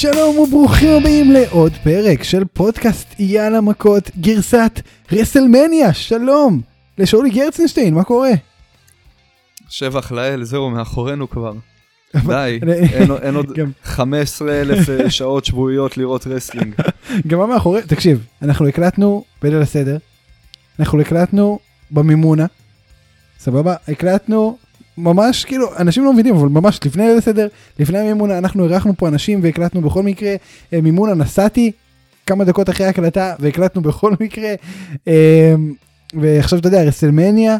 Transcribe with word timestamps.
שלום 0.00 0.38
וברוכים 0.38 0.88
הבאים 0.90 1.32
לעוד 1.32 1.72
פרק 1.82 2.22
של 2.22 2.44
פודקאסט 2.44 3.14
יאללה 3.18 3.60
מכות 3.60 4.10
גרסת 4.20 4.80
רסלמניה 5.12 5.94
שלום 5.94 6.60
לשאולי 6.98 7.30
גרצנשטיין 7.30 7.94
מה 7.94 8.04
קורה? 8.04 8.30
שבח 9.68 10.12
לאל 10.12 10.44
זהו 10.44 10.70
מאחורינו 10.70 11.30
כבר. 11.30 11.52
די, 12.26 12.60
אין, 12.92 13.10
אין 13.22 13.34
עוד 13.34 13.52
גם- 13.58 13.70
15 13.84 14.60
אלף 14.60 14.88
אה, 14.90 15.10
שעות 15.16 15.44
שבועיות 15.44 15.96
לראות 15.96 16.26
wrestling. 16.26 16.74
גם 17.26 17.38
מה 17.38 17.46
מאחורי 17.46 17.82
תקשיב 17.82 18.26
אנחנו 18.42 18.68
הקלטנו 18.68 19.24
בליל 19.42 19.62
הסדר 19.62 19.96
אנחנו 20.80 21.00
הקלטנו 21.00 21.58
במימונה 21.90 22.46
סבבה 23.38 23.74
הקלטנו 23.88 24.58
ממש 25.02 25.44
כאילו 25.44 25.66
אנשים 25.78 26.04
לא 26.04 26.12
מבינים 26.12 26.34
אבל 26.34 26.48
ממש 26.48 26.80
לפני 26.86 27.06
ליל 27.06 27.18
הסדר 27.18 27.48
לפני 27.78 27.98
המימונה 27.98 28.38
אנחנו 28.38 28.64
אירחנו 28.64 28.96
פה 28.96 29.08
אנשים 29.08 29.40
והקלטנו 29.42 29.80
בכל 29.80 30.02
מקרה 30.02 30.34
אה, 30.72 30.80
מימונה 30.80 31.14
נסעתי 31.14 31.72
כמה 32.26 32.44
דקות 32.44 32.70
אחרי 32.70 32.86
ההקלטה 32.86 33.34
והקלטנו 33.38 33.82
בכל 33.82 34.12
מקרה 34.20 34.54
אה, 35.08 35.54
ועכשיו 36.14 36.58
אתה 36.58 36.68
יודע 36.68 36.82
רסלמניה 36.82 37.56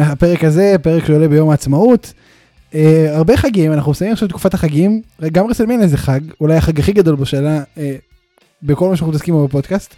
הפרק 0.00 0.44
הזה 0.44 0.76
פרק 0.82 1.06
שעולה 1.06 1.28
ביום 1.28 1.50
העצמאות. 1.50 2.12
Uh, 2.72 2.74
הרבה 3.10 3.36
חגים 3.36 3.72
אנחנו 3.72 3.90
מסיימים 3.90 4.12
עכשיו 4.12 4.28
תקופת 4.28 4.54
החגים 4.54 5.02
גם 5.32 5.46
רסלמניה 5.46 5.88
זה 5.88 5.96
חג 5.96 6.20
אולי 6.40 6.56
החג 6.56 6.80
הכי 6.80 6.92
גדול 6.92 7.16
בשנה 7.16 7.62
uh, 7.62 7.78
בכל 8.62 8.88
מה 8.88 8.96
שאנחנו 8.96 9.12
מתעסקים 9.12 9.34
בו 9.34 9.48
בפודקאסט. 9.48 9.94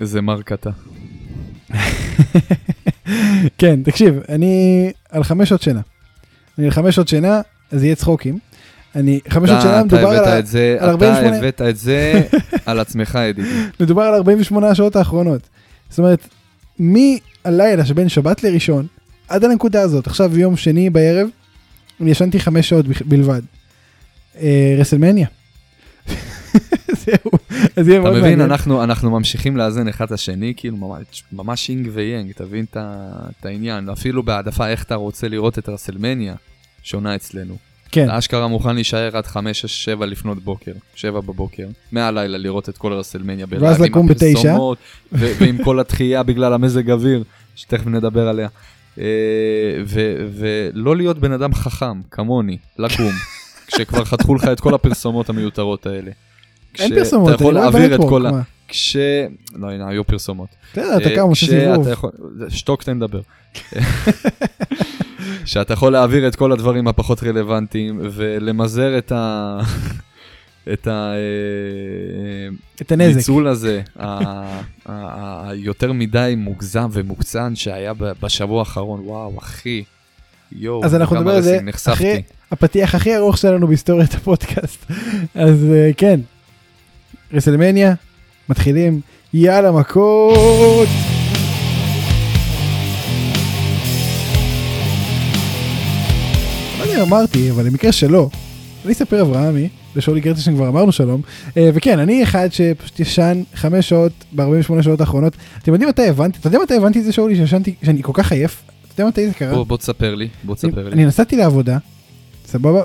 איזה 0.00 0.20
מרקתה. 0.20 0.70
כן 3.58 3.82
תקשיב 3.82 4.14
אני 4.28 4.90
על 5.10 5.24
חמש 5.24 5.48
שעות 5.48 5.62
שינה. 5.62 5.80
אני 6.58 6.66
על 6.66 6.72
חמש 6.72 6.94
שעות 6.94 7.08
שינה 7.08 7.40
אז 7.72 7.84
יהיה 7.84 7.94
צחוקים. 7.94 8.38
אני 8.96 9.20
חמש 9.28 9.50
שעות 9.50 9.62
שינה 9.62 9.84
מדובר 9.84 10.06
על, 10.08 10.16
הבאת 10.16 10.26
ה- 10.26 10.38
את 10.38 10.46
זה, 10.46 10.76
על 10.80 10.84
אתה 10.84 10.90
48. 10.90 11.36
הבאת 11.36 11.62
את 11.62 11.76
זה 11.76 12.22
על 12.66 12.80
עצמך 12.80 13.18
ידידי. 13.30 13.48
מדובר 13.80 14.02
על 14.02 14.14
48 14.14 14.68
השעות 14.68 14.96
האחרונות. 14.96 15.48
זאת 15.90 15.98
אומרת 15.98 16.28
מהלילה 16.78 17.86
שבין 17.86 18.08
שבת 18.08 18.44
לראשון 18.44 18.86
עד 19.28 19.44
הנקודה 19.44 19.80
הזאת 19.82 20.06
עכשיו 20.06 20.38
יום 20.38 20.56
שני 20.56 20.90
בערב 20.90 21.28
אני 22.00 22.10
ישנתי 22.10 22.40
חמש 22.40 22.68
שעות 22.68 22.86
בלבד. 23.04 23.40
אה, 24.40 24.76
רסלמניה. 24.78 25.26
זהו. 27.06 27.30
אז 27.76 27.88
יהיה 27.88 28.00
אתה 28.00 28.04
מאוד 28.08 28.18
מבין, 28.18 28.22
מעניין. 28.30 28.40
אנחנו 28.40 28.84
אנחנו 28.84 29.10
ממשיכים 29.10 29.56
לאזן 29.56 29.88
אחד 29.88 30.04
את 30.04 30.12
השני, 30.12 30.52
כאילו 30.56 30.76
ממש- 30.76 31.24
ממש 31.32 31.68
יין 31.70 31.88
ויאנג, 31.92 32.32
תבין 32.32 32.64
את 32.72 33.46
העניין, 33.46 33.88
אפילו 33.88 34.22
בהעדפה 34.22 34.68
איך 34.68 34.82
אתה 34.82 34.94
רוצה 34.94 35.28
לראות 35.28 35.58
את 35.58 35.68
רסלמניה, 35.68 36.34
שונה 36.82 37.14
אצלנו. 37.14 37.56
כן. 37.92 38.04
אתה 38.04 38.18
אשכרה 38.18 38.48
מוכן 38.48 38.74
להישאר 38.74 39.16
עד 39.16 39.26
5, 39.26 39.60
6, 39.60 39.84
7 39.84 40.06
לפנות 40.06 40.38
בוקר, 40.42 40.72
7 40.94 41.20
בבוקר, 41.20 41.66
מהלילה 41.92 42.38
לראות 42.38 42.68
את 42.68 42.78
כל 42.78 42.92
הרסלמניה 42.92 43.46
ב 43.46 43.49
live, 43.49 43.62
ואז 43.64 43.80
לקום 43.80 44.06
בתשע. 44.08 44.56
ועם 45.12 45.64
כל 45.64 45.80
הדחייה 45.80 46.22
בגלל 46.22 46.52
המזג 46.52 46.90
אוויר, 46.90 47.24
שתכף 47.56 47.86
נדבר 47.86 48.28
עליה. 48.28 48.48
אה, 48.98 49.04
ולא 50.38 50.96
להיות 50.96 51.18
בן 51.18 51.32
אדם 51.32 51.54
חכם, 51.54 52.00
כמוני, 52.10 52.58
לקום, 52.78 53.12
כשכבר 53.66 54.04
חתכו 54.04 54.34
לך 54.34 54.44
את 54.44 54.60
כל 54.60 54.74
הפרסומות 54.74 55.28
המיותרות 55.28 55.86
האלה. 55.86 56.10
אין 56.78 56.94
פרסומות. 56.94 57.28
אתה 57.34 57.42
יכול 57.42 57.54
לא 57.54 57.60
להעביר 57.60 57.94
את 57.94 58.00
כל 58.08 58.26
ה... 58.26 58.30
כש... 58.68 58.96
לא, 59.54 59.70
הנה, 59.70 59.88
היו 59.88 60.04
פרסומות. 60.04 60.48
בסדר, 60.72 60.96
אתה 60.96 61.08
אה, 61.08 61.16
קם 61.16 61.22
עושה 61.22 61.46
סיבוב. 61.46 61.88
שתוק 62.48 62.82
תן 62.82 62.96
לדבר. 62.96 63.20
שאתה 65.44 65.72
יכול 65.72 65.92
להעביר 65.92 66.28
את 66.28 66.36
כל 66.36 66.52
הדברים 66.52 66.88
הפחות 66.88 67.22
רלוונטיים 67.22 68.00
ולמזער 68.02 68.98
את 68.98 69.12
ה... 69.12 69.58
את 70.72 70.88
את 72.82 72.92
הנזק. 72.92 73.14
הניצול 73.14 73.48
הזה, 73.48 73.82
ה- 73.98 74.06
ה- 74.06 74.60
ה- 74.86 75.50
היותר 75.50 75.92
מדי 75.92 76.34
מוגזם 76.36 76.88
ומוקצן 76.92 77.56
שהיה 77.56 77.92
בשבוע 78.22 78.58
האחרון, 78.58 79.00
וואו 79.04 79.38
אחי, 79.38 79.84
יואו, 80.52 80.84
אז 80.84 80.94
אנחנו 80.94 81.16
נדבר 81.16 81.30
על 81.30 81.42
זה. 81.42 81.58
אחרי 81.86 82.22
הפתיח 82.50 82.94
הכי 82.94 83.16
ארוך 83.16 83.38
שלנו 83.38 83.66
בהיסטוריית 83.66 84.14
הפודקאסט. 84.14 84.86
אז 85.34 85.66
אה, 85.72 85.90
כן, 85.96 86.20
רסלמניה, 87.32 87.94
מתחילים, 88.48 89.00
יאללה 89.34 89.72
מכות. 89.72 90.88
לא 96.78 96.84
יודע 96.84 97.02
אמרתי, 97.02 97.50
אבל 97.50 97.66
למקרה 97.66 97.92
שלא, 97.92 98.28
אני 98.84 98.92
אספר 98.92 99.22
אברהמי, 99.22 99.68
לשאולי 99.96 100.20
גרטשטיין 100.20 100.56
כבר 100.56 100.68
אמרנו 100.68 100.92
שלום, 100.92 101.20
אה, 101.56 101.70
וכן, 101.74 101.98
אני 101.98 102.22
אחד 102.22 102.48
שפשוט 102.52 103.00
ישן 103.00 103.42
חמש 103.54 103.88
שעות 103.88 104.12
ב-48 104.32 104.82
שעות 104.82 105.00
האחרונות. 105.00 105.32
אתם 105.62 105.72
יודעים 105.72 105.88
מתי 105.88 106.08
הבנתי? 106.08 106.38
אתה 106.38 106.46
יודע 106.46 106.58
מתי 106.62 106.74
הבנתי 106.74 106.98
את 106.98 107.04
זה 107.04 107.12
שאולי, 107.12 107.36
שישנתי, 107.36 107.74
שאני 107.82 108.02
כל 108.02 108.12
כך 108.14 108.32
עייף? 108.32 108.62
אתה 108.94 109.02
יודע 109.02 109.08
מתי 109.08 109.28
זה 109.28 109.34
קרה? 109.34 109.54
בוא 109.54 109.64
בוא 109.64 109.76
תספר 109.76 110.14
לי, 110.14 110.28
בוא 110.44 110.54
תספר 110.54 110.84
לי. 110.88 110.92
אני 110.92 111.06
נסעתי 111.06 111.36
לעבודה, 111.36 111.78
סבבה, 112.46 112.82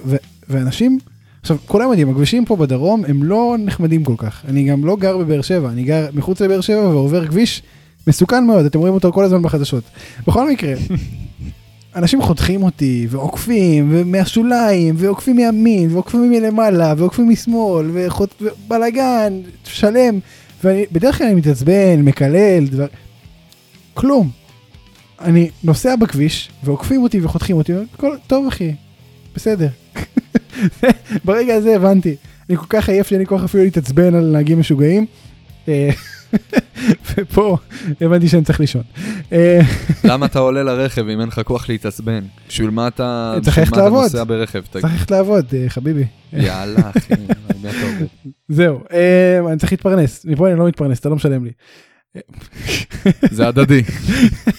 ואנשים, 0.49 0.99
עכשיו 1.41 1.57
כולם 1.65 1.89
יודעים, 1.89 2.09
הכבישים 2.09 2.45
פה 2.45 2.55
בדרום 2.55 3.05
הם 3.07 3.23
לא 3.23 3.55
נחמדים 3.59 4.03
כל 4.03 4.13
כך. 4.17 4.41
אני 4.47 4.63
גם 4.63 4.85
לא 4.85 4.95
גר 4.95 5.17
בבאר 5.17 5.41
שבע, 5.41 5.69
אני 5.69 5.83
גר 5.83 6.07
מחוץ 6.13 6.41
לבאר 6.41 6.61
שבע 6.61 6.87
ועובר 6.87 7.27
כביש 7.27 7.61
מסוכן 8.07 8.45
מאוד, 8.45 8.65
אתם 8.65 8.79
רואים 8.79 8.93
אותו 8.93 9.11
כל 9.11 9.23
הזמן 9.23 9.41
בחדשות. 9.41 9.83
בכל 10.27 10.51
מקרה, 10.51 10.73
אנשים 11.95 12.21
חותכים 12.21 12.63
אותי 12.63 13.07
ועוקפים 13.09 13.89
ומהשוליים 13.91 14.95
ועוקפים 14.97 15.35
מימין 15.35 15.91
ועוקפים 15.91 16.29
מלמעלה 16.29 16.93
ועוקפים 16.97 17.29
משמאל 17.29 17.89
וחוט... 17.93 18.41
ובלאגן 18.41 19.33
שלם 19.63 20.19
ואני 20.63 20.85
בדרך 20.91 21.17
כלל 21.17 21.27
אני 21.27 21.35
מתעצבן 21.35 22.01
מקלל 22.01 22.67
דבר 22.67 22.85
כלום. 23.93 24.29
אני 25.21 25.49
נוסע 25.63 25.95
בכביש 25.95 26.49
ועוקפים 26.63 27.03
אותי 27.03 27.21
וחותכים 27.21 27.57
אותי 27.57 27.73
הכל 27.93 28.15
טוב 28.27 28.47
אחי 28.47 28.71
בסדר. 29.35 29.67
ברגע 31.25 31.55
הזה 31.55 31.75
הבנתי 31.75 32.15
אני 32.51 32.57
כל 32.57 32.65
כך 32.69 32.89
עייף 32.89 33.07
שאני 33.07 33.25
כל 33.25 33.37
כך 33.37 33.43
אפילו 33.43 33.63
להתעצבן 33.63 34.15
על 34.15 34.31
נהגים 34.31 34.59
משוגעים. 34.59 35.05
אה, 35.67 35.89
ופה 37.17 37.57
הבנתי 38.01 38.27
שאני 38.27 38.43
צריך 38.43 38.59
לישון. 38.59 38.81
אה, 39.33 39.59
למה 40.03 40.25
אתה 40.25 40.39
עולה 40.39 40.63
לרכב 40.63 41.07
אם 41.07 41.21
אין 41.21 41.27
לך 41.27 41.41
כוח 41.45 41.69
להתעצבן? 41.69 42.23
בשביל 42.47 42.69
מה 42.69 42.87
אתה. 42.87 43.35
נוסע 44.03 44.23
ברכב? 44.23 44.63
צריך 44.71 44.85
ללכת 44.85 45.11
לעבוד 45.11 45.45
אה, 45.53 45.69
חביבי. 45.69 46.05
יאללה 46.33 46.89
אחי? 46.97 47.13
זהו 48.49 48.79
אני 49.49 49.57
צריך 49.57 49.71
להתפרנס 49.71 50.25
מפה 50.25 50.49
אני 50.49 50.59
לא 50.59 50.67
מתפרנס 50.67 50.99
אתה 50.99 51.09
לא 51.09 51.15
משלם 51.15 51.45
לי. 51.45 51.51
זה 53.31 53.47
הדדי. 53.47 53.81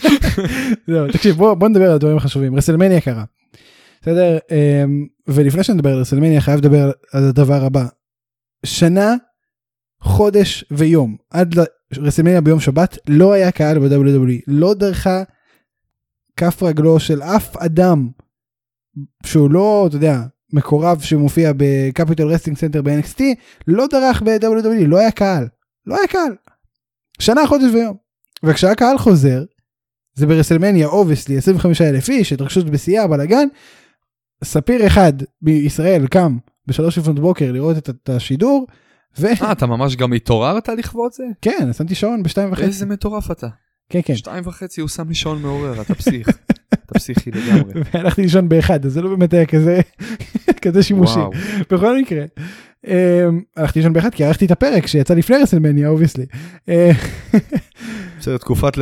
זהו 0.88 1.08
תקשיב 1.12 1.36
בוא 1.36 1.68
נדבר 1.68 1.84
על 1.84 1.94
הדברים 1.94 2.16
החשובים 2.16 2.56
רסלמניה 2.56 3.00
קרה. 3.00 3.24
בסדר 4.02 4.38
אה, 4.50 4.84
ולפני 5.26 5.64
שנדבר 5.64 5.90
על 5.90 5.98
רסלמניה 6.00 6.40
חייב 6.40 6.58
לדבר 6.58 6.90
על 7.12 7.24
הדבר 7.24 7.64
הבא. 7.64 7.86
שנה 8.66 9.14
חודש 10.00 10.64
ויום 10.70 11.16
עד 11.30 11.54
לרסלמניה 11.96 12.40
ביום 12.40 12.60
שבת 12.60 12.98
לא 13.08 13.32
היה 13.32 13.52
קהל 13.52 13.78
ב-WWE 13.78 14.42
לא 14.46 14.74
דרכה 14.74 15.22
כף 16.36 16.62
רגלו 16.62 17.00
של 17.00 17.22
אף 17.22 17.56
אדם 17.56 18.08
שהוא 19.26 19.50
לא 19.50 19.84
אתה 19.88 19.96
יודע 19.96 20.20
מקורב 20.52 21.00
שמופיע 21.00 21.52
ב 21.56 21.66
Capitol 21.66 22.32
Wrestling 22.32 22.56
Center 22.56 22.82
ב-NXT 22.82 23.20
לא 23.66 23.86
דרך 23.86 24.22
ב-WWE 24.22 24.86
לא 24.86 24.98
היה 24.98 25.10
קהל 25.10 25.48
לא 25.86 25.96
היה 25.96 26.06
קהל. 26.06 26.36
שנה 27.19 27.46
חודש 27.46 27.74
ויום. 27.74 27.96
וכשהקהל 28.42 28.98
חוזר 28.98 29.44
זה 30.14 30.26
ברסלמניה 30.26 30.86
obviously 30.86 31.38
25 31.38 31.80
אלף 31.80 32.08
איש 32.08 32.32
התרגשות 32.32 32.70
בשיאה 32.70 33.06
בלאגן. 33.06 33.48
ספיר 34.44 34.86
אחד 34.86 35.12
בישראל 35.42 36.06
קם 36.06 36.38
בשלוש 36.66 36.98
לפנות 36.98 37.19
בוקר 37.19 37.52
לראות 37.52 37.78
את, 37.78 38.08
השידור 38.08 38.66
וכן 39.19 39.44
אה, 39.44 39.52
אתה 39.52 39.66
ממש 39.66 39.96
גם 39.96 40.12
התעוררת 40.12 40.69
לכבוד 40.69 41.12
זה? 41.12 41.25
שמתי 41.72 41.94
שעון 41.94 42.22
בשתיים 42.22 42.52
וחצי 42.52 42.64
איזה 42.64 42.87
מטורף 42.87 43.31
אתה. 43.31 43.49
כן 43.88 44.00
כן 44.05 44.16
שתיים 44.16 44.46
וחצי 44.46 44.81
הוא 44.81 44.88
שם 44.88 45.08
לי 45.08 45.14
שעון 45.14 45.43
מעורר, 45.43 45.81
אתה 45.82 45.94
פסיך. 45.94 46.28
אתה 46.84 46.94
פסיכי 46.94 47.31
לגמרי. 47.31 47.72
והלכתי 47.94 48.22
לישון 48.22 48.49
באחד 48.49 48.87
אז 48.87 48.93
זה 48.93 49.02
לא 49.02 49.08
באמת 49.11 49.34
היה 49.34 49.46
כזה 49.46 49.81
כזה 50.62 50.82
שימושי 50.82 51.19
וואו. 51.19 51.31
בכל 51.70 51.99
מקרה. 51.99 52.25
אמ, 52.87 52.93
הלכתי 53.56 53.78
לישון 53.78 53.93
באחד 53.93 54.11
כי 54.14 54.25
ערכתי 54.25 54.46
את 54.46 54.50
הפרק 54.50 54.87
שיצא 54.87 55.14
לפני 55.14 55.37
רסלמניה 55.37 55.88
obviously. 55.88 56.26
בסדר, 58.22 58.38
תקופת 58.38 58.72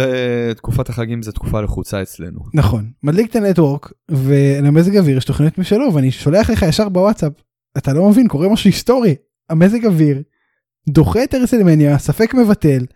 תקופת 0.57 0.89
החגים 0.89 1.23
זה 1.23 1.33
תקופה 1.33 1.61
לחוצה 1.61 2.03
אצלנו. 2.03 2.41
נכון 2.55 2.91
מדליק 3.03 3.31
את 3.31 3.37
ה 3.37 3.44
network 3.44 3.93
ולמזג 4.11 4.97
אוויר 4.97 5.17
יש 5.17 5.25
תוכניות 5.25 5.59
משלו 5.59 5.95
ואני 5.95 6.11
שולח 6.11 6.51
לך 6.51 6.63
ישר 6.63 6.89
בוואטסאפ 6.89 7.33
אתה 7.79 7.93
לא 7.93 8.09
מבין 8.09 8.29
קורה 8.29 8.49
משהו 8.49 8.69
היסטורי 8.69 9.15
המזג 9.51 9.87
אוויר 9.87 10.23
דוחה 10.89 11.25
את 11.25 11.35
הרסלמניה 11.35 11.99
ספק 11.99 12.35
מבטל 12.35 12.87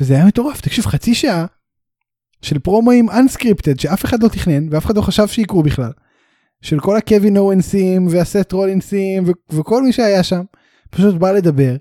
וזה 0.00 0.14
היה 0.14 0.26
מטורף 0.26 0.60
תקשיב 0.60 0.86
חצי 0.86 1.14
שעה 1.14 1.46
של 2.42 2.58
פרומואים 2.58 3.10
unscripted 3.10 3.82
שאף 3.82 4.04
אחד 4.04 4.22
לא 4.22 4.28
תכנן 4.28 4.68
ואף 4.70 4.86
אחד 4.86 4.96
לא 4.96 5.02
חשב 5.02 5.26
שיקרו 5.26 5.62
בכלל. 5.62 5.90
של 6.62 6.80
כל 6.80 6.96
הקווין 6.96 7.36
אורנסים 7.36 8.06
והסט 8.10 8.52
רולינסים 8.52 9.24
ו- 9.26 9.56
וכל 9.56 9.82
מי 9.82 9.92
שהיה 9.92 10.22
שם 10.22 10.42
פשוט 10.90 11.14
בא 11.14 11.32
לדבר. 11.32 11.76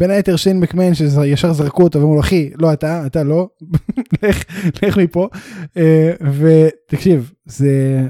בין 0.00 0.10
היתר 0.10 0.36
שיין 0.36 0.60
מקמן 0.60 0.94
שישר 0.94 1.52
זרקו 1.52 1.82
אותו 1.82 1.98
ואמרו 1.98 2.14
לו 2.14 2.20
אחי 2.20 2.50
לא 2.54 2.72
אתה 2.72 3.06
אתה 3.06 3.22
לא 3.22 3.48
לך, 4.22 4.44
לך 4.82 4.98
מפה 4.98 5.28
אה, 5.76 6.12
ותקשיב 6.32 7.32
זה 7.44 8.00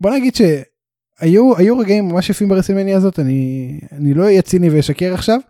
בוא 0.00 0.10
נגיד 0.10 0.34
שהיו 0.34 1.56
היו 1.56 1.78
רגעים 1.78 2.08
ממש 2.08 2.30
יפים 2.30 2.48
ברסלמניה 2.48 2.96
הזאת 2.96 3.18
אני 3.18 3.80
אני 3.92 4.14
לא 4.14 4.24
אהיה 4.24 4.42
ציני 4.42 4.70
ואשקר 4.70 5.14
עכשיו 5.14 5.40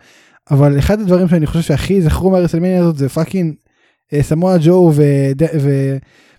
אבל 0.50 0.78
אחד 0.78 1.00
הדברים 1.00 1.28
שאני 1.28 1.46
חושב 1.46 1.60
שהכי 1.60 2.02
יזכרו 2.02 2.30
מהרסלמניה 2.30 2.80
הזאת 2.80 2.96
זה 2.96 3.08
fucking 3.08 3.54
אה, 4.12 4.22
סמואל 4.22 4.58
ג'ו 4.62 4.92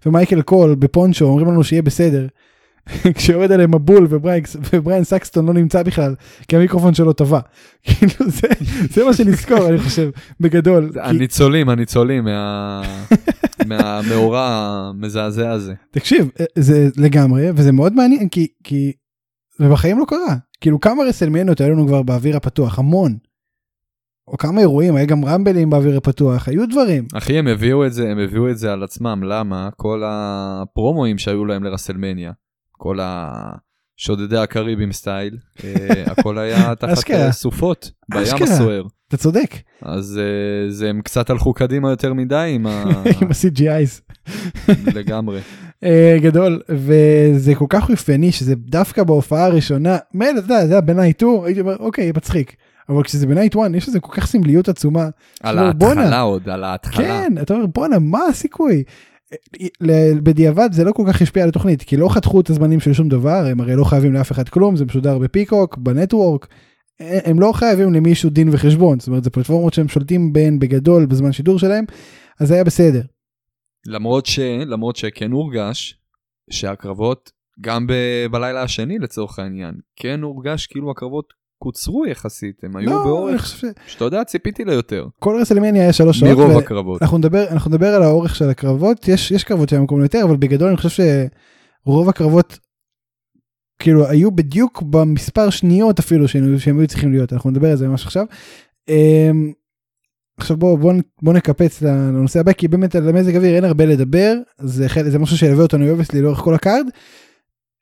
ומייקל 0.06 0.41
קול 0.41 0.75
בפונצ'ו 0.75 1.25
אומרים 1.25 1.47
לנו 1.47 1.63
שיהיה 1.63 1.81
בסדר. 1.81 2.27
כשיורד 3.15 3.51
עליהם 3.51 3.75
מבול 3.75 4.07
ובריין 4.71 5.03
סקסטון 5.03 5.45
לא 5.45 5.53
נמצא 5.53 5.83
בכלל 5.83 6.15
כי 6.47 6.55
המיקרופון 6.55 6.93
שלו 6.93 7.13
טבע. 7.13 7.39
כאילו 7.83 8.13
זה, 8.27 8.47
זה 8.89 9.05
מה 9.05 9.13
שנזכור 9.13 9.69
אני 9.69 9.77
חושב 9.77 10.09
בגדול. 10.39 10.91
הניצולים 11.01 11.69
הניצולים 11.69 12.27
מהמאורע 13.69 14.47
המזעזע 14.49 15.51
הזה. 15.51 15.73
תקשיב 15.91 16.29
זה 16.55 16.89
לגמרי 16.97 17.49
וזה 17.55 17.71
מאוד 17.71 17.93
מעניין 17.93 18.29
כי 18.29 18.47
כי 18.63 18.91
זה 19.59 19.69
בחיים 19.69 19.99
לא 19.99 20.05
קרה 20.07 20.35
כאילו 20.61 20.79
כמה 20.79 21.03
רסלמניות 21.03 21.61
היו 21.61 21.71
לנו 21.71 21.88
כבר 21.88 22.01
באוויר 22.01 22.38
הפתוח 22.38 22.79
המון. 22.79 23.17
או 24.27 24.38
כמה 24.38 24.61
אירועים 24.61 24.95
היה 24.95 25.05
גם 25.05 25.25
רמבלים 25.25 25.69
באוויר 25.69 25.97
הפתוח 25.97 26.47
היו 26.47 26.69
דברים. 26.69 27.07
אחי 27.13 27.38
הם 27.38 27.47
הביאו 27.47 27.85
את 27.85 27.93
זה 27.93 28.11
הם 28.11 28.17
הביאו 28.19 28.49
את 28.49 28.57
זה 28.57 28.73
על 28.73 28.83
עצמם 28.83 29.21
למה 29.23 29.69
כל 29.75 30.01
הפרומואים 30.05 31.17
שהיו 31.17 31.45
להם 31.45 31.63
לרסלמניה. 31.63 32.31
כל 32.85 32.99
השודדי 33.01 34.37
הקריבים 34.37 34.91
סטייל, 34.91 35.37
אה, 35.63 36.03
הכל 36.11 36.37
היה 36.37 36.75
תחת 36.75 37.11
אה, 37.11 37.31
סופות 37.31 37.91
בים 38.09 38.43
הסוער. 38.43 38.83
אתה 39.07 39.17
צודק. 39.17 39.55
אז 39.81 40.19
אה, 40.21 40.71
זה 40.71 40.89
הם 40.89 41.01
קצת 41.01 41.29
הלכו 41.29 41.53
קדימה 41.53 41.89
יותר 41.89 42.13
מדי 42.13 42.51
עם 42.55 42.67
ה-CGI's. 42.69 44.13
לגמרי. 44.99 45.39
גדול 46.21 46.61
וזה 46.69 47.55
כל 47.55 47.65
כך 47.69 47.89
אופייני 47.89 48.31
שזה 48.31 48.55
דווקא 48.55 49.03
בהופעה 49.03 49.45
הראשונה 49.45 49.97
מילא 50.13 50.31
אתה 50.31 50.39
יודע 50.39 50.67
זה 50.67 50.73
היה 50.73 50.81
בנייט 50.81 51.17
2 51.17 51.31
הייתי 51.43 51.61
אומר 51.61 51.75
אוקיי 51.79 52.11
מצחיק 52.15 52.55
אבל 52.89 53.03
כשזה 53.03 53.27
בנייט 53.27 53.55
1 53.55 53.61
יש 53.75 53.89
לזה 53.89 53.99
כל 53.99 54.11
כך 54.15 54.27
סמליות 54.27 54.69
עצומה. 54.69 55.09
על 55.43 55.59
ההתחלה 55.59 56.19
עוד 56.19 56.49
על 56.49 56.63
ההתחלה. 56.63 57.05
כן 57.05 57.33
אתה 57.41 57.53
אומר 57.53 57.65
בואנה 57.65 57.99
מה 57.99 58.25
הסיכוי 58.29 58.83
בדיעבד 60.24 60.69
זה 60.72 60.83
לא 60.83 60.92
כל 60.92 61.04
כך 61.07 61.22
השפיע 61.22 61.44
על 61.44 61.50
התוכנית 61.50 61.83
כי 61.83 61.98
לא 61.98 62.10
חתכו 62.10 62.42
את 62.42 62.50
הזמנים 62.50 62.80
של 62.80 62.94
שום 62.94 63.10
דבר 63.10 63.45
הם 63.51 63.62
הרי 63.62 63.75
לא 63.75 63.83
חייבים 63.83 64.13
לאף 64.13 64.31
אחד 64.31 64.50
כלום 64.50 64.75
זה 64.75 64.86
משודר 64.86 65.18
בפיקוק 65.18 65.77
בנטוורק 65.77 66.48
הם 67.00 67.39
לא 67.39 67.51
חייבים 67.51 67.94
למישהו 67.94 68.30
דין 68.30 68.50
וחשבון 68.51 69.00
זאת 69.00 69.07
אומרת 69.07 69.24
זה 69.24 69.30
פלטפורמות 69.30 69.74
שהם 69.74 69.88
שולטים 69.88 70.33
בהן 70.33 70.60
בגדול 70.60 71.06
בזמן 71.06 71.31
שידור 71.31 71.60
שלהם 71.60 71.86
אז 72.39 72.48
זה 72.48 72.54
היה 72.54 72.63
בסדר. 72.63 73.01
למרות 73.88 74.25
ש... 74.25 74.39
למרות 74.66 74.95
שכן 74.95 75.31
הורגש 75.31 76.00
שהקרבות 76.50 77.31
גם 77.62 77.88
ב... 77.88 77.94
בלילה 78.31 78.62
השני 78.62 79.00
לצורך 79.00 79.39
העניין 79.39 79.75
כן 79.95 80.22
הורגש 80.22 80.68
כאילו 80.68 80.92
הקרבות 80.92 81.33
קוצרו 81.65 82.06
יחסית 82.06 82.63
הם 82.63 82.75
היו 82.75 82.89
לא, 82.89 83.03
באורך 83.03 83.45
ש... 83.45 83.65
שאתה 83.88 84.06
יודע 84.06 84.23
ציפיתי 84.23 84.65
ליותר. 84.65 85.07
כל 85.19 85.38
רסלמניה 85.41 85.83
היה 85.83 85.94
שלוש 85.94 86.19
שעות. 86.19 86.31
מרוב 86.38 86.56
ו... 86.56 86.57
הקרבות. 86.57 87.01
אנחנו 87.01 87.17
נדבר 87.17 87.47
אנחנו 87.51 87.71
נדבר 87.71 87.88
על 87.95 88.03
האורך 88.03 88.35
של 88.35 88.50
הקרבות 88.50 89.07
יש 89.07 89.31
יש 89.31 89.44
קרבות 89.44 89.69
שהיה 89.69 89.81
מקום 89.81 90.01
יותר 90.01 90.21
אבל 90.23 90.38
בגדול 90.38 90.67
אני 90.67 90.77
חושב 90.77 91.03
שרוב 91.85 92.09
הקרבות 92.09 92.59
כאילו 93.79 94.07
היו 94.07 94.31
בדיוק 94.31 94.81
במספר 94.81 95.50
שניות 95.50 96.00
אפילו 96.00 96.27
שהם, 96.27 96.59
שהם 96.59 96.79
היו 96.79 96.88
צריכים 96.88 97.12
להיות 97.12 97.33
אנחנו 97.33 97.50
נדבר 97.50 97.71
על 97.71 97.77
זה 97.77 97.88
ממש 97.88 98.06
עכשיו. 98.06 98.25
אמ, 98.89 99.51
עכשיו 100.38 100.57
בוא 100.57 100.77
בוא 100.77 100.94
בוא 101.21 101.33
נקפץ 101.33 101.81
לנושא 101.81 102.39
הבא 102.39 102.53
כי 102.53 102.67
באמת 102.67 102.95
על 102.95 103.09
המזג 103.09 103.35
אוויר 103.35 103.56
אין 103.56 103.63
הרבה 103.63 103.85
לדבר 103.85 104.33
זה 104.59 104.89
חלק 104.89 105.09
זה 105.09 105.19
משהו 105.19 105.38
שילווה 105.38 105.63
אותנו 105.63 105.89
obviously 105.89 106.21
לאורך 106.21 106.39
כל 106.39 106.56
ה 106.56 106.60
card. 106.60 106.85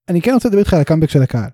אני 0.09 0.21
כן 0.21 0.33
רוצה 0.33 0.49
לדבר 0.49 0.59
איתך 0.59 0.73
על 0.73 0.81
הקאמבק 0.81 1.09
של 1.09 1.21
הקהל. 1.21 1.49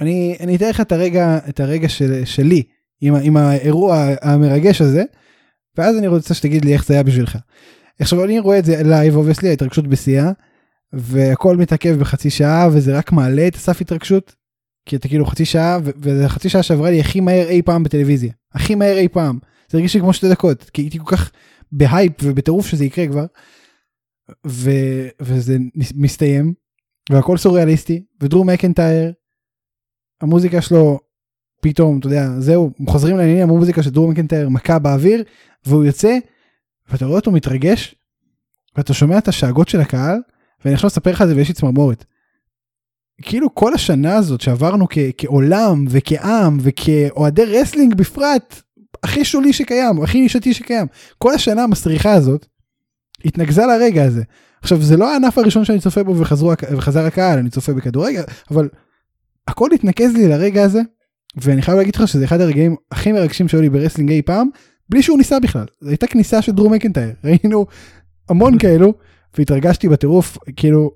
אני, 0.00 0.36
אני 0.40 0.56
אתאר 0.56 0.70
לך 0.70 0.80
את 0.80 0.92
הרגע, 0.92 1.38
את 1.48 1.60
הרגע 1.60 1.88
של, 1.88 2.24
שלי 2.24 2.62
עם, 3.00 3.14
עם 3.14 3.36
האירוע 3.36 4.06
המרגש 4.22 4.80
הזה, 4.80 5.04
ואז 5.78 5.98
אני 5.98 6.06
רוצה 6.06 6.34
שתגיד 6.34 6.64
לי 6.64 6.72
איך 6.72 6.86
זה 6.86 6.94
היה 6.94 7.02
בשבילך. 7.02 7.38
עכשיו 8.00 8.24
אני 8.24 8.38
רואה 8.38 8.58
את 8.58 8.64
זה 8.64 8.82
live 8.82 9.16
obviously 9.16 9.48
ההתרגשות 9.48 9.86
בשיאה, 9.86 10.32
והכל 10.92 11.56
מתעכב 11.56 11.96
בחצי 12.00 12.30
שעה 12.30 12.68
וזה 12.72 12.98
רק 12.98 13.12
מעלה 13.12 13.48
את 13.48 13.54
הסף 13.54 13.80
התרגשות, 13.80 14.34
כי 14.86 14.96
אתה 14.96 15.08
כאילו 15.08 15.26
חצי 15.26 15.44
שעה, 15.44 15.78
וזה 15.82 16.28
חצי 16.28 16.48
שעה 16.48 16.62
שעברה 16.62 16.90
לי 16.90 17.00
הכי 17.00 17.20
מהר 17.20 17.48
אי 17.48 17.62
פעם 17.62 17.82
בטלוויזיה, 17.82 18.32
הכי 18.54 18.74
מהר 18.74 18.96
אי 18.96 19.08
פעם. 19.08 19.38
זה 19.68 19.78
הרגיש 19.78 19.94
לי 19.94 20.00
כמו 20.00 20.12
שתי 20.12 20.28
דקות, 20.30 20.70
כי 20.70 20.82
הייתי 20.82 20.98
כל 20.98 21.16
כך 21.16 21.32
בהייפ 21.72 22.12
ובטירוף 22.22 22.66
שזה 22.66 22.84
יקרה 22.84 23.06
כבר, 23.06 23.26
ו, 24.46 24.70
וזה 25.20 25.56
מסתיים, 25.94 26.54
והכל 27.10 27.36
סוריאליסטי, 27.36 28.04
ודרו 28.20 28.44
מקנטייר 28.44 29.12
המוזיקה 30.24 30.62
שלו 30.62 31.00
פתאום 31.60 31.98
אתה 31.98 32.06
יודע 32.06 32.28
זהו 32.38 32.70
חוזרים 32.86 33.16
לעניינים 33.16 33.42
המוזיקה 33.42 33.82
של 33.82 33.90
דרו 33.90 34.10
מקנטייר 34.10 34.48
מכה 34.48 34.78
באוויר 34.78 35.24
והוא 35.66 35.84
יוצא 35.84 36.18
ואתה 36.88 37.06
רואה 37.06 37.18
אותו 37.18 37.30
מתרגש 37.30 37.94
ואתה 38.76 38.94
שומע 38.94 39.18
את 39.18 39.28
השאגות 39.28 39.68
של 39.68 39.80
הקהל 39.80 40.18
ואני 40.64 40.74
עכשיו 40.74 40.88
אספר 40.88 41.10
לך 41.10 41.22
את 41.22 41.28
זה 41.28 41.36
ויש 41.36 41.48
לי 41.48 41.54
צמרמורת. 41.54 42.04
כאילו 43.22 43.54
כל 43.54 43.74
השנה 43.74 44.16
הזאת 44.16 44.40
שעברנו 44.40 44.86
כ- 44.90 44.98
כעולם 45.18 45.84
וכעם 45.88 46.58
וכאוהדי 46.60 47.44
wrestling 47.44 47.94
בפרט 47.94 48.62
הכי 49.02 49.24
שולי 49.24 49.52
שקיים 49.52 50.02
הכי 50.02 50.20
נישתי 50.20 50.54
שקיים 50.54 50.86
כל 51.18 51.34
השנה 51.34 51.62
המסריחה 51.62 52.12
הזאת 52.12 52.46
התנקזה 53.24 53.62
לרגע 53.66 54.04
הזה. 54.04 54.22
עכשיו 54.62 54.82
זה 54.82 54.96
לא 54.96 55.12
הענף 55.12 55.38
הראשון 55.38 55.64
שאני 55.64 55.80
צופה 55.80 56.02
בו 56.02 56.16
וחזר 56.70 57.06
הקהל 57.06 57.38
אני 57.38 57.50
צופה 57.50 57.72
בכדורגל 57.72 58.22
אבל 58.50 58.68
הכל 59.48 59.68
התנקז 59.74 60.14
לי 60.14 60.28
לרגע 60.28 60.62
הזה 60.62 60.80
ואני 61.36 61.62
חייב 61.62 61.78
להגיד 61.78 61.96
לך 61.96 62.08
שזה 62.08 62.24
אחד 62.24 62.40
הרגעים 62.40 62.76
הכי 62.90 63.12
מרגשים 63.12 63.48
שהיו 63.48 63.60
לי 63.60 63.70
ב 63.70 63.74
wrestling 63.74 64.10
אי 64.10 64.22
פעם 64.22 64.48
בלי 64.88 65.02
שהוא 65.02 65.18
ניסה 65.18 65.40
בכלל 65.40 65.66
זו 65.80 65.88
הייתה 65.88 66.06
כניסה 66.06 66.42
של 66.42 66.52
דרו 66.52 66.72
מקנטייר 66.72 67.12
ראינו 67.24 67.66
המון 68.28 68.58
כאלו 68.58 68.94
והתרגשתי 69.38 69.88
בטירוף 69.88 70.38
כאילו 70.56 70.90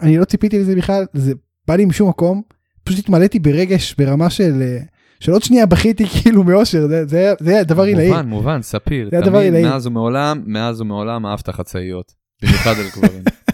אני 0.00 0.16
לא 0.16 0.24
ציפיתי 0.24 0.58
לזה 0.58 0.74
בכלל 0.76 1.04
זה 1.12 1.32
בא 1.68 1.76
לי 1.76 1.84
משום 1.84 2.08
מקום 2.08 2.42
פשוט 2.84 2.98
התמלאתי 2.98 3.38
ברגש 3.38 3.94
ברמה 3.98 4.30
של 4.30 4.78
של 5.20 5.32
עוד 5.32 5.42
שנייה 5.42 5.66
בכיתי 5.66 6.06
כאילו 6.22 6.44
מאושר 6.44 6.86
זה 6.86 7.06
זה 7.06 7.32
זה 7.40 7.62
דבר 7.66 7.82
עילאי. 7.82 8.08
מובן 8.08 8.28
מובן 8.28 8.62
ספיר 8.62 9.10
זה 9.12 9.20
תמיד 9.24 9.52
מאז 9.52 9.86
ומעולם 9.86 10.42
מאז 10.46 10.80
ומעולם 10.80 11.26
אהבת 11.26 11.48
חצאיות 11.48 12.12
במיוחד 12.42 12.74
על 12.78 12.86
גברים. 12.96 13.22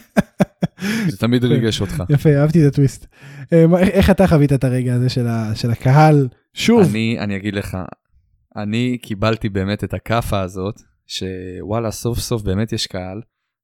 זה 1.08 1.16
תמיד 1.16 1.44
ריגש 1.44 1.80
אותך. 1.80 2.02
יפה, 2.08 2.30
אהבתי 2.30 2.62
את 2.62 2.72
הטוויסט. 2.72 3.06
אה, 3.52 3.78
איך 3.80 4.10
אתה 4.10 4.26
חווית 4.26 4.52
את 4.52 4.64
הרגע 4.64 4.94
הזה 4.94 5.08
של 5.54 5.70
הקהל? 5.70 6.28
שוב. 6.54 6.90
אני, 6.90 7.16
אני 7.18 7.36
אגיד 7.36 7.54
לך, 7.54 7.78
אני 8.56 8.98
קיבלתי 9.02 9.48
באמת 9.48 9.84
את 9.84 9.94
הכאפה 9.94 10.40
הזאת, 10.40 10.80
שוואלה, 11.06 11.90
סוף 11.90 12.18
סוף 12.18 12.42
באמת 12.42 12.72
יש 12.72 12.86
קהל. 12.86 13.20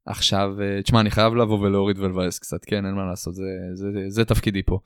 עכשיו, 0.06 0.50
אה, 0.60 0.82
תשמע, 0.82 1.00
אני 1.00 1.10
חייב 1.10 1.34
לבוא 1.34 1.58
ולהוריד 1.58 1.99
ולבאס 1.99 2.38
קצת, 2.38 2.64
כן, 2.66 2.87
אין 2.87 2.94
מה 2.94 3.06
לעשות, 3.10 3.34
זה, 3.34 3.42
זה, 3.75 3.87
זה, 3.92 4.00
זה 4.08 4.25
תפקידי 4.25 4.62
פה. 4.62 4.78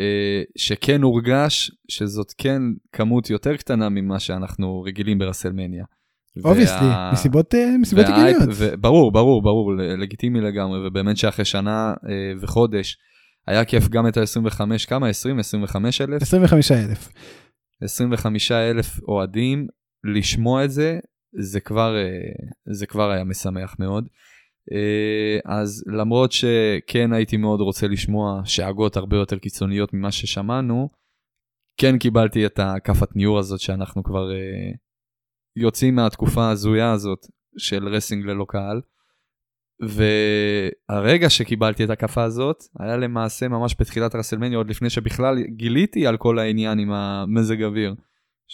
אה, 0.00 0.42
שכן 0.56 1.02
הורגש 1.02 1.70
שזאת 1.88 2.32
כן 2.38 2.62
כמות 2.92 3.30
יותר 3.30 3.56
קטנה 3.56 3.88
ממה 3.88 4.18
שאנחנו 4.18 4.82
רגילים 4.82 5.18
ברסלמניה. 5.18 5.84
אובייסטי, 6.44 6.84
מסיבות 7.12 7.54
אה, 7.54 7.78
מסיבות 7.78 8.04
הגיוניות. 8.04 8.48
ברור, 8.80 9.12
ברור, 9.12 9.42
ברור, 9.42 9.72
לגיטימי 9.74 10.40
לגמרי, 10.40 10.86
ובאמת 10.86 11.16
שאחרי 11.16 11.44
שנה 11.44 11.94
אה, 12.08 12.32
וחודש, 12.40 12.96
היה 13.46 13.64
כיף 13.64 13.88
גם 13.88 14.08
את 14.08 14.16
ה-25, 14.16 14.60
כמה? 14.88 15.08
20? 15.08 15.38
25 15.38 16.00
אלף? 16.00 16.22
25 16.22 16.72
אלף. 16.72 17.08
25 17.82 18.52
אלף 18.52 19.00
אוהדים, 19.08 19.66
לשמוע 20.04 20.64
את 20.64 20.70
זה, 20.70 20.98
זה 21.40 21.60
כבר, 21.60 21.96
אה, 21.96 22.72
זה 22.74 22.86
כבר 22.86 23.10
היה 23.10 23.24
משמח 23.24 23.76
מאוד. 23.78 24.08
אז 25.44 25.84
למרות 25.86 26.32
שכן 26.32 27.12
הייתי 27.12 27.36
מאוד 27.36 27.60
רוצה 27.60 27.88
לשמוע 27.88 28.40
שאגות 28.44 28.96
הרבה 28.96 29.16
יותר 29.16 29.38
קיצוניות 29.38 29.94
ממה 29.94 30.12
ששמענו, 30.12 30.88
כן 31.80 31.98
קיבלתי 31.98 32.46
את 32.46 32.58
הכאפת 32.62 33.16
ניעור 33.16 33.38
הזאת 33.38 33.60
שאנחנו 33.60 34.02
כבר 34.02 34.30
יוצאים 35.56 35.94
מהתקופה 35.94 36.42
ההזויה 36.42 36.92
הזאת 36.92 37.26
של 37.56 37.88
wrestling 37.88 38.26
ללא 38.26 38.46
קהל. 38.48 38.80
והרגע 39.80 41.30
שקיבלתי 41.30 41.84
את 41.84 41.90
הכאפה 41.90 42.22
הזאת 42.22 42.64
היה 42.80 42.96
למעשה 42.96 43.48
ממש 43.48 43.76
בתחילת 43.80 44.14
רסלמניה 44.14 44.58
עוד 44.58 44.70
לפני 44.70 44.90
שבכלל 44.90 45.42
גיליתי 45.42 46.06
על 46.06 46.16
כל 46.16 46.38
העניין 46.38 46.78
עם 46.78 46.92
המזג 46.92 47.62
אוויר. 47.62 47.94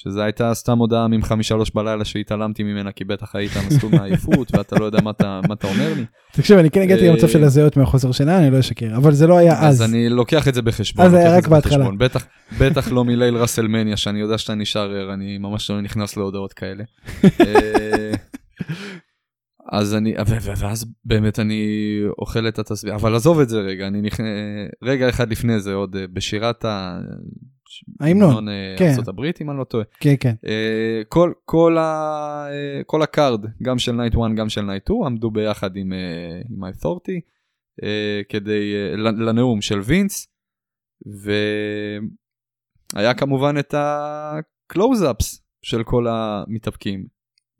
שזה 0.02 0.24
הייתה 0.24 0.54
סתם 0.54 0.78
הודעה 0.78 1.08
ממך 1.08 1.32
משלוש 1.32 1.70
בלילה 1.74 2.04
שהתעלמתי 2.04 2.62
ממנה 2.62 2.92
כי 2.92 3.04
בטח 3.04 3.36
היית 3.36 3.52
מסלול 3.66 3.92
מעייפות 3.94 4.48
ואתה 4.56 4.76
לא 4.76 4.84
יודע 4.84 5.00
מה 5.00 5.10
אתה, 5.10 5.40
מה 5.48 5.54
אתה 5.54 5.66
אומר 5.66 5.94
לי. 5.96 6.04
תקשיב, 6.32 6.58
אני 6.58 6.70
כן 6.70 6.82
הגעתי 6.82 7.08
אה, 7.08 7.12
למצב 7.12 7.28
של 7.28 7.44
הזיות 7.44 7.76
מהחוסר 7.76 8.12
שינה, 8.12 8.38
אני 8.38 8.50
לא 8.50 8.60
אשקר, 8.60 8.96
אבל 8.96 9.12
זה 9.12 9.26
לא 9.26 9.36
היה 9.36 9.60
אז. 9.60 9.74
אז 9.74 9.90
אני 9.90 10.08
לוקח 10.08 10.48
את 10.48 10.54
זה 10.54 10.62
בחשבון. 10.62 11.06
אז 11.06 11.14
היה 11.14 11.24
לוקח 11.24 11.38
את 11.38 11.38
רק 11.38 11.44
זה 11.44 11.50
בהתחלה. 11.50 11.90
בטח, 11.98 12.26
בטח 12.58 12.92
לא 12.92 13.04
מליל 13.04 13.36
ראסלמניה 13.36 13.96
שאני 13.96 14.20
יודע 14.20 14.38
שאתה 14.38 14.54
נשאר 14.54 14.90
ער, 14.90 15.14
אני 15.14 15.38
ממש 15.38 15.70
לא 15.70 15.80
נכנס 15.80 16.16
להודעות 16.16 16.52
כאלה. 16.52 16.84
אה, 17.24 18.12
אז 19.72 19.94
אני, 19.94 20.14
ואז 20.56 20.86
באמת 21.04 21.38
אני 21.38 21.62
אוכל 22.18 22.48
את 22.48 22.58
התסביך, 22.58 22.94
אבל 22.94 23.14
עזוב 23.14 23.40
את 23.40 23.48
זה 23.48 23.60
רגע, 23.60 23.86
אני 23.86 24.00
נכנס, 24.00 24.26
רגע 24.82 25.08
אחד 25.08 25.30
לפני 25.30 25.60
זה 25.60 25.74
עוד 25.74 25.96
אה, 25.96 26.04
בשירת 26.12 26.64
ה... 26.64 26.98
ההמנון, 28.00 28.48
כן. 28.78 28.88
ארצות 28.88 29.08
הברית 29.08 29.40
אם 29.40 29.50
אני 29.50 29.58
לא 29.58 29.64
טועה. 29.64 29.84
כן, 30.00 30.14
כן. 30.20 30.34
אה, 30.46 31.02
כל, 31.08 31.32
כל, 31.44 31.78
ה, 31.78 32.46
אה, 32.50 32.84
כל 32.86 33.02
ה 33.02 33.09
card, 33.09 33.44
גם 33.62 33.78
של 33.78 33.92
night 33.92 34.14
1 34.14 34.20
גם 34.36 34.48
של 34.48 34.60
night 34.60 34.84
2, 34.84 35.02
עמדו 35.02 35.30
ביחד 35.30 35.76
עם, 35.76 35.92
אה, 35.92 36.40
עם 36.50 36.64
ה 36.64 36.70
authority 36.70 37.20
אה, 37.82 38.20
כדי, 38.28 38.74
אה, 38.74 38.96
לנאום 38.96 39.60
של 39.60 39.80
וינס, 39.80 40.26
והיה 42.96 43.14
כמובן 43.14 43.58
את 43.58 43.74
ה 43.74 43.91
close-ups 43.91 45.40
של 45.62 45.84
כל 45.84 46.06
המתאפקים, 46.08 47.06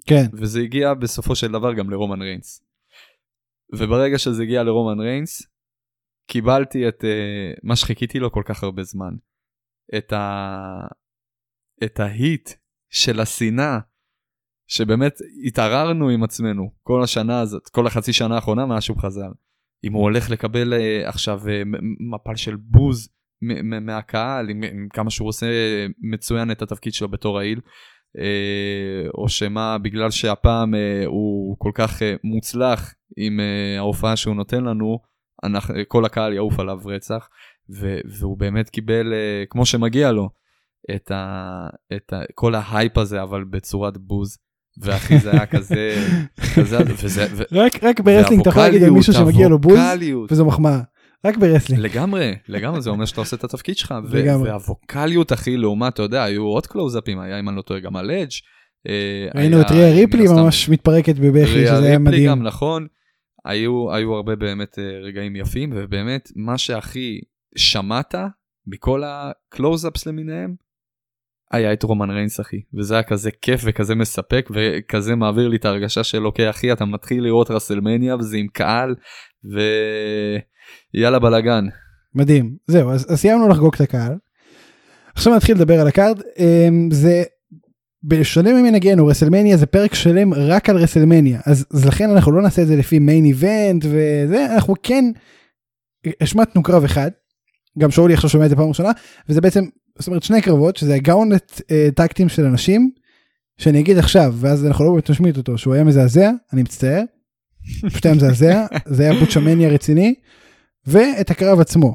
כן. 0.07 0.25
וזה 0.33 0.61
הגיע 0.61 0.95
בסופו 0.95 1.37
של 1.37 1.53
דבר 1.53 1.75
גם 1.75 1.91
לרומן 1.91 2.23
ריינס. 2.23 2.63
וברגע 3.73 4.19
שזה 4.19 4.43
הגיע 4.43 4.63
לרומן 4.63 5.01
ריינס, 5.01 5.43
קיבלתי 6.27 6.89
את 6.89 7.05
uh, 7.05 7.61
מה 7.63 7.77
שחיכיתי 7.77 8.19
לו 8.19 8.33
כל 8.33 8.43
כך 8.47 8.63
הרבה 8.63 8.83
זמן. 8.83 9.15
את, 9.99 10.13
ה... 10.13 10.87
את 11.85 12.01
ההיט 12.01 12.51
של 12.91 13.21
השנאה, 13.21 13.79
שבאמת 14.67 15.15
התערערנו 15.47 16.09
עם 16.09 16.23
עצמנו 16.23 16.71
כל 16.83 17.03
השנה 17.03 17.41
הזאת, 17.41 17.69
כל 17.69 17.87
החצי 17.87 18.13
שנה 18.13 18.35
האחרונה 18.35 18.67
מאז 18.67 18.83
שהוא 18.83 18.99
חזר. 18.99 19.29
אם 19.85 19.93
הוא 19.93 20.03
הולך 20.03 20.31
לקבל 20.31 20.73
uh, 20.73 21.09
עכשיו 21.09 21.41
מ- 21.67 22.15
מפל 22.15 22.37
של 22.37 22.57
בוז 22.57 23.09
מהקהל, 23.83 24.51
עם, 24.51 24.63
עם 24.63 24.89
כמה 24.93 25.11
שהוא 25.11 25.29
עושה 25.29 25.47
מצוין 25.99 26.51
את 26.51 26.63
התפקיד 26.63 26.95
שלו 26.95 27.09
בתור 27.09 27.39
העיל, 27.39 27.61
אה, 28.19 29.09
או 29.15 29.29
שמה 29.29 29.79
בגלל 29.79 30.11
שהפעם 30.11 30.75
אה, 30.75 31.03
הוא 31.07 31.57
כל 31.59 31.71
כך 31.75 32.03
אה, 32.03 32.15
מוצלח 32.25 32.95
עם 33.17 33.41
אה, 33.41 33.79
ההופעה 33.79 34.17
שהוא 34.17 34.35
נותן 34.35 34.65
לנו, 34.65 34.99
אנחנו, 35.45 35.75
כל 35.89 36.05
הקהל 36.05 36.33
יעוף 36.33 36.61
עליו 36.61 36.79
רצח, 36.85 37.29
והוא 38.05 38.39
באמת 38.39 38.71
קיבל, 38.71 39.13
אה, 39.13 39.45
כמו 39.51 39.67
שמגיע 39.67 40.13
לו, 40.13 40.29
את, 40.95 41.11
ה, 41.11 41.67
את 41.97 42.13
ה, 42.13 42.21
כל 42.35 42.55
ההייפ 42.55 42.99
הזה, 42.99 43.23
אבל 43.23 43.45
בצורת 43.45 43.99
בוז. 43.99 44.39
ואחי 44.79 45.19
זה 45.19 45.31
היה 45.31 45.47
כזה, 45.47 45.95
כזה, 46.57 46.79
וזה, 47.03 47.27
ו, 47.33 47.43
רק 47.53 47.85
רק 47.85 48.01
ב 48.01 48.05
wrestling 48.05 48.41
אתה 48.41 48.51
יכול 48.51 48.63
להגיד 48.63 48.83
על 48.83 48.91
מישהו 48.91 49.13
שמגיע 49.13 49.49
לו 49.49 49.59
בוז, 49.59 49.79
וזו 50.31 50.45
מחמאה. 50.45 50.81
רק 51.25 51.37
ב 51.37 51.41
wrestling. 51.41 51.83
לגמרי, 51.83 52.35
לגמרי, 52.49 52.83
זה 52.83 52.91
אומר 52.91 53.05
שאתה 53.05 53.21
עושה 53.21 53.37
את 53.37 53.45
התפקיד 53.45 53.77
שלך. 53.77 53.95
לגמרי. 54.13 54.51
והווקאליות, 54.51 55.33
אחי, 55.33 55.57
לעומת, 55.57 55.95
אתה 55.95 56.03
יודע, 56.03 56.25
היו 56.25 56.43
עוד 56.43 56.67
קלוזאפים, 56.67 57.21
היה, 57.21 57.41
אם 57.41 57.49
אני 57.49 57.57
לא 57.57 57.63
טועה, 57.63 57.81
גם 57.81 57.97
על 57.97 58.11
אדג'. 58.11 58.31
אה, 58.89 59.29
ראינו 59.35 59.57
היה, 59.57 59.67
את 59.67 59.71
ריה 59.71 59.95
ריפלי 59.95 60.25
ממש 60.29 60.69
מתפרקת 60.69 61.15
בבכי, 61.17 61.67
שזה 61.67 61.87
היה 61.87 61.99
מדהים. 61.99 62.31
גם, 62.31 62.43
נכון. 62.43 62.87
היו, 63.45 63.93
היו 63.93 64.15
הרבה 64.15 64.37
באמת 64.37 64.79
אה, 64.79 64.99
רגעים 65.03 65.37
יפים, 65.37 65.71
ובאמת, 65.75 66.29
מה 66.37 66.59
שהכי 66.59 67.21
שמעת 67.57 68.15
מכל 68.67 69.03
ה 69.07 69.18
closeups 69.18 70.07
למיניהם, 70.07 70.55
היה 71.53 71.73
את 71.73 71.83
רומן 71.83 72.11
ריינס, 72.11 72.41
אחי. 72.41 72.61
וזה 72.75 72.95
היה 72.95 73.03
כזה 73.03 73.31
כיף 73.31 73.61
וכזה 73.65 73.95
מספק, 73.95 74.49
וכזה 74.51 75.17
מעביר 75.17 75.49
לי 75.49 75.57
את 75.57 75.65
ההרגשה 75.65 76.05
של, 76.05 76.27
אוקיי, 76.27 76.51
אחי, 76.51 76.73
אתה 76.73 76.85
מתחיל 76.85 77.25
לראות 77.25 77.51
רסלמניה, 77.51 78.17
וזה 78.17 78.37
עם 78.37 78.47
קהל, 78.49 78.95
ויאללה 80.95 81.19
בלאגן. 81.19 81.65
מדהים. 82.15 82.57
זהו, 82.67 82.91
אז 82.91 83.13
אז 83.13 83.21
סיימנו 83.21 83.49
לחגוג 83.49 83.75
את 83.75 83.81
הקהל. 83.81 84.19
עכשיו 85.15 85.37
נתחיל 85.37 85.57
לדבר 85.57 85.81
על 85.81 85.89
ה 85.89 85.94
card. 85.94 86.21
אמ, 86.39 86.89
זה 86.93 87.23
בשונה 88.05 88.53
ממנהגנו 88.53 89.07
רסלמניה 89.07 89.57
זה 89.57 89.67
פרק 89.67 89.95
שלם 89.95 90.35
רק 90.35 90.69
על 90.69 90.77
רסלמניה 90.77 91.41
אז, 91.47 91.67
אז 91.75 91.87
לכן 91.87 92.11
אנחנו 92.11 92.33
לא 92.33 92.43
נעשה 92.43 92.63
את 92.63 92.67
זה 92.67 92.77
לפי 92.77 92.99
main 92.99 93.25
event 93.25 93.85
וזה 93.85 94.47
אנחנו 94.55 94.75
כן 94.83 95.05
השמטנו 96.21 96.63
קרב 96.63 96.85
אחד. 96.85 97.11
גם 97.79 97.91
שאולי 97.91 98.15
עכשיו 98.15 98.31
שומע 98.31 98.45
את 98.45 98.51
זה 98.51 98.57
פעם 98.57 98.69
ראשונה 98.69 98.91
וזה 99.29 99.41
בעצם 99.41 99.65
זאת 99.99 100.07
אומרת 100.07 100.23
שני 100.23 100.43
קרבות 100.43 100.77
שזה 100.77 100.95
ה 100.95 101.02
gauntlet 101.02 101.61
אה, 101.71 101.89
tag 101.95 102.09
team 102.09 102.29
של 102.29 102.45
אנשים 102.45 102.91
שאני 103.59 103.81
אגיד 103.81 103.99
עכשיו 103.99 104.35
ואז 104.37 104.67
אנחנו 104.67 104.85
לא 104.85 104.91
באמת 104.91 105.11
נשמיט 105.11 105.37
אותו 105.37 105.59
שהוא 105.59 105.75
היה 105.75 105.85
מזעזע 105.85 106.31
אני 106.53 106.63
מצטער. 106.63 107.03
פשוט 107.87 108.07
היה 108.07 108.15
מזעזע 108.15 108.67
זה 108.95 109.03
היה 109.03 109.21
botchamania 109.21 109.69
רציני 109.69 110.15
ואת 110.87 111.31
הקרב 111.31 111.61
עצמו. 111.61 111.95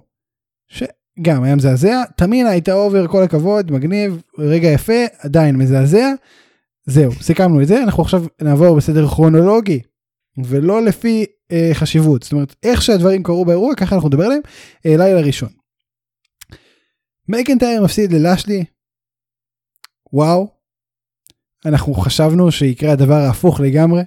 שגם 0.68 1.44
היה 1.44 1.56
מזעזע 1.56 2.04
תמינה 2.18 2.50
הייתה 2.50 2.74
over 2.74 3.08
כל 3.08 3.24
הכבוד 3.24 3.72
מגניב 3.72 4.22
רגע 4.40 4.68
יפה 4.68 5.06
עדיין 5.20 5.56
מזעזע. 5.56 6.14
זהו 6.86 7.12
סיכמנו 7.12 7.62
את 7.62 7.68
זה 7.68 7.84
אנחנו 7.84 8.04
עכשיו 8.04 8.24
נעבור 8.42 8.76
בסדר 8.76 9.08
כרונולוגי 9.08 9.80
ולא 10.46 10.82
לפי 10.82 11.26
אה, 11.52 11.70
חשיבות 11.74 12.24
זאת 12.24 12.32
אומרת 12.32 12.56
איך 12.64 12.82
שהדברים 12.82 13.24
קרו 13.24 13.46
באירוע 13.46 13.76
ככה 13.76 13.96
אנחנו 13.96 14.10
נדבר 14.10 14.24
עליהם 14.26 14.42
אה, 14.86 14.98
לילה 14.98 15.22
ראשון. 15.22 15.50
מקנטייר 17.28 17.84
מפסיד 17.84 18.14
ללאשלי. 18.14 18.66
וואו. 20.14 20.56
אנחנו 21.66 21.94
חשבנו 21.94 22.52
שיקרה 22.52 22.92
הדבר 22.92 23.14
ההפוך 23.14 23.60
לגמרי. 23.60 24.02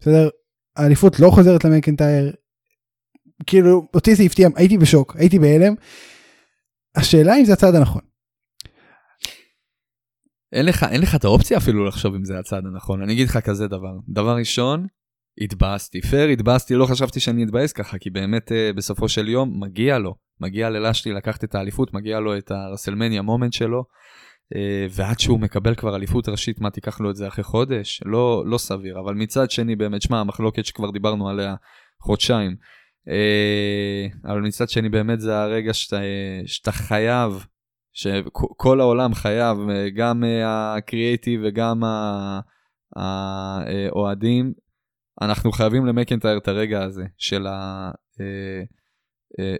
בסדר 0.00 0.28
האליפות 0.76 1.20
לא 1.20 1.30
חוזרת 1.30 1.64
למקנטייר. 1.64 2.32
כאילו 3.46 3.88
אותי 3.94 4.14
זה 4.14 4.22
הפתיע 4.22 4.48
הייתי 4.56 4.78
בשוק 4.78 5.16
הייתי 5.16 5.38
בהלם. 5.38 5.74
השאלה 6.96 7.38
אם 7.38 7.44
זה 7.44 7.52
הצעד 7.52 7.74
הנכון. 7.74 8.02
אין 10.52 10.66
לך, 10.66 10.86
אין 10.90 11.00
לך 11.00 11.14
את 11.14 11.24
האופציה 11.24 11.58
אפילו 11.58 11.84
לחשוב 11.84 12.14
אם 12.14 12.24
זה 12.24 12.38
הצעד 12.38 12.66
הנכון. 12.66 13.02
אני 13.02 13.12
אגיד 13.12 13.28
לך 13.28 13.38
כזה 13.38 13.68
דבר. 13.68 13.98
דבר 14.08 14.36
ראשון, 14.36 14.86
התבאסתי. 15.40 16.00
פייר, 16.00 16.28
התבאסתי, 16.28 16.74
לא 16.74 16.86
חשבתי 16.86 17.20
שאני 17.20 17.44
אתבאס 17.44 17.72
ככה, 17.72 17.98
כי 17.98 18.10
באמת 18.10 18.52
אה, 18.52 18.70
בסופו 18.76 19.08
של 19.08 19.28
יום 19.28 19.60
מגיע 19.62 19.98
לו. 19.98 20.14
מגיע 20.40 20.70
ללשלי 20.70 21.12
לקחת 21.12 21.44
את 21.44 21.54
האליפות, 21.54 21.94
מגיע 21.94 22.20
לו 22.20 22.38
את 22.38 22.50
הרסלמניה 22.50 23.22
מומנט 23.22 23.52
שלו. 23.52 23.84
אה, 24.54 24.86
ועד 24.90 25.18
שהוא 25.18 25.40
מקבל 25.40 25.74
כבר 25.74 25.96
אליפות 25.96 26.28
ראשית, 26.28 26.60
מה 26.60 26.70
תיקח 26.70 27.00
לו 27.00 27.10
את 27.10 27.16
זה 27.16 27.28
אחרי 27.28 27.44
חודש? 27.44 28.02
לא, 28.04 28.44
לא 28.46 28.58
סביר. 28.58 29.00
אבל 29.00 29.14
מצד 29.14 29.50
שני, 29.50 29.76
באמת, 29.76 30.02
שמע, 30.02 30.20
המחלוקת 30.20 30.64
שכבר 30.64 30.90
דיברנו 30.90 31.28
עליה 31.28 31.54
חודשיים. 32.00 32.56
אה, 33.08 34.06
אבל 34.24 34.40
מצד 34.40 34.68
שני, 34.68 34.88
באמת 34.88 35.20
זה 35.20 35.38
הרגע 35.38 35.74
שאתה, 35.74 35.96
אה, 35.96 36.40
שאתה 36.46 36.72
חייב 36.72 37.46
שכל 37.92 38.80
העולם 38.80 39.14
חייב, 39.14 39.58
גם 39.96 40.24
הקריאייטיב 40.46 41.40
וגם 41.44 41.82
האוהדים, 42.96 44.52
אנחנו 45.22 45.52
חייבים 45.52 45.86
למקנטייר 45.86 46.38
את 46.38 46.48
הרגע 46.48 46.82
הזה 46.82 47.04
של, 47.18 47.46
ה, 47.46 47.90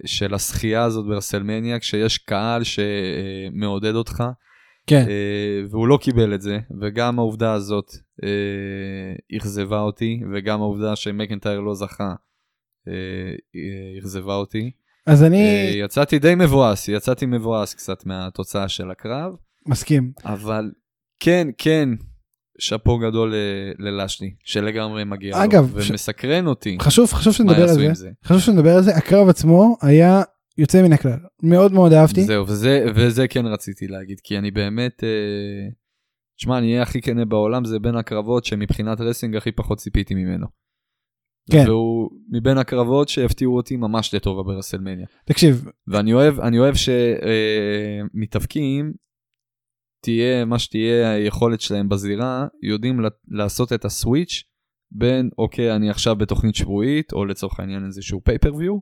של 0.07 0.35
הזכייה 0.35 0.83
הזאת 0.83 1.07
ברסלמניה, 1.07 1.78
כשיש 1.78 2.19
קהל 2.19 2.62
שמעודד 2.64 3.95
אותך, 3.95 4.25
כן. 4.87 5.04
אה, 5.09 5.62
והוא 5.71 5.88
לא 5.88 5.99
קיבל 6.02 6.35
את 6.35 6.43
זה, 6.43 6.59
וגם 6.81 7.19
העובדה 7.19 7.52
הזאת 7.52 7.93
אה, 8.25 9.37
אכזבה 9.37 9.81
אותי, 9.81 10.21
וגם 10.33 10.61
העובדה 10.61 10.97
שמקנטייר 10.97 11.61
לא 11.61 11.75
זכה 11.75 12.14
אה, 12.88 12.93
אה, 13.57 13.99
אכזבה 13.99 14.35
אותי. 14.35 14.71
אז 15.07 15.23
אני 15.23 15.45
אה, 15.45 15.71
יצאתי 15.75 16.19
די 16.19 16.35
מבואס, 16.35 16.88
יצאתי 16.88 17.26
מבואס 17.26 17.75
קצת 17.75 18.07
מהתוצאה 18.07 18.69
של 18.69 18.90
הקרב, 18.90 19.33
מסכים. 19.66 20.12
אבל 20.25 20.71
כן, 21.21 21.49
כן, 21.59 21.88
שאפו 22.58 22.99
גדול 22.99 23.34
ל- 23.34 23.73
ללשלי, 23.88 24.34
שלגמרי 24.44 25.04
מגיע 25.04 25.37
לו, 25.38 25.44
אגב, 25.44 25.80
ש- 25.80 25.90
ומסקרן 25.90 26.46
אותי 26.46 26.76
חשוב 26.80 27.12
חשוב 27.12 27.32
שנדבר 27.32 27.62
על 27.62 27.68
זה. 27.68 27.94
זה. 27.94 28.11
חשוב 28.25 28.40
שנדבר 28.40 28.70
על 28.76 28.82
זה 28.82 28.96
הקרב 28.96 29.28
עצמו 29.28 29.76
היה 29.82 30.23
יוצא 30.58 30.82
מן 30.82 30.92
הכלל 30.92 31.18
מאוד 31.42 31.73
מאוד 31.73 31.92
אהבתי. 31.92 32.25
זהו, 32.25 32.46
וזה, 32.49 32.87
וזה 32.94 33.28
כן 33.28 33.46
רציתי 33.46 33.87
להגיד, 33.87 34.20
כי 34.25 34.38
אני 34.38 34.50
באמת, 34.50 35.04
אה, 35.04 35.08
תשמע, 36.38 36.58
אני 36.58 36.70
אהיה 36.70 36.82
הכי 36.82 37.00
כנה 37.02 37.25
בעולם, 37.25 37.64
זה 37.64 37.78
בין 37.78 37.96
הקרבות 37.96 38.44
שמבחינת 38.44 39.00
wrestling 39.00 39.37
הכי 39.37 39.52
פחות 39.52 39.78
ציפיתי 39.78 40.14
ממנו. 40.14 40.46
כן. 41.50 41.64
והוא 41.66 42.11
מבין 42.32 42.58
הקרבות 42.58 43.08
שהפתיעו 43.08 43.56
אותי 43.56 43.76
ממש 43.76 44.14
לטובה 44.14 44.42
ברסלמניה. 44.42 45.06
תקשיב 45.26 45.64
ואני 45.88 46.12
אוהב, 46.12 46.40
אני 46.40 46.58
אוהב 46.58 46.75
שמתאבקים, 48.14 48.92
תהיה 50.04 50.44
מה 50.44 50.58
שתהיה 50.58 51.11
היכולת 51.11 51.61
שלהם 51.61 51.88
בזירה, 51.88 52.46
יודעים 52.62 53.00
לעשות 53.28 53.73
את 53.73 53.84
ה 53.85 53.93
switch 53.93 54.43
בין 54.92 55.30
אוקיי 55.38 55.76
אני 55.76 55.90
עכשיו 55.90 56.16
בתוכנית 56.16 56.54
שבועית 56.54 57.12
או 57.12 57.25
לצורך 57.25 57.61
העניין 57.61 57.87
איזשהו 57.87 58.20
pay-per-view, 58.25 58.78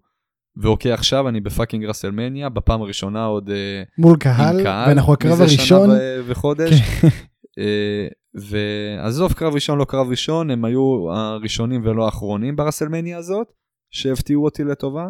ואוקיי 0.63 0.93
עכשיו 0.93 1.29
אני 1.29 1.41
ב 1.41 1.46
fucking 1.46 1.85
רסלמניה 1.85 2.49
בפעם 2.49 2.83
הראשונה 2.83 3.25
עוד 3.25 3.51
אה, 3.51 3.83
מול 3.99 4.17
קהל 4.17 4.63
קהל, 4.63 4.89
ואנחנו 4.89 5.13
הקרב 5.13 5.41
הראשון 5.41 5.91
ו- 5.91 6.21
וחודש, 6.27 6.81
כן. 6.81 7.09
אה, 7.59 8.09
ועזוב 8.35 9.33
קרב 9.33 9.55
ראשון 9.55 9.79
לא 9.79 9.85
קרב 9.85 10.07
ראשון, 10.11 10.51
הם 10.51 10.65
היו 10.65 11.07
הראשונים 11.13 11.83
ולא 11.85 12.05
האחרונים 12.05 12.57
ברסלמניה 12.57 13.19
הזאת, 13.19 13.53
שהפתיעו 13.91 14.45
אותי 14.45 14.65
לטובה. 14.65 15.09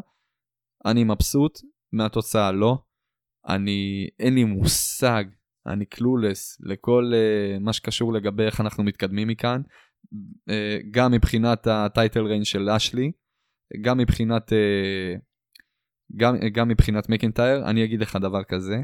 אני 0.87 1.05
מבסוט, 1.05 1.59
מהתוצאה 1.93 2.53
לא. 2.53 2.79
אני, 3.49 4.09
אין 4.19 4.35
לי 4.35 4.45
מושג, 4.45 5.25
אני 5.67 5.85
clueless 5.85 6.61
לכל 6.61 7.13
אה, 7.15 7.59
מה 7.61 7.73
שקשור 7.73 8.13
לגבי 8.13 8.43
איך 8.43 8.61
אנחנו 8.61 8.85
מתקדמים 8.85 9.29
מכאן, 9.29 9.63
אה, 10.51 10.53
גם 10.91 11.13
מבחינת 11.13 11.67
ה 11.67 11.77
title 11.77 12.27
reign 12.27 12.45
של 12.45 12.71
לאשלי, 12.71 13.13
גם 13.81 13.99
מבחינת, 13.99 14.53
אה, 14.53 15.21
גם, 16.17 16.35
גם 16.55 16.69
מבחינת 16.69 17.09
מקינטייר, 17.09 17.71
אני 17.71 17.85
אגיד 17.85 18.01
לך 18.01 18.17
דבר 18.17 18.45
כזה, 18.45 18.77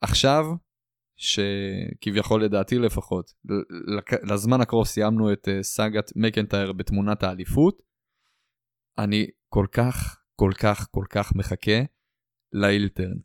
עכשיו, 0.00 0.44
שכביכול 1.16 2.44
לדעתי 2.44 2.78
לפחות, 2.78 3.32
לזמן 4.30 4.60
הקרוב 4.60 4.86
סיימנו 4.86 5.32
את 5.32 5.48
סאגת 5.62 6.12
מקינטייר 6.16 6.72
בתמונת 6.72 7.22
האליפות, 7.22 7.82
אני 8.98 9.26
כל 9.48 9.66
כך, 9.72 10.22
כל 10.36 10.50
כך, 10.62 10.86
כל 10.90 11.04
כך 11.10 11.32
מחכה 11.34 11.80
ל 12.52 12.59
heel 12.59 12.85
turn. 12.85 13.18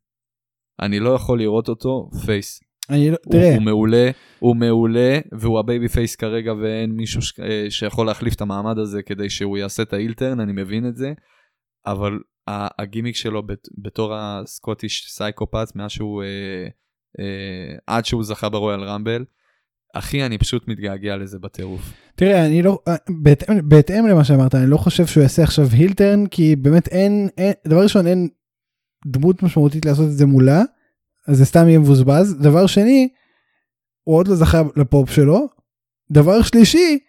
אני 0.82 1.00
לא 1.00 1.10
יכול 1.10 1.40
לראות 1.40 1.70
אותו 1.70 2.10
face. 2.26 2.60
אני 2.90 3.12
לא, 3.12 3.18
הוא, 3.26 3.34
תראה, 3.34 3.56
הוא 3.56 3.62
מעולה, 3.62 4.12
הוא 4.40 4.56
מעולה, 4.56 5.20
והוא 5.40 5.60
ה 5.60 5.88
babyface 5.88 6.16
כרגע 6.16 6.54
ואין 6.54 6.92
מישהו 6.92 7.22
ש... 7.22 7.40
אה, 7.40 7.66
שיכול 7.70 8.08
להחליף 8.08 8.34
את 8.36 8.42
המעמד 8.42 8.78
הזה 8.78 9.04
כדי 9.04 9.30
שהוא 9.30 9.58
יעשה 9.58 9.84
את 9.84 9.94
ה 9.94 9.99
heel 9.99 10.17
turn, 10.17 10.40
אני 10.40 10.52
מבין 10.52 10.88
את 10.88 10.96
זה, 10.96 11.14
אבל 11.86 12.20
הגימיק 12.48 13.16
שלו 13.16 13.44
בת... 13.44 13.68
בתור 13.78 14.14
הסקוטיש 14.16 15.06
סייקופת, 15.10 15.68
מאז 15.76 15.92
שהוא, 15.92 16.24
אה, 16.24 16.68
אה, 17.20 17.76
עד 17.88 18.06
שהוא 18.06 18.24
זכה 18.24 18.50
ברויאל 18.50 18.84
רמבל, 18.84 19.26
אחי, 19.94 20.26
אני 20.26 20.38
פשוט 20.38 20.68
מתגעגע 20.68 21.18
לזה 21.18 21.40
בטירוף. 21.40 21.94
תראה, 22.16 22.46
אני 22.46 22.62
לא, 22.62 22.80
אה, 22.88 22.96
בהתאם, 23.24 23.70
בהתאם 23.70 24.08
למה 24.08 24.24
שאמרת, 24.24 24.56
אני 24.56 24.70
לא 24.70 24.78
חושב 24.78 25.06
שהוא 25.06 25.22
יעשה 25.22 25.44
עכשיו 25.44 25.66
הילטרן, 25.72 26.28
כי 26.28 26.56
באמת 26.56 26.88
אין, 26.88 27.30
אין, 27.38 27.54
דבר 27.68 27.84
ראשון, 27.84 28.08
אין 28.08 28.30
דמות 29.06 29.44
משמעותית 29.44 29.86
לעשות 29.86 30.06
את 30.06 30.18
זה 30.18 30.26
מולה, 30.26 30.62
אז 31.28 31.38
זה 31.38 31.46
סתם 31.46 31.68
יהיה 31.68 31.80
מבוזבז. 31.80 32.36
דבר 32.40 32.68
שני, 32.68 33.10
הוא 34.04 34.16
עוד 34.16 34.28
לא 34.28 34.36
זכה 34.36 34.62
לפופ 34.76 35.10
שלו. 35.10 35.48
דבר 36.12 36.42
שלישי, 36.42 37.00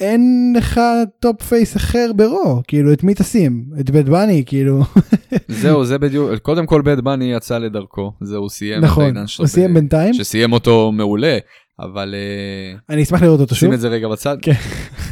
אין 0.00 0.52
לך 0.56 0.80
top 1.20 1.42
face 1.42 1.76
אחר 1.76 2.10
bro, 2.16 2.62
כאילו 2.68 2.92
את 2.92 3.04
מי 3.04 3.14
תשים? 3.14 3.64
את 3.80 3.90
באד 3.90 4.08
באני, 4.08 4.42
כאילו. 4.46 4.82
זהו, 5.48 5.84
זה 5.84 5.98
בדיוק, 5.98 6.38
קודם 6.38 6.66
כל 6.66 6.82
באד 6.82 7.00
באני 7.00 7.32
יצא 7.32 7.58
לדרכו, 7.58 8.12
זהו, 8.20 8.50
סיים 8.50 8.80
נכון. 8.80 9.16
הוא 9.38 9.46
סיים 9.46 9.74
בינתיים, 9.74 10.14
שסיים 10.14 10.52
אותו 10.52 10.92
מעולה, 10.92 11.38
אבל 11.78 12.14
אה, 12.14 12.78
אני 12.94 13.02
אשמח 13.02 13.22
לראות 13.22 13.40
אותו 13.40 13.54
שוב, 13.54 13.68
שים 13.68 13.72
את 13.72 13.80
זה 13.80 13.88
רגע 13.88 14.08
בצד. 14.08 14.36
כן. 14.42 14.52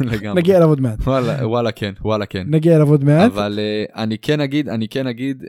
לגמרי. 0.13 0.43
נגיע 0.43 0.57
אליו 0.57 0.69
עוד 0.69 0.81
מעט, 0.81 0.99
וואלה, 1.01 1.49
וואלה 1.49 1.73
כן, 1.73 1.93
וואלה 2.01 2.27
כן. 2.27 2.47
נגיע 2.47 2.77
אליו 2.77 2.89
עוד 2.89 3.05
מעט. 3.05 3.33
אבל 3.33 3.59
אה, 3.59 3.93
אני 3.97 4.19
כן 4.19 4.41
אגיד, 4.41 4.69
אני 4.69 4.89
כן 4.89 5.07
אגיד 5.07 5.43
אה, 5.43 5.47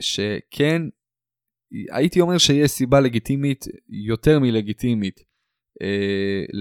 שכן, 0.00 0.82
הייתי 1.92 2.20
אומר 2.20 2.38
שיש 2.38 2.70
סיבה 2.70 3.00
לגיטימית, 3.00 3.64
יותר 3.88 4.38
מלגיטימית, 4.38 5.20
uh, 5.20 6.56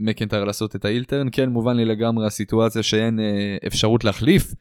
למקינטייר 0.00 0.44
לעשות 0.44 0.76
את 0.76 0.84
ה 0.84 0.88
heel 0.88 1.05
turn. 1.05 1.26
כן, 1.32 1.48
מובן 1.48 1.76
לי 1.76 1.84
לגמרי 1.84 2.26
הסיטואציה 2.26 2.82
שאין 2.82 3.18
אה, 3.18 3.66
אפשרות 3.66 4.04
להחליף 4.04 4.54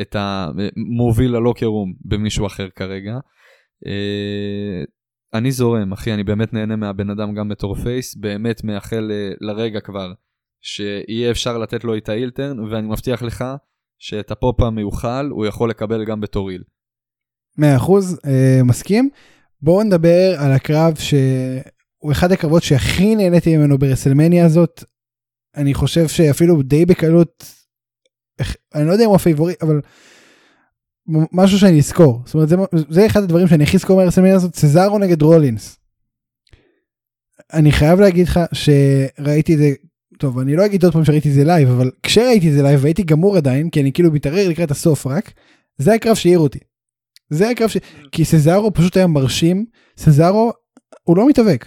את 0.00 0.16
המוביל 0.18 1.34
ה 1.36 1.40
locker 1.40 1.66
room 1.66 1.94
במישהו 2.04 2.46
אחר 2.46 2.68
כרגע. 2.76 3.14
אה, 3.84 4.95
אני 5.38 5.52
זורם, 5.52 5.92
אחי, 5.92 6.14
אני 6.14 6.24
באמת 6.24 6.52
נהנה 6.52 6.76
מהבן 6.76 7.10
אדם 7.10 7.34
גם 7.34 7.48
בתור 7.48 7.74
face, 7.74 8.14
באמת 8.14 8.64
מייחל 8.64 9.10
אה, 9.10 9.36
לרגע 9.40 9.80
כבר 9.80 10.12
שיהיה 10.60 11.30
אפשר 11.30 11.58
לתת 11.58 11.84
לו 11.84 11.96
את 11.96 12.08
ה 12.08 12.13
heel 12.13 12.33
turn, 12.33 12.58
ואני 12.58 12.88
מבטיח 12.88 13.22
לך 13.22 13.44
שאת 13.98 14.30
הפופ 14.30 14.60
המיוחל 14.60 15.28
הוא 15.30 15.46
יכול 15.46 15.70
לקבל 15.70 16.04
גם 16.04 16.20
בתור 16.20 16.50
heel. 16.50 16.62
100% 17.60 17.62
אה, 18.26 18.60
מסכים. 18.64 19.08
בואו 19.62 19.82
נדבר 19.82 20.34
על 20.38 20.52
הקרב 20.52 20.94
שהוא 20.94 22.12
אחד 22.12 22.32
הקרבות 22.32 22.62
שהכי 22.62 23.16
נהניתי 23.16 23.56
ממנו 23.56 23.78
ברסלמניה 23.78 24.46
הזאת. 24.46 24.84
אני 25.56 25.74
חושב 25.74 26.08
שאפילו 26.08 26.62
די 26.62 26.86
בקלות, 26.86 27.44
אני 28.74 28.86
לא 28.86 28.92
יודע 28.92 29.04
אם 29.04 29.08
הוא 29.08 29.16
ה 29.16 29.21
favorite, 29.21 29.62
אבל 29.62 29.80
משהו 31.08 31.58
שאני 31.58 31.78
אזכור. 31.78 32.22
זאת 32.24 32.34
אומרת, 32.34 32.48
זה, 32.48 32.56
זה 32.88 33.06
אחד 33.06 33.22
הדברים 33.22 33.48
שאני 33.48 33.64
הכי 33.64 33.76
אזכור 33.76 33.96
מהרסלמניה 33.96 34.34
הזאת, 34.34 34.54
סזארו 34.54 34.98
נגד 34.98 35.22
רולינס. 35.22 35.78
אני 37.52 37.72
חייב 37.72 38.00
להגיד 38.00 38.28
לך 38.28 38.40
שראיתי 38.52 39.54
את 39.54 39.58
זה, 39.58 39.70
טוב, 40.18 40.38
אני 40.38 40.56
לא 40.56 40.66
אגיד 40.66 40.84
עוד 40.84 40.92
פעם 40.92 41.04
שראיתי 41.04 41.28
את 41.28 41.34
זה 41.34 41.44
live, 41.44 41.68
אבל 41.68 41.90
כשראיתי 42.02 42.48
את 42.48 42.54
זה 42.54 42.62
live 42.62 42.80
והייתי 42.82 43.02
גמור 43.02 43.36
עדיין, 43.36 43.70
כי 43.70 43.80
אני 43.80 43.92
כאילו 43.92 44.12
מתעורר 44.12 44.48
לקראת 44.48 44.70
הסוף 44.70 45.06
רק, 45.06 45.32
זה 45.78 45.94
הקרב 45.94 46.14
שהעיר 46.14 46.38
אותי. 46.38 46.58
זה 47.30 47.50
הקרב 47.50 47.68
ש... 47.68 47.76
כי 48.12 48.24
סזארו 48.24 48.74
פשוט 48.74 48.96
היה 48.96 49.06
מרשים, 49.06 49.66
סזארו 49.98 50.52
הוא 51.02 51.16
לא 51.16 51.28
מתאבק. 51.28 51.66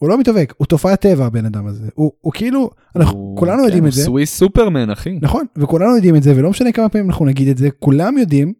הוא 0.00 0.08
לא 0.08 0.18
מתאבק, 0.18 0.54
הוא 0.56 0.66
תופעת 0.66 1.00
טבע 1.00 1.26
הבן 1.26 1.46
אדם 1.46 1.66
הזה. 1.66 1.88
הוא, 1.94 2.12
הוא 2.20 2.32
כאילו, 2.32 2.70
אנחנו 2.96 3.18
הוא- 3.18 3.38
כולנו 3.38 3.58
כן, 3.58 3.64
יודעים 3.64 3.82
הוא 3.82 3.88
את 3.88 3.92
זה. 3.92 4.02
Swiss 4.04 4.36
Superman, 4.38 4.90
אחי. 4.90 5.18
נכון, 5.22 5.46
וכולנו 5.58 5.94
יודעים 5.96 6.16
את 6.16 6.22
זה, 6.22 6.32
ולא 6.36 6.50
משנה 6.50 6.72
כמה 6.72 6.88
פעמים 6.88 7.10
אנחנו 7.10 7.24
נגיד 7.26 7.48
את 7.48 7.58
זה, 7.58 7.70
כולם 7.70 8.18
יודעים, 8.18 8.52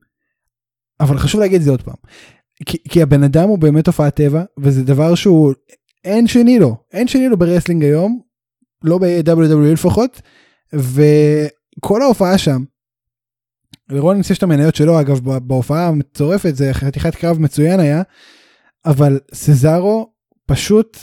אבל 1.01 1.19
חשוב 1.19 1.41
להגיד 1.41 1.57
את 1.57 1.63
זה 1.63 1.71
עוד 1.71 1.83
פעם. 1.83 1.95
כי, 2.67 2.79
כי 2.89 3.03
הבן 3.03 3.23
אדם 3.23 3.49
הוא 3.49 3.59
באמת 3.59 3.85
תופעת 3.85 4.17
טבע, 4.17 4.43
וזה 4.59 4.83
דבר 4.85 5.15
שהוא, 5.15 5.53
אין 6.05 6.27
שני 6.27 6.59
לו, 6.59 6.77
אין 6.93 7.09
שני 7.09 7.29
לו 7.29 7.37
ב 7.37 7.41
wrestling 7.41 7.85
היום, 7.85 8.21
לא 8.85 8.99
ב-WWE 8.99 9.73
לפחות, 9.73 10.21
וכל 10.73 12.03
ההופעה 12.03 12.39
שם, 12.39 12.65
לרולינס 13.91 14.31
יש 14.31 14.39
את 14.39 14.43
המניות 14.43 14.75
שלו, 14.75 15.01
אגב, 15.01 15.21
בהופעה 15.39 15.89
המצורפת, 15.89 16.57
זה 16.57 16.75
חתיכת 16.75 17.15
קרב 17.15 17.39
מצוין 17.39 17.81
היה, 17.81 18.03
אבל 18.87 19.19
סזארו 19.35 20.13
פשוט, 20.47 20.99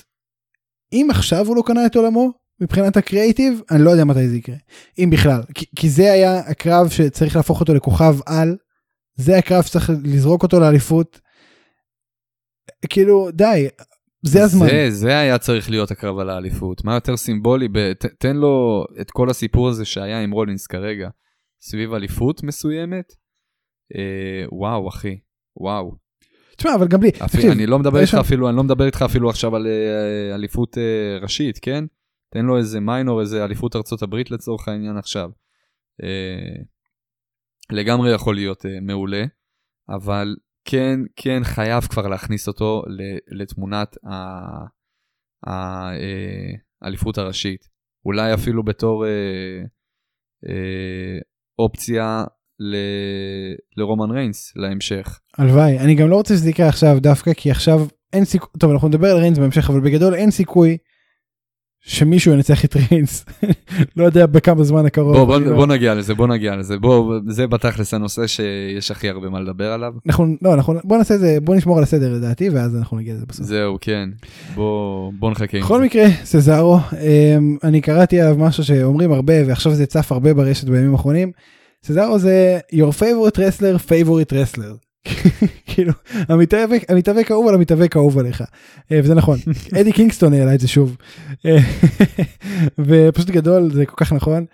אם 0.94 1.08
עכשיו 1.10 1.48
הוא 1.48 1.56
לא 1.56 1.64
קנה 1.66 1.86
את 1.86 1.96
עולמו, 1.96 2.32
מבחינת 2.62 2.98
הקריאיטיב, 2.98 3.62
אני 3.72 3.84
לא 3.84 3.90
יודע 3.90 4.06
מתי 4.06 4.28
זה 4.28 4.36
יקרה. 4.36 4.56
אם 5.00 5.10
בכלל. 5.12 5.42
כי, 5.54 5.66
כי 5.76 5.90
זה 5.90 6.14
היה 6.14 6.40
הקרב 6.40 6.90
שצריך 6.90 7.36
להפוך 7.36 7.60
אותו 7.60 7.74
לכוכב 7.74 8.16
על, 8.26 8.58
זה 9.16 9.38
הקרב 9.38 9.64
שצריך 9.64 9.92
לזרוק 10.04 10.44
אותו 10.44 10.60
לאליפות. 10.60 11.20
כאילו, 12.90 13.32
די, 13.32 13.68
זה 14.26 14.44
הזמן. 14.44 14.68
זה, 14.68 14.88
זה 14.90 15.18
היה 15.18 15.38
צריך 15.38 15.70
להיות 15.70 15.92
הקרב 15.92 16.20
על 16.20 16.30
האליפות. 16.30 16.86
מה 16.86 16.94
יותר 16.94 17.18
סימבולי? 17.18 17.68
ב... 17.68 17.94
ת, 17.94 18.06
תן 18.06 18.36
לו 18.36 18.86
את 19.02 19.12
כל 19.12 19.30
הסיפור 19.30 19.70
הזה 19.70 19.86
שהיה 19.86 20.22
עם 20.22 20.32
רולינס 20.32 20.68
כרגע, 20.68 21.10
סביב 21.62 21.94
אליפות 21.94 22.44
מסוימת. 22.44 23.06
אה, 23.96 24.46
וואו, 24.52 24.90
אחי. 24.90 25.18
וואו. 25.58 25.96
תשמע, 26.62 26.76
אבל 26.76 26.88
גם 26.88 27.04
לי, 27.04 27.10
אפילו, 27.26 27.54
אני 27.54 27.66
לא 27.66 27.80
מדבר 27.80 28.00
איתך 28.00 28.14
אפילו, 28.14 28.50
אני 28.50 28.58
לא 28.58 28.64
מדבר 28.64 28.86
איתך 28.86 29.02
אפילו 29.02 29.30
עכשיו 29.30 29.56
על 29.56 29.68
אה, 29.68 30.36
אליפות 30.36 30.78
אה, 30.78 31.18
ראשית, 31.22 31.60
כן? 31.62 31.84
תן 32.34 32.46
לו 32.46 32.58
איזה 32.58 32.80
מיינור, 32.80 33.22
איזה 33.22 33.46
אליפות 33.46 33.76
ארצות 33.76 34.02
הברית 34.02 34.32
לצורך 34.32 34.68
העניין 34.68 34.98
עכשיו. 34.98 35.30
אה, 36.04 36.62
לגמרי 37.72 38.14
יכול 38.14 38.36
להיות 38.36 38.66
מעולה, 38.82 39.24
אבל 39.90 40.36
כן, 40.66 41.00
כן 41.16 41.44
חייב 41.44 41.84
כבר 41.84 42.08
להכניס 42.08 42.48
אותו 42.48 42.84
לתמונת 43.40 43.98
האליפות 46.82 47.18
הראשית. 47.18 47.68
אולי 48.06 48.34
אפילו 48.34 48.64
בתור 48.64 49.06
אופציה 51.60 52.24
ל- 52.62 52.76
לרומן 53.78 54.12
ריינס 54.12 54.54
להמשך. 54.56 55.20
הלוואי, 55.38 55.80
אני 55.80 55.96
גם 55.96 56.10
לא 56.10 56.16
רוצה 56.16 56.34
שזה 56.36 56.50
יקרה 56.50 56.68
עכשיו 56.68 56.98
דווקא, 57.02 57.34
כי 57.34 57.52
עכשיו 57.52 57.88
אין 58.14 58.26
סיכוי, 58.26 58.50
טוב, 58.60 58.72
אנחנו 58.72 58.88
נדבר 58.88 59.08
על 59.08 59.18
ריינס 59.18 59.38
בהמשך, 59.38 59.70
אבל 59.70 59.80
בגדול 59.80 60.14
אין 60.16 60.32
סיכוי 60.32 60.78
שמישהו 61.84 62.34
ינצח 62.34 62.66
את 62.66 62.76
ריינס. 62.76 63.26
לא 63.98 64.04
יודע 64.04 64.26
בכמה 64.26 64.64
זמן 64.64 64.86
הקרוב. 64.86 65.16
בוא, 65.18 65.26
בוא, 65.26 65.38
אני 65.38 65.46
לא- 65.46 65.56
בוא 65.56 65.68
נגיע 65.68 65.96
לזה, 65.96 66.14
בוא 66.16 66.28
נגיע 66.28 66.56
לזה. 66.56 66.78
בוא, 66.78 67.20
זה 67.28 67.48
בתכלס 67.48 67.94
הנושא 67.94 68.28
שיש 68.28 68.92
הכי 68.92 69.10
הרבה 69.10 69.30
מה 69.30 69.40
לדבר 69.40 69.72
עליו. 69.72 69.94
אנחנו, 70.08 70.26
לא, 70.42 70.54
אנחנו, 70.54 70.74
בוא 70.84 70.98
נעשה 70.98 71.16
את 71.16 71.20
זה, 71.20 71.38
בוא 71.44 71.56
נשמור 71.56 71.78
על 71.78 71.84
הסדר 71.84 72.14
לדעתי, 72.14 72.50
ואז 72.50 72.76
אנחנו 72.78 72.98
נגיע 72.98 73.14
לזה 73.14 73.26
בסוף. 73.26 73.46
זהו, 73.46 73.78
כן. 73.82 74.10
בוא, 74.56 75.12
בוא 75.20 75.32
נחכה 75.32 75.58
עם 75.58 75.64
בכל. 75.64 75.82
מקרה, 75.84 76.06
סזארו, 76.24 76.78
אמ, 76.78 77.58
אני 77.64 77.82
קראתי 77.82 78.22
עליו 78.22 78.36
משהו 78.40 78.64
שאומרים 78.64 79.12
הרבה, 79.12 79.34
ועכשיו 79.48 79.74
זה 79.74 79.86
צף 79.86 80.12
הרבה 80.12 80.34
ברשת 80.34 80.70
בימים 80.70 80.92
האחרונים. 80.92 81.32
סזארו 81.86 82.20
זה 82.20 82.60
your 82.74 82.94
favorite 83.00 83.38
wrestler, 83.38 83.90
favorite 83.90 84.32
wrestler. 84.32 84.92
כאילו, 85.72 85.94
המתאבק, 86.14 86.84
המתאבק 86.90 87.32
האהוב 87.32 87.48
על 87.48 87.56
המתאבק 87.56 87.96
האהוב 87.96 88.20
עליך. 88.20 88.44
אה, 88.92 89.00
וזה 89.04 89.14
נכון, 89.14 89.40
אדי 89.82 89.92
קינגסטון 89.92 90.34
העלה 90.34 90.56
את 90.56 90.60
זה 90.60 90.68
שוב. 90.68 90.98
אה, 91.46 91.58
ופשוט 92.88 93.30
גדול, 93.30 93.72
זה 93.74 93.86
כל 93.86 94.06
כך 94.06 94.14
נכון. 94.14 94.46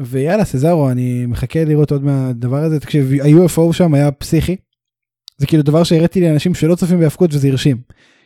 ויאללה, 0.00 0.44
סזארו, 0.44 0.90
אני 0.90 1.26
מחכה 1.26 1.64
לראות 1.64 1.90
עוד 1.90 2.04
מהדבר 2.04 2.64
הזה. 2.64 2.80
תקשיב, 2.80 3.12
ה-UFO 3.12 3.72
שם 3.72 3.94
היה 3.94 4.12
פסיכי. 4.12 4.56
זה 5.38 5.46
כאילו 5.46 5.62
דבר 5.62 5.84
שהראיתי 5.84 6.20
לאנשים 6.20 6.54
שלא 6.54 6.74
צופים 6.74 6.98
בהאבקות 6.98 7.34
וזה 7.34 7.48
הרשים. 7.48 7.76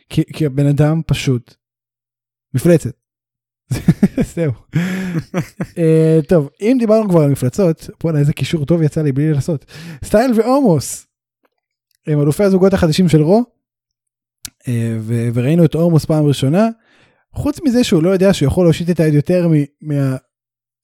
כי, 0.09 0.23
כי 0.33 0.45
הבן 0.45 0.65
אדם 0.65 1.01
פשוט 1.05 1.55
מפלצת. 2.53 2.98
זהו. 4.35 4.51
אה, 5.77 6.19
טוב 6.27 6.49
אם 6.61 6.77
דיברנו 6.79 7.09
כבר 7.09 7.21
על 7.21 7.31
מפלצות 7.31 7.89
בואנה 8.03 8.19
איזה 8.19 8.33
קישור 8.33 8.65
טוב 8.65 8.81
יצא 8.81 9.01
לי 9.01 9.11
בלי 9.11 9.33
לעשות 9.33 9.65
סטייל 10.05 10.31
ואומוס. 10.35 11.07
הם 12.07 12.21
אלופי 12.21 12.43
הזוגות 12.43 12.73
החדשים 12.73 13.09
של 13.09 13.21
רו. 13.21 13.43
אה, 14.67 14.97
ו- 14.99 15.29
וראינו 15.33 15.65
את 15.65 15.75
אורמוס 15.75 16.05
פעם 16.05 16.25
ראשונה. 16.25 16.67
חוץ 17.33 17.59
מזה 17.63 17.83
שהוא 17.83 18.03
לא 18.03 18.09
יודע 18.09 18.33
שהוא 18.33 18.47
יכול 18.47 18.65
להושיט 18.65 18.89
את 18.89 18.99
היד 18.99 19.13
יותר 19.13 19.47
מה... 19.81 20.15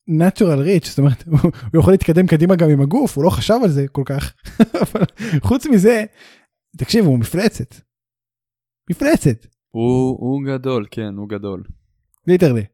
natural 0.09 0.59
reach 0.65 0.87
זאת 0.87 0.99
אומרת 0.99 1.23
הוא 1.73 1.79
יכול 1.79 1.93
להתקדם 1.93 2.27
קדימה 2.27 2.55
גם 2.55 2.69
עם 2.69 2.81
הגוף 2.81 3.17
הוא 3.17 3.23
לא 3.23 3.29
חשב 3.29 3.53
על 3.63 3.69
זה 3.69 3.87
כל 3.91 4.03
כך 4.05 4.33
אבל 4.83 5.01
חוץ 5.39 5.65
מזה 5.65 6.03
תקשיב 6.77 7.05
הוא 7.05 7.19
מפלצת. 7.19 7.75
מפלצת 8.89 9.45
הוא 9.71 10.17
הוא 10.19 10.43
גדול, 10.45 10.85
כן, 10.91 11.13
הוא 11.17 11.29
גדול. 11.29 11.63
literally. 12.27 12.65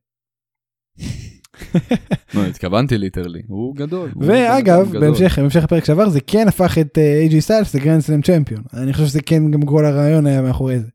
לא, 2.33 2.45
התכוונתי 2.45 2.97
literally, 2.97 3.41
הוא 3.47 3.75
גדול. 3.75 4.09
ואגב. 4.15 4.97
בהמשך 4.99 5.39
בהמשך 5.39 5.63
הפרק 5.63 5.85
שעבר 5.85 6.09
זה 6.09 6.19
כן 6.27 6.47
הפך 6.47 6.77
את 6.77 6.97
אייג'י 6.97 7.41
סטיילס 7.41 7.75
ל 7.75 7.80
grand 7.80 8.01
slam 8.01 8.21
champion 8.21 8.61
אני 8.73 8.93
חושב 8.93 9.05
שזה 9.05 9.21
כן 9.21 9.51
גם 9.51 9.61
כל 9.61 9.85
הרעיון 9.85 10.25
היה 10.27 10.41
מאחורי 10.41 10.79
זה. 10.79 10.87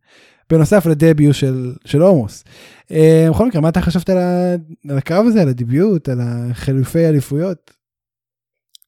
בנוסף 0.51 0.87
ל 0.87 0.95
debut 0.95 1.35
של 1.35 1.73
של 1.85 2.03
אומוס. 2.03 2.45
אה, 2.91 3.27
בכל 3.31 3.47
מקרה 3.47 3.61
מה 3.61 3.69
אתה 3.69 3.81
חשבת 3.81 4.09
על 4.11 4.19
הקרב 4.91 5.27
הזה 5.27 5.43
על 5.43 5.49
ה 5.49 5.59
debut 5.59 6.09
על 6.09 6.19
החילופי 6.23 7.07
אליפויות 7.07 7.71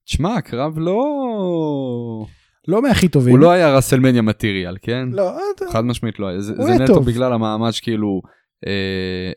תשמע, 0.04 0.34
הקרב 0.34 0.78
לא... 0.78 2.26
לא 2.68 2.82
מהכי 2.82 3.08
טובים. 3.08 3.30
הוא 3.34 3.38
לא 3.38 3.50
היה 3.50 3.76
WrestleMania 3.76 4.22
material, 4.22 4.76
כן? 4.82 5.08
לא, 5.12 5.38
אתה- 5.56 5.64
חד 5.72 5.84
משמעית 5.84 6.18
לא 6.18 6.26
היה. 6.26 6.40
זה 6.40 6.52
נטו. 6.80 7.00
בגלל 7.00 7.32
המעמד 7.32 7.70
שכאילו 7.70 8.22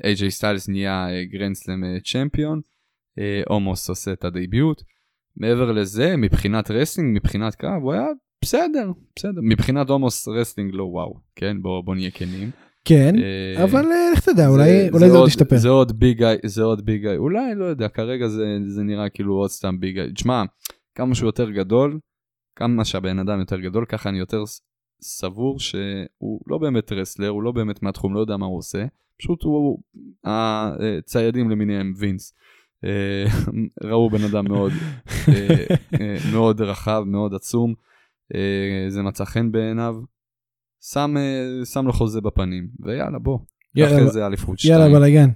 איי-ג'יי 0.03 0.31
סטיילס 0.31 0.69
נהיה 0.69 1.07
Grand 1.31 1.60
Slam 1.60 1.83
champion, 2.05 2.61
אה, 3.19 3.41
אומוס 3.49 3.89
עושה 3.89 4.13
את 4.13 4.25
ה 4.25 4.33
debut. 4.33 4.81
מעבר 5.37 5.71
לזה, 5.71 6.17
מבחינת 6.17 6.71
wrestling, 6.71 7.15
מבחינת 7.15 7.55
קרב, 7.55 7.81
הוא 7.83 7.93
היה 7.93 8.05
בסדר, 8.43 8.91
בסדר. 9.15 9.41
מבחינת 9.43 9.89
אומוס 9.89 10.27
wrestling 10.27 10.71
לא 10.73 10.83
וואו, 10.83 11.19
כן? 11.35 11.57
בוא 11.61 11.81
בוא 11.83 11.95
נהיה 11.95 12.11
כנים. 12.11 12.51
כן 12.85 13.15
אה, 13.23 13.63
אבל 13.63 13.85
אה, 13.85 14.11
לך 14.13 14.29
תדע 14.29 14.47
אולי 14.47 14.69
זה- 14.69 14.89
אולי 14.93 15.05
זה 15.05 15.11
עוד 15.11 15.15
עוד- 15.19 15.27
ישתפר. 15.27 15.57
זה 15.57 15.69
עוד 15.69 15.99
big 15.99 16.17
guy, 16.17 16.37
זה 16.45 16.63
עוד 16.63 16.85
big 16.85 17.01
guy, 17.03 17.17
אולי, 17.17 17.55
לא 17.55 17.65
יודע, 17.65 17.87
כרגע 17.87 18.27
זה, 18.27 18.45
זה 18.67 18.83
נראה 18.83 19.09
כאילו 19.09 19.33
עוד 19.35 19.49
סתם 19.49 19.79
big 19.79 19.95
guy. 19.95 20.11
תשמע, 20.13 20.43
כמה 20.95 21.15
שהוא 21.15 21.27
יותר 21.27 21.49
גדול, 21.51 21.99
כמה 22.55 22.85
שהבן 22.85 23.19
אדם 23.19 23.39
יותר 23.39 23.59
גדול, 23.59 23.85
ככה 23.85 24.09
אני 24.09 24.19
יותר 24.19 24.43
סבור 25.01 25.59
שהוא 25.59 26.39
לא 26.47 26.57
באמת 26.57 26.91
רסלר, 26.91 27.29
הוא 27.29 27.43
לא 27.43 27.51
באמת 27.51 27.83
מהתחום, 27.83 28.13
לא 28.13 28.19
יודע 28.19 28.37
מה 28.37 28.45
הוא 28.45 28.57
עושה, 28.57 28.85
פשוט 29.21 29.43
הוא, 29.43 29.79
הציידים 30.23 31.49
למיניהם, 31.49 31.93
וינס. 31.97 32.33
אה, 32.85 33.25
ראו 33.89 34.09
בן 34.09 34.23
אדם 34.23 34.45
מאוד, 34.47 34.71
אה, 35.27 35.65
אה, 36.01 36.17
מאוד 36.33 36.61
רחב, 36.61 37.03
מאוד 37.05 37.33
עצום, 37.33 37.73
אה, 38.35 38.89
זה 38.89 39.01
מצא 39.01 39.25
חן 39.25 39.51
בעיניו, 39.51 39.95
שם, 40.83 41.15
אה, 41.17 41.65
שם 41.65 41.85
לו 41.85 41.93
חוזה 41.93 42.21
בפנים, 42.21 42.67
ויאללה 42.79 43.19
בוא, 43.19 43.39
יאללה, 43.75 43.95
אחרי 43.95 44.09
זה 44.09 44.25
אליפות 44.25 44.65
יאללה 44.65 44.85
שתיים. 44.85 44.95
בלאגן. 44.95 45.29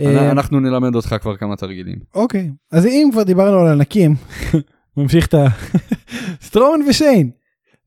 אה, 0.00 0.30
אנחנו 0.30 0.60
נלמד 0.60 0.94
אותך 0.94 1.16
כבר 1.20 1.36
כמה 1.36 1.56
תרגילים. 1.56 1.98
אוקיי 2.14 2.50
אז 2.70 2.86
אם 2.86 3.08
כבר 3.12 3.22
דיברנו 3.22 3.58
על 3.58 3.72
ענקים 3.72 4.14
ממשיך 4.96 5.26
את 5.26 5.34
ה... 5.34 5.46
סטרומן 6.46 6.84
ושיין 6.88 7.30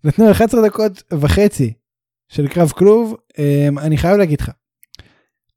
נתנו 0.03 0.31
11 0.31 0.67
דקות 0.67 1.03
וחצי 1.13 1.73
של 2.27 2.47
קרב 2.47 2.69
כלוב 2.69 3.15
אני 3.77 3.97
חייב 3.97 4.17
להגיד 4.17 4.41
לך. 4.41 4.51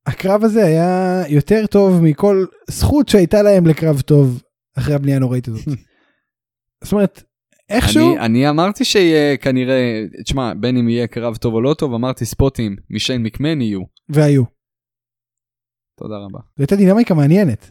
הקרב 0.06 0.44
הזה 0.44 0.64
היה 0.64 1.22
יותר 1.28 1.66
טוב 1.66 2.02
מכל 2.02 2.44
זכות 2.70 3.08
שהייתה 3.08 3.42
להם 3.42 3.66
לקרב 3.66 4.00
טוב 4.00 4.42
אחרי 4.78 4.94
הבנייה 4.94 5.16
הנוראית 5.16 5.48
הזאת. 5.48 5.64
זאת 6.84 6.92
אומרת 6.92 7.22
איכשהו 7.68 8.16
אני, 8.16 8.26
אני 8.26 8.50
אמרתי 8.50 8.84
שיהיה 8.84 9.36
כנראה, 9.36 10.04
תשמע, 10.24 10.54
בין 10.54 10.76
אם 10.76 10.88
יהיה 10.88 11.06
קרב 11.06 11.36
טוב 11.36 11.54
או 11.54 11.60
לא 11.60 11.74
טוב, 11.74 11.94
אמרתי 11.94 12.24
ספוטים 12.24 12.76
משיין 12.90 13.22
מקמן 13.22 13.60
יהיו. 13.60 13.80
והיו. 14.08 14.44
תודה 15.98 16.14
רבה. 16.16 16.38
זו 16.56 16.62
הייתה 16.62 16.76
דינמיקה 16.76 17.14
מעניינת. 17.14 17.70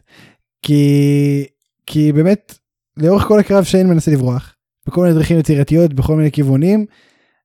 כי 0.61 1.45
כי 1.85 2.11
באמת 2.11 2.59
לאורך 2.97 3.23
כל 3.23 3.39
הקרב 3.39 3.63
שיין 3.63 3.87
מנסה 3.87 4.11
לברוח 4.11 4.55
בכל 4.87 5.01
מיני 5.01 5.13
דרכים 5.13 5.39
יצירתיות 5.39 5.93
בכל 5.93 6.15
מיני 6.15 6.31
כיוונים 6.31 6.85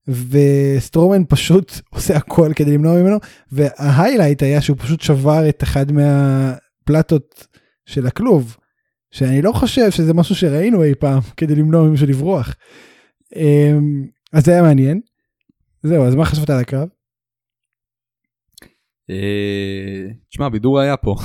וסטרומן 0.09 1.23
פשוט 1.29 1.73
עושה 1.95 2.17
הכל 2.17 2.53
כדי 2.57 2.75
למנוע 2.75 3.03
ממנו 3.03 3.17
וההיילייט 3.53 4.43
היה 4.43 4.61
שהוא 4.61 4.77
פשוט 4.81 5.01
שבר 5.01 5.49
את 5.49 5.63
אחד 5.63 5.93
מהפלטות 5.93 7.47
של 7.87 8.07
הכלוב 8.07 8.57
שאני 9.11 9.43
לא 9.43 9.53
חושב 9.53 9.91
שזה 9.91 10.15
משהו 10.15 10.35
שראינו 10.35 10.85
אי 10.85 10.95
פעם 10.95 11.21
כדי 11.37 11.55
למנוע 11.55 11.83
ממישהו 11.83 12.07
לברוח. 12.07 12.55
אמ, 13.37 14.07
אז 14.33 14.45
זה 14.45 14.53
היה 14.53 14.63
מעניין. 14.63 15.01
זהו 15.83 16.05
אז 16.05 16.15
מה 16.15 16.25
חשבת 16.25 16.51
על 16.51 16.59
הקרב? 16.59 16.89
אה, 19.11 20.07
תשמע, 20.31 20.49
בידור 20.49 20.81
היה 20.81 20.97
פה. 20.97 21.15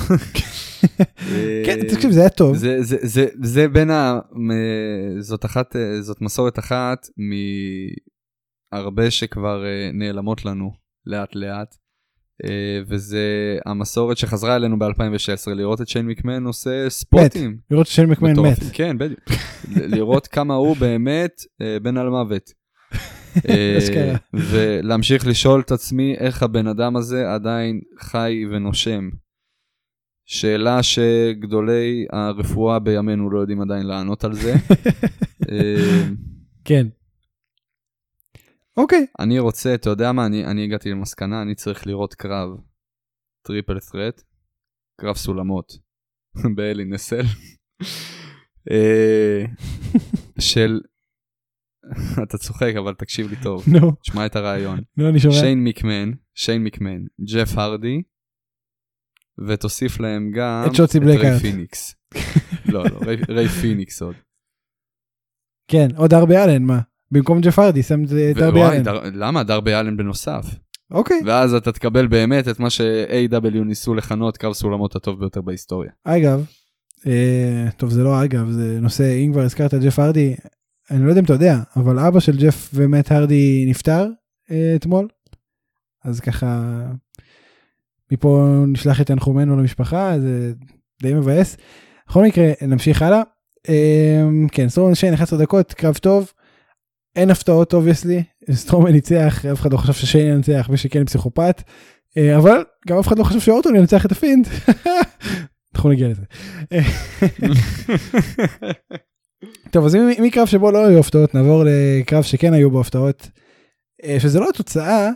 אה, 1.00 1.62
כן 1.66 1.80
תקשיב 1.88 2.10
זה 2.10 2.20
היה 2.20 2.28
טוב. 2.28 2.56
זה, 2.56 2.82
זה, 2.82 2.96
זה, 3.02 3.26
זה 3.42 3.68
בין 3.68 3.90
ה... 3.90 4.20
זאת 5.20 5.44
אחת, 5.44 5.76
אה, 5.76 6.02
זאת 6.02 6.20
מסורת 6.20 6.58
אחת 6.58 7.06
מהרבה 8.74 9.10
שכבר 9.10 9.64
אה, 9.64 9.90
נעלמות 9.92 10.44
לנו 10.44 10.72
לאט 11.06 11.34
לאט. 11.34 11.76
אה, 12.44 12.80
וזה 12.86 13.58
המסורת 13.66 14.16
שחזרה 14.16 14.56
אלינו 14.56 14.78
ב-2016, 14.78 15.50
לראות 15.54 15.80
את 15.80 15.88
שיין 15.88 16.06
מקמן 16.06 16.44
עושה 16.44 16.90
ספוטים. 16.90 17.56
לראות 17.70 17.86
ששיין 17.86 18.08
מקמן 18.08 18.32
מת. 18.40 18.58
כן, 18.72 18.98
בדיוק. 18.98 19.20
לראות 19.76 20.26
כמה 20.26 20.54
הוא 20.54 20.76
באמת 20.76 21.42
אה, 21.62 21.80
בן 21.82 21.96
אלמוות. 21.96 22.50
אשכרה. 23.78 24.16
ולהמשיך 24.34 25.26
לשאול 25.26 25.60
את 25.60 25.72
עצמי 25.72 26.14
איך 26.14 26.42
הבן 26.42 26.66
אדם 26.66 26.96
הזה 26.96 27.32
עדיין 27.32 27.80
חי 28.00 28.44
ונושם. 28.50 29.08
שאלה 30.26 30.82
שגדולי 30.82 32.06
הרפואה 32.12 32.78
בימינו 32.78 33.30
לא 33.30 33.38
יודעים 33.38 33.60
עדיין 33.60 33.86
לענות 33.86 34.24
על 34.24 34.34
זה. 34.34 34.54
כן. 36.64 36.86
אוקיי. 38.76 39.06
אני 39.18 39.38
רוצה, 39.38 39.74
אתה 39.74 39.90
יודע 39.90 40.12
מה, 40.12 40.26
אני, 40.26 40.44
אני 40.44 40.64
הגעתי 40.64 40.90
למסקנה, 40.90 41.42
אני 41.42 41.54
צריך 41.54 41.86
לראות 41.86 42.14
קרב 42.14 42.48
triple 43.46 43.78
threat, 43.80 44.22
קרב 45.00 45.16
סולמות 45.16 45.72
באלי 46.56 46.84
נסל, 46.84 47.24
אה, 48.70 49.44
של, 50.38 50.80
אתה 52.22 52.38
צוחק 52.38 52.72
אבל 52.78 52.94
תקשיב 52.94 53.30
לי 53.30 53.36
טוב, 53.42 53.64
נו. 53.72 53.92
תשמע 54.02 54.26
את 54.26 54.36
הרעיון, 54.36 54.80
נו 54.96 55.08
אני 55.08 55.20
שומע. 55.20 55.34
שיין 55.34 55.64
מקמן, 55.64 56.10
שיין 56.34 56.64
מקמן, 56.64 57.04
ג'ף 57.34 57.58
הרדי, 57.58 58.02
ותוסיף 59.48 60.00
להם 60.00 60.30
גם 60.34 60.64
את 60.66 60.74
שוצי 60.74 60.98
ריי 60.98 61.16
בלקהארט. 61.16 61.40
פיניקס. 61.40 61.94
לא, 62.72 62.84
לא, 62.84 62.98
ריי, 63.06 63.16
ריי 63.28 63.48
פיניקס 63.48 64.02
עוד. 64.02 64.14
כן 65.70 65.88
עוד 65.96 66.10
דרבי 66.10 66.36
אלן 66.36 66.62
מה 66.62 66.80
במקום 67.14 67.40
ג'ף 67.40 67.58
הרדי 67.58 67.82
שם 67.82 68.04
את 68.04 68.08
דרבי 68.36 68.62
אלן. 68.62 68.82
דר, 68.82 69.00
למה? 69.14 69.42
דרבי 69.42 69.74
אלן 69.74 69.96
בנוסף. 69.96 70.46
אוקיי. 70.90 71.20
ואז 71.24 71.54
אתה 71.54 71.72
תקבל 71.72 72.06
באמת 72.06 72.48
את 72.48 72.60
מה 72.60 72.70
ש-AW 72.70 73.64
ניסו 73.64 73.94
לכנות 73.94 74.36
קרב 74.36 74.52
סולמות 74.52 74.96
הטוב 74.96 75.20
ביותר 75.20 75.40
בהיסטוריה. 75.40 75.90
אגב. 76.04 76.44
אה, 77.06 77.68
טוב 77.76 77.90
זה 77.90 78.02
לא 78.02 78.24
אגב 78.24 78.50
זה 78.50 78.78
נושא 78.80 79.14
אם 79.24 79.32
כבר 79.32 79.42
הזכרת 79.42 79.74
את 79.74 79.80
ג'ף 79.80 79.98
הרדי 79.98 80.34
אני 80.90 81.04
לא 81.04 81.08
יודע 81.08 81.20
אם 81.20 81.24
אתה 81.24 81.32
יודע 81.32 81.58
אבל 81.76 81.98
אבא 81.98 82.20
של 82.20 82.36
ג'ף 82.36 82.70
ומט 82.74 83.12
הרדי 83.12 83.64
נפטר 83.68 84.06
אה, 84.50 84.72
אתמול. 84.76 85.08
אז 86.04 86.20
ככה 86.20 86.80
מפה 88.12 88.64
נשלח 88.66 89.00
את 89.00 89.06
תנחומינו 89.06 89.56
למשפחה 89.56 90.20
זה 90.20 90.52
די 91.02 91.14
מבאס. 91.14 91.56
בכל 92.08 92.24
מקרה 92.24 92.52
נמשיך 92.62 93.02
הלאה. 93.02 93.22
אה, 93.68 94.22
כן 94.52 94.68
סטרומן 94.68 94.94
שיין 94.94 95.14
11 95.14 95.38
דקות 95.38 95.72
קרב 95.72 95.94
טוב. 95.94 96.32
אין 97.16 97.30
הפתעות 97.30 97.74
obviously 97.74 98.22
סטרומן 98.52 98.92
ניצח 98.92 99.46
אף 99.46 99.60
אחד 99.60 99.72
לא 99.72 99.78
חשב 99.78 99.92
ששיין 99.92 100.34
ינצח 100.34 100.68
מי 100.70 100.76
שכן 100.76 101.04
פסיכופת 101.04 101.62
אה, 102.16 102.36
אבל 102.36 102.64
גם 102.88 102.98
אף 102.98 103.08
אחד 103.08 103.18
לא 103.18 103.24
חשב 103.24 103.40
שאורטון 103.40 103.76
ינצח 103.76 104.06
את 104.06 104.12
הפינד. 104.12 104.48
אנחנו 105.74 105.90
נגיע 105.90 106.08
לזה. 106.08 106.22
טוב 109.72 109.84
אז 109.84 109.96
מקרב 110.22 110.46
שבו 110.46 110.70
לא 110.70 110.86
היו 110.86 110.98
הפתעות 110.98 111.34
נעבור 111.34 111.64
לקרב 111.66 112.22
שכן 112.22 112.52
היו 112.52 112.70
בו 112.70 112.80
הפתעות. 112.80 113.28
אה, 114.04 114.20
שזה 114.20 114.40
לא 114.40 114.48
התוצאה 114.48 115.10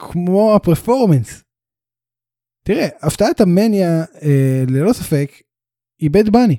כמו 0.00 0.56
ה 0.56 0.63
performance. 0.63 1.44
תראה 2.66 2.88
הפתעת 3.02 3.40
המניה 3.40 4.04
אה, 4.22 4.64
ללא 4.68 4.92
ספק 4.92 5.32
היא 6.00 6.10
בד 6.10 6.28
בני. 6.28 6.56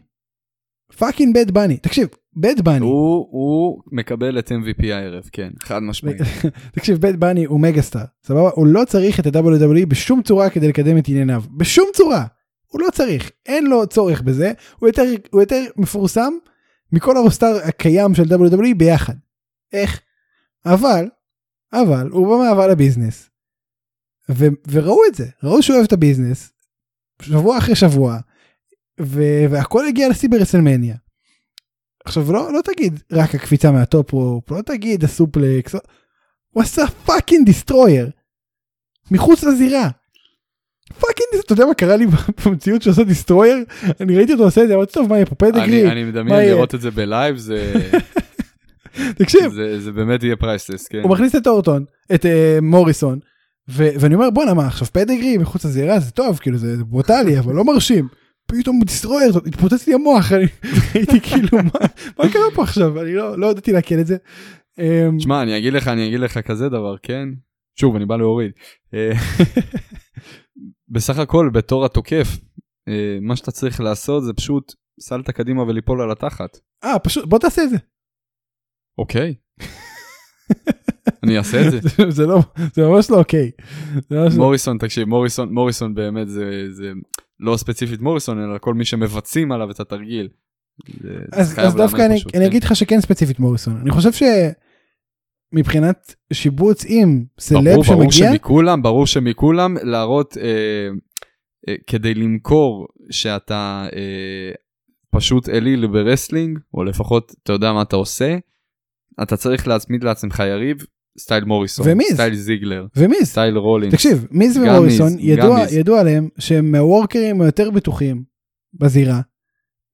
fucking 0.97 1.37
בד 1.37 1.51
בני. 1.51 1.77
תקשיב 1.77 2.07
בד 2.39 2.61
בני, 2.61 2.79
הוא, 2.79 3.27
הוא 3.31 3.81
מקבל 3.91 4.39
את 4.39 4.51
MVP 4.51 4.85
הערב, 4.85 5.23
כן, 5.31 5.49
חד 5.63 5.79
משמעית. 5.79 6.17
תקשיב, 6.75 6.97
בד 6.97 7.19
בני 7.19 7.45
הוא 7.45 7.59
megastar, 7.59 8.05
סבבה? 8.23 8.49
הוא 8.53 8.67
לא 8.67 8.83
צריך 8.87 9.19
את 9.19 9.25
ה-WWE 9.25 9.85
בשום 9.87 10.21
צורה 10.21 10.49
כדי 10.49 10.67
לקדם 10.67 10.97
את 10.97 11.07
ענייניו, 11.07 11.43
בשום 11.57 11.85
צורה. 11.93 12.25
הוא 12.67 12.81
לא 12.81 12.87
צריך, 12.91 13.31
אין 13.45 13.65
לו 13.65 13.87
צורך 13.87 14.21
בזה, 14.21 14.51
הוא 14.79 14.89
יותר, 14.89 15.03
הוא 15.31 15.41
יותר 15.41 15.63
מפורסם 15.77 16.33
מכל 16.91 17.17
ה 17.17 17.23
roster 17.23 17.57
הקיים 17.63 18.15
של 18.15 18.23
WWE 18.23 18.75
ביחד. 18.77 19.13
איך? 19.73 20.01
אבל, 20.65 21.07
אבל, 21.73 22.09
הוא 22.11 22.27
במעבר 22.27 22.67
ל 22.67 22.74
business. 22.74 23.29
ו, 24.31 24.45
וראו 24.71 24.99
את 25.09 25.15
זה, 25.15 25.25
ראו 25.43 25.63
שהוא 25.63 25.75
אוהב 25.75 25.85
את 25.85 25.93
ה 25.93 25.99
business, 25.99 26.53
שבוע 27.21 27.57
אחרי 27.57 27.75
שבוע, 27.75 28.17
ו, 29.01 29.21
והכל 29.49 29.87
הגיע 29.87 30.09
לשיא 30.09 30.29
ב 30.29 30.34
WrestleMania. 30.34 30.95
עכשיו 32.07 32.33
לא, 32.33 32.53
לא 32.53 32.59
תגיד 32.61 32.99
רק 33.11 33.35
הקפיצה 33.35 33.71
מה 33.71 33.87
top 33.87 34.11
rope, 34.11 34.51
לא 34.51 34.61
תגיד 34.61 35.03
ה 35.03 35.12
suplex, 35.12 35.73
לא- 35.73 35.79
הוא 36.51 36.63
עשה 36.63 36.87
fucking 37.05 37.45
destroyer. 37.45 38.09
מחוץ 39.11 39.43
לזירה. 39.43 39.89
fucking, 40.99 41.43
אתה 41.45 41.53
יודע 41.53 41.65
מה 41.65 41.73
קרה 41.73 41.95
לי 41.95 42.05
במציאות 42.45 42.81
שעושה 42.81 43.03
destroyer? 43.03 43.57
אני 43.99 44.17
ראיתי 44.17 44.33
אותו 44.33 44.43
עושה 44.43 44.63
את 44.63 44.67
זה, 44.67 44.75
אמרתי 44.75 44.93
טוב 44.93 45.09
מה 45.09 45.15
יהיה 45.15 45.25
פה 45.25 45.35
Pedigree? 45.35 45.91
אני, 45.91 46.03
מדמיין 46.03 46.41
יהיה?" 46.41 46.55
לראות 46.55 46.75
את 46.75 46.81
זה 46.81 46.91
ב 46.91 46.99
live, 46.99 47.37
זה, 47.37 47.73
תקשיב, 49.19 49.53
זה, 49.53 49.79
זה 49.79 49.91
באמת 49.91 50.23
יהיה 50.23 50.35
priceless, 50.35 50.87
כן. 50.87 51.01
הוא 51.03 51.11
מכניס 51.11 51.35
את 51.35 51.47
אורטון, 51.47 51.85
את 52.15 52.25
uh, 52.25 52.27
מוריסון, 52.61 53.19
ואני 53.67 54.15
אומר 54.15 54.29
בואנה 54.29 54.53
מה 54.53 54.67
עכשיו 54.67 54.87
פדגרי 54.87 55.37
מחוץ 55.37 55.65
לזירה 55.65 55.99
זה 55.99 56.11
טוב 56.11 56.37
כאילו 56.37 56.57
זה 56.57 56.75
ברוטלי 56.83 57.39
אבל 57.39 57.53
לא 57.55 57.65
מרשים. 57.65 58.07
פתאום 58.47 58.79
דיסטרויר 58.85 59.31
התפוצץ 59.45 59.87
לי 59.87 59.93
המוח 59.93 60.31
אני 60.31 60.45
הייתי 60.93 61.21
כאילו 61.21 61.47
מה, 62.17 62.29
קרה 62.33 62.43
פה 62.55 62.63
עכשיו 62.63 63.01
אני 63.01 63.13
לא, 63.13 63.39
לא 63.39 63.47
ידעתי 63.47 63.71
לעכל 63.71 63.95
את 64.01 64.07
זה. 64.07 64.17
אמ, 64.79 65.19
שמע, 65.19 65.41
אני 65.43 65.57
אגיד 65.57 65.73
לך, 65.73 65.87
אני 65.87 66.07
אגיד 66.07 66.19
לך 66.19 66.37
כזה 66.37 66.69
דבר, 66.69 66.95
כן? 67.03 67.29
שוב, 67.79 67.95
אני 67.95 68.05
בא 68.05 68.15
להוריד. 68.17 68.51
אה, 68.93 69.11
בסך 70.93 71.17
הכל, 71.19 71.49
בתור 71.53 71.85
התוקף, 71.85 72.27
אה, 72.87 73.17
מה 73.21 73.35
שאתה 73.35 73.51
צריך 73.51 73.79
לעשות 73.81 74.23
זה 74.23 74.33
פשוט 74.33 74.73
סלת 74.99 75.29
קדימה 75.29 75.63
וליפול 75.63 76.01
על 76.01 76.11
התחת. 76.11 76.57
אה 76.83 76.99
פשוט 76.99 77.25
בוא 77.25 77.39
תעשה 77.39 77.63
את 77.63 77.69
זה. 77.69 77.77
אוקיי. 78.97 79.35
אני 81.23 81.37
אעשה 81.37 81.67
את 81.67 81.71
זה. 81.71 81.79
זה- 82.09 82.25
לא 82.25 82.39
זה 82.73 82.81
ממש 82.87 83.11
לא 83.11 83.17
אוקיי. 83.19 83.51
לא- 84.11 84.27
מוריסון, 84.37 84.77
תקשיב, 84.77 85.07
מוריסון, 85.07 85.53
מוריסון 85.53 85.95
באמת 85.95 86.29
זה, 86.29 86.65
זה 86.71 86.91
לא 87.39 87.57
ספציפית 87.57 88.01
מוריסון, 88.01 88.39
אלא 88.43 88.57
כל 88.57 88.73
מי 88.73 88.85
שמבצעים 88.85 89.51
עליו 89.51 89.71
את 89.71 89.79
התרגיל. 89.79 90.29
אז, 91.31 91.59
אז 91.59 91.75
דווקא 91.75 92.05
אני, 92.05 92.15
פשוט, 92.15 92.35
אני 92.35 92.43
כן. 92.43 92.49
אגיד 92.49 92.63
לך 92.63 92.75
שכן 92.75 93.01
ספציפית 93.01 93.39
מוריסון 93.39 93.77
אני 93.81 93.91
חושב 93.91 94.09
שמבחינת 95.53 96.15
שיבוץ 96.33 96.85
עם 96.87 97.25
סלב 97.39 97.73
ברור, 97.73 97.83
ברור 97.83 98.11
שמגיע 98.11 98.31
שמכולם, 98.31 98.81
ברור 98.81 99.07
שמכולם 99.07 99.75
להראות, 99.83 100.37
אה, 100.37 100.89
אה, 101.67 101.75
כדי 101.87 102.13
למכור 102.13 102.87
שאתה 103.11 103.87
אה, 103.95 104.51
פשוט 105.11 105.49
אליל 105.49 105.87
ב 105.87 105.94
wrestling, 105.94 106.59
או 106.73 106.83
לפחות 106.83 107.35
אתה 107.43 107.53
יודע 107.53 107.73
מה 107.73 107.81
אתה 107.81 107.95
עושה, 107.95 108.37
אתה 109.23 109.37
צריך 109.37 109.67
להצמיד 109.67 110.03
לעצמך 110.03 110.43
יריב, 110.49 110.85
style 111.19 111.43
מוריסון, 111.45 111.85
ומיז. 111.89 112.13
style 112.13 112.35
זיגלר, 112.35 112.85
ומיז 112.95 113.23
style 113.27 113.57
רולינס. 113.57 113.93
תקשיב 113.93 114.25
מיז 114.31 114.57
ומוריסון 114.57 115.13
מיז, 115.15 115.25
ידוע 115.25 115.59
מיז. 115.59 115.73
ידוע 115.73 115.99
עליהם 115.99 116.29
שהם 116.39 116.71
מהוורקרים 116.71 117.41
היותר 117.41 117.71
בטוחים 117.71 118.23
בזירה. 118.73 119.21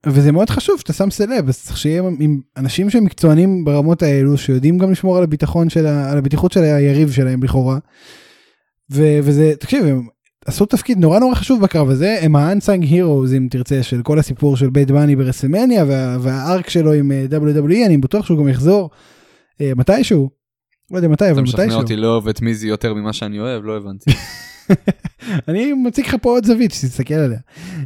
וזה 0.06 0.32
מאוד 0.32 0.50
חשוב 0.50 0.80
שאתה 0.80 0.94
שם 0.94 1.10
סלב 1.12 1.48
אז 1.50 1.64
צריך 1.64 1.78
שיהיה 1.78 2.04
עם- 2.20 2.40
אנשים 2.58 2.90
שהם 2.90 3.04
מקצוענים 3.04 3.66
ברמות 3.66 4.04
האלו 4.04 4.38
שיודעים 4.38 4.78
גם 4.78 4.92
לשמור 4.92 5.18
על 5.18 5.24
הביטחון 5.24 5.70
של 5.70 5.86
ה- 5.86 6.12
על 6.12 6.18
הבטיחות 6.18 6.52
של 6.52 6.60
היריב 6.64 7.12
שלהם 7.12 7.44
לכאורה. 7.44 7.78
ו- 8.92 9.20
וזה 9.24 9.54
תקשיב 9.60 9.86
הם 9.86 10.08
עשו 10.46 10.66
תפקיד 10.66 10.98
נורא 10.98 11.20
נורא 11.20 11.36
חשוב 11.36 11.62
בקרב 11.62 11.90
הזה 11.90 12.18
הם 12.22 12.36
ה-unsung 12.36 12.84
heroes 12.84 13.38
אם 13.38 13.48
תרצה 13.52 13.84
של 13.84 14.02
כל 14.02 14.20
הסיפור 14.20 14.58
של 14.58 14.70
בית 14.70 14.92
בני 14.92 15.16
ברסלמניה 15.16 15.86
וה- 15.88 16.18
והארק 16.22 16.70
שלו 16.70 16.94
עם 16.94 17.12
אה, 17.12 17.26
WWE 17.32 17.86
אני 17.86 17.98
בטוח 17.98 18.26
שהוא 18.26 18.38
גם 18.38 18.48
יחזור 18.50 18.90
אה, 19.62 19.72
מתישהו. 19.76 20.43
לא 20.94 20.98
יודע 20.98 21.08
מתי 21.08 21.26
אתה 21.26 21.32
אבל 21.34 21.42
משכנע 21.42 21.64
מתישהו. 21.64 21.82
אותי 21.82 21.96
לאהוב 21.96 22.28
את 22.28 22.42
מיזי 22.42 22.68
יותר 22.68 22.94
ממה 22.94 23.14
שאני 23.14 23.40
אוהב, 23.40 23.64
לא 23.66 23.78
הבנתי. 23.78 24.12
אני 25.48 25.74
מציג 25.74 26.06
לך 26.06 26.16
פה 26.22 26.30
עוד 26.30 26.46
זווית 26.46 26.72
שתסתכל 26.72 27.14
עליה. 27.14 27.38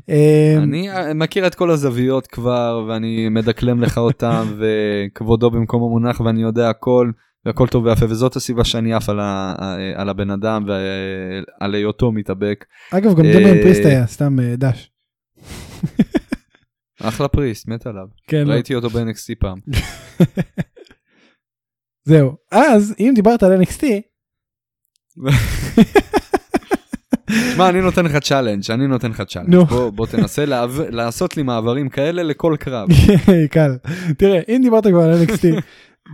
אה, 0.09 0.53
אני 0.57 0.89
אה, 0.91 1.13
מכיר 1.13 1.47
את 1.47 1.55
כל 1.55 1.71
הזוויות 1.71 2.27
כבר, 2.27 2.85
ואני 2.87 3.29
מדקלם 3.29 3.81
לך 3.81 3.97
אותם, 3.97 4.47
וכבודו 4.59 5.51
במקום 5.51 5.83
המונח, 5.83 6.19
ואני 6.19 6.41
יודע 6.41 6.69
הכל, 6.69 7.11
והכל 7.45 7.67
טוב 7.67 7.85
ויפה, 7.85 8.05
וזאת 8.09 8.35
הסיבה 8.35 8.63
שאני 8.63 8.93
עף 8.93 9.09
על 9.09 9.19
ה- 9.19 9.55
אה, 9.61 10.01
על 10.01 10.09
הבן 10.09 10.29
אדם 10.31 10.65
ועל 10.67 11.75
היותו 11.75 12.11
מתאבק. 12.11 12.65
אגב 12.91 13.13
גם 13.19 13.25
אה, 13.25 13.33
דמיין 13.33 13.61
פריסט 13.63 13.85
היה 13.85 14.07
סתם 14.07 14.39
אה, 14.39 14.55
דש. 14.57 14.91
אחלה 17.01 17.27
פריסט, 17.27 17.67
מת 17.67 17.87
עליו. 17.87 18.05
כן, 18.27 18.47
לא. 18.47 18.53
ראיתי 18.53 18.75
אותו 18.75 18.89
ב-NXT 18.89 19.35
פעם. 19.39 19.57
זהו 22.07 22.31
אז 22.51 22.95
אם 22.99 23.11
דיברת 23.15 23.43
על 23.43 23.61
NXT 23.61 23.83
שמע, 27.53 27.69
אני 27.69 27.81
נותן 27.81 28.05
לך 28.05 28.17
challenge, 28.17 28.61
אני 28.71 28.87
נותן 28.87 29.11
לך 29.11 29.21
challenge. 29.21 29.49
נו. 29.49 29.65
בוא- 29.65 29.89
בוא 29.89 30.05
תנסה 30.07 30.45
לעב- 30.45 30.81
לעשות 30.89 31.37
לי 31.37 31.43
מעברים 31.43 31.89
כאלה 31.89 32.23
לכל 32.23 32.55
קרב. 32.59 32.87
קל 33.53 33.77
תראה 34.17 34.39
אם 34.49 34.59
דיברת 34.63 34.87
כבר 34.87 35.01
על 35.01 35.23
NXT 35.23 35.61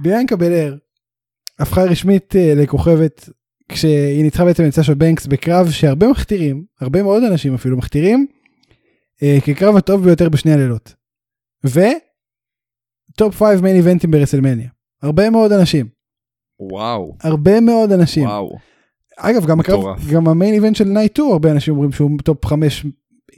ביאנקה 0.03 0.36
בלר 0.36 0.75
הפכה 1.60 1.84
רשמית 1.84 2.36
אה, 2.36 2.53
לכוכבת 2.56 3.29
כשהיא 3.69 4.23
ניצחה 4.23 4.45
בעצם 4.45 4.63
את 4.67 4.73
סשה 4.73 4.95
בנקס 4.95 5.27
בקרב 5.27 5.71
שהרבה 5.71 6.08
מכתירים 6.08 6.65
הרבה 6.82 7.03
מאוד 7.03 7.23
אנשים 7.23 7.53
אפילו 7.53 7.77
מכתירים 7.77 8.27
אה, 9.23 9.38
כקרב 9.45 9.75
הטוב 9.75 10.03
ביותר 10.06 10.29
בשני 10.29 10.53
הלילות. 10.53 10.93
ו 11.65 12.08
top 12.08 13.36
5 13.43 13.62
מיין 13.62 13.75
איבנטים 13.75 14.12
ב 14.12 14.16
WrestleMania 14.16 14.69
הרבה 15.04 15.30
מאוד 15.30 15.52
אנשים 15.52 15.86
וואו, 16.60 17.16
הרבה 17.24 17.60
מאוד 17.60 17.92
אנשים. 17.92 18.24
וואו. 18.24 18.58
אגב 19.18 19.46
גם 19.46 19.60
הקרב. 19.60 19.82
גם 20.13 20.28
ה 20.28 20.33
main 20.33 20.54
event 20.54 20.76
של 20.76 20.84
night 20.84 21.12
2 21.16 21.32
הרבה 21.32 21.52
אנשים 21.52 21.74
אומרים 21.74 21.92
שהוא 21.92 22.12
top 22.23 22.45
5 22.46 22.86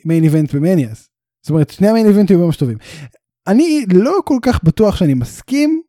main 0.05 0.23
event 0.23 0.53
ב 0.55 0.62
Manias. 0.62 1.09
זאת 1.43 1.49
אומרת 1.49 1.69
שני 1.69 1.87
המיין 1.87 2.07
איבנטים 2.07 2.39
ממש 2.39 2.57
טובים. 2.57 2.77
אני 3.47 3.85
לא 3.93 4.13
כל 4.25 4.37
כך 4.41 4.63
בטוח 4.63 4.95
שאני 4.95 5.13
מסכים 5.13 5.81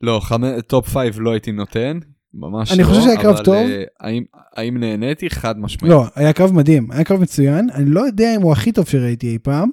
לא, 0.00 0.20
חמ- 0.24 0.60
top 0.66 0.88
five 0.88 1.20
לא 1.20 1.30
הייתי 1.30 1.52
נותן, 1.52 1.98
ממש 2.34 2.72
אני 2.72 2.82
לא. 2.82 2.88
חושב 2.88 3.00
שהיה 3.00 3.22
קרב 3.22 3.36
טוב. 3.44 3.54
אה, 3.54 3.82
האם- 4.00 4.24
האם 4.56 4.76
נהניתי? 4.78 5.30
חד 5.30 5.58
משמעית. 5.58 5.92
לא 5.94 6.04
היה 6.14 6.32
קרב 6.32 6.52
מדהים 6.52 6.90
היה 6.90 7.04
קרב 7.04 7.20
מצוין 7.20 7.70
אני 7.74 7.90
לא 7.90 8.00
יודע 8.00 8.34
אם 8.36 8.42
הוא 8.42 8.52
הכי 8.52 8.72
טוב 8.72 8.88
שראיתי 8.88 9.26
אי 9.32 9.38
פעם. 9.38 9.70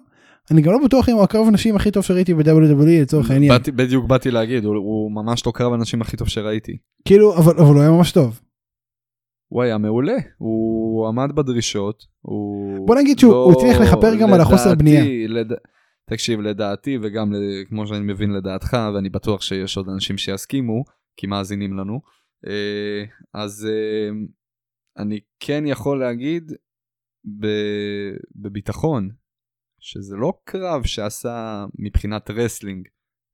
אני 0.52 0.62
גם 0.62 0.72
לא 0.72 0.78
בטוח 0.86 1.10
אם 1.10 1.14
הוא 1.14 1.24
הקרב 1.24 1.48
הנשים 1.48 1.76
הכי 1.76 1.92
טוב 1.92 2.04
שראיתי 2.04 2.34
ב-WWE 2.34 3.02
לצורך 3.02 3.32
העניין 3.32 3.52
באתי- 3.52 3.72
בדיוק 3.72 4.06
באתי 4.06 4.32
להגיד, 4.32 4.66
הוא- 4.66 4.76
הוא 4.76 5.12
ממש 5.12 5.46
לא 5.46 5.52
קרב 5.52 5.74
הנשים 5.74 6.02
הכי 6.02 6.18
טוב 6.18 6.28
שראיתי. 6.28 6.78
כאילו 7.08 7.38
אבל 7.38 7.54
אבל 7.60 7.74
הוא 7.74 7.82
היה 7.82 7.92
ממש 7.92 8.12
טוב 8.12 8.40
הוא 9.52 9.64
היה 9.64 9.78
מעולה, 9.78 10.16
הוא 10.38 11.08
עמד 11.08 11.36
בדרישות, 11.36 12.04
הוא... 12.22 12.88
בוא 12.88 12.96
נגיד 12.96 13.20
שהוא- 13.20 13.32
לא- 13.34 13.52
הצליח 13.58 13.78
לכפר 13.82 14.16
גם 14.22 14.34
על 14.34 14.42
החוסר 14.42 14.66
לדעתי- 14.72 14.80
בנייה. 14.80 15.28
לד... 15.28 15.52
תקשיב, 16.10 16.40
לדעתי 16.40 16.98
וגם 17.02 17.34
כמו 17.70 17.88
שאני 17.88 18.14
מבין 18.14 18.34
לדעתך, 18.34 18.78
ואני 18.96 19.10
בטוח 19.10 19.42
שיש 19.42 19.78
עוד 19.78 19.90
אנשים 19.90 20.18
שיסכימו, 20.18 20.84
כי 21.18 21.28
מאזינים 21.28 21.78
לנו, 21.78 22.02
אה, 22.48 23.04
אז 23.34 23.68
אה, 23.72 24.10
אני 25.04 25.20
כן 25.40 25.64
יכול 25.68 26.00
להגיד 26.00 26.52
בביטחון, 28.36 29.10
שזה 29.86 30.16
לא 30.16 30.34
קרב 30.44 30.86
שעשה 30.86 31.66
מבחינת 31.80 32.30
wrestling 32.32 32.88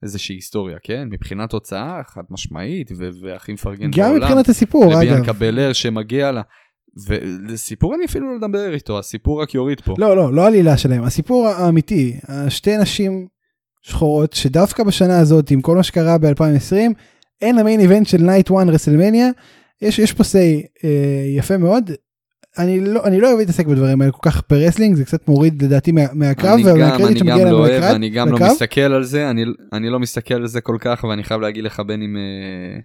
איזושהי 0.03 0.35
היסטוריה, 0.35 0.77
כן? 0.83 1.07
מבחינת 1.11 1.51
הוצאה 1.51 2.01
חד 2.07 2.21
משמעית, 2.29 2.91
והכי 3.21 3.53
מפרגן 3.53 3.91
גם 3.91 4.09
בעולם. 4.09 4.23
מבחינת 4.23 4.49
הסיפור 4.49 4.85
לביאנקה 4.85 5.31
אגב. 5.31 5.39
בלר 5.39 5.73
שמגיע 5.73 6.31
לה. 6.31 6.41
ולסיפור 7.07 7.95
אני 7.95 8.05
אפילו 8.05 8.31
לא 8.31 8.37
מדבר 8.37 8.73
איתו, 8.73 8.99
הסיפור 8.99 9.41
רק 9.41 9.53
יוריד 9.53 9.81
פה. 9.81 9.95
לא 9.97 10.15
לא 10.15 10.33
לא 10.33 10.47
עלילה 10.47 10.77
שלהם 10.77 11.03
הסיפור 11.03 11.47
האמיתי 11.47 12.19
השתי 12.27 12.77
נשים 12.77 13.27
שחורות 13.81 14.33
שדווקא 14.33 14.83
בשנה 14.83 15.19
הזאת 15.19 15.51
עם 15.51 15.61
כל 15.61 15.75
מה 15.75 15.83
שקרה 15.83 16.17
ב-2020 16.17 16.93
אין 17.41 17.57
ה 17.57 17.62
main 17.62 17.79
event 17.79 18.07
של 18.07 18.17
night 18.17 18.51
1 18.51 18.67
WrestleMania 18.67 19.29
יש 19.81 19.99
יש 19.99 20.13
פה 20.13 20.23
סיי 20.23 20.63
אה, 20.83 21.23
יפה 21.37 21.57
מאוד. 21.57 21.91
אני 22.59 22.79
לא 22.79 23.05
אני 23.05 23.21
לא 23.21 23.27
אוהב 23.27 23.39
להתעסק 23.39 23.65
בדברים 23.65 24.01
האלה 24.01 24.11
כל 24.11 24.29
כך 24.29 24.41
ב 24.49 24.54
wrestling 24.54 24.95
זה 24.95 25.05
קצת 25.05 25.27
מוריד 25.27 25.63
לדעתי 25.63 25.91
מה, 25.91 26.01
מהקרב 26.13 26.53
אני 26.53 26.63
גם, 26.63 26.75
ומהקרדיט 26.75 27.07
אני 27.07 27.19
שמגיע 27.19 27.45
גם 27.45 27.51
לא 27.51 27.57
אוהב, 27.57 27.83
אני 27.83 28.09
גם 28.09 28.29
לא. 28.31 28.37
מסתכל 28.39 28.81
על 28.81 29.03
זה, 29.03 29.29
אני, 29.29 29.43
אני 29.73 29.89
לא 29.89 29.99
מסתכל 29.99 30.33
על 30.33 30.47
זה 30.47 30.61
כל 30.61 30.77
כך, 30.79 31.05
ואני 31.09 31.23
חייב 31.23 31.41
להגיד 31.41 31.63
לך 31.63 31.79
בין 31.79 32.01
אם, 32.01 32.17
אה, 32.17 32.79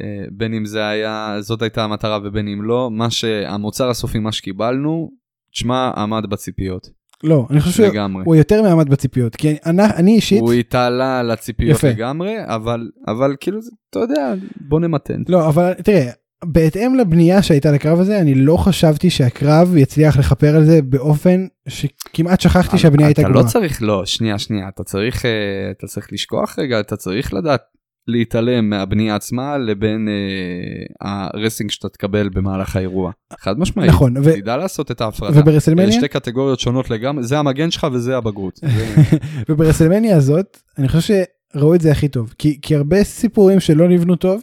אה, 0.00 0.24
בין 0.32 0.54
אם 0.54 0.64
זה 0.64 0.86
היה, 0.86 1.36
זאת 1.40 1.62
הייתה 1.62 1.84
המטרה 1.84 2.18
ובין 2.24 2.48
אם 2.48 2.62
לא, 2.62 2.90
מה 2.90 3.10
שהמוצר 3.10 3.90
הסופי, 3.90 4.18
מה 4.18 4.32
שקיבלנו, 4.32 5.10
תשמע, 5.52 5.90
עמד 5.96 6.26
בציפיות. 6.30 7.00
לא, 7.24 7.46
אני 7.50 7.60
חושב 7.60 7.82
לגמרי. 7.82 8.24
שהוא 8.24 8.36
יותר 8.36 8.62
מעמד 8.62 8.88
בציפיות, 8.90 9.36
כי 9.36 9.56
אני, 9.66 9.82
אני 9.96 10.14
אישית, 10.14 10.40
הוא 10.40 10.52
התעלה 10.52 11.22
לציפיות 11.22 11.78
יפה. 11.78 11.88
לגמרי, 11.88 12.34
אבל, 12.44 12.90
אבל 13.08 13.36
כאילו, 13.40 13.60
אתה 13.90 13.98
יודע, 13.98 14.34
בוא 14.60 14.80
נמתן. 14.80 15.22
לא, 15.28 15.48
אבל 15.48 15.72
תראה, 15.74 16.10
בהתאם 16.44 16.94
לבנייה 16.94 17.42
שהייתה 17.42 17.72
לקרב 17.72 18.00
הזה, 18.00 18.20
אני 18.20 18.34
לא 18.34 18.56
חשבתי 18.56 19.10
שהקרב 19.10 19.76
יצליח 19.76 20.18
לכפר 20.18 20.56
על 20.56 20.64
זה 20.64 20.82
באופן 20.82 21.46
שכמעט 21.68 22.40
שכחתי 22.40 22.78
שהבנייה 22.78 23.08
הייתה 23.08 23.22
אתה 23.22 23.30
גרועה. 23.30 23.44
לא 23.44 23.48
צריך, 23.48 23.82
לא, 23.82 24.06
שנייה, 24.06 24.38
שנייה, 24.38 24.68
אתה 24.68 24.84
צריך, 24.84 25.24
אה, 25.24 25.30
אתה 25.70 25.86
צריך 25.86 26.12
לשכוח 26.12 26.58
רגע, 26.58 26.80
אתה 26.80 26.96
צריך 26.96 27.34
לדעת 27.34 27.60
להתעלם 28.08 28.70
מהבנייה 28.70 29.14
עצמה 29.14 29.58
לבין 29.58 30.08
אה, 30.08 31.30
הרסינג 31.34 31.70
שאתה 31.70 31.88
תקבל 31.88 32.28
במהלך 32.28 32.76
האירוע. 32.76 33.12
חד 33.40 33.58
משמעית. 33.58 33.90
נכון, 33.90 34.16
ו- 34.16 34.40
תדע 34.40 34.56
לעשות 34.56 34.90
את 34.90 35.00
ההפרדה. 35.00 35.40
וברסלמניה, 35.40 35.92
שתי 35.92 36.08
קטגוריות 36.08 36.60
שונות 36.60 36.90
לגמרי, 36.90 37.24
זה 37.24 37.38
המגן 37.38 37.70
שלך 37.70 37.86
וזה 37.92 38.16
הבגרות. 38.16 38.60
וברסלמניה 39.48 40.16
הזאת, 40.16 40.58
אני 40.78 40.88
חושב 40.88 41.14
שראו 41.54 41.74
את 41.74 41.80
זה 41.80 41.92
הכי 41.92 42.08
טוב, 42.08 42.34
כי, 42.38 42.58
כי 42.62 42.76
הרבה 42.76 43.04
סיפורים 43.04 43.60
שלא 43.60 43.88
נבנו 43.88 44.16
טוב, 44.16 44.42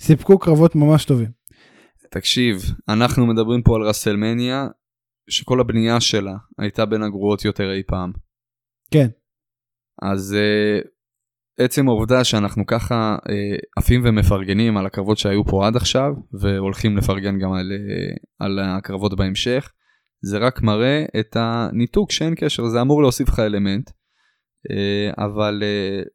סיפקו 0.00 0.38
קרבות 0.38 0.74
ממש 0.74 1.04
טובים. 1.04 1.30
תקשיב, 2.10 2.62
אנחנו 2.88 3.26
מדברים 3.26 3.62
פה 3.62 3.76
על 3.76 3.82
רסלמניה, 3.82 4.66
שכל 5.30 5.60
הבנייה 5.60 6.00
שלה 6.00 6.36
הייתה 6.58 6.86
בין 6.86 7.02
הגרועות 7.02 7.44
יותר 7.44 7.72
אי 7.72 7.82
פעם. 7.86 8.12
כן, 8.90 9.08
אז 10.02 10.36
uh, 10.36 10.86
עצם 11.64 11.88
העובדה 11.88 12.24
שאנחנו 12.24 12.66
ככה 12.66 13.16
uh, 13.20 13.30
עפים 13.76 14.02
ומפרגנים 14.04 14.76
על 14.76 14.86
הקרבות 14.86 15.18
שהיו 15.18 15.44
פה 15.44 15.66
עד 15.66 15.76
עכשיו, 15.76 16.12
והולכים 16.40 16.96
לפרגן 16.96 17.38
גם 17.38 17.52
על, 17.52 17.72
uh, 17.72 18.18
על 18.38 18.58
הקרבות 18.58 19.16
בהמשך, 19.16 19.72
זה 20.22 20.38
רק 20.38 20.62
מראה 20.62 21.04
את 21.20 21.36
הניתוק 21.36 22.12
שאין 22.12 22.34
קשר, 22.34 22.66
זה 22.66 22.80
אמור 22.80 23.02
להוסיף 23.02 23.28
לך 23.28 23.38
אלמנט, 23.38 23.90
uh, 23.90 25.24
אבל 25.24 25.62
uh, 25.62 26.08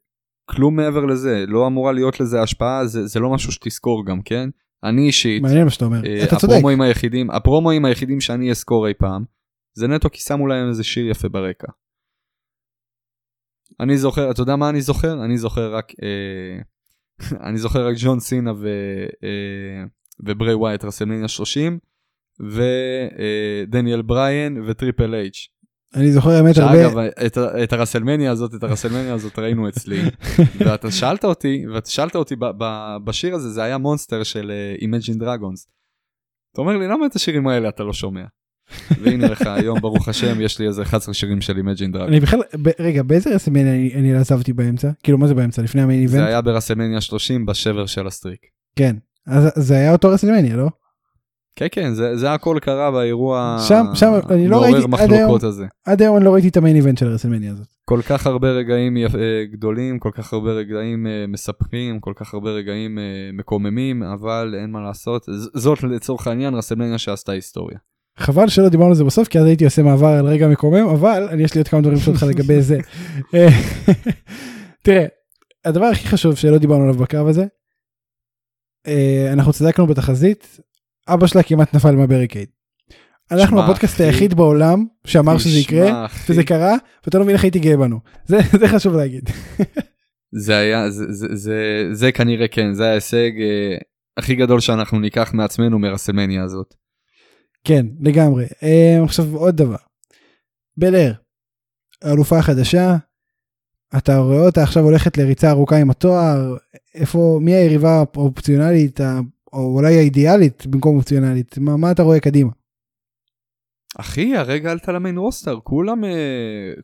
כלום 0.50 0.76
מעבר 0.76 1.04
לזה, 1.04 1.44
לא 1.48 1.66
אמורה 1.66 1.92
להיות 1.92 2.20
לזה 2.20 2.42
השפעה, 2.42 2.86
זה, 2.86 3.06
זה 3.06 3.20
לא 3.20 3.30
משהו 3.30 3.52
שתזכור 3.52 4.06
גם, 4.06 4.22
כן? 4.22 4.48
אני 4.84 5.06
אישית, 5.06 5.42
מעניין 5.42 5.64
מה 5.64 5.70
שאתה 5.70 5.84
אומר. 5.84 6.04
אה, 6.06 6.24
אתה 6.24 6.36
צודק. 6.36 6.52
הפרומואים 6.52 6.80
היחידים, 6.80 7.30
הפרומואים 7.30 7.84
היחידים 7.84 8.20
שאני 8.20 8.50
אזכור 8.50 8.88
אי 8.88 8.94
פעם, 8.94 9.24
זה 9.74 9.88
נטו 9.88 10.10
כי 10.10 10.20
שמו 10.20 10.46
להם 10.46 10.68
איזה 10.68 10.84
שיר 10.84 11.10
יפה 11.10 11.28
ברקע. 11.28 11.66
אני 13.80 13.98
זוכר, 13.98 14.30
אתה 14.30 14.42
יודע 14.42 14.56
מה 14.56 14.68
אני 14.68 14.80
זוכר? 14.80 15.24
אני 15.24 15.38
זוכר 15.38 15.74
רק, 15.74 15.92
אה, 16.02 16.60
אני 17.48 17.58
זוכר 17.58 17.86
רק 17.86 17.94
ג'ון 17.98 18.20
סינה 18.20 18.52
ו, 18.52 18.68
אה, 19.22 19.84
ובריי 20.20 20.54
ווייט 20.54 20.84
רסלמניה 20.84 21.28
30, 21.28 21.78
ודניאל 22.40 24.02
בריין 24.02 24.62
וטריפל 24.66 25.14
אייץ'. 25.14 25.48
אני 25.94 26.12
זוכר 26.12 26.30
האמת 26.30 26.58
הרבה, 26.58 26.74
שאגב, 26.74 26.98
את, 26.98 27.38
את 27.38 27.72
הרסלמניה 27.72 28.30
הזאת, 28.30 28.54
את 28.54 28.62
הרסלמניה 28.62 29.14
הזאת 29.14 29.38
ראינו 29.38 29.68
אצלי, 29.68 30.00
ואתה 30.66 30.90
שאלת 30.90 31.24
אותי, 31.24 31.64
ואתה 31.74 31.90
שאלת 31.90 32.16
אותי 32.16 32.36
ב, 32.36 32.44
ב, 32.58 32.96
בשיר 33.04 33.34
הזה, 33.34 33.50
זה 33.50 33.62
היה 33.62 33.78
מונסטר 33.78 34.22
של 34.22 34.52
uh, 34.78 34.82
Imagine 34.82 35.20
Dragons. 35.20 35.66
אתה 36.52 36.60
אומר 36.60 36.76
לי, 36.76 36.86
למה 36.86 37.06
את 37.06 37.16
השירים 37.16 37.48
האלה 37.48 37.68
אתה 37.68 37.82
לא 37.82 37.92
שומע? 37.92 38.24
והנה 39.02 39.28
לך, 39.28 39.42
היום 39.46 39.80
ברוך 39.80 40.08
השם, 40.08 40.40
יש 40.40 40.58
לי 40.58 40.66
איזה 40.66 40.82
11 40.82 41.14
שירים 41.14 41.40
של 41.40 41.56
Imagine 41.56 41.96
Dragons. 41.96 42.08
אני 42.08 42.20
בכלל, 42.20 42.40
ב- 42.62 42.70
רגע, 42.80 43.02
באיזה 43.02 43.34
רסלמניה 43.34 43.72
אני, 43.72 43.94
אני 43.94 44.14
עזבתי 44.14 44.52
באמצע? 44.52 44.90
כאילו 45.02 45.18
מה 45.18 45.26
זה 45.26 45.34
באמצע? 45.34 45.62
לפני 45.62 45.82
ה 45.82 45.87
main 45.87 46.06
זה 46.06 46.16
event? 46.16 46.28
היה 46.28 46.40
ברסלמניה 46.40 47.00
30 47.00 47.46
בשבירה 47.46 47.86
של 47.86 48.06
ה 48.06 48.10
streak. 48.10 48.40
כן. 48.76 48.96
אז 49.26 49.52
זה 49.56 49.74
היה 49.74 49.92
אותו 49.92 50.08
רסלמניה, 50.08 50.56
לא? 50.56 50.68
כן, 51.56 51.66
כן, 51.72 51.92
זה, 51.92 52.16
זה 52.16 52.32
הכל 52.32 52.58
קרה 52.62 52.90
באירוע 52.90 53.56
שם- 53.68 53.84
שם 53.94 54.12
אני 54.30 54.48
לא 54.48 54.62
ראיתי 54.62 54.78
עד 54.98 55.44
הזה. 55.44 55.66
עד 55.86 56.02
היום 56.02 56.16
אני 56.16 56.24
לא 56.24 56.34
ראיתי 56.34 56.48
את 56.48 56.56
ה 56.56 56.60
main 56.60 56.76
event 56.76 56.98
של 56.98 57.06
הרסלמניה 57.06 57.52
הזאת. 57.52 57.66
כל 57.84 58.02
כך 58.02 58.26
הרבה 58.26 58.50
רגעים 58.50 58.96
אה, 58.96 59.02
גדולים, 59.52 59.98
כל 59.98 60.10
כך 60.14 60.32
הרבה 60.32 60.50
רגעים 60.50 61.06
אה, 61.06 61.24
מספרים, 61.28 62.00
כל 62.00 62.12
כך 62.16 62.34
הרבה 62.34 62.50
רגעים 62.50 62.98
אה, 62.98 63.02
מקוממים, 63.32 64.02
אבל 64.02 64.54
אין 64.60 64.70
מה 64.70 64.80
לעשות. 64.80 65.26
זאת 65.54 65.82
לצורך 65.82 66.26
העניין 66.26 66.54
רסלמניה 66.54 66.98
שעשתה 66.98 67.32
היסטוריה. 67.32 67.78
חבל 68.18 68.48
שלא 68.48 68.68
דיברנו 68.68 68.88
על 68.88 68.94
זה 68.94 69.04
בסוף 69.04 69.28
כי 69.28 69.38
אז 69.38 69.46
הייתי 69.46 69.64
עושה 69.64 69.82
מעבר 69.82 70.06
על 70.06 70.26
רגע 70.26 70.48
מקומם 70.48 70.88
אבל 70.88 71.28
אני 71.30 71.42
יש 71.42 71.54
לי 71.54 71.58
עוד 71.60 71.68
כמה 71.68 71.80
דברים 71.80 71.96
לשאול 71.96 72.16
אותך 72.16 72.26
לגבי 72.28 72.62
זה. 72.62 72.78
אה, 73.34 73.48
תראה 74.84 75.06
הדבר 75.64 75.84
הכי 75.84 76.08
חשוב 76.08 76.34
שלא 76.36 76.58
דיברנו 76.58 76.82
עליו 76.82 76.94
בקרב 76.94 77.26
הזה. 77.26 77.44
אנחנו 79.32 79.52
צדקנו 79.52 79.86
בתחזית 79.86 80.60
אבא 81.14 81.26
שלה 81.26 81.42
כמעט 81.42 81.74
נפל 81.74 81.94
מהבריקייד. 81.94 82.48
אנחנו 83.30 83.62
הפודקאסט 83.62 84.00
היחיד 84.00 84.34
בעולם 84.34 84.84
שאמר 85.04 85.38
שזה 85.38 85.58
יקרה 85.58 86.06
וזה 86.28 86.44
קרה 86.44 86.74
ואתה 87.04 87.18
לא 87.18 87.24
מבין 87.24 87.34
איך 87.34 87.44
הייתי 87.44 87.58
גאה 87.58 87.76
בנו 87.76 88.00
זה 88.26 88.38
זה 88.60 88.68
חשוב 88.68 88.96
להגיד. 88.96 89.30
זה 90.32 90.56
היה, 90.56 90.90
זה, 90.90 91.04
זה, 91.08 91.26
זה, 91.36 91.88
זה 91.92 92.12
כנראה 92.12 92.48
כן, 92.48 92.74
זה 92.74 92.90
ההישג 92.90 93.30
אה, 93.40 93.76
הכי 94.16 94.34
גדול 94.34 94.60
שאנחנו 94.60 95.00
ניקח 95.00 95.30
מעצמנו 95.34 95.78
מרסלמניה 95.78 96.42
הזאת. 96.44 96.74
כן 97.64 97.86
לגמרי 98.00 98.46
אה, 98.62 99.04
עכשיו 99.04 99.36
עוד 99.36 99.56
דבר. 99.56 99.76
בל 100.76 100.94
אר 100.94 101.12
האלופה 102.02 102.38
החדשה 102.38 102.96
אתה 103.96 104.18
רואה 104.18 104.46
אותה 104.46 104.62
עכשיו 104.62 104.82
הולכת 104.82 105.18
לריצה 105.18 105.50
ארוכה 105.50 105.76
עם 105.76 105.90
התואר 105.90 106.56
איפה 106.94 107.38
מי 107.42 107.54
היריבה 107.54 108.04
האופציונלית 108.14 109.00
או 109.52 109.74
אולי 109.76 109.98
האידיאלית 109.98 110.66
במקום 110.66 110.96
אופציונלית 110.96 111.58
מה, 111.58 111.76
מה 111.76 111.90
אתה 111.90 112.02
רואה 112.02 112.20
קדימה. 112.20 112.50
אחי, 113.98 114.36
הרגע 114.36 114.70
עלת 114.70 114.88
למיין 114.88 115.18
רוסטר, 115.18 115.58
כולם, 115.64 116.04
אה, 116.04 116.10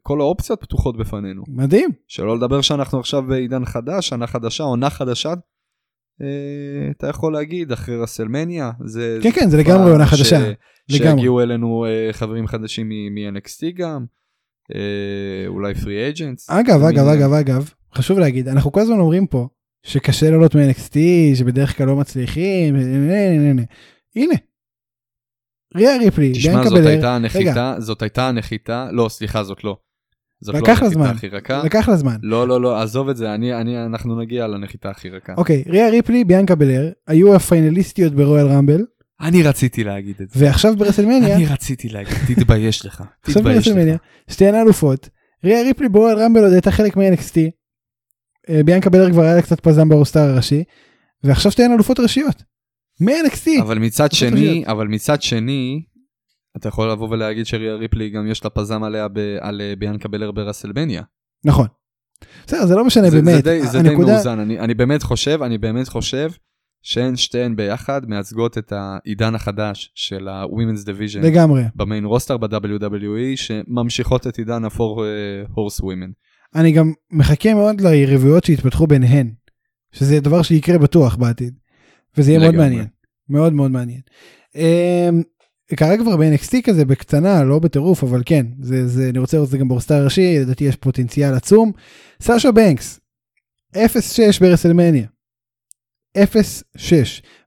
כל 0.02 0.20
האופציות 0.20 0.60
פתוחות 0.60 0.96
בפנינו. 0.96 1.42
מדהים 1.48 1.90
שלא 2.08 2.36
לדבר 2.36 2.60
שאנחנו 2.60 3.00
עכשיו 3.00 3.22
בעידן 3.22 3.64
חדש, 3.64 4.08
שנה 4.08 4.26
חדשה, 4.26 4.64
עונה 4.64 4.90
חדשה. 4.90 5.34
אה, 6.22 6.90
אתה 6.90 7.06
יכול 7.06 7.32
להגיד 7.32 7.72
אחרי 7.72 7.96
רסלמניה, 7.96 8.70
זה... 8.84 9.18
כן, 9.22 9.30
כן, 9.30 9.50
זה 9.50 9.56
לגמרי 9.56 9.90
עונה 9.90 10.06
חדשה. 10.06 10.52
שיגיעו 10.90 11.40
אלינו 11.40 11.84
אה, 11.84 12.12
חברים 12.12 12.46
חדשים 12.46 12.88
מ-NXT 12.88 13.62
גם, 13.74 14.04
אולי 15.46 15.74
free 15.74 16.08
agents. 16.08 16.50
אגב 16.50 16.82
אגב 16.82 17.06
אגב 17.06 17.32
אגב 17.32 17.70
חשוב 17.94 18.18
להגיד 18.18 18.48
אנחנו 18.48 18.72
כל 18.72 18.80
הזמן 18.80 18.98
אומרים 18.98 19.26
פה 19.26 19.48
שקשה 19.86 20.30
לעלות 20.30 20.54
מ-NXT 20.54 20.96
שבדרך 21.34 21.76
כלל 21.76 21.86
לא 21.86 21.96
מצליחים 21.96 22.76
נה, 22.76 23.36
נה, 23.38 23.52
נה. 23.52 23.62
הנה. 24.16 24.34
ריה 25.76 25.96
ריפלי 25.96 26.32
תשמע, 26.32 26.52
ביאנקה, 26.52 26.68
זאת 26.68 26.78
בלר 26.78 26.88
הייתה 26.88 27.14
הנחיתה, 27.14 27.74
זאת 27.78 28.02
הייתה 28.02 28.28
הנחיתה, 28.28 28.88
לא, 28.92 29.08
סליחה, 29.08 29.44
זאת 29.44 29.64
לא. 29.64 29.76
זאת 30.40 30.54
לא 30.54 30.58
הנחיתה 30.58 30.88
זמן. 30.88 31.06
הכי 31.06 31.28
רכה. 31.28 31.62
לקח 31.64 31.88
לה 31.88 31.96
זמן. 31.96 32.16
לא, 32.22 32.48
לא, 32.48 32.60
לא, 32.60 32.82
עזוב 32.82 33.08
את 33.08 33.16
זה, 33.16 33.34
אני, 33.34 33.54
אני, 33.54 33.84
אנחנו 33.86 34.20
נגיע 34.20 34.46
לנחיתה 34.46 34.90
הכי 34.90 35.08
רכה. 35.08 35.34
אוקיי 35.36 35.64
ריה 35.66 35.90
ריפלי 35.90 36.24
ביאנקה 36.24 36.54
בלר 36.54 36.90
היו 37.06 37.34
הפיינליסטיות 37.34 38.12
ברויאל 38.12 38.46
רמבל 38.46 38.84
אני 39.20 39.42
רציתי 39.42 39.84
להגיד 39.84 40.16
את 40.22 40.30
זה. 40.30 40.44
ועכשיו 40.44 40.76
ברסלמניה 40.76 41.36
אני 41.36 41.46
רציתי 41.46 41.88
להגיד, 41.88 42.14
תתבייש 42.26 42.86
לך. 42.86 43.04
עכשיו 43.22 43.42
ברסלמניה. 43.42 43.96
שתיהן 44.30 44.54
אלופות 44.54 45.08
ריה 45.44 45.62
ריפלי 45.62 45.88
ב 45.88 45.93
Royal 45.93 46.18
Rumble 46.18 46.44
עוד 46.44 46.52
הייתה 46.52 46.70
חלק 46.70 46.96
מ-NXT. 46.96 47.36
אה, 48.50 48.62
ביאנקה 48.62 48.90
בלר 48.90 49.10
כבר 49.12 49.22
היה 49.22 49.34
לה 49.34 49.42
קצת 49.42 49.60
פזם 49.60 49.88
ב 49.88 49.93
roster 49.93 50.20
הראשי 50.20 50.64
ועכשיו 51.24 51.52
שתיהן 51.52 51.72
אלופות 51.72 52.00
ראשיות. 52.00 52.42
מ-NXT. 53.00 53.62
אבל 53.62 53.78
מצד 53.78 54.12
שני, 54.12 54.30
ראשיות. 54.30 54.68
אבל 54.68 54.86
מצד 54.88 55.22
שני, 55.22 55.82
אתה 56.56 56.68
יכול 56.68 56.90
לבוא 56.90 57.08
ולהגיד 57.10 57.46
שריה 57.46 57.74
ריפלי 57.74 58.10
גם 58.10 58.26
יש 58.30 58.44
לה 58.44 58.50
פזם 58.50 58.82
עליה 58.82 59.08
ב- 59.08 59.36
על 59.40 59.60
אה, 59.60 59.72
ביאנקה 59.78 60.08
בלר 60.08 60.30
ברסלמניה. 60.32 61.02
נכון. 61.44 61.66
בסדר 62.46 62.66
זה 62.66 62.74
לא 62.74 62.84
משנה 62.84 63.10
זה, 63.10 63.16
באמת. 63.22 63.34
זה 63.34 63.42
די, 63.42 63.66
זה 63.66 63.82
די 63.82 63.88
הנקודה- 63.88 64.12
מאוזן, 64.12 64.38
אני, 64.38 64.58
אני 64.60 64.74
באמת 64.74 65.02
חושב, 65.02 65.42
אני 65.42 65.58
באמת 65.58 65.88
חושב 65.88 66.30
שהן 66.82 67.16
שתיהן 67.16 67.56
ביחד 67.56 68.00
מייצגות 68.08 68.58
את 68.58 68.72
העידן 68.72 69.34
החדש 69.34 69.92
של 69.94 70.28
ה-Women's 70.28 70.84
Division 70.86 71.18
לגמרי. 71.22 71.62
במיין 71.74 72.04
רוסטר 72.04 72.36
ב-WWE 72.36 73.36
שממשיכות 73.36 74.26
את 74.26 74.38
עידן 74.38 74.64
ה-4 74.64 74.78
horse 75.54 75.80
women. 75.82 76.12
אני 76.54 76.72
גם 76.72 76.92
מחכה 77.10 77.54
מאוד 77.54 77.80
ליריבויות 77.80 78.44
שיתפתחו 78.44 78.86
ביניהן. 78.86 79.30
שזה 79.92 80.20
דבר 80.20 80.42
שיקרה 80.42 80.78
בטוח 80.78 81.16
בעתיד. 81.16 81.54
וזה 82.16 82.30
יהיה 82.30 82.40
מאוד. 82.40 82.54
מעניין. 82.54 82.86
מאוד 83.28 83.52
מאוד 83.52 83.70
מעניין. 83.70 84.00
אמ, 84.54 85.22
קרה 85.76 85.98
כבר 85.98 86.16
ב-NXT 86.16 86.54
כזה 86.64 86.84
בקטנה 86.84 87.44
לא 87.44 87.58
בטירוף 87.58 88.04
אבל 88.04 88.22
כן 88.26 88.46
זה 88.60 88.88
זה 88.88 89.08
אני 89.08 89.18
רוצה 89.18 89.36
לראות 89.36 89.46
את 89.46 89.50
זה 89.50 89.58
גם 89.58 89.68
ברוסטר 89.68 89.94
הראשי 89.94 90.38
לדעתי 90.38 90.64
יש 90.64 90.76
פוטנציאל 90.76 91.34
עצום. 91.34 91.72
סאשה 92.20 92.52
בנקס 92.52 93.00
0-6 93.74 93.78
ברסלמניה. 94.40 95.06
0-6 96.18 96.20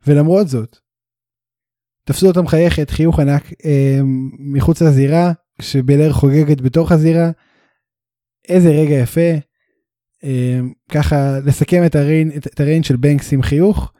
ולמרות 0.07 0.47
זאת 0.47 0.77
תפסו 2.03 2.27
אותה 2.27 2.41
מחייכת 2.41 2.89
חיוך 2.89 3.19
ענק 3.19 3.43
אמ, 3.65 4.29
מחוץ 4.39 4.81
לזירה 4.81 5.31
כשבלר 5.59 6.13
חוגגת 6.13 6.61
בתוך 6.61 6.91
הזירה. 6.91 7.31
איזה 8.49 8.69
רגע 8.69 8.95
יפה. 8.95 9.31
אמ, 10.23 10.73
ככה 10.91 11.39
לסכם 11.45 11.85
את 11.85 11.95
הריין, 11.95 12.31
את, 12.37 12.59
הריין 12.59 12.83
של 12.83 12.95
בנקס 12.95 13.33
עם 13.33 13.41
חיוך. 13.41 13.93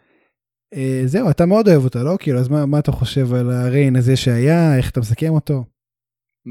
אה, 0.74 1.02
זהו 1.06 1.30
אתה 1.30 1.46
מאוד 1.46 1.68
אוהב 1.68 1.84
אותה 1.84 2.04
לא 2.04 2.18
כאילו 2.20 2.40
אז 2.40 2.48
מה, 2.48 2.66
מה 2.66 2.80
אתה 2.80 2.92
חושב 2.92 3.34
על 3.34 3.52
הריין 3.52 3.96
הזה 3.96 4.16
שהיה 4.16 4.78
איך 4.78 4.90
אתה 4.90 5.00
מסכם 5.00 5.30
אותו. 5.30 5.66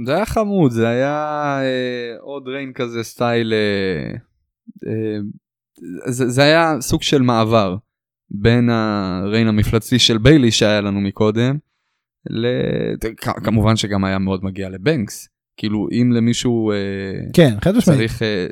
זה 0.07 0.14
היה 0.14 0.26
חמוד, 0.26 0.70
זה 0.72 0.88
היה 0.88 1.14
אה, 1.62 2.16
עוד 2.20 2.49
ריין 2.49 2.72
כזה 2.72 3.03
סטייל, 3.03 3.53
אה, 3.53 4.14
אה, 4.86 5.18
זה, 6.07 6.28
זה 6.28 6.42
היה 6.42 6.74
סוג 6.80 7.03
של 7.03 7.22
מעבר 7.22 7.76
בין 8.30 8.70
הריין 8.70 9.49
המפלצתי 9.49 9.99
של 9.99 10.18
ביילי 10.18 10.51
שהיה 10.51 10.80
לנו 10.80 11.01
מקודם, 11.01 11.59
ל... 12.30 12.46
כ- 13.16 13.44
כמובן 13.44 13.76
שגם 13.76 14.05
היה 14.05 14.18
מאוד 14.18 14.44
מגיע 14.44 14.68
לבנקס, 14.68 15.28
כאילו 15.59 15.89
אם 15.93 16.13
למישהו 16.13 16.73
אה, 16.73 16.77
כן, 17.33 17.55
חד 17.65 17.77
משמעית. 17.77 17.99
צריך 17.99 18.23
אה, 18.23 18.47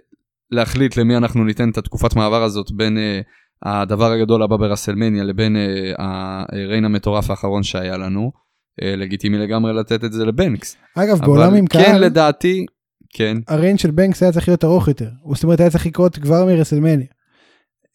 להחליט 0.50 0.96
למי 0.96 1.16
אנחנו 1.16 1.44
ניתן 1.44 1.70
את 1.70 1.78
התקופת 1.78 2.16
מעבר 2.16 2.42
הזאת 2.42 2.72
בין 2.72 2.98
אה, 2.98 3.20
הדבר 3.62 4.12
הגדול 4.12 4.42
הבא 4.42 4.56
ברסלמניה 4.56 5.24
לבין 5.24 5.56
הריין 5.98 6.84
המטורף 6.84 7.30
האחרון 7.30 7.62
שהיה 7.62 7.96
לנו. 7.96 8.46
לגיטימי 8.82 9.38
לגמרי 9.38 9.72
לתת 9.72 10.04
את 10.04 10.12
זה 10.12 10.24
לבנקס. 10.24 10.76
אגב, 10.94 11.20
בעולם 11.20 11.54
עם 11.54 11.66
כן 11.66 11.82
קהל, 11.82 12.04
לדעתי, 12.04 12.66
כן, 13.14 13.36
הריין 13.48 13.78
של 13.78 13.90
בנקס 13.90 14.22
היה 14.22 14.32
צריך 14.32 14.48
להיות 14.48 14.64
ארוך 14.64 14.88
יותר. 14.88 15.08
זאת 15.34 15.44
אומרת, 15.44 15.60
היה 15.60 15.70
צריך 15.70 15.86
לקרות 15.86 16.18
כבר 16.18 16.44
מרסלמניה. 16.44 17.06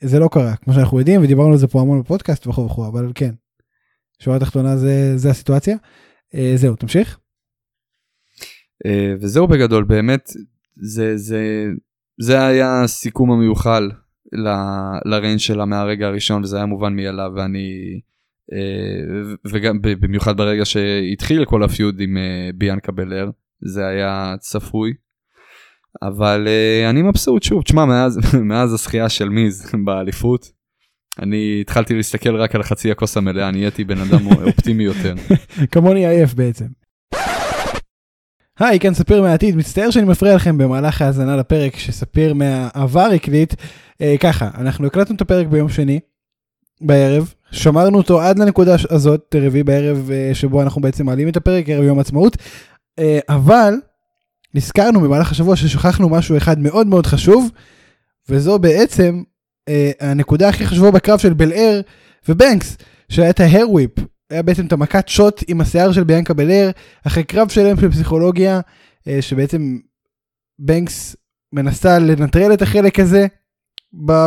זה 0.01 0.19
לא 0.19 0.29
קרה, 0.31 0.55
כמו 0.55 0.73
שאנחנו 0.73 0.99
יודעים, 0.99 1.23
ודיברנו 1.23 1.51
על 1.51 1.57
זה 1.57 1.67
פה 1.67 1.81
המון 1.81 2.01
בפודקאסט 2.01 2.47
וכו' 2.47 2.65
וכו', 2.65 2.87
אבל 2.87 3.11
כן. 3.15 3.31
שורה 4.19 4.39
תחתונה 4.39 4.77
זה, 4.77 5.17
זה 5.17 5.29
הסיטואציה. 5.29 5.75
זהו, 6.55 6.75
תמשיך. 6.75 7.17
אה, 8.85 9.13
וזהו 9.19 9.47
בגדול 9.47 9.83
באמת 9.83 10.31
זה 10.75 11.17
זה 11.17 11.67
זה 12.19 12.45
היה 12.45 12.83
הסיכום 12.83 13.31
המיוחל 13.31 13.91
ל- 14.33 15.09
לריין 15.09 15.37
שלה 15.39 15.65
מהרגע 15.65 16.07
הראשון 16.07 16.43
וזה 16.43 16.57
היה 16.57 16.65
מובן 16.65 16.95
מאליו 16.95 17.31
ואני 17.35 17.99
אה, 18.53 19.33
וגם 19.51 19.81
במיוחד 19.81 20.37
ברגע 20.37 20.65
שהתחיל 20.65 21.45
כל 21.45 21.63
הפיוד 21.63 21.99
עם 21.99 22.17
אה, 22.17 22.49
ביאנקה 22.55 22.91
בלר 22.91 23.29
זה 23.61 23.87
היה 23.87 24.35
צפוי. 24.39 24.93
אבל 26.01 26.47
אני 26.89 27.01
מבסוט 27.01 27.43
שוב 27.43 27.63
תשמע 27.63 27.85
מאז 27.85 28.19
מאז 28.49 28.73
הזכייה 28.73 29.09
של 29.09 29.29
מיז 29.29 29.71
באליפות. 29.85 30.51
אני 31.19 31.57
התחלתי 31.61 31.93
להסתכל 31.95 32.35
רק 32.35 32.55
על 32.55 32.63
חצי 32.63 32.91
הכוס 32.91 33.17
המלאה 33.17 33.51
נהייתי 33.51 33.83
בן 33.83 33.97
אדם 33.97 34.27
אופטימי 34.27 34.83
יותר. 34.83 35.15
כמוני 35.71 36.07
עייף 36.07 36.33
בעצם. 36.33 36.65
היי, 38.59 38.79
כאן 38.79 38.93
ספיר 38.93 39.21
מהעתיד, 39.21 39.55
מצטער 39.55 39.91
שאני 39.91 40.05
מפריע 40.05 40.35
לכם 40.35 40.57
במהלך 40.57 41.01
ההאזנה 41.01 41.35
לפרק 41.35 41.75
שספיר 41.75 42.33
מהעבר 42.33 43.09
הקליט. 43.15 43.53
אה, 44.01 44.15
ככה, 44.19 44.49
אנחנו 44.57 44.87
הקלטנו 44.87 45.15
את 45.15 45.21
הפרק 45.21 45.47
ביום 45.47 45.69
שני 45.69 45.99
בערב, 46.81 47.33
שמרנו 47.51 47.97
אותו 47.97 48.21
עד 48.21 48.39
לנקודה 48.39 48.75
הזאת, 48.89 49.35
רביעי 49.41 49.63
בערב 49.63 50.11
אה, 50.11 50.29
שבו 50.33 50.61
אנחנו 50.61 50.81
בעצם 50.81 51.05
מעלים 51.05 51.27
את 51.27 51.37
הפרק, 51.37 51.69
ערב 51.69 51.83
יום 51.83 51.99
עצמאות, 51.99 52.37
אה, 52.99 53.19
אבל 53.29 53.73
נזכרנו 54.53 55.01
במהלך 55.01 55.31
השבוע 55.31 55.55
ששכחנו 55.55 56.09
משהו 56.09 56.37
אחד 56.37 56.59
מאוד 56.59 56.87
מאוד 56.87 57.05
חשוב, 57.05 57.49
וזו 58.29 58.59
בעצם 58.59 59.23
אה, 59.69 59.91
הנקודה 59.99 60.49
הכי 60.49 60.67
חשובה 60.67 60.91
בקרב 60.91 61.19
של 61.19 61.33
בל 61.33 61.53
אר 61.53 61.81
ובנקס, 62.29 62.77
שהיה 63.09 63.29
את 63.29 63.39
ההר 63.39 63.69
וויפ, 63.69 63.91
היה 64.31 64.41
בעצם 64.41 64.65
את 64.65 64.73
המכת 64.73 65.07
שוט 65.07 65.43
עם 65.47 65.61
השיער 65.61 65.91
של 65.91 66.03
ביאנקה 66.03 66.33
בלר, 66.33 66.71
אחרי 67.07 67.23
קרב 67.23 67.49
שלם 67.49 67.79
של 67.79 67.91
פסיכולוגיה, 67.91 68.59
אה, 69.07 69.21
שבעצם 69.21 69.77
בנקס 70.59 71.15
מנסה 71.53 71.99
לנטרל 71.99 72.53
את 72.53 72.61
החלק 72.61 72.99
הזה 72.99 73.27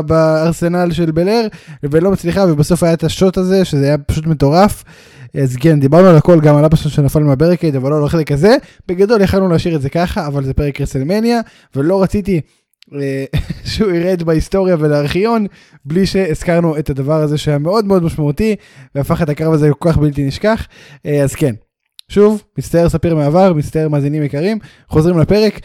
בארסנל 0.07 0.92
של 0.92 1.11
בלר, 1.11 1.46
ולא 1.82 2.11
מצליחה, 2.11 2.44
ובסוף 2.48 2.82
היה 2.82 2.92
את 2.92 3.05
השוט 3.05 3.38
הזה, 3.38 3.64
שזה 3.64 3.84
היה 3.84 3.98
פשוט 3.98 4.26
מטורף. 4.26 4.84
אז 5.42 5.57
כן, 5.57 5.80
דיברנו 5.80 6.09
על 6.09 6.16
הכל, 6.16 6.40
גם 6.40 6.57
על 6.57 6.64
אבא 6.64 6.76
שלו 6.76 6.90
שנפל 6.90 7.22
מהברקייד, 7.22 7.76
אבל 7.76 7.90
לא 7.90 7.96
על 7.96 8.05
החלק 8.05 8.32
הזה. 8.32 8.57
בגדול 8.88 9.20
יכלנו 9.20 9.48
להשאיר 9.48 9.76
את 9.76 9.82
זה 9.82 9.88
ככה, 9.90 10.26
אבל 10.26 10.44
זה 10.44 10.55
פרק 10.55 10.80
רסלמניה, 10.80 11.40
ולא 11.76 12.02
רציתי 12.02 12.40
שהוא 13.70 13.91
ירד 13.91 14.22
בהיסטוריה 14.22 14.76
ולארכיון, 14.78 15.47
בלי 15.85 16.07
שהזכרנו 16.07 16.78
את 16.78 16.91
הדבר 16.91 17.22
הזה 17.22 17.39
שהיה 17.39 17.59
מאוד 17.59 17.85
מאוד 17.85 18.03
משמעותי, 18.03 18.57
והפך 18.95 19.22
את 19.22 19.28
הקרב 19.28 19.53
הזה 19.53 19.70
לכל 19.70 19.91
כך 19.91 19.99
בלתי 19.99 20.24
נשכח. 20.24 20.66
אה, 21.07 21.22
אז 21.22 21.35
כן, 21.35 21.55
שוב, 22.09 22.43
מצטער 22.59 22.89
ספיר 22.89 23.14
מהעבר, 23.14 23.53
מצטער 23.53 23.89
מאזינים 23.89 24.22
יקרים, 24.22 24.59
חוזרים 24.89 25.18
לפרק, 25.18 25.61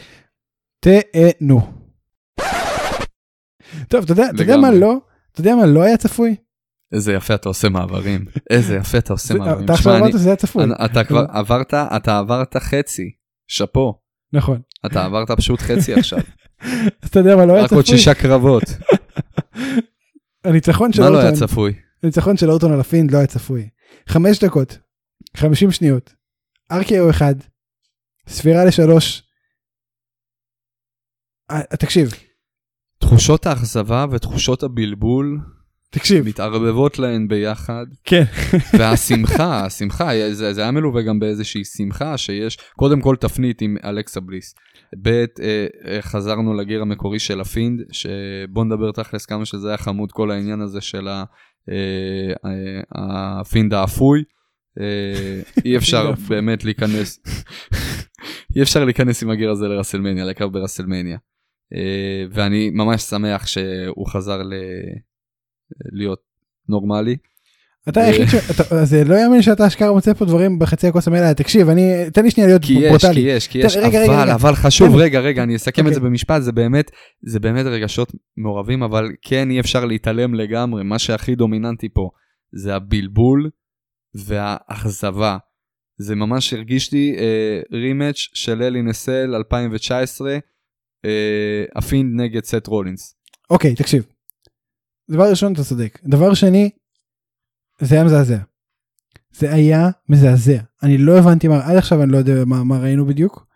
תהנו. 0.80 1.62
טוב, 3.88 4.04
אתה 4.04 4.12
יודע, 4.12 4.30
אתה 4.30 4.42
יודע 4.42 4.58
מה. 4.58 4.72
לא? 4.72 4.98
אתה 5.32 5.42
יודע 5.42 5.56
מה 5.56 5.66
לא 5.66 5.84
היה 5.84 5.98
צפוי? 5.98 6.36
איזה 6.92 7.14
יפה 7.14 7.36
אתה 7.36 7.50
עושה 7.50 7.70
מעברים 7.70 8.26
איזה 8.50 8.76
יפה 8.76 8.98
אתה 8.98 9.14
עושה 9.14 9.34
מעברים. 9.34 9.66
אתה 9.66 9.74
עכשיו 9.74 9.98
אמרת 9.98 10.12
שזה 10.12 10.30
היה 10.30 10.36
צפוי. 10.36 10.64
אתה 10.86 11.04
כבר 11.04 11.26
עברת 11.30 11.74
אתה 11.74 12.20
עברת 12.20 12.58
חצי 12.58 13.12
שאפו 13.48 14.00
נכון. 14.34 14.62
אתה 14.86 15.06
עברת 15.06 15.32
פשוט 15.32 15.60
חצי 15.60 15.94
עכשיו 15.94 16.20
אתה 17.06 17.20
יודע 17.20 17.36
מה 17.36 17.46
לא 17.46 17.54
היה 17.54 17.64
רק 17.64 17.72
עוד 17.72 17.84
צפוי? 17.84 17.98
שישה 17.98 18.14
קרבות 18.14 18.64
הניצחון 20.46 20.94
של 20.94 21.02
מה 21.02 21.10
לא 21.10 21.18
היה 21.20 21.30
אורטון, 21.30 21.48
צפוי 21.48 21.74
הניצחון 22.04 22.38
של 22.38 22.50
אורטון 22.50 22.74
על 22.74 22.80
הפינד 22.80 23.12
לא 23.12 23.18
היה 23.18 23.28
צפוי. 23.28 23.70
חמש 24.10 24.44
דקות, 24.44 24.78
חמישים 25.38 25.72
שניות, 25.72 26.14
RKO 26.72 27.10
אחד, 27.10 27.36
ספירה 28.28 28.66
לשלוש. 28.66 29.24
אה, 31.52 31.64
תקשיב, 31.64 32.10
תחושות 33.00 33.46
האכזבה 33.46 34.06
ותחושות 34.12 34.64
הבלבול 34.64 35.40
תקשיב, 35.92 36.28
מתערבבות 36.28 37.00
להן 37.00 37.28
ביחד 37.28 37.86
כן, 38.04 38.24
והשמחה 38.78 39.66
השמחה 39.66 40.10
זה, 40.32 40.54
זה 40.54 40.62
היה 40.62 40.72
מלווה 40.72 41.02
גם 41.02 41.20
באיזושהי 41.20 41.64
שמחה 41.66 42.18
שיש 42.18 42.58
קודם 42.76 43.02
כל 43.02 43.16
תפנית 43.16 43.62
עם 43.62 43.78
אלכסה 43.84 44.20
בליס. 44.20 44.56
ב' 45.02 45.08
אה, 45.08 45.26
אה, 45.88 46.02
חזרנו 46.02 46.54
ל 46.54 46.59
gear 46.59 46.82
המקורי 46.82 47.20
של 47.20 47.42
הפינד 47.42 47.82
שבוא 47.92 48.66
נדבר 48.66 48.92
תכלס 48.92 49.26
כמה 49.26 49.46
שזה 49.46 49.68
היה 49.68 49.78
חמוד 49.78 50.12
כל 50.12 50.32
העניין 50.32 50.62
הזה 50.62 50.82
של 50.82 51.08
ה, 51.08 51.24
אה, 51.70 52.34
אה, 52.46 53.40
הפינד 53.42 53.74
האפוי. 53.74 54.24
אה, 54.80 55.42
אי 55.66 55.78
אפשר. 55.78 56.12
באמת 56.30 56.66
להיכנס 56.66 57.20
אי 58.56 58.62
אפשר 58.62 58.86
להיכנס 58.86 59.24
עם 59.24 59.30
ה 59.30 59.34
gear 59.34 59.52
הזה 59.52 59.68
לרסלמניה 59.68 60.26
לקרב 60.26 60.54
ברסלמניה. 60.54 61.18
אה, 61.74 62.26
ואני 62.32 62.70
ממש 62.70 63.02
שמח 63.02 63.48
שהוא 63.48 64.08
חזר 64.08 64.44
ל... 64.44 64.54
להיות 65.92 66.20
נורמלי. 66.70 67.16
אתה 67.90 68.02
היחיד 68.02 68.28
ש... 68.28 68.36
אתה- 68.52 68.86
זה 68.86 69.04
לא 69.04 69.16
יאמן 69.16 69.42
שאתה 69.42 69.68
אשכרה 69.68 69.92
מוצא 69.92 70.14
פה 70.14 70.26
דברים 70.26 70.60
בחצי 70.60 70.88
הכוס 70.88 71.08
המלאה, 71.08 71.34
תקשיב, 71.34 71.70
אני, 71.70 72.12
תן 72.14 72.24
לי 72.24 72.32
שנייה 72.32 72.48
להיות 72.50 72.62
כי 72.64 72.74
יש, 72.74 72.80
כי 72.84 72.90
ברוטלי. 72.90 73.22
יש, 73.22 73.48
כי 73.48 73.58
יש, 73.58 73.78
רגע, 73.78 74.06
אבל, 74.06 74.22
רגע. 74.22 74.34
אבל 74.34 74.56
חשוב. 74.56 74.96
רגע, 74.96 75.20
רגע, 75.20 75.44
אני 75.44 75.56
אסכם 75.56 75.88
את 75.88 75.94
זה 75.94 76.00
אוקיי. 76.00 76.10
במשפט, 76.10 76.42
זה 76.42 76.52
באמת, 76.52 76.92
זה 77.26 77.40
באמת 77.40 77.66
רגשות 77.66 78.12
מעורבים, 78.38 78.84
אבל 78.84 79.10
כן 79.22 79.50
אי 79.52 79.60
אפשר 79.60 79.86
להתעלם 79.86 80.34
לגמרי, 80.36 80.84
מה 80.84 81.00
שהכי 81.00 81.36
דומיננטי 81.36 81.90
פה 81.90 82.10
זה 82.54 82.76
הבלבול 82.76 83.50
והאכזבה. 84.16 85.38
זה 85.98 86.16
ממש 86.16 86.54
הרגיש 86.54 86.94
לי 86.94 87.16
אה, 87.18 87.62
rematch 87.78 88.16
של 88.34 88.62
Hell 88.64 88.82
in 88.82 88.97
a 88.97 89.05
Cell 89.05 89.36
2019, 89.36 90.38
אה, 91.06 91.10
הפינד 91.76 92.22
נגד 92.22 92.44
סט 92.44 92.68
רולינס. 92.68 93.16
אוקיי, 93.50 93.76
תקשיב. 93.76 94.06
דבר 95.12 95.30
ראשון, 95.30 95.54
אתה 95.54 95.64
צודק. 95.64 96.00
דבר 96.04 96.34
שני, 96.34 96.70
זה 97.82 97.96
היה 97.96 98.04
מזעזע. 98.04 98.38
זה 99.32 99.54
היה 99.54 99.90
מזעזע. 100.10 100.62
אני 100.84 100.98
לא 100.98 101.20
הבנתי 101.20 101.48
מה, 101.48 101.66
עד 101.66 101.76
עכשיו 101.78 102.04
אני 102.04 102.12
לא 102.12 102.18
יודע 102.18 102.46
מה, 102.46 102.64
מה 102.64 102.78
ראינו 102.80 103.06
בדיוק. 103.06 103.50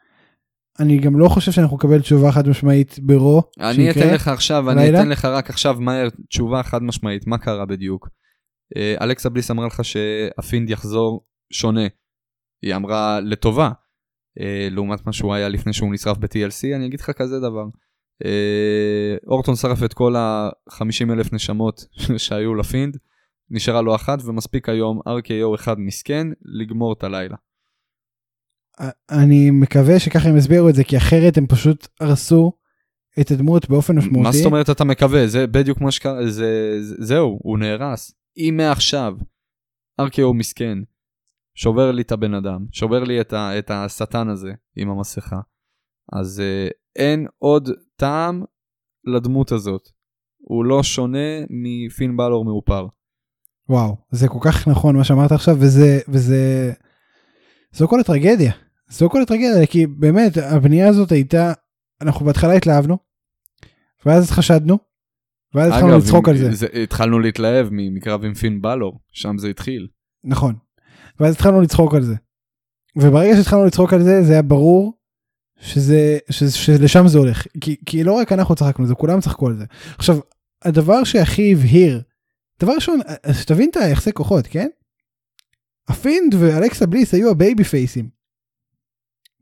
אני 0.79 0.99
גם 0.99 1.19
לא 1.19 1.27
חושב 1.29 1.51
שאנחנו 1.51 1.77
נקבל 1.77 2.01
תשובה 2.01 2.31
חד 2.31 2.47
משמעית 2.47 2.99
ברו. 2.99 3.43
אני 3.59 3.73
שיקרה. 3.73 4.03
אתן 4.03 4.13
לך 4.13 4.27
עכשיו, 4.27 4.71
אני? 4.71 4.89
אתן 4.89 5.09
לך 5.09 5.25
רק 5.25 5.49
עכשיו 5.49 5.75
מהר 5.79 6.07
תשובה 6.29 6.63
חד 6.63 6.83
משמעית, 6.83 7.27
מה 7.27 7.37
קרה 7.37 7.65
בדיוק. 7.65 8.09
אה, 8.77 8.95
אלכסה 9.01 9.29
בליס 9.29 9.51
אמרה 9.51 9.67
לך 9.67 9.85
שהפינד 9.85 10.69
יחזור 10.69 11.25
שונה. 11.53 11.87
היא 12.61 12.75
אמרה 12.75 13.19
לטובה, 13.19 13.69
אה, 14.39 14.67
לעומת 14.71 15.05
מה 15.05 15.13
שהוא 15.13 15.33
היה 15.33 15.49
לפני 15.49 15.73
שהוא 15.73 15.93
נשרף 15.93 16.17
ב-TLC, 16.17 16.75
אני 16.75 16.85
אגיד 16.85 16.99
לך 16.99 17.11
כזה 17.11 17.39
דבר. 17.39 17.65
אה, 18.25 19.15
אורטון 19.27 19.55
שרף 19.55 19.83
את 19.83 19.93
כל 19.93 20.15
ה-50 20.15 21.13
אלף 21.13 21.33
נשמות 21.33 21.85
שהיו 22.17 22.55
לפינד, 22.55 22.97
נשארה 23.49 23.81
לו 23.81 23.95
אחת 23.95 24.19
ומספיק 24.25 24.69
היום 24.69 24.99
RKO 24.99 25.55
אחד 25.55 25.79
מסכן 25.79 26.27
לגמור 26.41 26.93
את 26.93 27.03
הלילה. 27.03 27.35
אני 29.11 29.51
מקווה 29.51 29.99
שככה 29.99 30.29
הם 30.29 30.35
הסבירו 30.35 30.69
את 30.69 30.75
זה, 30.75 30.83
כי 30.83 30.97
אחרת 30.97 31.37
הם 31.37 31.47
פשוט 31.47 31.87
הרסו 31.99 32.53
את 33.19 33.31
הדמות 33.31 33.69
באופן 33.69 33.97
משמעותי. 33.97 34.23
מה 34.23 34.31
זאת 34.31 34.45
אומרת 34.45 34.69
אתה 34.69 34.83
מקווה? 34.83 35.27
זה 35.27 35.47
בדיוק 35.47 35.81
מה 35.81 35.91
שקרה, 35.91 36.29
זה, 36.29 36.77
זה, 36.81 36.95
זהו, 36.99 37.39
הוא 37.43 37.57
נהרס. 37.57 38.11
אם 38.37 38.53
מעכשיו, 38.57 39.15
ארקיו 39.99 40.33
מסכן, 40.33 40.77
שובר 41.55 41.91
לי 41.91 42.01
את 42.01 42.11
הבן 42.11 42.33
אדם, 42.33 42.65
שובר 42.71 43.03
לי 43.03 43.21
את, 43.21 43.33
ה, 43.33 43.59
את 43.59 43.71
השטן 43.71 44.29
הזה 44.29 44.51
עם 44.75 44.89
המסכה, 44.89 45.39
אז 46.13 46.39
אה, 46.39 46.67
אין 46.95 47.27
עוד 47.37 47.69
טעם 47.95 48.43
לדמות 49.05 49.51
הזאת. 49.51 49.81
הוא 50.37 50.65
לא 50.65 50.83
שונה 50.83 51.27
מפין 51.49 52.17
בלור 52.17 52.45
מאופר. 52.45 52.87
וואו, 53.69 53.97
זה 54.11 54.27
כל 54.27 54.39
כך 54.41 54.67
נכון 54.67 54.95
מה 54.95 55.03
שאמרת 55.03 55.31
עכשיו, 55.31 55.55
וזה, 55.59 55.99
וזה, 56.07 56.71
זו 57.71 57.87
כל 57.87 57.99
הטרגדיה. 57.99 58.51
זו 58.89 59.09
כל 59.09 59.21
הטרגדיה 59.21 59.65
כי 59.67 59.87
באמת 59.87 60.37
הבנייה 60.37 60.89
הזאת 60.89 61.11
הייתה 61.11 61.53
אנחנו 62.01 62.25
בהתחלה 62.25 62.53
התלהבנו 62.53 62.97
ואז 64.05 64.31
חשדנו 64.31 64.77
ואז 65.53 65.67
התחלנו 65.73 65.89
אגב, 65.95 66.03
לצחוק 66.03 66.29
עם- 66.29 66.35
על 66.35 66.53
זה 66.53 66.67
התחלנו 66.83 67.19
להתלהב 67.19 67.67
מקרב 67.71 68.25
עם 68.25 68.33
פין 68.33 68.61
בלור, 68.61 68.99
שם 69.11 69.37
זה 69.37 69.47
התחיל. 69.47 69.87
נכון 70.23 70.55
ואז 71.19 71.35
התחלנו 71.35 71.61
לצחוק 71.61 71.93
על 71.95 72.01
זה 72.03 72.15
וברגע 72.95 73.35
שהתחלנו 73.37 73.65
לצחוק 73.65 73.93
על 73.93 74.03
זה 74.03 74.23
זה 74.23 74.33
היה 74.33 74.41
ברור 74.41 74.93
שזה, 75.63 76.17
שזה 76.29 76.51
שלשם 76.57 77.07
זה 77.07 77.17
הולך 77.17 77.47
כי, 77.61 77.75
כי 77.85 78.03
לא 78.03 78.13
רק 78.13 78.31
אנחנו 78.31 78.55
צחקנו 78.55 78.87
זה 78.87 78.95
כולם 78.95 79.21
צחקו 79.21 79.47
על 79.47 79.57
זה 79.57 79.65
עכשיו 79.97 80.17
הדבר 80.61 81.03
שהכי 81.03 81.53
הבהיר 81.53 82.01
דבר 82.59 82.71
ראשון 82.75 82.99
שתבין 83.41 83.69
את 83.69 83.75
היחסי 83.77 84.11
כוחות 84.13 84.47
כן. 84.47 84.67
הפינד 85.87 86.33
ואלכסה 86.39 86.85
בליס 86.85 87.13
היו 87.13 87.29
ה 87.31 87.63
babyfaceים. 87.63 88.09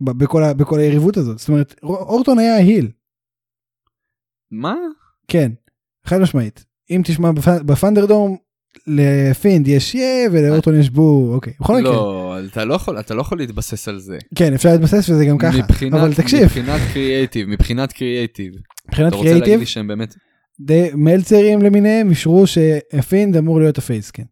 בכל, 0.02 0.44
ה- 0.44 0.54
בכל 0.54 0.80
היריבות 0.80 1.18
הזאת 1.18 1.40
זאת 1.40 1.50
אומרת 1.50 1.76
אורטון 1.84 2.40
היה 2.40 2.56
ה 2.56 2.63
heel 2.63 2.92
מה? 4.52 4.76
כן 5.28 5.52
חד 6.06 6.18
משמעית 6.18 6.66
אם 6.90 7.02
תשמע 7.06 7.30
בפ- 7.32 7.64
ב 7.66 7.72
ThunderDome 7.72 8.38
לפינד 8.88 9.68
יש 9.68 9.96
yay 9.96 10.30
ולאורטון 10.32 10.80
יש 10.80 10.90
boo 10.90 11.34
אוקיי 11.34 11.54
בכל 11.60 11.80
מקרה 11.80 11.92
לא, 11.92 12.38
אתה 12.52 12.66
לא 12.66 12.74
יכול, 12.74 13.00
אתה 13.00 13.14
לא 13.14 13.22
יכול 13.22 13.38
להתבסס 13.38 13.88
על 13.88 14.00
זה. 14.00 14.18
כן 14.36 14.54
אפשר 14.54 14.70
להתבסס 14.70 15.10
וזה 15.10 15.26
גם 15.26 15.38
ככה 15.38 15.58
מבחינת, 15.58 15.94
אבל 15.94 16.14
תקשיב 16.14 16.44
מבחינת 16.44 16.82
קריאייטיב, 16.94 17.50
מבחינת 17.50 17.92
קריאייטיב. 17.92 18.54
מבחינת 18.88 19.08
אתה 19.08 19.16
רוצה 19.16 19.30
להגיד 19.30 19.44
קריאייטיב 19.44 19.60
לי 19.60 19.66
שהם 19.66 19.88
באמת, 19.88 20.16
די 20.60 20.90
מלצרים 20.94 21.62
למיניהם 21.62 22.10
אישרו 22.10 22.44
שפינד 22.48 23.38
אמור 23.38 23.60
להיות 23.60 23.78
הפייס 23.78 24.12
כן. 24.12 24.24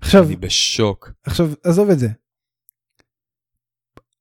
עכשיו 0.00 0.26
אני 0.26 0.36
בשוק. 0.36 1.12
עכשיו 1.26 1.50
עזוב 1.64 1.90
את 1.90 1.98
זה. 1.98 2.08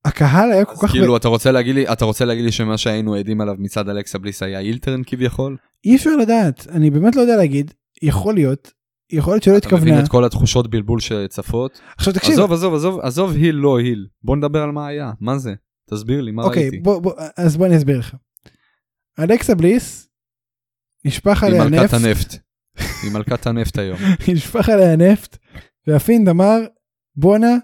הקהל 0.05 0.51
היה 0.51 0.65
כל 0.65 0.87
כך 0.87 0.91
כאילו 0.91 1.17
אתה 1.17 1.27
רוצה 1.27 1.51
להגיד 1.51 1.75
לי, 1.75 1.87
אתה 1.87 2.05
רוצה 2.05 2.25
להגיד 2.25 2.45
לי 2.45 2.51
שמה 2.51 2.77
שהיינו 2.77 3.15
עדים 3.15 3.41
עליו 3.41 3.55
מצד 3.59 3.89
אלכסה 3.89 4.17
בליס 4.17 4.43
היה 4.43 4.59
אילטרן 4.59 5.01
כביכול? 5.05 5.57
אי 5.85 5.95
אפשר 5.95 6.15
לדעת 6.15 6.67
אני 6.69 6.89
באמת 6.89 7.15
לא 7.15 7.21
יודע 7.21 7.35
להגיד 7.37 7.71
יכול 8.01 8.33
להיות 8.33 8.71
יכול 9.11 9.33
להיות 9.33 9.43
שלא 9.43 9.57
אתה 9.57 9.67
מבין 9.67 9.77
התכוונה 9.77 10.03
את 10.03 10.07
כל 10.07 10.25
התחושות 10.25 10.69
בלבול 10.69 10.99
שצפות? 10.99 11.81
עכשיו 11.97 12.13
תקשיב 12.13 12.33
עזוב, 12.33 12.51
עזוב, 12.53 12.73
עזוב, 12.75 12.99
עזוב 12.99 13.31
היל 13.31 13.55
לא 13.55 13.77
היל. 13.77 14.07
בוא 14.23 14.35
נדבר 14.35 14.63
על 14.63 14.71
מה 14.71 14.87
היה, 14.87 15.11
מה 15.19 15.37
זה? 15.37 15.53
תסביר 15.89 16.21
לי, 16.21 16.31
מה 16.31 16.43
אוקיי 16.43 16.61
ראיתי? 16.63 16.79
בוא 16.79 17.01
בוא 17.01 17.13
אז 17.37 17.57
בוא 17.57 17.65
אני 17.65 17.77
אסביר 17.77 17.99
לך. 17.99 18.15
אלכסה 19.19 19.55
בליס 19.55 20.09
נשפך 21.05 21.43
היא 21.43 21.51
עליה 21.51 21.63
מלכת 21.63 21.83
נפט 21.83 21.93
הנפט. 21.93 22.35
היא 23.03 23.11
מלכת 23.11 23.47
הנפט 23.47 23.77
היום. 23.77 23.97
נשפך 24.33 24.69
עליה 24.69 24.95
נפט 24.95 25.37
והפינד 25.87 26.29
אמר 26.29 26.57
בואנה 27.15 27.55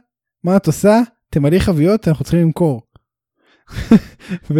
מה 0.43 0.57
את 0.57 0.67
עושה 0.67 0.99
תמלאי 1.29 1.59
חביות 1.59 2.07
אנחנו 2.07 2.23
צריכים 2.23 2.41
למכור. 2.41 2.81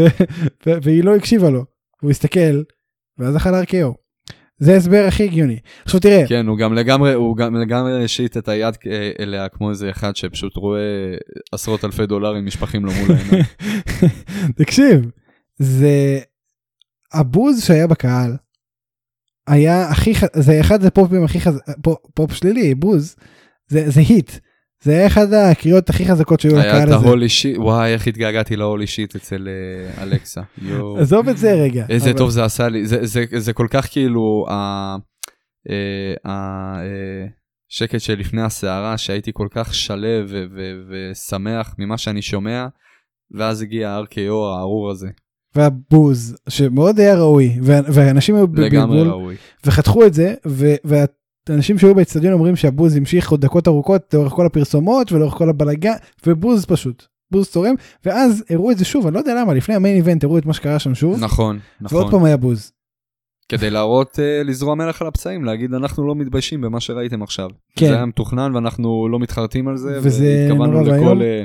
והיא 0.84 1.04
לא 1.04 1.16
הקשיבה 1.16 1.50
לו 1.50 1.66
הוא 2.02 2.12
הסתכל 2.12 2.64
ואז 3.18 3.38
אכל 3.38 3.50
RKO. 3.50 4.07
זה 4.60 4.74
ההסבר 4.74 5.06
הכי 5.08 5.24
הגיוני. 5.24 5.60
עכשיו 5.84 6.00
תראה 6.00 6.28
כן, 6.28 6.48
הוא 6.48 6.58
גם 6.58 6.74
לגמרי, 6.74 7.14
הוא 7.14 7.38
גם 7.38 7.56
לגמרי 7.56 8.04
השית 8.04 8.38
את 8.38 8.48
היד 8.48 8.76
אליה 9.20 9.50
כמו 9.50 9.70
איזה 9.70 9.90
אחד 9.90 10.16
שפשוט 10.16 10.56
רואה 10.56 11.16
עשרות 11.52 11.86
אלפי 11.86 12.06
דולרים 12.06 12.46
נשפכים 12.46 12.86
לו 12.86 12.92
מול 12.92 13.18
העיניים. 13.18 13.44
תקשיב 14.58 15.12
זה 15.60 16.20
הבוז 17.14 17.64
שהיה 17.64 17.88
בקהל 17.88 18.38
היה 19.48 19.90
הכי 19.90 20.14
זה 20.34 20.60
אחד 20.60 20.84
ה 20.84 20.90
popים 20.90 21.24
הכי 21.24 21.40
חזק 21.40 21.62
pop, 21.82 21.98
pop 22.14 22.34
שלילי 22.34 22.76
בוז 22.76 23.16
זה 23.68 23.90
זה 23.90 24.02
heat 24.02 24.32
זה 24.84 24.92
היה 24.92 25.08
אחד 25.08 25.34
הקריאות 25.34 25.90
הכי 25.90 26.06
חזקות 26.06 26.40
שהיו 26.40 26.58
היה 26.60 26.68
לקהל 26.68 26.90
את 26.90 26.94
הזה. 26.94 27.08
ה 27.08 27.12
holy 27.12 27.30
shit, 27.30 27.58
וואי, 27.58 27.94
איך 27.94 28.08
התגעגעתי 28.08 28.56
ל 28.56 28.62
holy 28.62 28.88
shit 28.88 29.16
אצל 29.16 29.48
אה, 29.48 30.04
אלכסה. 30.04 30.42
עזוב 31.00 31.30
את 31.30 31.38
זה 31.38 31.54
רגע 31.54 31.86
איזה 31.90 32.14
טוב 32.14 32.30
זה 32.30 32.46
עשה 32.46 32.70
לי, 32.70 32.88
זה, 32.88 32.98
כל 33.54 33.68
כך 33.70 33.88
כאילו 33.92 34.46
ה- 34.50 34.96
אה, 35.70 36.14
אה, 36.26 37.28
שלפני 38.00 38.42
הסערה 38.42 38.98
שהייתי 38.98 39.32
כל 39.34 39.48
כך 39.52 39.74
ו- 40.56 40.72
ושמח 40.90 41.76
ממה 41.78 41.98
שאני 41.98 42.22
שומע, 42.22 42.68
ואז 43.32 43.62
הגיע 43.62 43.90
ה-RKO 43.90 44.34
הארור 44.58 44.92
הזה, 44.92 45.08
והבוז 45.56 46.38
שמאוד 46.50 47.00
היה 47.00 47.16
ראוי 47.16 47.58
ואנשים 47.62 48.36
היו 48.36 48.48
בבלבול. 48.48 49.36
וחתכו 49.66 50.06
את 50.06 50.14
זה 50.14 50.34
והאנשים 51.50 51.80
שהיו 51.80 51.96
באצטדיון 51.96 52.34
אומרים 52.34 52.56
שהבוז 52.56 52.96
המשיך 52.96 53.32
עוד 53.32 53.42
דקות 53.42 53.68
ארוכות 53.68 54.14
לאורך 54.14 54.34
כל 54.34 54.46
הפרסומות 54.46 55.12
ולאורך 55.12 55.34
כל 55.34 55.50
הבלאגן 55.50 55.96
ובוז 56.28 56.66
פשוט 56.66 57.06
בוז 57.32 57.50
צורם 57.50 57.76
ואז 58.06 58.44
הראו 58.50 58.72
את 58.72 58.78
זה 58.78 58.86
שוב 58.86 59.06
אני 59.06 59.14
לא 59.14 59.20
יודע 59.20 59.42
למה 59.42 59.54
לפני 59.54 59.76
המיין 59.76 59.96
איבנט 59.96 60.24
הראו 60.24 60.38
את 60.38 60.46
מה 60.46 60.54
שקרה 60.54 60.80
שם 60.80 60.96
שוב 60.96 61.20
נכון, 61.20 61.60
ועוד 61.82 62.06
נכון. 62.06 62.12
פעם 62.12 62.24
היה 62.24 62.38
בוז. 62.38 62.72
כדי 63.50 63.70
להראות, 63.70 64.20
אה, 64.20 64.44
לזרוע 64.44 64.76
מלח 64.76 65.02
על 65.02 65.08
הפצעים, 65.08 65.46
להגיד 65.46 65.74
אנחנו 65.74 66.08
לא 66.08 66.16
מתביישים 66.16 66.62
במה 66.62 66.80
שראיתם 66.80 67.24
עכשיו. 67.24 67.50
כן. 67.76 67.88
זה 67.88 67.96
היה 67.96 68.06
מתוכנן 68.06 68.56
ואנחנו 68.56 69.08
לא 69.12 69.20
מתחרטים 69.20 69.68
על 69.68 69.78
זה, 69.78 70.00
וזה 70.02 70.48
נורא 70.50 70.68
לכל, 70.68 70.90
ואיום. 70.90 71.22
אה, 71.22 71.44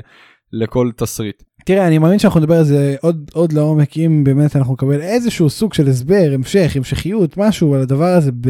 לכל 0.53 0.89
תסריט. 0.95 1.43
תראה 1.65 1.87
אני 1.87 1.97
מאמין 1.97 2.19
שאנחנו 2.19 2.39
נדבר 2.39 2.57
על 2.57 2.63
זה 2.63 2.95
עוד 3.01 3.31
עוד 3.33 3.53
לעומק 3.53 3.97
אם 3.97 4.23
באמת 4.23 4.55
אנחנו 4.55 4.73
נקבל 4.73 5.01
איזשהו 5.01 5.49
סוג 5.49 5.73
של 5.73 5.87
הסבר 5.87 6.31
המשך 6.33 6.75
המשכיות 6.75 7.37
משהו 7.37 7.75
על 7.75 7.81
הדבר 7.81 8.05
הזה 8.05 8.31
ב... 8.31 8.49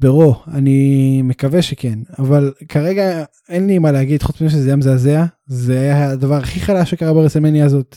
ברו 0.00 0.34
אני 0.54 1.22
מקווה 1.22 1.62
שכן 1.62 1.98
אבל 2.18 2.52
כרגע 2.68 3.24
אין 3.48 3.66
לי 3.66 3.78
מה 3.78 3.92
להגיד 3.92 4.22
חוץ 4.22 4.40
מזה 4.40 4.50
שזה 4.50 4.68
היה 4.68 4.76
מזעזע 4.76 5.24
זה 5.46 5.80
היה 5.80 6.10
הדבר 6.10 6.34
הכי 6.34 6.60
חלש 6.60 6.90
שקרה 6.90 7.14
ברסלמניה 7.14 7.64
הזאת. 7.64 7.96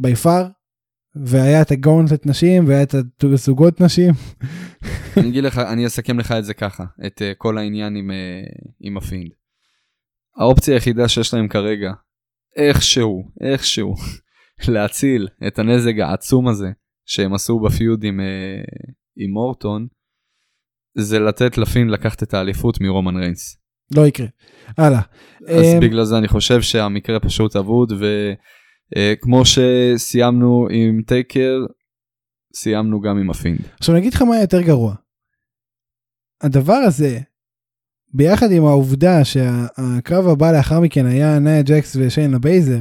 pay-per 0.00 0.46
והיה 1.24 1.62
את 1.62 1.70
ה 1.70 1.76
gauntlet 1.76 2.26
נשים 2.26 2.68
והיה 2.68 2.82
את 2.82 2.94
הזוגות 3.24 3.80
נשים 3.80 4.14
אני 5.18 5.28
אגיד 5.28 5.44
לך, 5.44 5.58
אני 5.58 5.86
אסכם 5.86 6.18
לך 6.18 6.32
את 6.32 6.44
זה 6.44 6.54
ככה, 6.54 6.84
את 7.06 7.22
uh, 7.22 7.34
כל 7.38 7.58
העניין 7.58 7.96
עם, 7.96 8.10
uh, 8.10 8.72
עם 8.80 8.96
הפינד. 8.96 9.30
האופציה 10.36 10.74
היחידה 10.74 11.08
שיש 11.08 11.34
להם 11.34 11.48
כרגע, 11.48 11.92
איכשהו, 12.56 13.30
איכשהו, 13.40 13.94
להציל 14.74 15.28
את 15.46 15.58
הנזק 15.58 15.94
העצום 16.02 16.48
הזה 16.48 16.68
שהם 17.06 17.34
עשו 17.34 17.60
ב 17.60 17.69
feud 17.69 18.04
עם, 18.04 18.20
uh, 18.20 18.92
עם 19.16 19.30
אורטון, 19.30 19.86
זה 20.98 21.18
לתת 21.18 21.58
לפינד 21.58 21.90
לקחת 21.90 22.22
את 22.22 22.34
האליפות 22.34 22.80
מרומן 22.80 23.16
ריינס. 23.16 23.56
לא 23.96 24.06
יקרה. 24.06 24.26
הלאה. 24.78 25.00
אז 25.48 25.64
אמ, 25.74 25.80
בגלל 25.80 26.04
זה 26.04 26.18
אני 26.18 26.28
חושב 26.28 26.62
שהמקרה 26.62 27.20
פשוט 27.20 27.56
אבוד, 27.56 27.92
וכמו 28.96 29.42
שסיימנו 29.44 30.66
עם 30.70 31.02
טייקר, 31.06 31.66
סיימנו 32.54 33.00
גם 33.00 33.18
עם 33.18 33.30
הפינד. 33.30 33.60
עכשיו 33.78 33.94
אני 33.94 34.00
אגיד 34.00 34.14
לך 34.14 34.22
מה 34.22 34.40
יותר 34.40 34.60
גרוע. 34.60 34.94
הדבר 36.40 36.72
הזה 36.86 37.18
ביחד 38.14 38.50
עם 38.50 38.64
העובדה 38.64 39.24
שהקרב 39.24 40.28
הבא 40.28 40.52
לאחר 40.52 40.80
מכן 40.80 41.06
היה 41.06 41.38
נאיה 41.38 41.62
ג'קס 41.62 41.96
ושיינה 42.00 42.38
בייזלר 42.38 42.80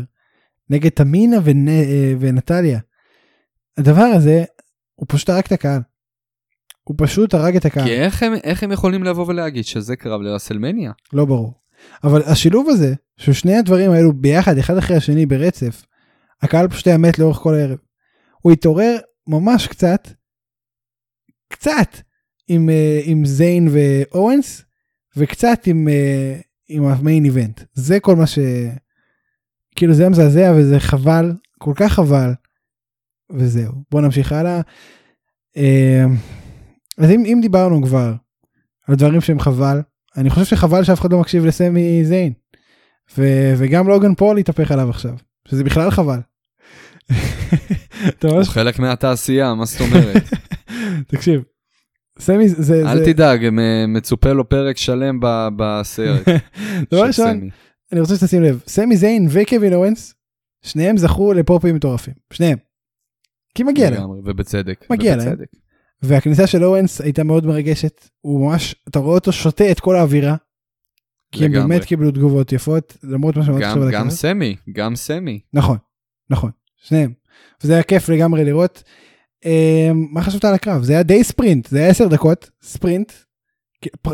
נגד 0.69 0.89
תמינה 0.89 1.37
ונ... 1.43 1.67
אה, 1.67 2.13
ונטליה. 2.19 2.79
הדבר 3.77 4.01
הזה 4.15 4.43
הוא 4.95 5.05
פשוט 5.09 5.29
הרג 5.29 5.43
את 5.45 5.51
הקהל. 5.51 5.81
הוא 6.87 6.95
פשוט 6.97 7.33
הרג 7.33 7.55
את 7.55 7.65
הקהל. 7.65 7.85
כי 7.85 7.93
איך 7.93 8.23
הם, 8.23 8.33
איך 8.43 8.63
הם 8.63 8.71
יכולים 8.71 9.03
לבוא 9.03 9.25
ולהגיד 9.27 9.65
שזה 9.65 9.95
קרב 9.95 10.21
לרסלמניה? 10.21 10.91
לא 11.13 11.25
ברור. 11.25 11.53
אבל 12.03 12.21
השילוב 12.25 12.69
הזה 12.69 12.93
של 13.17 13.33
שני 13.33 13.55
הדברים 13.55 13.91
האלו 13.91 14.13
ביחד 14.13 14.57
אחד 14.57 14.77
אחרי 14.77 14.97
השני 14.97 15.25
ברצף 15.25 15.85
הקהל 16.41 16.67
פשוט 16.67 16.87
היה 16.87 16.97
מת 16.97 17.19
לאורך 17.19 17.37
כל 17.37 17.53
הערב. 17.53 17.77
הוא 18.41 18.51
התעורר 18.51 18.97
ממש 19.27 19.67
קצת 19.67 20.07
קצת 21.49 21.97
עם, 22.47 22.69
אה, 22.69 23.01
עם 23.03 23.25
זיין 23.25 23.67
ואורנס 23.71 24.63
וקצת 25.17 25.59
עם, 25.65 25.87
אה, 25.89 26.39
עם 26.69 26.85
המיין 26.85 27.25
איבנט 27.25 27.61
זה 27.73 27.99
כל 27.99 28.15
מה 28.15 28.27
ש... 28.27 28.39
כאילו 29.75 29.93
זה 29.93 30.03
היה 30.03 30.09
מזעזע 30.09 30.53
וזה 30.57 30.79
חבל 30.79 31.31
כל 31.57 31.73
כך 31.75 31.93
חבל 31.93 32.29
וזהו 33.31 33.71
בוא 33.91 34.01
נמשיך 34.01 34.31
הלאה. 34.31 34.61
אה, 36.99 37.05
אז 37.05 37.11
אם, 37.11 37.23
אם 37.25 37.39
דיברנו 37.41 37.83
כבר 37.83 38.13
על 38.87 38.95
דברים 38.95 39.21
שהם 39.21 39.39
חבל 39.39 39.81
אני 40.17 40.29
חושב 40.29 40.45
שחבל 40.45 40.83
שאף 40.83 41.01
אחד 41.01 41.11
לא 41.11 41.19
מקשיב 41.19 41.45
לסמי 41.45 42.05
זיין 42.05 42.33
ו- 43.17 43.53
וגם 43.57 43.87
לוגן 43.87 44.15
פול 44.15 44.37
התהפך 44.37 44.71
עליו 44.71 44.89
עכשיו 44.89 45.15
שזה 45.47 45.63
בכלל 45.63 45.91
חבל. 45.91 46.19
הוא 48.23 48.43
חלק 48.43 48.79
מהתעשייה, 48.79 49.53
מה 49.53 49.65
זאת 49.65 49.81
אומרת? 49.81 50.23
תקשיב. 51.11 51.41
סמי 52.19 52.49
זה 52.49 52.63
זה 52.63 52.91
אל 52.91 53.05
תדאג, 53.05 53.49
מ- 53.51 53.93
מצופה 53.93 54.31
לו 54.33 54.49
פרק 54.49 54.77
שלם 54.77 55.19
ב- 55.19 55.47
בסרט 55.57 56.27
דבר 56.91 57.05
ראשון. 57.07 57.49
אני 57.91 57.99
רוצה 58.01 58.15
שתשים 58.15 58.43
לב 58.43 58.61
סמי 58.67 58.97
זיין 58.97 59.27
וקווין 59.29 59.73
אוונס 59.73 60.13
שניהם 60.61 60.97
זכו 60.97 61.33
לפופים 61.33 61.75
מטורפים 61.75 62.13
שניהם. 62.33 62.57
כי 63.55 63.63
מגיע 63.63 63.89
להם 63.89 64.09
ובצדק. 64.09 64.85
מגיע 64.89 65.15
להם. 65.15 65.35
והכניסה 66.01 66.47
של 66.47 66.63
אורנס 66.63 67.01
הייתה 67.01 67.23
מאוד 67.23 67.45
מרגשת 67.45 68.09
הוא 68.21 68.49
ממש 68.49 68.75
אתה 68.89 68.99
רואה 68.99 69.15
אותו 69.15 69.31
שותה 69.31 69.71
את 69.71 69.79
כל 69.79 69.95
האווירה. 69.95 70.35
כי 71.31 71.45
הם 71.45 71.51
לגמרי. 71.51 71.67
באמת 71.67 71.85
קיבלו 71.85 72.11
תגובות 72.11 72.51
יפות, 72.51 72.97
למרות 73.03 73.37
מה 73.37 73.45
שאמרתי 73.45 73.63
גם, 73.63 73.69
עכשיו 73.69 73.83
על 73.83 73.91
גם 73.91 74.01
הקרב. 74.01 74.13
סמי, 74.13 74.55
גם 74.71 74.95
סמי. 74.95 75.39
נכון, 75.53 75.77
נכון, 76.29 76.51
שניהם. 76.77 77.13
וזה 77.63 77.73
היה 77.73 77.83
כיף 77.83 78.09
לגמרי 78.09 78.45
לראות. 78.45 78.83
אה, 79.45 79.89
מה 79.93 80.21
חשבת 80.21 80.45
על 80.45 80.53
הקרב? 80.53 80.83
זה 80.83 80.93
היה 80.93 81.03
די 81.03 81.23
ספרינט, 81.23 81.67
זה 81.67 81.79
היה 81.79 81.87
10 81.87 82.07
דקות, 82.07 82.49
ספרינט, 82.61 83.11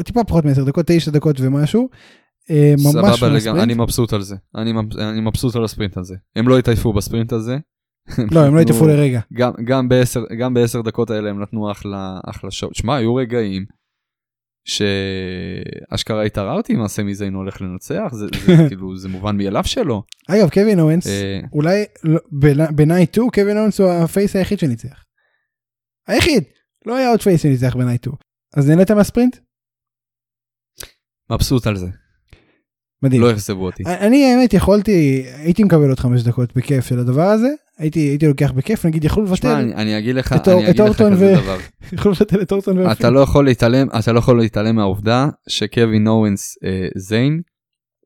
טיפה 0.03 0.23
פחות 0.23 0.45
מ-10 0.45 0.65
דקות, 0.65 0.85
9 0.87 1.11
דקות 1.11 1.35
ומשהו. 1.39 1.89
אה, 2.49 2.73
ממש 2.77 3.15
סבבה 3.15 3.29
לגמרי. 3.29 3.63
אני 3.63 3.73
מבסוט 3.73 4.13
על 4.13 4.21
זה. 4.21 4.35
אני, 4.55 4.73
אני 4.97 5.21
מבסוט 5.21 5.55
על 5.55 5.63
הספרינט 5.63 5.97
הזה. 5.97 6.15
הם 6.35 6.47
לא 6.47 6.59
התעייפו 6.59 6.93
בספרינט 6.93 7.33
הזה. 7.33 7.57
לא, 8.31 8.39
הם 8.45 8.55
לא 8.55 8.59
התעייפו 8.61 8.87
לרגע. 8.87 9.19
גם, 9.33 9.51
גם, 9.65 9.89
בעשר, 9.89 10.19
גם 10.39 10.53
בעשר 10.53 10.81
דקות 10.81 11.09
האלה 11.09 11.29
הם 11.29 11.41
נתנו 11.41 11.71
אחלה, 11.71 12.19
אחלה 12.29 12.51
show. 12.51 12.71
שמע, 12.73 12.95
היו 12.95 13.15
רגעים 13.15 13.65
שאשכרה 14.67 16.23
התערערתי 16.23 16.73
אם 16.73 16.81
הסמי 16.81 17.15
זיין 17.15 17.33
הולך 17.33 17.61
לנצח, 17.61 18.09
זה, 18.11 18.25
זה 18.45 18.53
כאילו, 18.69 18.97
זה 18.97 19.09
מובן 19.09 19.37
מאליו 19.37 19.63
שלא. 19.63 20.03
אגב, 20.29 20.49
קווין 20.49 20.79
אוונס, 20.79 21.07
אה, 21.07 21.39
אולי 21.53 21.83
לא- 22.03 22.19
ב- 22.39 22.75
ב 22.75 22.81
Night 22.81 23.13
2 23.13 23.29
קווין 23.29 23.57
אוונס 23.57 23.79
הוא 23.79 23.89
ה 23.91 24.00
face 24.00 24.35
היחיד 24.35 24.59
שניצח. 24.59 25.03
היחיד, 26.07 26.43
לא 26.85 26.97
היה 26.97 27.09
עוד 27.09 27.21
face 27.21 27.41
שניצח 27.43 27.75
ב 27.75 27.79
Night 27.79 28.01
2. 28.01 28.15
אז 28.57 28.69
נהנית 28.69 28.91
מהספרינט? 28.91 29.37
מבסוט 31.31 31.67
על 31.67 31.77
זה, 31.77 31.87
מדהים. 33.03 33.21
לא 33.21 33.31
אכזבו 33.31 33.65
אותי. 33.65 33.83
אני 33.85 34.25
האמת 34.25 34.53
יכולתי, 34.53 35.23
הייתי 35.35 35.63
מקבל 35.63 35.89
עוד 35.89 35.99
חמש 35.99 36.23
דקות 36.23 36.53
בכיף 36.55 36.85
של 36.85 36.99
הדבר 36.99 37.21
הזה, 37.27 37.47
הייתי, 37.77 37.99
הייתי 37.99 38.27
לוקח 38.27 38.51
בכיף, 38.51 38.85
נגיד 38.85 39.03
יכלו 39.03 39.23
לבטל, 39.23 39.47
אני, 39.47 39.75
אני 39.75 39.97
אגיד 39.97 40.15
לך, 40.15 40.33
את 40.33 40.47
אני 40.47 40.69
אגיד 40.69 40.81
לך 40.81 40.97
כזה 40.97 41.33
ו- 41.37 41.41
דבר. 41.41 41.57
יכלו 41.93 42.11
לבטל 42.11 42.41
את 42.41 42.51
אורטון 42.51 42.79
אתה 42.79 42.89
ואפילו. 42.89 43.09
לא 43.09 43.19
יכול 43.19 43.45
להתעלם, 43.45 43.87
אתה 43.99 44.11
לא 44.11 44.19
יכול 44.19 44.39
להתעלם 44.39 44.75
מהעובדה 44.75 45.27
שקווין 45.49 46.07
אורנס 46.07 46.57
אה, 46.65 46.87
זיין 46.95 47.41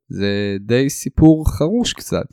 זה 0.09 0.55
די 0.59 0.89
סיפור 0.89 1.45
חרוש 1.57 1.93
קצת. 1.93 2.25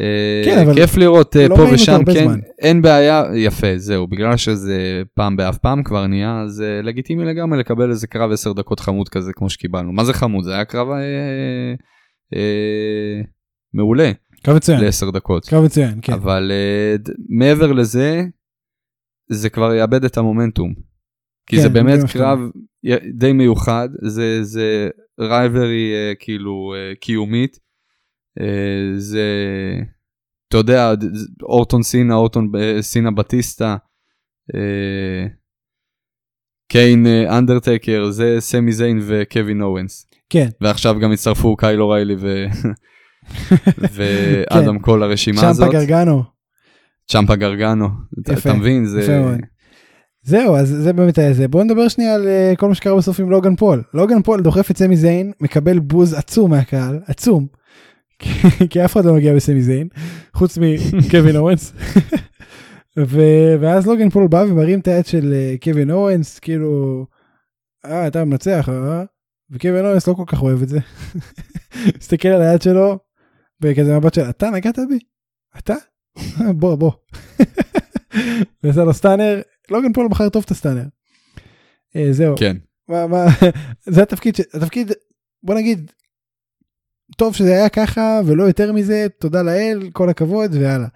אה, 0.00 0.42
כן, 0.44 0.58
אבל 0.58 0.74
כיף 0.74 0.96
לראות 0.96 1.36
אה, 1.36 1.48
לא 1.48 1.56
פה 1.56 1.62
ושם, 1.72 2.00
כן, 2.06 2.24
זמן. 2.24 2.38
אין 2.58 2.82
בעיה, 2.82 3.24
יפה, 3.34 3.66
זהו, 3.76 4.06
בגלל 4.06 4.36
שזה 4.36 5.02
פעם 5.14 5.36
באף 5.36 5.58
פעם 5.58 5.82
כבר 5.82 6.06
נהיה, 6.06 6.40
אז 6.40 6.62
אה, 6.62 6.82
לגיטימי 6.82 7.24
לגמרי 7.24 7.58
לקבל 7.58 7.90
איזה 7.90 8.06
קרב 8.06 8.32
10 8.32 8.52
דקות 8.52 8.80
חמוד 8.80 9.08
כזה 9.08 9.32
כמו 9.32 9.50
שקיבלנו. 9.50 9.92
מה 9.92 10.04
זה 10.04 10.12
חמוד? 10.12 10.44
זה 10.44 10.54
היה 10.54 10.64
קרב 10.64 10.88
אה, 10.90 11.74
אה, 12.34 13.20
מעולה 13.74 14.12
קרב 14.42 14.56
מצוין, 14.56 14.80
ל-10 14.80 15.10
דקות. 15.12 15.46
קרב 15.46 15.64
מצוין, 15.64 15.98
כן. 16.02 16.12
אבל 16.12 16.52
אה, 16.52 16.96
ד- 16.96 17.12
מעבר 17.28 17.72
לזה, 17.72 18.22
זה 19.30 19.50
כבר 19.50 19.74
יאבד 19.74 20.04
את 20.04 20.16
המומנטום. 20.16 20.74
כי 21.46 21.56
כן, 21.56 21.62
זה 21.62 21.68
באמת 21.68 21.98
קרב 22.12 22.38
די 23.14 23.32
מיוחד, 23.32 23.88
זה, 24.02 24.44
זה 24.44 24.88
rivalry 25.20 25.92
אה, 25.92 26.16
כאילו 26.18 26.74
אה, 26.74 26.98
קיומית. 26.98 27.58
אה, 28.38 28.42
זה, 28.96 29.26
אתה 30.48 30.56
יודע, 30.56 30.90
אורטון 31.42 31.82
סינה, 31.82 32.14
אורטון 32.14 32.52
סינה 32.80 33.10
בטיסטה, 33.10 33.76
אה, 34.52 35.28
קיין 36.72 37.06
אה, 37.06 37.38
אנדרטקר, 37.38 38.10
זה 38.10 38.36
סמי 38.38 38.72
זיין 38.72 38.98
וקווין 39.06 39.62
אוונס. 39.62 40.06
כן, 40.30 40.48
ועכשיו 40.60 40.96
גם 41.02 41.12
הצטרפו 41.12 41.56
קייל 41.56 41.82
אוריילי 41.82 42.14
ו... 42.20 42.44
ואדם 43.94 44.78
קול 44.78 45.00
לרשימה 45.04 45.48
הזאת. 45.48 45.66
צ'מפה 45.66 45.78
גרגנו. 45.78 46.22
צ'מפה 47.10 47.36
גרגנו, 47.36 47.88
אתה- 48.22 48.32
יפה, 48.32 48.50
אתה 48.50 48.58
מבין? 48.58 48.86
זה... 48.86 49.02
יפה 49.02 49.18
מאוד. 49.20 49.38
זהו, 50.22 50.56
אז 50.56 50.68
זה 50.68 50.92
באמת 50.92 51.18
היה 51.18 51.32
זה. 51.32 51.48
בוא 51.48 51.64
נדבר 51.64 51.88
שנייה 51.88 52.14
על 52.14 52.28
אה, 52.28 52.52
כל 52.58 52.68
מה 52.68 52.74
שקרה 52.74 52.96
בסוף 52.96 53.20
עם 53.20 53.30
לוגן 53.30 53.56
פול. 53.56 53.82
לוגן 53.94 54.22
פול 54.22 54.40
דוחף 54.42 54.70
את 54.70 54.76
סמי 54.78 54.96
זיין, 54.96 55.32
מקבל 55.40 55.78
בוז 55.78 56.14
עצום 56.14 56.50
מהקהל, 56.50 57.00
עצום. 57.06 57.46
כי- 58.70 58.84
אף 58.84 58.92
אחד 58.92 59.04
לא 59.04 59.14
נוגע 59.14 59.34
בסמי 59.34 59.62
זיין, 59.62 59.88
חוץ 60.34 60.58
מקווין 61.06 61.36
אוונס. 61.36 61.72
ו- 62.98 63.54
ואז 63.60 63.86
לוגן 63.86 64.10
פול 64.10 64.26
בא 64.28 64.44
ומרים 64.48 64.80
את 64.80 64.88
היד 64.88 65.06
של 65.06 65.32
אה, 65.34 65.54
קווין 65.62 65.90
אוונס, 65.90 66.38
כאילו, 66.38 67.06
אה, 67.86 68.06
אתה 68.06 68.24
מנצח, 68.24 68.68
אה? 68.68 69.02
וקווין 69.50 69.86
אוונס 69.86 70.08
לא 70.08 70.14
כל 70.14 70.24
כך 70.26 70.42
אוהב 70.42 70.62
את 70.62 70.68
זה. 70.68 70.78
מסתכל 72.00 72.28
על 72.28 72.42
היד 72.42 72.62
שלו, 72.62 72.98
וכזה 73.62 73.98
מבט 73.98 74.14
של, 74.14 74.22
אתה 74.22 74.50
נגעת 74.50 74.78
בי? 74.88 74.98
אתה? 75.58 75.74
"אה, 76.40 76.52
בוא, 76.60 76.74
בוא. 76.74 76.92
ועשה 78.62 78.84
לו 78.84 78.94
Stunner, 78.94 79.40
לוגן 79.70 79.92
פול 79.92 80.08
מכר 80.08 80.28
טוב 80.28 80.42
את 80.46 80.50
ה 80.50 80.54
Stunner. 80.54 80.84
אה, 81.96 82.08
זהו. 82.12 82.34
כן. 82.38 82.56
מה, 82.88 83.06
מה, 83.06 83.24
זה 83.94 84.02
התפקיד, 84.02 84.34
התפקיד, 84.54 84.92
בוא 85.42 85.54
נגיד, 85.54 85.90
טוב 87.16 87.34
שזה 87.34 87.52
היה 87.52 87.68
ככה 87.68 88.20
ולא 88.26 88.42
יותר 88.42 88.72
מזה, 88.72 89.06
תודה 89.20 89.42
לאל, 89.42 89.90
כל 89.92 90.08
הכבוד 90.08 90.54
ויאללה. 90.54 90.88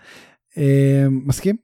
אה, 0.59 1.07
מסכים? 1.11 1.57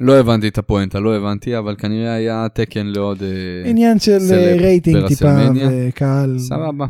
לא 0.00 0.20
הבנתי 0.20 0.48
את 0.48 0.58
הפואנטה, 0.58 1.00
לא 1.00 1.16
הבנתי, 1.16 1.58
אבל 1.58 1.76
כנראה 1.76 2.14
היה 2.14 2.46
תקן 2.54 2.86
לעוד... 2.86 3.22
אה, 3.22 3.70
עניין 3.70 3.98
של 3.98 4.18
רייטינג 4.60 5.08
טיפה. 5.08 5.36
וקהל. 5.70 6.38
סבבה, 6.38 6.86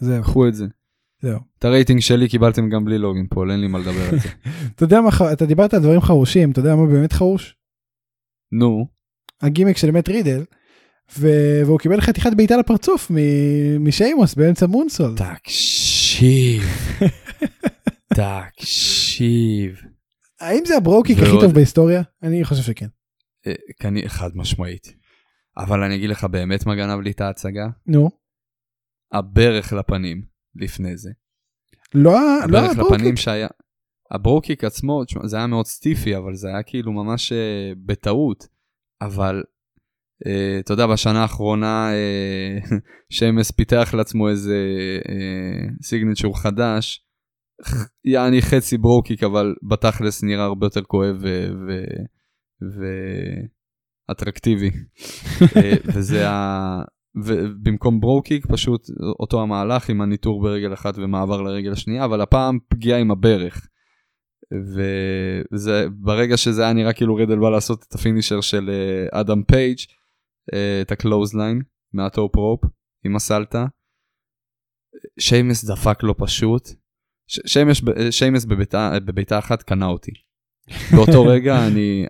זהו, 0.00 0.22
קחו 0.22 0.48
את 0.48 0.54
זה. 0.54 0.66
זהו. 1.22 1.51
את 1.62 1.66
הרייטינג 1.66 2.00
שלי 2.00 2.28
קיבלתם 2.28 2.68
גם 2.68 2.84
בלי 2.84 2.98
לוגן 2.98 3.26
פול, 3.26 3.50
אין 3.50 3.60
לי 3.60 3.66
מה 3.66 3.78
לדבר 3.78 4.08
על 4.12 4.18
זה. 4.18 4.28
אתה 4.74 4.84
יודע 4.84 5.00
מה, 5.00 5.32
אתה 5.32 5.46
דיברת 5.46 5.74
על 5.74 5.80
דברים 5.80 6.00
חרושים, 6.00 6.50
אתה 6.50 6.60
יודע 6.60 6.76
מה 6.76 6.86
באמת 6.86 7.12
חרוש? 7.12 7.56
נו, 8.52 8.86
הגימיק 9.42 9.76
של 9.76 9.90
מת 9.90 10.08
רידל, 10.08 10.44
והוא 11.18 11.78
קיבל 11.78 12.00
חתיכת 12.00 12.30
בעיטה 12.36 12.56
לפרצוף 12.56 13.10
משיימוס 13.80 14.34
באמצע 14.34 14.66
moonsault. 14.66 15.14
תקשיב, 15.16 16.62
תקשיב. 18.56 19.80
האם 20.40 20.64
זה 20.64 20.76
ה 20.76 20.80
Brogue 20.80 21.03
Kick 21.03 21.18
הכי 21.18 21.40
טוב 21.40 21.52
בהיסטוריה? 21.54 22.02
אני 22.22 22.44
חושב 22.44 22.62
שכן. 22.62 22.86
אה, 23.46 24.08
חד 24.08 24.30
משמעית. 24.34 24.94
אבל 25.56 25.82
אני 25.82 25.94
אגיד 25.94 26.10
לך 26.10 26.24
באמת 26.24 26.66
מה 26.66 26.74
גנב 26.74 27.00
לי 27.00 27.10
את 27.10 27.20
ההצגה? 27.20 27.66
נו. 27.86 28.10
הברך 29.12 29.72
לפנים 29.72 30.22
לפני 30.54 30.96
זה. 30.96 31.10
לא 31.94 32.18
ה- 32.18 32.46
לא 32.46 32.58
הברך 32.58 32.70
לפנים 32.70 32.86
ה 32.86 32.88
Brogue 32.88 33.03
Kick. 33.03 33.16
שהיה... 33.16 33.48
ה 34.10 34.15
Brogue 34.15 34.44
Kick 34.44 34.64
עצמו, 34.64 35.04
תשמע, 35.04 35.26
זה 35.26 35.36
היה 35.36 35.46
מאוד 35.46 35.66
stiffy, 35.66 36.16
אבל 36.16 36.34
זה 36.34 36.48
היה 36.48 36.62
כאילו 36.62 36.92
ממש 36.92 37.32
אה, 37.32 37.72
בטעות. 37.86 38.48
אבל, 39.02 39.42
אה, 40.26 40.56
אתה 40.60 40.72
יודע, 40.72 40.86
בשנה 40.86 41.22
האחרונה 41.22 41.90
אה, 41.92 42.58
שיימוס 43.10 43.50
פיתח 43.50 43.94
לעצמו 43.96 44.28
איזה 44.28 44.56
אה, 45.08 45.68
signature 45.82 46.40
חדש, 46.40 47.04
יעני 48.04 48.42
חצי 48.42 48.78
Brogue 48.78 49.02
Kick, 49.02 49.22
אבל 49.22 49.54
בתכלס 49.68 50.22
נראה 50.22 50.44
הרבה 50.44 50.66
יותר 50.66 50.82
כואב 50.82 51.16
ו... 51.20 51.46
ו... 51.68 51.84
ואטרקטיבי. 54.08 54.70
אה, 55.56 55.72
וזה 55.84 56.28
ה... 56.28 56.82
ובמקום 57.14 58.00
Brogue 58.00 58.28
Kick 58.28 58.46
פשוט 58.46 58.86
אותו 59.20 59.42
המהלך 59.42 59.88
עם 59.90 60.00
הניתור 60.00 60.42
ברגל 60.42 60.72
אחת 60.72 60.94
ומעבר 60.96 61.42
לרגל 61.42 61.72
השנייה, 61.72 62.04
אבל 62.04 62.20
הפעם 62.20 62.58
פגיעה 62.68 62.98
עם 62.98 63.10
הברך. 63.10 63.68
וזה 64.52 65.86
ברגע 65.92 66.36
שזה 66.36 66.62
היה 66.62 66.72
נראה 66.72 66.92
כאילו 66.92 67.14
רידל 67.14 67.38
בא 67.38 67.50
לעשות 67.50 67.84
את 67.88 67.94
ה 67.94 67.99
finisher 67.99 68.40
של 68.40 68.70
אה, 68.70 69.20
אדם 69.20 69.42
פייג', 69.42 69.78
אה, 70.54 70.82
את 70.82 70.92
ה 70.92 70.98
clothesline 70.98 71.62
מה 71.92 72.10
top 72.10 72.36
rope 72.36 72.60
עם 73.04 73.16
הסלטה. 73.16 73.66
שיימוס 75.18 75.64
דפק 75.64 76.02
לו 76.02 76.16
פשוט. 76.16 76.68
ש- 77.26 77.40
שיימוס, 77.52 77.80
שיימוס 78.10 78.44
בבעיטה, 78.44 78.92
בבעיטה 79.04 79.38
אחת 79.38 79.62
קנה 79.62 79.86
אותי. 79.86 80.12
באותו 80.96 81.24
רגע 81.24 81.66
אני, 81.66 82.06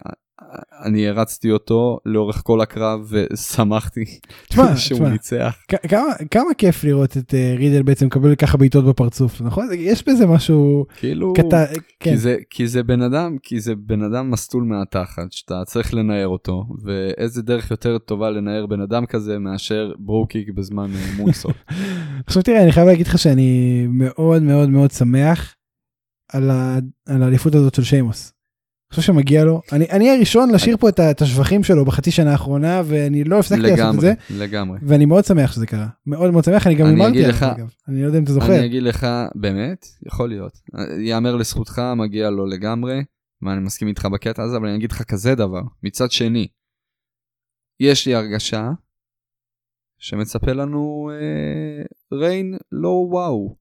אני 0.84 1.08
הרצתי 1.08 1.50
אותו 1.50 1.98
לאורך 2.06 2.42
כל 2.44 2.60
הקרב 2.60 3.00
ושמחתי 3.10 4.04
תשמע, 4.48 4.76
שהוא 4.76 4.98
תשמע, 4.98 5.08
ניצח. 5.08 5.56
כמה, 5.88 6.02
כמה 6.30 6.54
כיף 6.58 6.84
לראות 6.84 7.16
את 7.16 7.34
אה, 7.34 7.54
רידל 7.58 7.82
בעצם 7.82 8.06
מקבל 8.06 8.34
ככה 8.34 8.56
בעיטות 8.56 8.84
בפרצוף, 8.84 9.40
נכון? 9.40 9.68
יש 9.74 10.08
בזה 10.08 10.26
משהו 10.26 10.86
כאילו, 10.96 11.32
קטן, 11.32 11.64
כן. 12.00 12.10
כי 12.10 12.16
זה, 12.16 12.36
כי 12.50 12.68
זה 12.68 12.82
בן 12.82 13.02
אדם, 13.02 13.36
כי 13.42 13.60
זה 13.60 13.74
בן 13.76 14.02
אדם 14.02 14.30
מסטול 14.30 14.64
מהתחת, 14.64 15.32
שאתה 15.32 15.62
צריך 15.66 15.94
לנער 15.94 16.28
אותו, 16.28 16.64
ואיזה 16.84 17.42
דרך 17.42 17.70
יותר 17.70 17.98
טובה 17.98 18.30
לנער 18.30 18.66
בן 18.66 18.80
אדם 18.80 19.06
כזה 19.06 19.38
מאשר 19.38 19.92
ברוקיק 19.98 20.48
בזמן 20.54 20.90
אה, 20.94 21.16
מונסול. 21.16 21.52
עכשיו 22.26 22.42
תראה, 22.42 22.62
אני 22.62 22.72
חייב 22.72 22.86
להגיד 22.86 23.06
לך 23.06 23.18
שאני 23.18 23.86
מאוד 23.88 24.42
מאוד 24.42 24.68
מאוד 24.68 24.90
שמח 24.90 25.54
על 26.32 27.22
האליפות 27.22 27.54
הזאת 27.54 27.74
של 27.74 27.82
שיימוס. 27.82 28.32
אני 28.92 28.96
חושב 28.96 29.12
שמגיע 29.12 29.44
לו, 29.44 29.60
אני, 29.72 29.84
אני 29.90 30.10
הראשון 30.10 30.50
לשיר 30.50 30.76
פה 30.76 30.88
את, 30.88 31.00
את 31.00 31.22
השבחים 31.22 31.62
שלו 31.64 31.84
בחצי 31.84 32.10
שנה 32.10 32.32
האחרונה 32.32 32.82
ואני 32.84 33.24
לא 33.24 33.38
הפסקתי 33.38 33.60
לעשות 33.60 33.74
את 33.78 33.78
לגמרי, 33.78 34.00
זה. 34.00 34.14
לגמרי. 34.44 34.78
ואני 34.82 35.04
מאוד 35.06 35.24
שמח 35.24 35.52
שזה 35.52 35.66
קרה. 35.66 35.86
מאוד 36.06 36.30
מאוד 36.30 36.44
שמח. 36.44 36.66
אני 36.66 36.74
גם 36.74 36.86
עליו 36.86 37.28
לך- 37.28 37.42
אגב. 37.42 37.74
אני 37.88 38.00
לא 38.02 38.06
יודע 38.06 38.18
אם 38.18 38.24
אתה 38.24 38.32
זוכר. 38.32 38.56
אני 38.58 38.66
אגיד 38.66 38.82
לך, 38.82 39.06
באמת, 39.34 39.86
יכול 40.06 40.28
להיות. 40.28 40.52
יאמר 41.00 41.36
לזכותך, 41.36 41.82
מגיע 41.96 42.30
לו 42.30 42.46
לגמרי, 42.46 43.02
ואני 43.42 43.60
מסכים 43.60 43.88
איתך 43.88 44.06
בקטע 44.06 44.42
הזה, 44.42 44.56
אבל 44.56 44.68
אני 44.68 44.76
אגיד 44.76 44.92
לך 44.92 45.02
כזה 45.02 45.34
דבר, 45.34 45.60
מצד 45.82 46.10
שני, 46.10 46.46
יש 47.80 48.06
לי 48.06 48.14
הרגשה 48.14 48.70
שמצפה 49.98 50.52
לנו 50.52 51.10
אה, 51.12 51.82
reign 52.18 52.56
לא 52.72 52.88
וואו. 53.10 53.56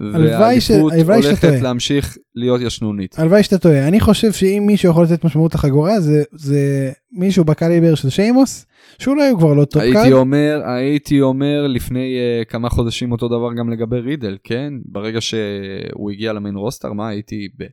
והאליפות 0.00 0.92
הולכת. 0.94 1.62
להמשיך 1.62 2.16
להיות 2.34 2.60
ישנונית. 2.60 3.18
הלוואי 3.18 3.42
שאתה 3.42 3.58
טועה 3.58 3.88
אני 3.88 4.00
חושב 4.00 4.32
שאם 4.32 4.64
מישהו 4.66 4.90
יכול 4.90 5.04
לתת 5.04 5.24
משמעות 5.24 5.54
לחגורה 5.54 6.00
זה 6.00 6.22
זה 6.32 6.92
מישהו 7.12 7.44
בקליבר 7.44 7.94
של 7.94 8.10
שיימוס 8.10 8.66
שאולי 8.98 9.28
הוא 9.28 9.38
כבר 9.38 9.54
לא 9.54 9.64
top 9.64 9.82
high 9.82 9.98
card. 9.98 10.12
אומר, 10.12 10.60
הייתי 10.64 11.20
אומר 11.20 11.66
לפני 11.66 12.16
אה, 12.16 12.44
כמה 12.44 12.68
חודשים 12.68 13.12
אותו 13.12 13.28
דבר 13.28 13.54
גם 13.58 13.70
לגבי 13.70 14.00
רידל, 14.00 14.38
כן? 14.44 14.72
ברגע 14.84 15.20
שהוא 15.20 16.10
הגיע 16.10 16.32
ל 16.32 16.37
main 16.37 16.56
roster, 16.56 16.92
מה 16.92 17.08
הייתי 17.08 17.48
ב- 17.58 17.66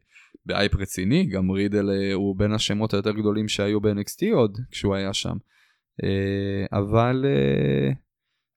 באייפ 0.45 0.75
רציני, 0.75 1.25
גם 1.25 1.51
רידל 1.51 1.89
אה, 1.89 2.13
הוא 2.13 2.35
בין 2.37 2.51
השמות 2.51 2.93
היותר 2.93 3.11
גדולים 3.11 3.47
שהיו 3.47 3.81
ב-NXT 3.81 4.33
עוד 4.33 4.57
כשהוא 4.71 4.95
היה 4.95 5.13
שם. 5.13 5.35
Uh, 6.01 6.77
אבל 6.77 7.25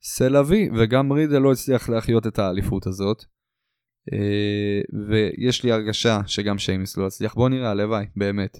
סלאבי, 0.02 0.68
וגם 0.76 1.12
רידל 1.12 1.38
לא 1.38 1.52
הצליח 1.52 1.88
להחיות 1.88 2.26
את 2.26 2.38
האליפות 2.38 2.86
הזאת. 2.86 3.24
Uh, 4.10 4.14
ויש 5.08 5.64
לי 5.64 5.72
הרגשה 5.72 6.20
שגם 6.26 6.58
שיימיס 6.58 6.96
לא 6.96 7.06
הצליח, 7.06 7.34
בוא 7.34 7.48
נראה, 7.48 7.70
הלוואי, 7.70 8.06
באמת. 8.16 8.58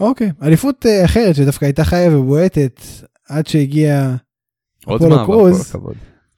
אוקיי 0.00 0.30
אליפות 0.42 0.86
אה, 0.86 1.04
אחרת 1.04 1.34
שדווקא 1.34 1.64
הייתה 1.64 1.84
חיה 1.84 2.18
ובועטת 2.18 2.80
עד 3.28 3.46
שהגיע 3.46 4.14
אפולו 4.82 5.24
קרוז. 5.26 5.74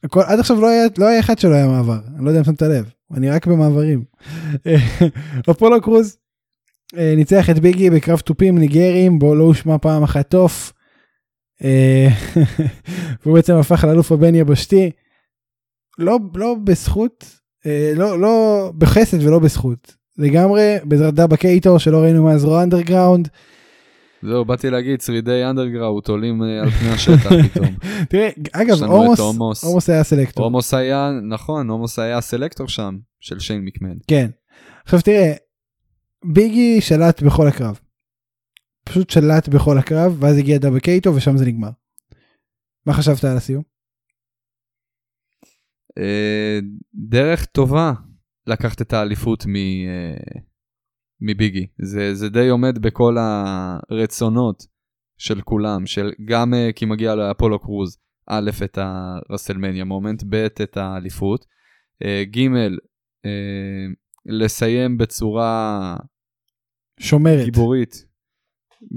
הכל, 0.05 0.23
עד 0.27 0.39
עכשיו 0.39 0.61
לא 0.61 0.69
היה, 0.69 0.87
לא 0.99 1.07
היה 1.07 1.21
אחד 1.21 1.39
שלא 1.39 1.55
היה 1.55 1.67
מעבר, 1.67 1.99
אני 2.17 2.25
לא 2.25 2.29
יודע 2.31 2.41
אם 2.41 2.45
שמת 2.45 2.63
לב, 2.63 2.91
אני 3.15 3.31
רק 3.31 3.47
במעברים. 3.47 4.05
אפולו 5.51 5.83
קרוז 5.83 6.17
אה, 6.99 7.15
ניצח 7.17 7.51
את 7.51 7.59
ביגי 7.59 7.91
בקרב 7.91 8.19
תופים 8.19 8.59
ניגריים 8.59 9.18
בו 9.19 9.35
לא 9.35 9.45
הושמע 9.45 9.79
פעם 9.79 10.03
אחת. 10.03 10.35
אה, 11.65 12.09
והוא 13.23 13.35
בעצם 13.35 13.55
הפך 13.55 13.85
לאלוף 13.85 14.13
הבין 14.12 14.35
יבשתי. 14.35 14.91
לא, 15.99 16.19
לא 16.35 16.57
בזכות, 16.65 17.25
אה, 17.25 17.39
לא, 17.97 18.21
לא 18.21 18.73
בחסד 18.79 19.23
ולא 19.23 19.39
בזכות. 19.39 19.97
לגמרי 20.19 20.77
בעזרת 20.85 21.15
דאבה 21.15 21.37
קאטו 21.37 21.79
שלא 21.79 21.99
ראינו 21.99 22.25
מאז 22.25 22.45
Raw 22.45 22.62
Underground. 22.62 23.29
זהו, 24.23 24.45
באתי 24.45 24.71
להגיד, 24.71 25.01
שרידי 25.01 25.45
Underground 25.45 26.09
עולים 26.09 26.43
אה, 26.43 26.63
על 26.63 26.71
פני 26.71 26.89
השטח 26.89 27.31
פתאום. 27.45 27.75
תראה, 28.11 28.29
אגב, 28.53 28.83
אומוס. 28.83 29.64
אומוס 29.64 29.91
היה 29.91 30.05
סלקטור. 30.05 30.45
אומוס 30.45 30.75
היה, 30.75 31.11
נכון, 31.29 31.71
אומוס 31.71 31.99
היה 31.99 32.19
הסלקטור 32.19 32.69
שם, 32.69 32.99
של 33.21 33.39
שיין 33.39 33.65
מקמן. 33.65 33.95
כן. 34.07 34.31
עכשיו 34.85 35.01
תראה, 35.01 35.33
ביגי 36.25 36.81
שלט 36.81 37.23
בכל 37.23 37.47
הקרב. 37.47 37.79
פשוט 38.85 39.11
שלט 39.11 39.49
בכל 39.49 39.79
הקרב, 39.79 40.17
ואז 40.19 40.39
הגיע 40.39 40.59
דאבה 40.59 40.81
קייטו 40.81 41.15
ושם 41.15 41.37
זה 41.37 41.47
נגמר. 41.47 41.71
מה 42.87 42.93
חשבת 42.93 43.25
על 43.25 43.37
הסיום? 43.37 43.70
אה, 45.99 46.59
דרך 46.95 47.45
טובה 47.45 47.93
לקחת 48.47 48.82
את 48.82 48.93
האליפות 48.93 49.47
מ, 49.47 49.57
אה, 49.57 50.41
מביגי. 51.20 51.66
זה, 51.82 52.14
זה 52.14 52.28
די 52.28 52.49
עומד 52.49 52.78
בכל 52.78 53.16
הרצונות 53.18 54.66
של 55.18 55.41
כולם, 55.41 55.86
של 55.86 56.12
גם 56.24 56.55
אה, 56.55 56.70
כי 56.74 56.84
מגיע 56.86 57.14
לאפולו 57.14 57.59
קרוז, 57.59 57.99
א', 58.26 58.51
את 58.64 58.78
הרסלמניה 58.78 59.84
מומנט, 59.84 60.22
ב', 60.28 60.34
את 60.34 60.76
האליפות, 60.76 61.47
ג', 62.22 62.49
לסיים 64.26 64.99
בצורה 64.99 65.97
שומרת. 67.01 67.45
גיבורית, 67.45 68.07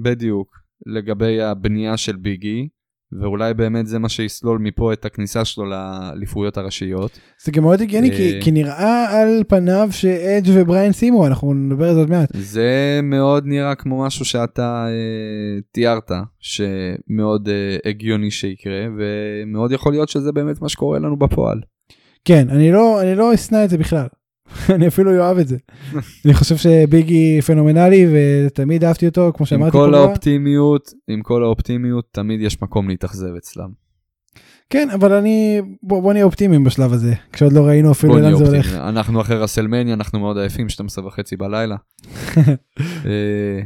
בדיוק, 0.04 0.56
לגבי 0.86 1.42
הבנייה 1.42 1.98
של 1.98 2.16
ביגי, 2.16 2.70
ואולי 3.22 3.54
באמת 3.54 3.88
זה 3.88 4.00
מה 4.00 4.10
שיסלול 4.10 4.60
מפה 4.60 4.94
את 4.94 5.06
הכניסה 5.06 5.46
שלו 5.46 5.66
לאליפויות 5.66 6.58
הראשיות. 6.58 7.20
זה 7.44 7.52
גם 7.52 7.64
מאוד 7.64 7.82
הגיוני 7.82 8.12
כי, 8.12 8.34
אה. 8.36 8.42
כי 8.42 8.42
כי 8.42 8.52
נראה 8.52 9.22
על 9.22 9.44
פניו 9.48 9.88
שאדג' 9.92 10.50
ובריין 10.54 10.92
סיימו, 10.92 11.28
אנחנו 11.28 11.54
נדבר 11.54 11.88
על 11.88 11.94
זה 11.94 12.00
עוד 12.00 12.10
מעט. 12.10 12.30
זה 12.34 13.00
מאוד 13.04 13.46
נראה 13.46 13.76
כמו 13.76 14.06
משהו 14.06 14.26
שאתה 14.26 14.86
אה, 14.88 15.62
תיארת, 15.72 16.12
שמאוד 16.40 17.50
אה, 17.50 17.90
הגיוני 17.90 18.32
שיקרה, 18.32 18.86
ומאוד 18.98 19.72
יכול 19.72 19.92
להיות 19.92 20.10
שזה 20.10 20.32
באמת 20.32 20.62
מה 20.62 20.70
שקורה 20.70 21.00
לנו 21.00 21.18
בפועל. 21.18 21.62
כן, 22.26 22.48
אני 22.50 22.72
לא, 22.72 23.02
אני 23.02 23.16
לא 23.16 23.34
אשנא 23.34 23.64
את 23.66 23.70
זה 23.70 23.78
בכלל. 23.78 24.08
אני 24.76 24.88
אפילו 24.88 25.18
אוהב 25.20 25.38
את 25.38 25.48
זה. 25.48 25.58
אני 26.26 26.34
חושב 26.34 26.58
שביגי 26.58 27.42
פנומנלי 27.42 28.08
ותמיד 28.14 28.84
אהבתי 28.84 29.08
אותו, 29.08 29.32
כמו 29.36 29.44
עם 29.44 29.46
שאמרתי 29.46 29.72
כל 29.72 29.90
פה. 29.92 29.98
האופטימיות, 29.98 30.94
עם 31.08 31.22
כל 31.22 31.44
האופטימיות, 31.44 32.06
תמיד 32.12 32.42
יש 32.42 32.62
מקום 32.62 32.90
להתאכזב 32.90 33.36
אצלם. 33.38 33.70
כן, 34.70 34.90
אבל 34.94 35.14
אני, 35.14 35.62
בוא, 35.84 36.02
בוא 36.02 36.14
נהיה 36.14 36.26
אופטימיים 36.26 36.64
בשלב 36.64 36.94
הזה, 36.94 37.14
כשעוד 37.34 37.54
לא 37.54 37.62
ראינו 37.62 37.92
אפילו 37.92 38.18
לאן 38.18 38.36
זה 38.36 38.46
הולך. 38.46 38.74
אנחנו 38.74 39.22
אחרי 39.22 39.38
רסלמניה, 39.38 39.94
אנחנו 39.94 40.20
מאוד 40.20 40.38
עייפים, 40.38 40.70
12 40.70 41.08
וחצי 41.08 41.38
בלילה. 41.38 41.76
אה, 42.80 43.62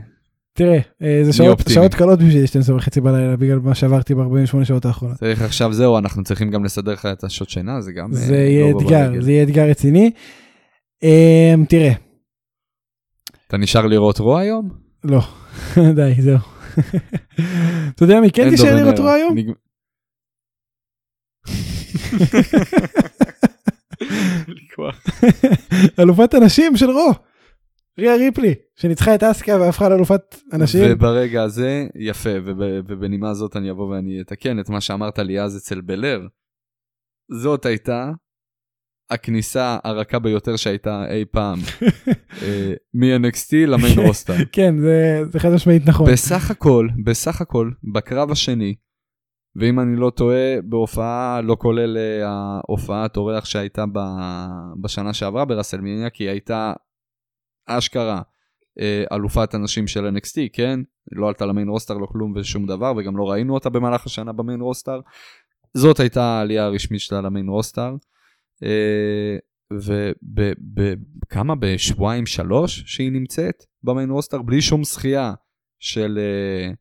תראה, 0.53 0.79
אה, 1.01 1.19
זה 1.23 1.33
שעות. 1.33 1.61
שעות 1.69 1.93
קלות 1.93 2.19
בשביל 2.19 2.45
12 2.45 2.75
וחצי 2.75 3.01
בלילה 3.01 3.37
בגלל 3.37 3.59
מה 3.59 3.75
שעברתי 3.75 4.15
ב-48 4.15 4.65
שעות 4.65 4.85
האחרונות. 4.85 5.17
צריך 5.17 5.41
עכשיו 5.41 5.73
זהו, 5.73 5.97
אנחנו 5.97 6.23
צריכים 6.23 6.51
גם 6.51 6.65
לסדר 6.65 6.93
לך 6.93 7.05
את 7.05 7.23
השעות 7.23 7.49
שינה, 7.49 7.81
זה 7.81 7.91
גם... 7.91 8.13
זה 8.13 8.33
אה, 8.33 8.39
יהיה 8.39 8.73
לא 8.73 8.79
אתגר, 8.79 9.07
ברגל. 9.09 9.21
זה 9.21 9.31
יהיה 9.31 9.43
אתגר 9.43 9.69
רציני. 9.69 10.11
אמ, 11.03 11.65
תראה, 11.69 11.91
אתה 13.47 13.57
נשאר 13.57 13.85
לראות 13.87 14.19
רוע 14.19 14.39
היום? 14.39 14.69
לא, 15.03 15.19
די, 15.95 16.21
זהו. 16.21 16.37
אתה 17.95 18.03
יודע 18.03 18.19
מי 18.21 18.31
כן 18.31 18.49
דובר 18.57 18.75
לראות. 18.75 18.99
רוע 18.99 19.13
היום? 19.13 19.37
נג-. 19.37 19.47
אלופת 25.99 26.33
הנשים 26.33 26.77
של 26.77 26.89
רו. 26.89 27.11
ריה 27.99 28.15
ריפלי, 28.15 28.53
שניצחה 28.75 29.15
את 29.15 29.23
אסקה 29.23 29.57
והפכה 29.61 29.89
לאלופת 29.89 30.21
הנשים. 30.51 30.81
וברגע 30.91 31.43
הזה, 31.43 31.87
יפה, 31.95 32.29
וב- 32.45 32.53
ובנימה 32.87 33.33
זאת 33.33 33.55
אני 33.55 33.71
אבוא 33.71 33.95
ואני 33.95 34.21
אתקן 34.21 34.59
את 34.59 34.69
מה 34.69 34.81
שאמרת 34.81 35.19
לי 35.19 35.41
אז 35.41 35.57
אצל 35.57 35.81
בלר. 35.81 36.27
זאת 37.31 37.65
הייתה 37.65 38.11
הכניסה 39.09 39.77
הרכה 39.83 40.19
ביותר 40.19 40.55
שהייתה 40.55 41.05
אי 41.09 41.25
פעם 41.31 41.59
אה, 42.43 42.73
מ-NXT 42.93 43.55
למיין 43.67 43.99
רוסטר. 43.99 44.33
כן, 44.51 44.77
זה 44.77 45.21
זה 45.31 45.39
חד 45.39 45.49
משמעית 45.49 45.87
נכון. 45.87 46.11
בסך 46.11 46.51
הכל, 46.51 46.87
בסך 47.03 47.41
הכל, 47.41 47.71
בקרב 47.93 48.31
השני, 48.31 48.75
ואם 49.55 49.79
אני 49.79 49.95
לא 49.95 50.09
טועה, 50.09 50.61
בהופעה, 50.63 51.41
לא 51.41 51.57
כולל 51.59 51.97
אה, 51.97 52.27
ההופעת 52.27 53.17
אורח 53.17 53.45
שהייתה 53.45 53.85
ב- 53.93 54.81
בשנה 54.81 55.13
שעברה 55.13 55.45
ברסלמניה, 55.45 56.09
כי 56.09 56.23
היא 56.23 56.29
הייתה 56.29 56.73
אשכרה 57.65 58.21
אה, 58.79 59.03
אלופת 59.11 59.53
הנשים 59.53 59.87
של 59.87 60.07
NXT, 60.07 60.39
כן? 60.53 60.79
לא 61.11 61.27
עלתה 61.27 61.45
ל 61.45 61.50
main 61.50 61.69
roster, 61.69 61.93
לא 61.93 62.05
כלום 62.05 62.33
ושום 62.35 62.65
דבר, 62.65 62.93
וגם 62.97 63.17
לא 63.17 63.31
ראינו 63.31 63.53
אותה 63.53 63.69
במהלך 63.69 64.05
השנה 64.05 64.33
ב 64.33 64.39
main 64.39 64.61
roster. 64.61 64.99
זאת 65.73 65.99
הייתה 65.99 66.23
העלייה 66.23 66.65
הרשמית 66.65 67.01
שלה 67.01 67.21
ל 67.21 67.26
main 67.26 67.47
roster. 67.47 67.95
אה, 68.63 69.37
וכמה? 69.71 71.55
בשבועיים 71.55 72.25
שלוש 72.25 72.83
שהיא 72.85 73.11
נמצאת 73.11 73.63
ב 73.83 73.88
main 73.88 74.09
roster 74.09 74.41
בלי 74.41 74.61
שום 74.61 74.83
זכייה 74.83 75.33
של 75.79 76.19
אה, 76.19 76.71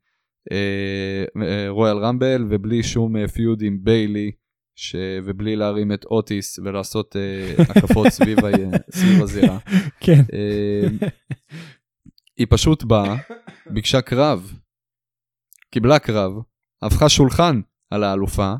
אה, 0.52 1.68
Royal 1.68 1.96
Rumble 1.98 2.46
ובלי 2.50 2.82
שום 2.82 3.26
feud 3.26 3.62
עם 3.62 3.78
ביילי 3.82 4.30
ש... 4.76 4.96
ובלי 5.24 5.56
להרים 5.56 5.92
את 5.92 6.04
אוטיס 6.04 6.58
ולעשות 6.58 7.16
אה, 7.16 7.54
הקפות 7.58 8.06
סביב, 8.16 8.44
ה... 8.44 8.50
סביב 8.90 9.22
הזירה. 9.22 9.58
כן. 10.00 10.22
אה, 10.32 11.08
היא 12.36 12.46
פשוט 12.50 12.84
באה, 12.84 13.16
ביקשה 13.70 14.00
קרב, 14.00 14.52
קיבלה 15.70 15.98
קרב, 15.98 16.32
הפכה 16.82 17.08
שולחן 17.08 17.60
על 17.90 18.04
האלופה, 18.04 18.54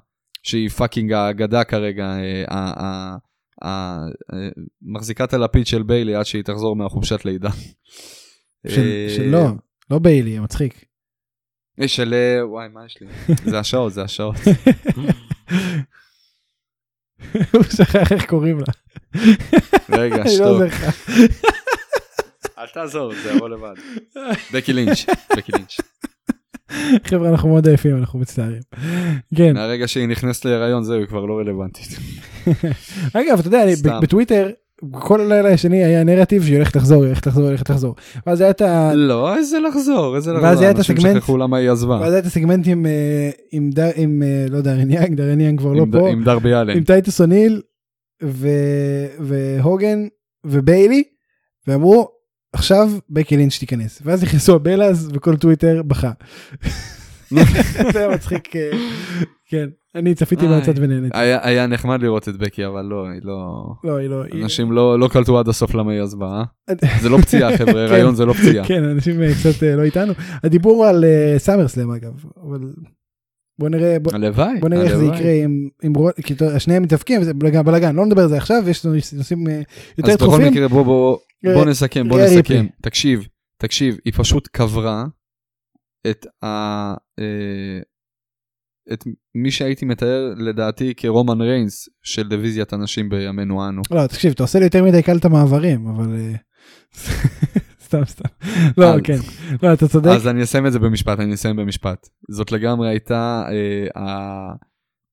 שהיא 0.46 0.68
fucking 0.68 1.12
האגדה 1.12 1.64
כרגע, 1.64 2.04
אה, 2.50 3.16
אה, 3.64 4.48
מחזיקת 4.82 5.32
הלפיד 5.34 5.66
של 5.66 5.82
ביילי 5.82 6.14
עד 6.14 6.26
שהיא 6.26 6.42
תחזור 6.42 6.76
מהחופשת 6.76 7.24
לידה. 7.24 7.50
של- 8.68 8.80
אה, 8.80 9.06
שלא, 9.16 9.44
לא 9.90 9.98
ביילי, 9.98 10.38
מצחיק. 10.38 10.84
של... 11.86 12.14
וואי, 12.42 12.68
מה 12.68 12.86
יש 12.86 12.96
לי? 13.00 13.06
זה 13.50 13.58
השעות, 13.58 13.92
זה 13.92 14.02
השעות. 14.02 14.36
הוא 17.52 17.62
שכח 17.76 18.12
איך 18.12 18.26
קוראים 18.26 18.58
לה. 18.58 18.64
רגע, 19.88 20.16
לא 20.40 20.64
לך. 20.64 20.84
אל 22.58 22.66
תעזור, 22.74 23.12
זה 23.14 23.32
יבוא 23.32 23.48
לבד. 23.48 23.74
בקי 24.52 24.72
לינץ', 24.72 25.06
בקי 25.36 25.52
לינץ'. 25.52 25.76
חבר'ה 27.04 27.28
אנחנו 27.28 27.48
מאוד 27.48 27.68
עייפים 27.68 27.96
אנחנו 27.96 28.18
מצטערים. 28.18 28.60
כן. 29.34 29.54
מהרגע 29.54 29.88
שהיא 29.88 30.08
נכנסת 30.08 30.44
להיריון 30.44 30.84
זהו, 30.84 30.98
היא 30.98 31.06
כבר 31.06 31.24
לא 31.24 31.38
רלוונטית. 31.38 31.98
אגב 33.16 33.38
אתה 33.38 33.48
יודע 33.48 33.62
אני. 33.64 33.72
בטוויטר 34.02 34.48
כל 34.90 35.20
הלילה 35.20 35.52
השני 35.52 35.84
היה 35.84 36.04
נרטיב 36.04 36.42
שהיא 36.44 36.56
הולכת 36.56 36.76
לחזור, 36.76 37.02
היא 37.02 37.08
הולכת 37.08 37.26
לחזור, 37.26 37.42
היא 37.42 37.48
הולכת 37.50 37.70
לחזור. 37.70 37.94
ואז 38.26 38.40
היה 38.40 38.50
את 38.50 38.60
ה... 38.60 38.94
לא, 38.94 39.36
איזה 39.36 39.58
לחזור, 39.60 40.16
איזה 40.16 40.32
לחזור. 40.32 40.48
ואז 40.48 40.60
היה 40.60 40.70
את 40.70 40.76
אנשים 40.76 40.96
הסגמנט- 40.96 41.14
שכחו 41.16 41.36
למה 41.36 41.56
היא 41.56 41.70
עזבה. 41.70 41.94
ואז 42.00 42.12
היה 42.12 42.18
את 42.20 42.26
הסגמנט 42.26 42.66
עם, 42.68 42.86
אה, 42.86 43.30
עם, 43.52 43.70
דר- 43.70 43.90
עם 43.96 44.22
אה, 44.22 44.46
לא 44.50 44.60
דרן 44.60 44.90
יאנג, 44.90 45.14
דרן 45.16 45.40
יאנג 45.40 45.58
כבר 45.58 45.72
לא 45.72 45.84
פה, 45.92 46.08
עם 46.08 46.24
דרבי 46.24 46.54
אלן. 46.54 46.76
עם 46.76 46.84
טייטוס 46.84 47.20
אוניל 47.20 47.60
והוגן 49.20 50.06
וביילי, 50.46 51.02
ואמרו 51.66 52.08
עכשיו 52.56 52.88
בקי 53.10 53.36
לינץ' 53.36 53.58
תיכנס. 53.58 54.02
ואז 54.04 54.22
נכנסו 54.22 54.54
הבלאז 54.54 55.10
וכל 55.14 55.36
טוויטר 55.36 55.82
בכה. 55.82 56.10
זה 57.92 57.98
היה 57.98 58.08
מצחיק, 58.08 58.56
אה, 58.56 58.70
כן, 59.48 59.66
אני 59.94 60.14
צפיתי. 60.14 60.46
מהצד 60.46 60.72
ונהניתי. 60.76 61.18
היה 61.18 61.66
נחמד 61.66 62.02
לראות 62.02 62.28
את 62.28 62.36
בקי, 62.36 62.66
אבל 62.66 62.84
לא, 62.84 63.06
היא 63.08 63.20
לא... 63.24 63.66
לא, 63.84 63.96
היא 63.96 64.08
לא... 64.08 64.24
אנשים 64.42 64.72
לא 64.72 64.98
לא 64.98 65.08
קלטו 65.08 65.38
עד 65.38 65.48
הסוף 65.48 65.74
למה 65.74 65.92
היא 65.92 66.02
עזבה, 66.02 66.42
אה? 66.70 66.74
זה 67.00 67.08
לא 67.08 67.18
פציעה, 67.18 67.56
חבר'ה, 67.58 67.84
הריון 67.84 68.14
זה 68.14 68.24
לא 68.24 68.32
פציעה. 68.32 68.66
כן, 68.66 68.84
אנשים 68.84 69.22
אה, 69.22 69.32
קצת 69.40 69.62
לא 69.62 69.82
איתנו. 69.82 70.12
הדיבור 70.44 70.86
על 70.86 71.04
סאמרסלאם 71.38 71.90
אגב, 71.90 72.24
אבל 72.48 72.58
בוא 73.58 73.68
נראה, 73.68 73.98
בוא- 73.98 74.12
הלוואי, 74.14 74.60
בוא 74.60 74.68
נראה 74.68 74.82
איך 74.82 74.94
זה 74.96 75.02
הלוואי. 75.02 75.18
יקרה 75.18 75.30
עם 75.82 75.94
רו- 75.94 76.10
כי 76.24 76.34
שניהם 76.58 76.82
מתאבקים 76.82 77.20
וזה 77.20 77.34
בלאגן, 77.34 77.62
בלאגן, 77.62 77.96
לא 77.96 78.06
נדבר 78.06 78.22
על 78.22 78.28
זה 78.28 78.36
עכשיו, 78.36 78.68
יש 78.68 78.84
נושאים 79.12 79.48
אה, 79.48 79.60
יותר 79.98 80.10
אז 80.10 80.16
בכל 80.16 80.26
דחופים. 80.26 80.46
מקרה 80.52 80.68
בוא 80.68 80.82
בוא 80.82 81.16
בוא 81.44 81.52
אה, 81.64 81.64
נסכם, 81.64 82.08
בוא 82.08 82.20
נסכם. 82.20 82.66
תקשיב, 82.82 83.26
תקשיב, 83.62 83.96
היא 84.04 84.12
פשוט 84.16 84.48
קברה 84.52 85.04
את 86.10 86.26
ה... 86.44 86.46
אה, 87.18 87.80
את 88.92 89.04
מי 89.34 89.50
שהייתי 89.50 89.84
מתאר 89.86 90.34
לדעתי 90.36 90.94
כרומן 90.96 91.40
ריינס 91.40 91.88
של 92.02 92.28
דיוויזיית 92.28 92.72
הנשים 92.72 93.08
בימינו 93.08 93.68
אנו. 93.68 93.82
לא, 93.90 94.06
תקשיב, 94.06 94.32
אתה 94.32 94.42
עושה 94.42 94.58
לי 94.58 94.64
יותר 94.64 94.84
מדי 94.84 95.02
קל 95.02 95.16
את 95.16 95.24
המעברים, 95.24 95.86
אבל... 95.86 96.16
סתם, 97.86 98.04
סתם. 98.04 98.28
לא, 98.78 98.86
כן. 99.04 99.18
לא, 99.62 99.72
אתה 99.72 99.88
צודק. 99.88 100.10
אז 100.10 100.28
אני 100.28 100.42
אסיים 100.42 100.66
את 100.66 100.72
זה 100.72 100.78
במשפט, 100.78 101.20
אני 101.20 101.34
אסיים 101.34 101.56
במשפט. 101.56 102.08
זאת 102.30 102.52
לגמרי 102.52 102.88
הייתה 102.88 103.44
אה, 103.96 104.52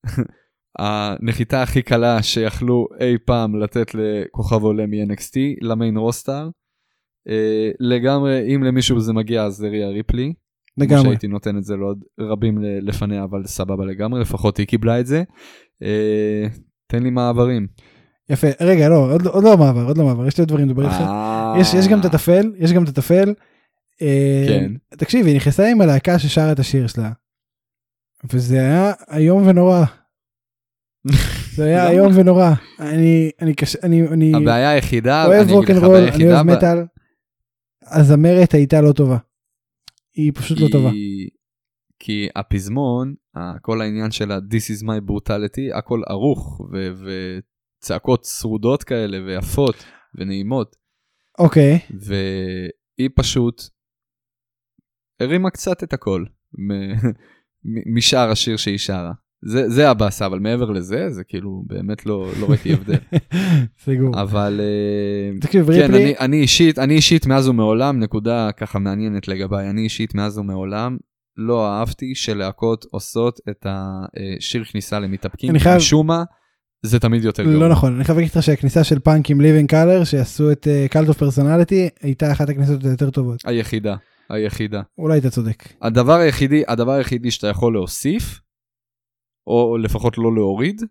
הנחיתה 0.80 1.64
הכי 1.64 1.82
קלה 1.82 2.24
שיכלו 2.24 2.88
אי 3.00 3.18
פעם 3.26 3.56
לתת 3.56 3.92
לכוכב 3.94 4.64
עולה 4.64 4.86
מ-NXT, 4.86 5.38
למיין 5.62 5.98
רוסטר. 5.98 6.50
אה, 7.28 7.72
לגמרי, 7.80 8.56
אם 8.56 8.64
למישהו 8.64 9.00
זה 9.00 9.14
מגיע 9.14 9.44
אז 9.44 9.54
זה 9.54 9.68
ריה 9.68 9.90
ריפלי. 9.90 10.34
כמו 10.76 10.84
לגמרי. 10.84 11.04
שהייתי 11.04 11.28
נותן 11.28 11.58
את 11.58 11.64
זה 11.64 11.76
לעוד 11.76 12.04
רבים 12.20 12.58
לפניה, 12.62 13.24
אבל 13.24 13.46
סבבה 13.46 13.86
לגמרי, 13.86 14.22
לפחות 14.22 14.58
היא 14.58 14.68
קיבלה 14.68 15.00
את 15.00 15.06
זה. 15.06 15.24
אה, 15.84 16.48
תן 16.88 17.04
לי 17.04 17.10
מעברים. 17.10 17.68
יפה. 18.30 18.48
רגע, 18.62 18.90
לא, 18.90 19.14
עוד 19.14 19.22
לא- 19.22 19.32
עוד 19.32 19.44
לא 19.44 19.58
מעבר, 19.58 19.86
עוד 19.88 19.98
לא 19.98 20.06
מעבר, 20.06 20.28
יש 20.28 20.40
עוד 20.40 20.48
דברים 20.48 20.70
לדבר 20.70 20.84
איתך. 20.84 20.94
אה, 21.02 21.54
יש 21.60 21.74
יש 21.74 21.88
גם 21.88 22.00
את 22.00 22.06
הטפל, 22.06 22.52
יש 22.58 22.72
גם 22.74 22.84
את 22.84 22.90
הטפל. 22.90 23.34
אה, 24.02 24.46
כן. 24.48 24.74
תקשיב, 24.98 25.26
היא 25.26 25.36
נכנסה 25.36 25.68
עם 25.72 25.82
הלהקה 25.82 26.20
ששרה 26.20 26.52
את 26.52 26.60
השיר 26.60 26.88
שלה. 26.88 27.12
וזה 28.34 28.56
היה 28.60 28.92
איום 29.12 29.48
ונורא. 29.48 29.84
זה 31.56 31.64
היה? 31.66 31.90
איום 31.90 32.12
ונורא. 32.18 32.50
אני, 32.80 33.32
אני 33.42 33.54
קשה, 33.56 33.80
אני, 33.84 34.08
אני 34.08 34.32
הבעיה 34.36 34.70
היחידה, 34.72 35.26
אוהב 35.26 35.34
אני 35.42 35.42
אגיד 35.42 35.54
לך, 35.54 35.58
רוקנרול, 35.60 35.86
הבעיה 35.86 36.00
אני 36.04 36.12
היחידה 36.12 36.36
אוהב 36.36 36.46
מטאל. 36.48 36.78
הזמרת 37.84 38.54
הייתה 38.54 38.82
לא 38.82 38.92
טובה. 38.92 39.18
היא 40.16 40.32
פשוט 40.36 40.60
לא 40.60 40.68
טובה. 40.72 40.90
היא- 40.90 41.30
כי 42.00 42.28
הפזמון, 42.36 43.14
כל 43.62 43.82
העניין 43.82 44.12
של 44.12 44.32
ה-This 44.32 44.78
is 44.80 44.84
my 44.84 45.10
brutality, 45.12 45.78
הכל 45.78 46.02
ערוך 46.08 46.62
וצעקות 47.84 48.22
צרודות 48.22 48.84
כאלה 48.84 49.18
ויפות 49.26 49.76
ונעימות, 50.16 50.76
אוקיי, 51.40 51.80
והיא 52.00 53.10
פשוט 53.16 53.62
הרימה 55.20 55.50
קצת 55.50 55.84
את 55.84 55.94
הכל 55.94 56.26
משאר 57.96 58.32
השיר 58.32 58.58
שהיא 58.58 58.78
שרה. 58.78 59.12
זה, 59.46 59.70
זה 59.70 59.90
הבאסה, 59.90 60.26
אבל 60.26 60.40
מעבר 60.40 60.72
לזה, 60.72 61.10
זה 61.10 61.24
כאילו 61.24 61.64
באמת 61.68 62.06
לא, 62.06 62.32
לא 62.40 62.50
ראיתי 62.50 62.74
הבדל. 62.74 62.98
סגור. 63.84 64.22
אבל 64.22 64.60
אה, 64.64 65.40
תקשיב, 65.42 65.66
כן, 65.66 65.72
ריפלי, 65.72 66.04
אני, 66.04 66.14
אני 66.20 66.38
אישית, 66.42 66.80
אני 66.80 66.94
אישית 66.94 67.26
מאז 67.26 67.48
ומעולם, 67.48 68.00
נקודה 68.00 68.52
ככה 68.52 68.80
מעניינת 68.80 69.28
לגביי, 69.28 69.70
אני 69.70 69.82
אישית 69.82 70.16
מאז 70.16 70.38
ומעולם 70.38 70.98
לא 71.38 71.68
אהבתי 71.68 72.16
שלהקות 72.16 72.86
עושות 72.92 73.40
את 73.50 73.66
השיר 73.66 74.64
כניסה 74.64 75.00
למתאפקים, 75.00 75.50
אני 75.50 75.60
חייב- 75.60 75.78
משום 75.78 76.08
מה, 76.08 76.24
זה 76.86 77.00
תמיד 77.00 77.24
יותר 77.24 77.44
גרוע. 77.44 77.56
לא 77.56 77.70
נכון, 77.70 77.96
אני 77.96 78.04
חייב 78.04 78.18
להגיד 78.18 78.32
לך 78.36 78.44
שהכניסה 78.44 78.84
של 78.84 79.00
פאנק 79.00 79.30
עם 79.30 79.42
Living 79.42 79.70
Colour 79.70 80.04
שעשו 80.04 80.52
את 80.52 80.68
Cult 80.90 81.08
of 81.08 81.18
Personality 81.18 81.90
הייתה 82.02 82.32
אחת 82.32 82.50
הכניסות 82.50 82.84
היותר 82.84 83.10
טובות. 83.10 83.40
היחידה, 83.46 83.96
היחידה. 84.30 84.82
אולי 84.98 85.20
אתה 85.20 85.30
צודק. 85.30 85.64
הדבר 85.82 86.20
היחידי, 86.20 86.64
הדבר 86.68 86.92
היחידי 86.92 87.32
שאתה 87.32 87.48
יכול 87.48 87.74
להוסיף, 87.74 88.40
או 89.48 89.78
לפחות 89.78 90.18
לא 90.18 90.36
להוריד, 90.36 90.82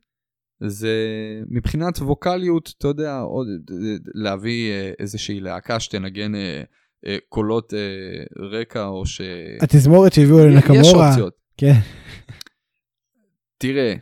זה 0.66 0.96
מבחינת 1.48 1.98
ווקאליות, 1.98 2.74
אתה 2.78 2.88
יודע, 2.88 3.18
עוד, 3.18 3.46
להביא 4.14 4.70
אה, 4.70 4.92
איזושהי 4.98 5.40
להקה 5.40 5.80
שתנגן 5.80 6.34
אה, 6.34 6.62
אה, 7.06 7.16
קולות 7.28 7.74
אה, 7.74 7.78
רקע, 8.46 8.86
או 8.86 9.06
ש... 9.06 9.20
התזמורת 9.60 10.12
שהביאו 10.12 10.38
של 10.38 10.54
נקמורה, 10.54 11.08
אופציות. 11.08 11.34
כן, 11.56 11.78
תראה, 13.58 13.94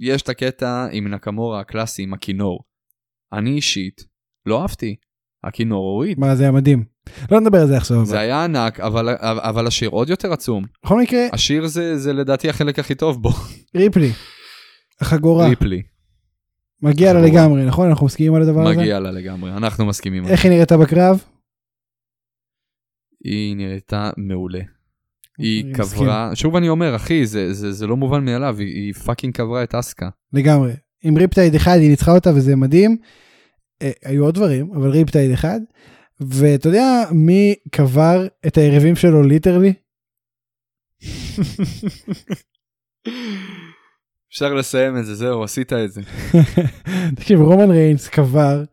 יש 0.00 0.22
את 0.22 0.28
הקטע 0.28 0.86
עם 0.92 1.08
נקמורה 1.08 1.60
הקלאסי, 1.60 2.02
עם 2.02 2.14
הכינור. 2.14 2.64
אני 3.32 3.50
אישית 3.50 4.04
לא 4.46 4.62
אהבתי. 4.62 4.96
הכינור 5.44 5.84
הוריד. 5.84 6.18
מה 6.18 6.36
זה 6.36 6.42
היה 6.42 6.52
מדהים. 6.52 6.84
לא 7.30 7.40
נדבר 7.40 7.58
על 7.60 7.66
זה 7.66 7.76
עכשיו. 7.76 8.04
זה 8.04 8.14
אבל. 8.14 8.22
היה 8.22 8.44
ענק, 8.44 8.80
אבל, 8.80 9.08
אבל 9.20 9.66
השיר 9.66 9.90
עוד 9.90 10.10
יותר 10.10 10.32
עצום. 10.32 10.64
בכל 10.84 11.00
מקרה, 11.00 11.20
השיר 11.32 11.66
זה, 11.66 11.98
זה 11.98 12.12
לדעתי 12.12 12.48
החלק 12.48 12.78
הכי 12.78 12.94
טוב 12.94 13.22
בו. 13.22 13.30
ריפלי, 13.76 14.12
החגורה, 15.00 15.48
ריפלי, 15.48 15.82
מגיע 16.82 17.12
לה. 17.12 17.20
לגמרי, 17.20 17.66
נכון? 17.66 17.88
אנחנו 17.88 18.06
מסכימים 18.06 18.34
על 18.34 18.42
הדבר 18.42 18.68
הזה? 18.68 18.80
מגיע 18.80 19.00
לה 19.00 19.10
לגמרי, 19.10 19.52
אנחנו 19.52 19.86
מסכימים. 19.86 20.26
איך 20.26 20.44
היא 20.44 20.52
נראתה 20.52 20.76
בקרב? 20.76 21.24
היא 23.24 23.56
נראתה 23.56 24.10
מעולה. 24.16 24.60
היא 25.40 25.74
קברה, 25.74 26.30
שוב 26.34 26.56
אני 26.56 26.68
אומר, 26.68 26.96
אחי, 26.96 27.26
זה, 27.26 27.52
זה, 27.52 27.72
זה 27.72 27.86
לא 27.86 27.96
מובן 27.96 28.24
מאליו, 28.24 28.58
היא, 28.58 28.66
היא 28.66 28.92
fucking 28.92 29.34
קברה 29.34 29.62
את 29.62 29.74
אסקה. 29.74 30.08
לגמרי. 30.32 30.72
עם 31.02 31.18
Riptide 31.18 31.54
אחד 31.54 31.76
היא 31.80 31.90
ניצחה 31.90 32.14
אותה 32.14 32.30
וזה 32.30 32.56
מדהים. 32.56 32.96
אה, 33.82 33.90
היו 34.04 34.24
עוד 34.24 34.34
דברים, 34.34 34.70
אבל 34.72 34.90
Riptide 34.90 35.30
אחד. 35.30 35.60
ואתה 36.20 36.68
יודע 36.68 37.04
מי 37.12 37.54
קבר 37.70 38.26
את 38.46 38.56
היריבים 38.58 38.96
שלו 38.96 39.22
literally? 39.22 39.72
אפשר 44.32 44.54
לסיים 44.54 44.98
את 44.98 45.06
זה, 45.06 45.14
זהו, 45.14 45.44
עשית 45.44 45.72
את 45.72 45.92
זה. 45.92 46.00
תקשיב, 47.16 47.40
רומן 47.40 47.70
ריינס 47.70 48.08
קבר 48.08 48.64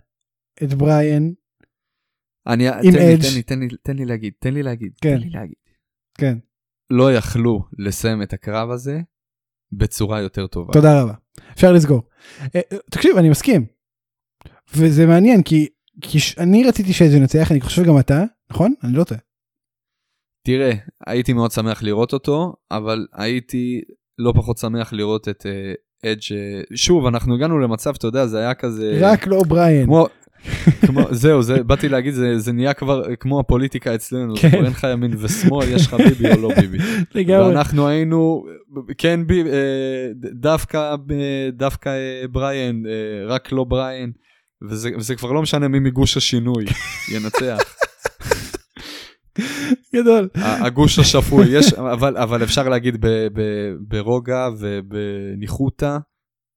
את 0.64 0.74
בריאן, 0.74 1.30
אני, 2.48 2.70
עם 2.70 2.76
תן 2.82 2.98
לי, 2.98 3.14
אדג'. 3.14 3.22
תן 3.22 3.34
לי, 3.34 3.44
תן 3.44 3.60
לי, 3.60 3.68
תן 3.84 3.96
לי 3.96 4.06
להגיד, 4.06 4.34
תן 4.40 4.54
לי 4.54 4.64
להגיד, 4.64 4.92
כן. 5.02 5.18
תן 5.18 5.24
לי 5.24 5.30
להגיד. 5.30 5.56
כן, 6.18 6.38
לא 6.90 7.14
יכלו 7.14 7.64
לסיים 7.78 8.22
את 8.22 8.34
הקרב 8.34 8.70
הזה 8.72 9.00
בצורה 9.72 10.22
יותר 10.22 10.48
טובה. 10.48 10.74
תודה 10.74 11.02
רבה. 11.02 11.14
אפשר 11.54 11.72
לסגור. 11.72 12.02
אה, 12.56 12.62
אה, 12.74 12.78
תקשיב, 12.92 13.18
אני 13.18 13.30
מסכים. 13.30 13.66
וזה 14.76 15.06
מעניין 15.06 15.44
כי, 15.44 15.68
כי 16.02 16.20
ש- 16.20 16.38
אני 16.38 16.64
רציתי 16.64 16.94
שזה 16.94 17.18
ינצח, 17.18 17.52
אני 17.52 17.62
חושב 17.62 17.84
גם 17.84 18.00
אתה, 18.00 18.24
נכון? 18.52 18.74
אני 18.84 18.94
לא 18.94 19.04
טועה. 19.04 19.20
תראה, 20.46 20.72
הייתי 21.08 21.34
מאוד 21.34 21.52
שמח 21.52 21.84
לראות 21.84 22.14
אותו, 22.14 22.54
אבל 22.72 23.08
הייתי 23.14 23.82
לא 24.18 24.34
פחות 24.36 24.58
שמח 24.58 24.94
לראות 24.94 25.28
את 25.30 25.46
אדג' 26.06 26.38
שוב, 26.76 27.06
אנחנו 27.06 27.36
הגענו 27.36 27.60
למצב, 27.60 27.94
אתה 27.98 28.08
יודע, 28.08 28.28
זה 28.28 28.40
היה 28.40 28.54
כזה... 28.54 28.98
רק 29.02 29.28
לא 29.28 29.44
בריאן. 29.48 29.86
כמו, 29.86 30.08
כמו, 30.86 31.02
זהו, 31.12 31.42
זה, 31.42 31.64
באתי 31.64 31.90
להגיד, 31.90 32.14
זה, 32.14 32.40
זה 32.40 32.52
נהיה 32.52 32.74
כבר 32.74 33.16
כמו 33.16 33.40
הפוליטיקה 33.40 33.96
אצלנו, 33.96 34.36
כן. 34.36 34.50
כבר 34.50 34.58
אין 34.58 34.72
לך 34.72 34.88
ימין 34.94 35.12
ושמאל, 35.20 35.68
יש 35.70 35.88
לך 35.88 35.94
ביבי 35.94 36.32
או 36.32 36.42
לא 36.42 36.50
ביבי. 36.56 36.78
לגמרי. 37.16 37.48
ואנחנו 37.48 37.88
היינו, 37.88 38.46
כן, 38.98 39.28
בי, 39.28 39.44
אה, 39.44 40.08
דווקא, 40.34 40.96
אה, 41.12 41.50
דווקא 41.54 41.90
אה, 41.90 42.26
אה, 42.86 43.26
רק 43.28 43.52
לא 43.52 43.64
בריאן, 43.64 44.10
וזה, 44.70 44.90
וזה 44.98 45.16
כבר 45.16 45.32
לא 45.32 45.42
משנה 45.42 45.68
מי 45.68 45.80
מגוש 45.80 46.18
השינוי 46.18 46.66
ינצח. 47.12 47.76
גדול. 49.96 50.30
הגוש 50.36 51.00
השפוי, 51.00 51.46
יש, 51.50 51.74
אבל, 51.74 52.18
אבל 52.18 52.44
אפשר 52.44 52.70
להגיד 52.70 53.06
ב, 53.06 53.08
ב, 53.34 53.42
ברוגע 53.80 54.50
ובניחותא, 54.60 55.98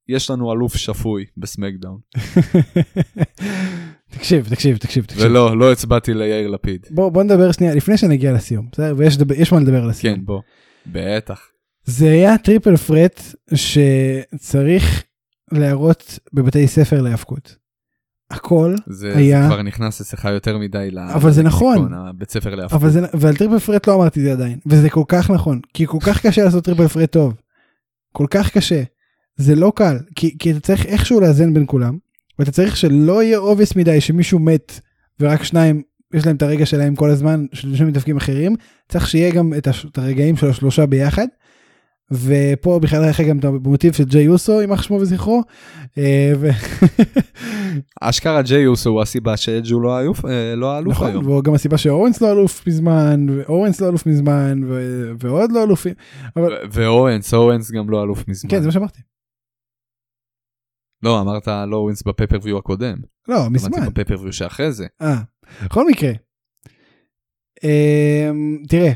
יש 0.08 0.30
לנו 0.30 0.52
אלוף 0.52 0.76
שפוי 0.76 1.24
ב 1.36 1.42
SmackDown. 1.42 1.98
תקשיב, 4.10 4.48
תקשיב, 4.48 4.76
תקשיב, 4.76 5.04
תקשיב. 5.04 5.22
ולא, 5.24 5.56
לא 5.58 5.72
הצבעתי 5.72 6.14
ליאיר 6.14 6.48
לפיד. 6.48 6.86
בוא, 6.90 7.08
בוא 7.08 7.22
נדבר 7.22 7.52
שנייה, 7.52 7.74
לפני 7.74 7.96
שנגיע 7.96 8.32
לסיום, 8.32 8.68
בסדר? 8.72 8.94
ויש 8.96 9.52
מה 9.52 9.60
לדבר 9.60 9.82
על 9.82 9.90
הסיום. 9.90 10.14
כן, 10.16 10.24
בוא. 10.24 10.40
בטח. 10.86 11.40
זה 11.84 12.10
היה 12.10 12.38
triple 12.38 12.76
threat 12.76 13.20
שצריך 13.54 15.02
להראות 15.52 16.18
בבתי 16.32 16.66
ספר 16.66 17.02
להיאבקות. 17.02 17.56
הכל 18.30 18.74
זה, 18.86 19.16
היה- 19.16 19.42
זה 19.42 19.48
כבר 19.48 19.62
נכנס 19.62 20.00
אצלך 20.00 20.24
יותר 20.24 20.58
מדי 20.58 20.88
ל... 20.90 20.98
אבל 20.98 21.30
זה 21.30 21.42
נכון. 21.42 21.94
הבית 21.94 22.30
ספר 22.30 22.54
להיאבקות. 22.54 22.80
אבל 22.80 22.90
זה, 22.90 23.00
ועל 23.14 23.36
triple 23.36 23.58
threat 23.58 23.86
לא 23.88 23.94
אמרתי 23.94 24.20
את 24.20 24.24
זה 24.24 24.32
עדיין, 24.32 24.58
וזה 24.66 24.90
כל 24.90 25.04
כך 25.08 25.30
נכון, 25.30 25.60
כי 25.74 25.86
כל 25.86 25.98
כך 26.00 26.26
קשה 26.26 26.44
לעשות 26.44 26.64
triple 26.64 26.88
threat 26.88 27.12
טוב. 27.12 27.34
כל 28.12 28.26
כך 28.30 28.50
קשה. 28.50 28.82
זה 29.36 29.54
לא 29.54 29.72
קל, 29.76 29.96
כי, 30.14 30.38
כי 30.38 30.50
אתה 30.50 30.60
צריך 30.60 30.86
איכשהו 30.86 31.20
לאזן 31.20 31.54
בין 31.54 31.64
כולם, 31.66 31.98
ואתה 32.40 32.50
צריך 32.50 32.76
שלא 32.76 33.22
יהיה 33.22 33.38
obvious 33.38 33.76
מדי 33.76 34.00
שמישהו 34.00 34.38
מת 34.38 34.80
ורק 35.20 35.42
שניים 35.42 35.82
יש 36.14 36.26
להם 36.26 36.36
את 36.36 36.42
הרגע 36.42 36.66
שלהם 36.66 36.96
כל 36.96 37.10
הזמן, 37.10 37.46
שלושה 37.52 37.84
מתאבקים 37.84 38.16
אחרים, 38.16 38.56
צריך 38.88 39.08
שיהיה 39.08 39.30
גם 39.30 39.52
את, 39.58 39.66
הש, 39.66 39.86
את 39.92 39.98
הרגעים 39.98 40.36
של 40.36 40.48
השלושה 40.48 40.86
ביחד. 40.86 41.26
ופה 42.12 42.78
בכלל 42.82 43.04
היה 43.04 43.28
גם 43.28 43.38
את 43.38 43.44
המוטיב 43.44 43.92
של 43.92 44.04
ג'יי 44.04 44.28
אוסו, 44.28 44.60
יימח 44.60 44.82
שמו 44.82 44.96
וזכרו. 44.96 45.42
אה, 45.98 46.32
ו... 46.40 46.48
אשכרה 48.00 48.42
ג'יי 48.42 48.66
אוסו 48.66 48.90
הוא 48.90 49.02
הסיבה 49.02 49.36
שאדג' 49.36 49.72
הוא 49.72 49.82
לא 49.82 49.96
האלוף, 49.96 50.24
אה, 50.24 50.54
לא 50.56 50.72
האלוף 50.72 50.94
נכון, 50.94 51.10
היום. 51.10 51.26
והוא 51.26 51.44
גם 51.44 51.54
הסיבה 51.54 51.78
שאוונס 51.78 52.20
לא 52.20 52.32
אלוף 52.32 52.66
מזמן, 52.66 53.26
ואוונס 53.28 53.80
לא 53.80 53.88
אלוף 53.88 54.06
מזמן, 54.06 54.60
ו... 54.68 55.10
ועוד 55.20 55.52
לא 55.52 55.62
אלופים. 55.62 55.94
אבל... 56.36 56.52
ואוונס, 56.72 57.34
אוונס 57.34 57.70
גם 57.70 57.90
לא 57.90 58.02
אלוף 58.02 58.28
מזמן. 58.28 58.50
כן, 58.50 58.60
זה 58.60 58.66
מה 58.66 58.72
שאמרתי. 58.72 59.00
לא, 61.02 61.20
אמרת 61.20 61.48
לא 61.48 61.76
אוונס 61.76 62.02
ב 62.02 62.06
pay-per-view 62.06 62.58
הקודם. 62.58 62.96
לא, 63.28 63.50
מזמן. 63.50 63.74
אמרתי 63.74 63.90
ב 63.90 63.93
pay-per-view 63.93 64.32
שאחרי 64.32 64.72
זה. 64.72 64.86
אה, 65.02 65.16
בכל 65.64 65.86
מקרה. 65.88 66.12
אמ, 67.64 68.62
תראה, 68.68 68.92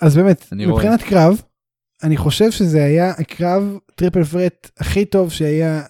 אז 0.00 0.16
באמת. 0.16 0.48
מבחינת 0.52 1.02
קרב, 1.02 1.42
אני 2.02 2.16
חושב 2.16 2.50
שזה 2.50 2.84
היה 2.84 3.10
הקרב 3.10 3.78
triple 3.94 4.24
threat 4.24 4.70
הכי 4.78 5.04
טוב 5.04 5.30
שהיה, 5.32 5.82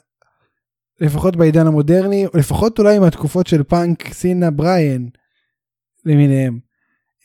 לפחות 1.00 1.36
בעידן 1.36 1.66
המודרני, 1.66 2.26
או 2.26 2.38
לפחות 2.38 2.78
אולי 2.78 2.98
מהתקופות 2.98 3.46
של 3.46 3.62
פאנק, 3.62 4.12
סינה, 4.12 4.50
בריאן, 4.50 5.06
למיניהם, 6.04 6.58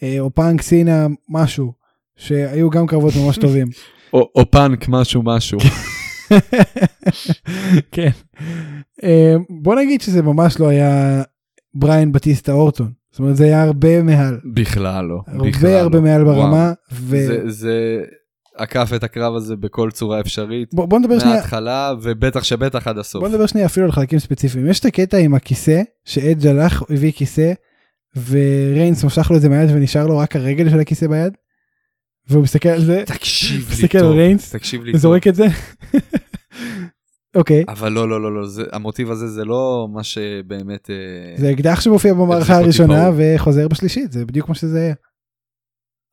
אה, 0.03 0.19
או 0.19 0.33
פאנק, 0.33 0.61
סינה, 0.61 1.07
משהו, 1.29 1.73
שהיו 2.15 2.69
גם 2.69 2.87
קרבות 2.87 3.13
ממש 3.25 3.37
טובים. 3.37 3.67
או 4.13 4.31
או 4.35 4.51
פאנק 4.51 4.85
משהו 4.87 5.23
משהו. 5.23 5.59
כן. 7.91 8.09
אה, 9.03 9.35
בוא 9.61 9.75
נגיד 9.75 10.01
שזה 10.01 10.21
ממש 10.21 10.59
לא 10.59 10.67
היה 10.67 11.23
בריאן 11.73 12.11
בטיסטה 12.11 12.51
אורטון. 12.51 12.91
זאת 13.11 13.19
אומרת 13.19 13.35
זה 13.35 13.43
היה 13.43 13.63
הרבה 13.63 14.03
מעל. 14.03 14.39
בכלל 14.53 15.05
לא. 15.05 15.19
בכלל 15.47 15.69
הרבה 15.69 15.81
הרבה 15.81 15.97
לא. 15.97 16.03
מעל 16.03 16.23
וואו. 16.23 16.35
ברמה. 16.35 16.73
ו... 16.93 17.17
זה- 17.27 17.49
זה 17.51 17.99
עקף 18.57 18.91
את 18.95 19.03
הקרב 19.03 19.35
הזה 19.35 19.55
בכל 19.55 19.91
צורה 19.91 20.19
אפשרית. 20.19 20.73
בוא, 20.73 20.85
בוא 20.85 20.99
נדבר 20.99 21.19
שנייה, 21.19 21.35
מההתחלה 21.35 21.93
ובטח 22.01 22.43
שבטח 22.43 22.87
עד 22.87 22.97
הסוף. 22.97 23.21
בוא 23.21 23.29
נדבר 23.29 23.45
שנייה 23.45 23.65
אפילו 23.67 23.85
על 23.85 23.91
חלקים 23.91 24.19
ספציפיים. 24.19 24.67
יש 24.67 24.79
את 24.79 24.85
הקטע 24.85 25.17
עם 25.17 25.33
הכיסא, 25.35 25.81
שאדג' 26.05 26.47
הלך, 26.47 26.83
הביא 26.89 27.11
כיסא, 27.11 27.53
וריינס 28.29 29.03
משך 29.03 29.31
לו 29.31 29.37
את 29.37 29.41
זה 29.41 29.49
מהיד 29.49 29.69
ונשאר 29.73 30.07
לו 30.07 30.17
רק 30.17 30.35
הרגל 30.35 30.69
של 30.69 30.79
הכיסא 30.79 31.07
ביד. 31.07 31.33
והוא 32.27 32.43
מסתכל 32.43 32.69
על 32.69 32.81
זה, 32.81 33.03
תקשיב 33.05 33.69
לי 33.69 33.75
מסתכל 33.75 33.97
על 33.97 34.03
טוב. 34.03 34.15
ריינס, 34.15 34.55
תקשיב 34.55 34.83
לי 34.83 34.91
טוב. 34.91 34.99
וזורק 34.99 35.27
את 35.27 35.35
זה. 35.35 35.45
אוקיי, 37.35 37.63
אבל 37.67 37.91
לא 37.91 38.09
לא 38.09 38.21
לא 38.21 38.35
לא 38.35 38.47
זה 38.47 38.63
המוטיב 38.71 39.11
הזה 39.11 39.27
זה 39.27 39.45
לא 39.45 39.87
מה 39.93 40.03
שבאמת 40.03 40.89
אה, 40.89 41.35
זה 41.37 41.51
אקדח 41.51 41.81
שמופיע 41.81 42.13
במערכה 42.13 42.57
הראשונה. 42.57 43.09
וחוזר 43.17 43.67
בשלישית, 43.67 44.11
זה 44.11 44.25
בדיוק 44.25 44.49
מה 44.49 44.55
שזה 44.55 44.79
היה. 44.81 44.95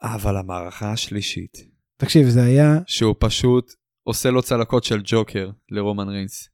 אבל 0.03 0.37
המערכה 0.37 0.93
השלישית 0.93 1.73
תקשיב, 1.97 2.29
זה 2.29 2.43
היה, 2.43 2.79
שהוא 2.87 3.15
פשוט 3.19 3.73
עושה 4.03 4.31
לו 4.31 4.43
צלקות 4.43 4.85
של 4.85 5.01
ג'וקר 5.05 5.51
לרומן 5.71 6.09
ריינס 6.09 6.49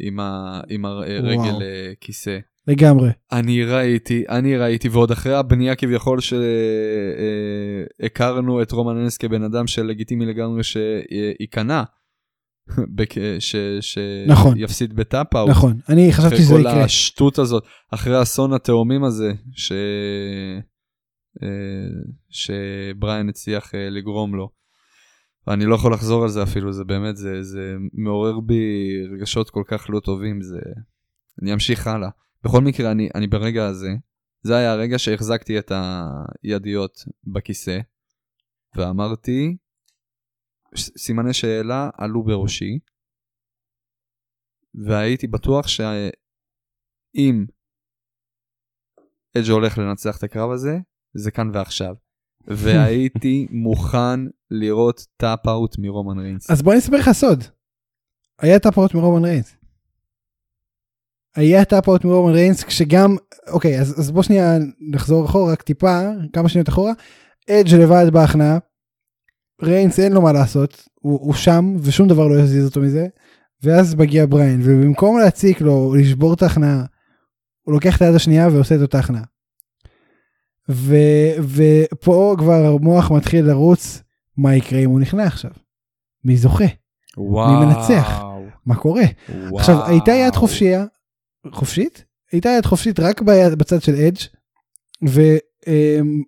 עם, 0.00 0.20
ה, 0.20 0.60
עם 0.68 0.84
הרגל 0.84 1.36
וואו. 1.36 1.60
אה, 1.60 1.92
כיסא. 2.00 2.38
לגמרי. 2.66 3.10
אני 3.32 3.64
ראיתי, 3.64 4.24
אני 4.28 4.56
ראיתי, 4.56 4.88
ועוד 4.88 5.10
אחרי 5.10 5.34
הבנייה 5.34 5.74
כביכול 5.76 6.18
שהכרנו 8.00 8.62
את 8.62 8.72
רומן 8.72 8.96
ריינס 8.96 9.16
כבן 9.16 9.42
אדם 9.42 9.66
שלגיטימי 9.66 10.26
לגמרי 10.26 10.62
שייכנע, 10.62 11.82
בק- 12.96 13.14
ש- 13.80 13.98
נכון. 14.26 14.58
שיפסיד 14.58 14.94
ב 14.96 15.02
tap-out. 15.02 15.50
נכון, 15.50 15.78
אני 15.88 16.12
חשבתי 16.12 16.26
אחרי 16.34 16.38
שזה 16.44 16.54
כל 16.54 16.60
יקרה. 16.60 16.84
השטות 16.84 17.38
הזאת, 17.38 17.64
אחרי 17.90 18.22
אסון 18.22 18.52
התאומים 18.52 19.04
הזה, 19.04 19.32
ש... 19.52 19.72
אה, 21.42 21.48
שבריאן 22.30 23.28
הצליח 23.28 23.74
אה, 23.74 23.90
לגרום 23.90 24.34
לו. 24.34 24.50
ואני 25.46 25.64
לא 25.64 25.74
יכול 25.74 25.92
לחזור 25.92 26.22
על 26.22 26.28
זה 26.28 26.42
אפילו, 26.42 26.72
זה 26.72 26.84
באמת, 26.84 27.16
זה, 27.16 27.42
זה 27.42 27.74
מעורר 27.92 28.40
בי 28.40 28.62
רגשות 29.14 29.50
כל 29.50 29.62
כך 29.66 29.86
לא 29.90 30.00
טובים, 30.00 30.42
זה... 30.42 30.58
אני 31.42 31.52
אמשיך 31.54 31.86
הלאה. 31.86 32.08
בכל 32.44 32.60
מקרה, 32.60 32.90
אני, 32.90 33.08
אני 33.14 33.26
ברגע 33.26 33.66
הזה, 33.66 33.88
זה 34.42 34.56
היה 34.56 34.72
הרגע 34.72 34.98
שהחזקתי 34.98 35.58
את 35.58 35.72
הידיות 36.42 37.04
בכיסא, 37.24 37.78
ואמרתי, 38.76 39.56
סימני 40.76 41.32
שאלה 41.32 41.90
עלו 41.98 42.22
בראשי, 42.22 42.78
והייתי 44.74 45.26
בטוח 45.26 45.68
שאם 45.68 47.44
אג' 49.36 49.50
הולך 49.50 49.78
לנצח 49.78 50.18
את 50.18 50.22
הקרב 50.22 50.50
הזה, 50.50 50.78
זה 51.14 51.30
כאן 51.30 51.50
ועכשיו. 51.54 51.94
והייתי 52.64 53.46
מוכן 53.50 54.20
לראות 54.50 55.06
tap-out 55.16 55.76
מרומן 55.78 56.18
ריינס. 56.18 56.50
אז 56.50 56.62
בוא 56.62 56.72
אני 56.72 56.80
אספר 56.80 56.96
לך 56.96 57.10
סוד. 57.12 57.44
היה 58.38 58.58
tap-out 58.58 58.94
מרומן 58.94 59.24
ריינס. 59.24 59.59
היה 61.36 61.64
tap-out 61.64 62.04
מרומן 62.04 62.32
ריינס 62.32 62.64
כשגם, 62.64 63.16
אוקיי, 63.48 63.80
אז, 63.80 64.00
אז 64.00 64.10
בוא 64.10 64.22
שנייה 64.22 64.58
נחזור 64.90 65.26
אחורה, 65.26 65.52
רק 65.52 65.62
טיפה, 65.62 66.00
כמה 66.32 66.48
שניות 66.48 66.68
אחורה. 66.68 66.92
אדג' 67.50 67.74
לבד 67.74 68.06
בהכנעה. 68.12 68.58
ריינס 69.62 70.00
אין 70.00 70.12
לו 70.12 70.22
מה 70.22 70.32
לעשות, 70.32 70.88
הוא, 70.94 71.18
הוא 71.22 71.34
שם 71.34 71.76
ושום 71.80 72.08
דבר 72.08 72.28
לא 72.28 72.40
יזיז 72.40 72.66
אותו 72.66 72.80
מזה. 72.80 73.06
ואז 73.62 73.94
מגיע 73.94 74.26
בריין, 74.28 74.60
ובמקום 74.64 75.18
להציק 75.18 75.60
לו, 75.60 75.94
לשבור 75.94 76.34
את 76.34 76.42
ההכנעה, 76.42 76.84
הוא 77.62 77.74
לוקח 77.74 77.96
את 77.96 78.02
היד 78.02 78.14
השנייה 78.14 78.48
ועושה 78.48 78.74
את 78.74 78.80
אותה 78.80 78.98
הכנעה. 78.98 79.22
ו, 80.68 80.94
ופה 81.40 82.34
כבר 82.38 82.66
המוח 82.66 83.10
מתחיל 83.10 83.44
לרוץ, 83.44 84.02
מה 84.36 84.54
יקרה 84.54 84.78
אם 84.78 84.90
הוא 84.90 85.00
נכנע 85.00 85.24
עכשיו? 85.24 85.50
מי 86.24 86.36
זוכה? 86.36 86.64
וואו. 87.16 87.66
מנצח? 87.66 88.22
מה 88.66 88.76
קורה? 88.76 89.02
וואו. 89.28 89.58
עכשיו 89.58 89.86
הייתה 89.86 90.12
יד 90.12 90.34
חופשייה, 90.34 90.84
חופשית? 91.52 92.04
הייתה 92.32 92.48
יד 92.48 92.66
חופשית 92.66 93.00
רק 93.00 93.22
ביד, 93.22 93.54
בצד 93.54 93.82
של 93.82 93.94
אדג' 93.94 94.18
ו, 95.08 95.20
אמ, 95.66 96.22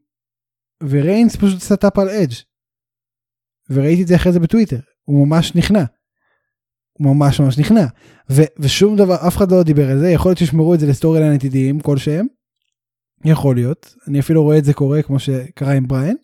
וריינס 0.82 1.36
פשוט 1.36 1.56
עשה 1.56 1.76
טאפ 1.76 1.98
על 1.98 2.08
אדג'. 2.08 2.34
וראיתי 3.70 4.02
את 4.02 4.06
זה 4.06 4.16
אחרי 4.16 4.32
זה 4.32 4.40
בטוויטר, 4.40 4.80
הוא 5.02 5.26
ממש 5.26 5.54
נכנע. 5.54 5.84
הוא 6.92 7.16
ממש 7.16 7.40
ממש 7.40 7.58
נכנע. 7.58 7.86
ו, 8.30 8.42
ושום 8.58 8.96
דבר, 8.96 9.14
אף 9.26 9.36
אחד 9.36 9.52
לא 9.52 9.62
דיבר 9.62 9.90
על 9.90 9.98
זה, 9.98 10.10
יכול 10.10 10.28
להיות 10.28 10.38
שישמרו 10.38 10.74
את 10.74 10.80
זה 10.80 10.86
ל 10.86 11.20
storyline 11.20 11.32
עתידיים 11.32 11.80
כלשהם. 11.80 12.26
יכול 13.24 13.54
להיות, 13.54 13.94
אני 14.08 14.20
אפילו 14.20 14.42
רואה 14.42 14.58
את 14.58 14.64
זה 14.64 14.74
קורה 14.74 15.02
כמו 15.02 15.18
שקרה 15.18 15.72
עם 15.72 15.88
בריין. 15.88 16.16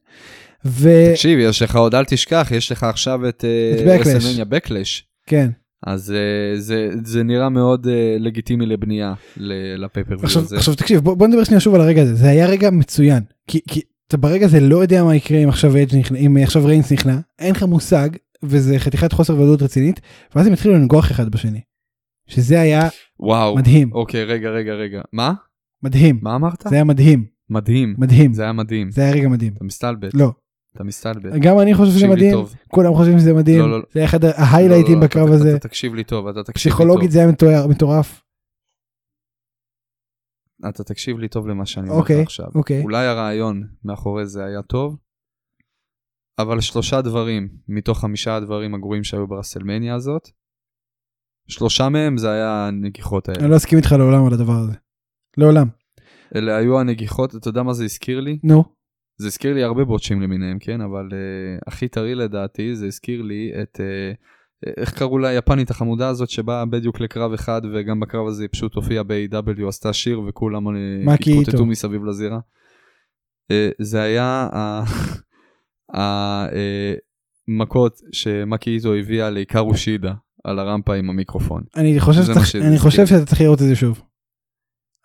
ו... 0.65 0.89
תקשיב, 1.13 1.39
יש 1.39 1.63
לך 1.63 1.77
עוד 1.77 1.95
אל 1.95 2.05
תשכח, 2.05 2.49
יש 2.51 2.73
לך 2.73 2.83
עכשיו 2.85 3.29
את 3.29 3.45
את 3.45 3.87
Backlash. 3.87 4.09
WrestleMania 4.09 4.45
Backlash. 4.45 5.09
כן. 5.27 5.51
אז 5.87 6.13
אה, 6.13 6.61
זה, 6.61 6.91
זה 7.05 7.23
נראה 7.23 7.49
מאוד 7.49 7.87
אה, 7.87 8.17
לגיטימי 8.21 8.67
לבנייה 8.67 9.15
ל- 9.37 9.85
ל 9.85 9.88
pay-per-view 9.88 10.25
עכשיו, 10.27 10.43
הזה. 10.43 10.57
עכשיו 10.57 10.75
תקשיב 10.75 11.01
בוא, 11.01 11.15
בוא 11.15 11.27
נדבר 11.27 11.45
שנייה 11.45 11.61
שוב 11.61 11.75
על 11.75 11.81
הרגע 11.81 12.03
הזה 12.03 12.15
זה 12.15 12.29
היה 12.29 12.47
רגע 12.47 12.71
מצוין 12.71 13.23
כי, 13.47 13.61
כי 13.69 13.81
אתה 14.09 14.17
ברגע 14.17 14.47
הזה 14.47 14.61
לא 14.61 14.77
יודע 14.77 15.05
מה 15.05 15.17
יקרה 15.17 15.39
אם 15.39 15.49
עכשיו 15.49 15.73
נכנע 15.99 16.19
אם 16.19 16.37
עכשיו 16.43 16.67
ריינס 16.67 16.93
נכנע 16.93 17.19
אין 17.39 17.55
לך 17.55 17.63
מושג 17.63 18.09
וזה 18.43 18.79
חתיכת 18.79 19.13
חוסר 19.13 19.35
ודאות 19.41 19.63
רצינית 19.63 20.01
ואז 20.35 20.47
הם 20.47 20.53
התחילו 20.53 20.75
לנגוח 20.75 21.11
אחד 21.11 21.29
בשני. 21.29 21.61
שזה 22.27 22.61
היה 22.61 22.89
וואו. 23.21 23.57
מדהים 23.57 23.93
אוקיי, 23.93 24.25
רגע, 24.25 24.51
רגע, 24.51 24.73
רגע. 24.73 25.01
מה? 25.13 25.33
מדהים 25.83 26.19
מה 26.23 26.35
אמרת? 26.37 26.65
זה 26.69 26.75
היה 26.75 26.85
מדהים 26.85 27.25
מדהים. 27.51 27.95
מדהים 27.99 28.33
זה 28.35 28.43
היה 28.43 28.53
מדהים. 28.53 28.91
זה 28.91 29.03
היה 29.03 29.13
רגע 29.13 29.29
מדהים 29.29 29.53
אתה 29.57 29.65
מסתלבט. 29.65 30.15
לא 30.15 30.33
אתה 30.75 30.85
מסתלבט. 30.85 31.33
גם 31.43 31.59
אני 31.61 31.75
חושב 31.75 31.93
שזה 31.93 32.09
מדהים. 32.09 32.37
כולם 32.69 32.95
חושבים 32.95 33.19
שזה 33.19 33.33
מדהים 33.35 33.61
לא, 33.61 33.71
לא, 33.71 33.79
לא. 33.79 33.85
זה 33.95 34.05
אחד 34.05 34.25
ההיילייטים 34.25 34.99
לא, 35.01 35.05
בקרב 35.07 35.29
הזה 35.33 35.57
אתה 35.57 35.69
תקשיב 35.69 35.95
לי 35.95 36.05
טוב, 36.05 36.27
אתה 36.29 36.43
תקשיב 36.43 36.73
לי 36.73 36.77
פסיכולוגית 36.77 37.11
טוב. 37.11 37.13
זה 37.13 37.19
היה 37.49 37.67
מטורף- 37.69 38.23
אתה 40.69 40.85
תקשיב 40.85 41.19
לי 41.19 41.29
טוב 41.29 41.47
למה 41.49 41.67
שאני 41.67 41.89
אומר 41.89 42.01
אוקיי 42.01 42.23
עכשיו. 42.23 42.47
אוקיי 42.55 42.83
אולי 42.83 43.07
הרעיון 43.07 43.69
מאחורי 43.85 44.27
זה 44.27 44.45
היה 44.45 44.63
טוב, 44.63 44.97
אבל 46.39 46.61
שלושה 46.61 47.03
דברים 47.03 47.49
מתוך 47.69 48.01
חמישה 48.01 48.37
הדברים 48.37 48.75
הגרועים 48.75 49.05
שהיו 49.05 49.27
ברסלמניה 49.27 49.95
הזאת, 49.95 50.29
שלושה 51.49 51.89
מהם 51.89 52.17
זה 52.19 52.31
היה 52.31 52.67
הנגיחות 52.67 53.29
האלה. 53.29 53.41
אני 53.41 53.51
לא 53.51 53.57
אסכים 53.57 53.79
איתך 53.79 53.93
לעולם 53.99 54.27
על 54.27 54.33
הדבר 54.35 54.53
הזה 54.53 54.73
לעולם 55.37 55.69
אלה 56.35 56.57
היו 56.57 56.81
הנגיחות, 56.81 57.37
אתה 57.37 57.49
יודע 57.49 57.63
מה 57.63 57.73
זה 57.73 57.85
הזכיר 57.85 58.21
לי? 58.21 58.39
נו 58.45 58.65
זה 59.19 59.27
הזכיר 59.27 59.55
לי 59.55 59.63
הרבה 59.63 59.85
בוטשים 59.85 60.23
למיניהם, 60.23 60.59
כן? 60.59 60.81
אבל 60.81 61.09
uh, 61.11 61.15
הכי 61.67 61.89
טרי 61.89 62.15
לדעתי 62.15 62.75
זה 62.77 62.87
הזכיר 62.87 63.23
לי 63.23 63.53
את 63.63 63.81
uh, 63.81 64.17
איך 64.77 64.93
קראו 64.99 65.19
לה 65.19 65.29
היפנית 65.29 65.71
החמודה 65.71 66.09
הזאת 66.09 66.31
שבאה 66.31 66.65
בדיוק 66.65 67.01
לקרב 67.01 67.33
אחד 67.33 67.63
וגם 67.73 68.01
בקרב 68.01 68.27
הזה 68.27 68.43
היא 68.43 68.49
פשוט 68.53 68.75
הופיעה 68.75 69.03
ב-AW 69.03 69.69
עשתה 69.69 69.93
שיר 69.93 70.21
וכולם 70.29 70.69
אה. 70.69 70.73
התקוטטו 71.41 71.67
מסביב 71.67 72.05
לזירה. 72.05 72.39
זה 73.81 74.03
היה 74.03 74.49
ה- 74.53 74.83
ה- 75.97 76.47
אה, 76.53 76.95
מכות 77.49 78.01
שמקי 78.13 78.71
איטו 78.71 78.95
הביאה 78.95 79.31
להיקרו 79.31 79.77
שידה 79.77 80.15
על 80.45 80.59
הרמפה 80.59 80.95
עם 80.95 81.11
המיקרופון. 81.11 81.63
אני 81.77 82.01
חושב 82.01 82.23
שצריך- 82.23 82.57
אני. 82.57 82.79
שאתה 83.07 83.27
צריך 83.27 83.41
לראות 83.41 83.63
את 83.63 83.67
זה 83.67 83.77
שוב. 83.77 84.03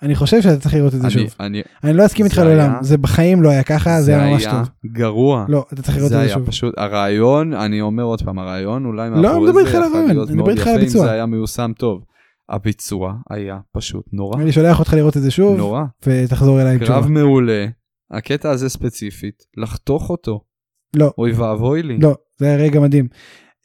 אני 0.03 0.15
חושב 0.15 0.41
שאתה 0.41 0.59
צריך 0.61 0.75
לראות 0.75 0.93
את 0.93 0.99
זה 1.01 1.07
אני, 1.07 1.13
שוב. 1.13 1.35
אני, 1.39 1.61
אני 1.83 1.93
לא 1.93 2.05
אסכים 2.05 2.25
איתך 2.25 2.35
זה 2.35 2.43
לעולם, 2.43 2.59
היה- 2.71 2.83
זה 2.83 2.97
בחיים 2.97 3.41
לא 3.41 3.49
היה 3.49 3.63
ככה, 3.63 4.01
זה 4.01 4.15
היה 4.21 4.31
ממש 4.33 4.45
טוב. 4.45 4.69
גרוע. 4.85 5.45
לא, 5.49 5.65
אתה 5.73 5.81
צריך 5.81 5.97
לראות 5.97 6.11
את 6.11 6.17
זה 6.17 6.17
זה 6.17 6.21
היה 6.25 6.33
שוב. 6.33 6.45
פשוט, 6.47 6.73
הרעיון, 6.77 7.53
אני 7.53 7.81
אומר 7.81 8.03
עוד 8.03 8.21
פעם, 8.21 8.39
הרעיון 8.39 8.85
אולי 8.85 9.09
לא, 9.09 9.13
אני 9.15 9.21
מאחורי 9.21 9.39
מדבר 9.49 9.53
זה 9.53 9.59
איתך 9.59 9.75
על 9.75 9.81
יכול 9.81 9.93
הרעיון, 9.93 10.11
להיות 10.15 10.29
אני 10.29 10.37
מאוד 10.37 10.49
מדבר 10.49 10.59
איתך 10.59 10.67
על 10.67 10.73
יפה 10.73 10.79
אם 10.81 10.83
הביצוע. 10.85 11.05
זה 11.05 11.11
היה 11.11 11.25
מיושם 11.25 11.71
טוב. 11.77 12.03
הביצוע 12.49 13.13
היה 13.29 13.57
פשוט 13.71 14.05
נורא, 14.13 14.41
אני 14.41 14.51
שולח 14.51 14.79
אותך 14.79 14.93
לראות 14.93 15.17
את 15.17 15.21
זה 15.21 15.31
שוב, 15.31 15.57
נורא. 15.57 15.83
ותחזור 16.07 16.61
אליי 16.61 16.73
עם 16.73 16.79
קרב 16.79 16.87
תשובה. 17.03 17.07
מעולה, 17.19 17.65
הקטע 18.11 18.49
הזה 18.51 18.69
ספציפית, 18.69 19.43
לחתוך 19.57 20.09
אותו, 20.09 20.41
לא, 20.95 21.11
אוי 21.17 21.31
ואבוי 21.31 21.83
לי. 21.83 21.97
לא, 21.97 22.15
זה 22.39 22.45
היה 22.45 22.55
רגע 22.57 22.79
מדהים. 22.79 23.07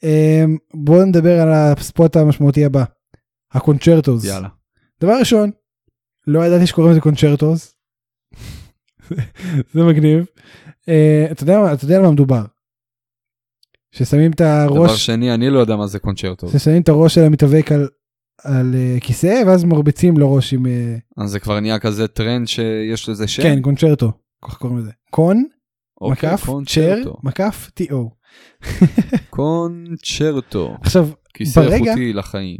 אמ, 0.03 0.57
בואו 0.73 1.05
נדבר 1.05 1.39
על 1.41 1.49
הספוט 1.51 2.15
המשמעותי 2.15 2.65
הבא. 2.65 2.83
הקונצ'רטוס. 3.53 4.25
יאללה. 4.25 4.47
דבר 5.01 5.13
ראשון, 5.19 5.51
לא 6.29 6.45
ידעתי 6.45 6.67
שקוראים 6.67 6.91
לזה 6.91 7.01
קונצ'רטוס. 7.01 7.75
זה 9.73 9.83
מגניב. 9.83 10.25
אה, 10.89 11.27
אתה 11.31 11.43
יודע 11.43 11.73
אתה 11.73 11.85
יודע 11.85 11.95
על 11.97 12.01
מה 12.01 12.11
מדובר. 12.11 12.45
ששמים 13.91 14.31
את 14.31 14.35
דבר 14.41 14.47
הראש, 14.75 15.05
שני, 15.05 15.33
אני 15.33 15.49
לא 15.49 15.59
יודע 15.59 15.75
מה 15.75 15.87
זה 15.87 15.99
con-chair-to. 15.99 16.49
ששמים 16.49 16.81
את 16.81 16.89
הראש 16.89 17.15
של 17.15 17.21
המתאבק 17.23 17.71
על, 17.71 17.87
על 18.43 18.75
אה, 18.75 18.97
כיסא 19.01 19.43
ואז 19.47 19.63
מרביצים 19.63 20.17
לו 20.17 20.33
ראש 20.35 20.53
עם, 20.53 20.65
אה, 20.65 20.97
אז 21.17 21.29
זה 21.31 21.39
כבר 21.39 21.59
נהיה 21.59 21.79
כזה 21.79 22.07
טרנד 22.07 22.47
שיש 22.47 23.09
לזה 23.09 23.27
שם? 23.27 23.43
כן 23.43 23.61
con-chair-to, 23.61 24.11
ככה 24.45 24.57
קוראים 24.57 24.77
לזה. 24.77 24.91
con, 25.11 25.43
אוקיי, 26.01 26.33
מקף, 26.33 26.45
chair. 26.67 27.11
מקף, 27.23 27.69
T-O. 27.73 28.11
con-chair-to. 29.29 30.77
עכשיו, 30.81 31.09
כיסא 31.33 31.61
ברגע- 31.61 31.75
איכותי 31.85 32.13
לחיים. 32.13 32.59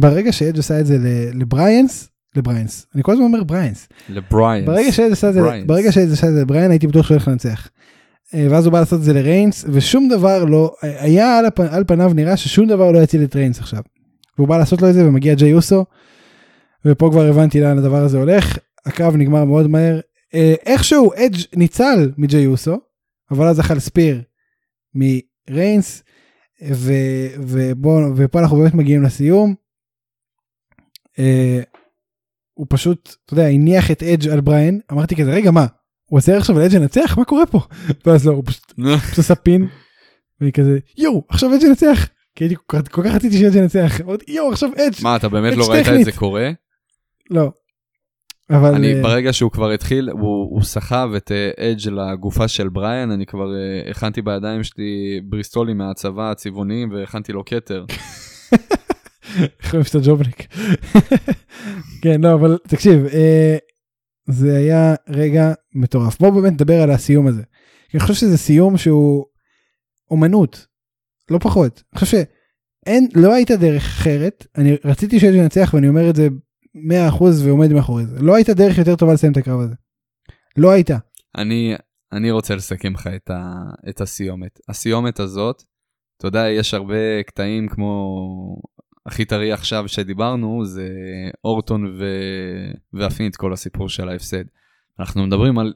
ברגע 0.00 0.32
שאדג' 0.32 0.58
עשה 0.58 0.80
את 0.80 0.86
זה 0.86 0.98
ל- 0.98 1.38
לבריאנס, 2.36 2.86
אני 2.94 3.02
כל 3.02 3.12
הזמן 3.12 3.24
אומר 3.24 3.44
בריאנס, 3.44 3.88
לבריאנס. 4.08 4.66
ברגע 4.66 4.92
שאדג' 4.92 5.12
עשה 5.12 5.28
את 5.28 5.34
זה, 5.34 5.40
בריאנס. 5.40 5.66
ברגע 5.66 5.92
שאדג' 5.92 6.12
עשה 6.12 6.28
את 6.28 6.32
זה 6.32 6.40
לבריאן 6.40 6.70
הייתי 6.70 6.86
בטוח 6.86 7.06
שהוא 7.06 7.14
הולך 7.14 7.28
לנצח. 7.28 7.68
אה, 8.34 8.46
ואז 8.50 8.66
הוא 8.66 8.72
בא 8.72 8.78
לעשות 8.80 8.98
את 8.98 9.04
זה 9.04 9.12
לריינס 9.12 9.64
ושום 9.68 10.08
דבר 10.08 10.44
לא 10.44 10.74
היה 10.82 11.38
על, 11.38 11.46
הפ, 11.46 11.60
על 11.60 11.84
פניו 11.86 12.12
נראה 12.14 12.36
ששום 12.36 12.68
דבר 12.68 12.92
לא 12.92 12.98
יציל 12.98 13.24
את 13.24 13.36
ריינס 13.36 13.58
עכשיו. 13.58 13.82
והוא 14.38 14.48
בא 14.48 14.58
לעשות 14.58 14.82
לו 14.82 14.88
את 14.88 14.94
זה 14.94 15.06
ומגיע 15.06 15.34
ג'יי 15.34 15.54
אוסו. 15.54 15.84
ופה 16.84 17.08
כבר 17.12 17.26
הבנתי 17.26 17.60
לאן 17.60 17.78
הדבר 17.78 18.04
הזה 18.04 18.18
הולך 18.18 18.58
הקרב 18.86 19.16
נגמר 19.16 19.44
מאוד 19.44 19.66
מהר 19.66 20.00
אה, 20.34 20.54
איכשהו 20.66 21.12
אדג' 21.14 21.38
ניצל 21.56 22.12
מג'יי 22.16 22.46
אוסו 22.46 22.80
אבל 23.30 23.46
אז 23.46 23.60
אכל 23.60 23.78
spear 23.78 24.22
מריינס 24.94 26.02
ו, 26.72 26.92
ובוא, 27.36 28.02
ופה 28.16 28.40
אנחנו 28.40 28.56
באמת 28.56 28.74
מגיעים 28.74 29.02
לסיום. 29.02 29.54
אה, 31.18 31.60
הוא 32.60 32.66
פשוט 32.70 33.14
אתה 33.24 33.34
יודע 33.34 33.46
הניח 33.46 33.90
את 33.90 34.02
אדג' 34.02 34.28
על 34.28 34.40
בריין 34.40 34.80
אמרתי 34.92 35.16
כזה 35.16 35.30
רגע 35.32 35.50
מה 35.50 35.66
הוא 36.04 36.18
עושה 36.18 36.36
עכשיו 36.36 36.56
על 36.58 36.62
אדג' 36.62 36.74
ינצח 36.74 37.18
מה 37.18 37.24
קורה 37.24 37.46
פה 37.46 37.60
ואז 38.06 38.26
לא 38.26 38.32
הוא 38.32 38.44
פשוט 38.46 38.72
עשה 39.18 39.34
פין. 39.34 39.66
ואני 40.40 40.52
כזה 40.52 40.78
יואו 40.98 41.24
עכשיו 41.28 41.54
אדג' 41.54 41.62
ינצח 41.62 42.08
כי 42.34 42.44
הייתי 42.44 42.54
כל 42.66 43.02
כך- 43.04 43.14
רציתי 43.14 43.38
שאדג' 43.38 43.54
ינצח 43.56 44.00
אמרתי 44.00 44.32
יואו 44.32 44.52
עכשיו 44.52 44.70
אדג' 44.76 45.02
מה, 45.02 45.16
אתה 45.16 45.28
באמת 45.28 45.56
לא 45.56 45.70
ראית 45.70 45.86
את. 45.88 46.04
זה 46.04 46.12
קורה? 46.12 46.50
לא. 47.30 47.50
אבל 48.50 48.74
אני 48.74 48.94
אה, 48.94 49.02
ברגע 49.02 49.32
שהוא 49.32 49.50
כבר 49.50 49.70
התחיל 49.70 50.10
הוא, 50.10 50.62
סחב 50.62 51.10
את 51.16 51.32
אה, 51.32 51.70
אדג' 51.70 51.88
לגופה 51.88 52.48
של 52.48 52.68
בריאן 52.68 53.10
אני 53.10 53.26
כבר 53.26 53.46
אה, 53.54 53.90
הכנתי 53.90 54.22
בידיים 54.22 54.62
שלי 54.64 55.20
בריסטולים 55.24 55.78
מהצבא 55.78 56.30
הצבעוניים 56.30 56.92
והכנתי 56.92 57.32
לו 57.32 57.44
כתר. 57.44 57.84
איך 59.38 59.70
קוראים 59.70 59.84
שאתה 59.84 59.98
ג'ובניק. 60.04 60.46
כן 62.02 62.20
לא 62.20 62.34
אבל 62.34 62.58
תקשיב 62.68 63.06
אה, 63.06 63.56
זה 64.28 64.56
היה 64.56 64.94
רגע 65.08 65.52
מטורף 65.74 66.18
בוא 66.18 66.30
באמת 66.30 66.52
נדבר 66.52 66.82
על 66.82 66.90
הסיום 66.90 67.26
הזה. 67.26 67.42
אני 67.94 68.00
חושב 68.00 68.14
שזה 68.14 68.38
סיום 68.38 68.76
שהוא 68.76 69.24
אומנות 70.10 70.66
לא 71.30 71.38
פחות. 71.38 71.82
אני 71.92 71.98
חושב 71.98 72.16
שאין 72.16 73.08
לא 73.14 73.34
הייתה 73.34 73.56
דרך 73.56 73.82
אחרת 73.82 74.46
אני 74.56 74.76
רציתי 74.84 75.20
שאדג' 75.20 75.34
ינצח 75.34 75.70
ואני 75.74 75.88
אומר 75.88 76.10
את 76.10 76.16
זה 76.16 76.28
100% 77.18 77.24
ועומד 77.44 77.72
מאחורי 77.72 78.06
זה 78.06 78.22
לא 78.22 78.34
הייתה 78.34 78.54
דרך 78.54 78.78
יותר 78.78 78.96
טובה 78.96 79.12
לסיים 79.12 79.32
את 79.32 79.36
הקרב 79.36 79.60
הזה. 79.60 79.74
לא 80.56 80.70
הייתה. 80.70 80.98
אני, 81.36 81.74
אני 82.12 82.30
רוצה 82.30 82.54
לסכם 82.54 82.94
לך 82.94 83.06
את, 83.06 83.30
ה, 83.30 83.54
את 83.88 84.00
הסיומת. 84.00 84.60
הסיומת 84.68 85.20
הזאת, 85.20 85.62
אתה 86.16 86.26
יודע, 86.26 86.48
יש 86.48 86.74
הרבה 86.74 87.22
קטעים 87.26 87.68
כמו 87.68 88.16
הכי 89.06 89.24
טרי 89.24 89.52
עכשיו 89.52 89.88
שדיברנו, 89.88 90.64
זה 90.64 90.88
אורטון 91.44 91.86
ו... 91.98 92.04
והפינית 92.92 93.36
כל 93.36 93.52
הסיפור 93.52 93.88
של 93.88 94.08
ההפסד. 94.08 94.44
אנחנו 95.00 95.26
מדברים 95.26 95.58
על, 95.58 95.72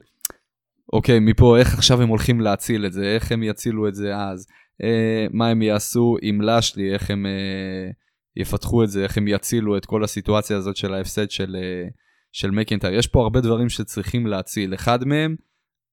אוקיי, 0.93 1.19
מפה 1.19 1.57
איך 1.57 1.73
עכשיו 1.73 2.01
הם 2.01 2.09
הולכים 2.09 2.41
להציל 2.41 2.85
את 2.85 2.93
זה, 2.93 3.15
איך 3.15 3.31
הם 3.31 3.43
יצילו 3.43 3.87
את 3.87 3.95
זה 3.95 4.17
אז, 4.17 4.47
אה, 4.83 5.25
מה 5.31 5.47
הם 5.47 5.61
יעשו 5.61 6.17
עם 6.21 6.41
לשלי, 6.41 6.93
איך 6.93 7.11
הם 7.11 7.25
אה, 7.25 7.91
יפתחו 8.35 8.83
את 8.83 8.89
זה, 8.89 9.03
איך 9.03 9.17
הם 9.17 9.27
יצילו 9.27 9.77
את 9.77 9.85
כל 9.85 10.03
הסיטואציה 10.03 10.57
הזאת 10.57 10.75
של 10.75 10.93
ההפסד 10.93 11.29
של, 11.29 11.55
אה, 11.55 11.87
של 12.31 12.51
מקינטר. 12.51 12.93
יש 12.93 13.07
פה 13.07 13.21
הרבה 13.21 13.41
דברים 13.41 13.69
שצריכים 13.69 14.27
להציל. 14.27 14.73
אחד 14.73 15.03
מהם 15.03 15.35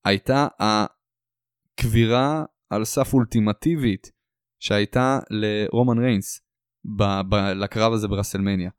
הייתה 0.04 0.46
הקבירה 1.78 2.44
על 2.70 2.84
סף 2.84 3.14
אולטימטיבית 3.14 4.10
שהייתה 4.60 5.18
לרומן 5.30 5.98
ריינס 5.98 6.40
ב- 6.84 7.20
ב- 7.28 7.52
לקרב 7.56 7.92
הזה 7.92 8.08
ברסלמניה. 8.08 8.70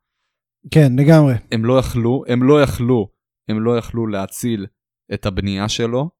כן 0.70 0.92
לגמרי. 0.98 1.34
הם 1.52 1.64
לא 1.64 1.78
יכלו, 1.78 2.24
הם 2.28 2.42
לא 2.42 2.62
יכלו, 2.62 3.08
הם 3.48 3.64
לא 3.64 3.78
יכלו 3.78 4.06
להציל 4.06 4.66
את 5.14 5.26
הבנייה 5.26 5.68
שלו. 5.68 6.10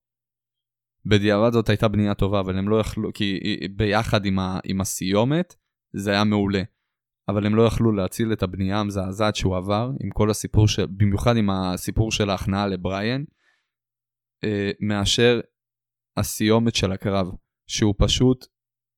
בדיעבד 1.06 1.52
זאת 1.52 1.68
הייתה 1.68 1.88
בנייה 1.88 2.14
טובה, 2.14 2.40
אבל 2.40 2.58
הם 2.58 2.68
לא 2.68 2.80
יכלו, 2.80 3.10
כי 3.14 3.40
ביחד 3.76 4.24
עם, 4.24 4.38
ה, 4.38 4.58
עם 4.64 4.80
הסיומת 4.80 5.54
זה 5.96 6.10
היה 6.10 6.24
מעולה. 6.24 6.62
אבל 7.28 7.46
הם 7.46 7.54
לא 7.54 7.62
יכלו 7.62 7.92
להציל 7.92 8.32
את 8.32 8.42
הבנייה 8.42 8.80
המזעזעת 8.80 9.36
שהוא 9.36 9.56
עבר, 9.56 9.90
עם 10.00 10.10
כל 10.10 10.30
הסיפור, 10.30 10.68
של, 10.68 10.86
במיוחד 10.86 11.36
עם 11.36 11.50
הסיפור 11.50 12.12
של 12.12 12.30
ההכנעה 12.30 12.66
לבריאן, 12.66 13.24
אה, 14.44 14.70
מאשר 14.80 15.40
הסיומת 16.16 16.74
של 16.74 16.92
הקרב, 16.92 17.26
שהוא 17.70 17.94
פשוט 17.98 18.46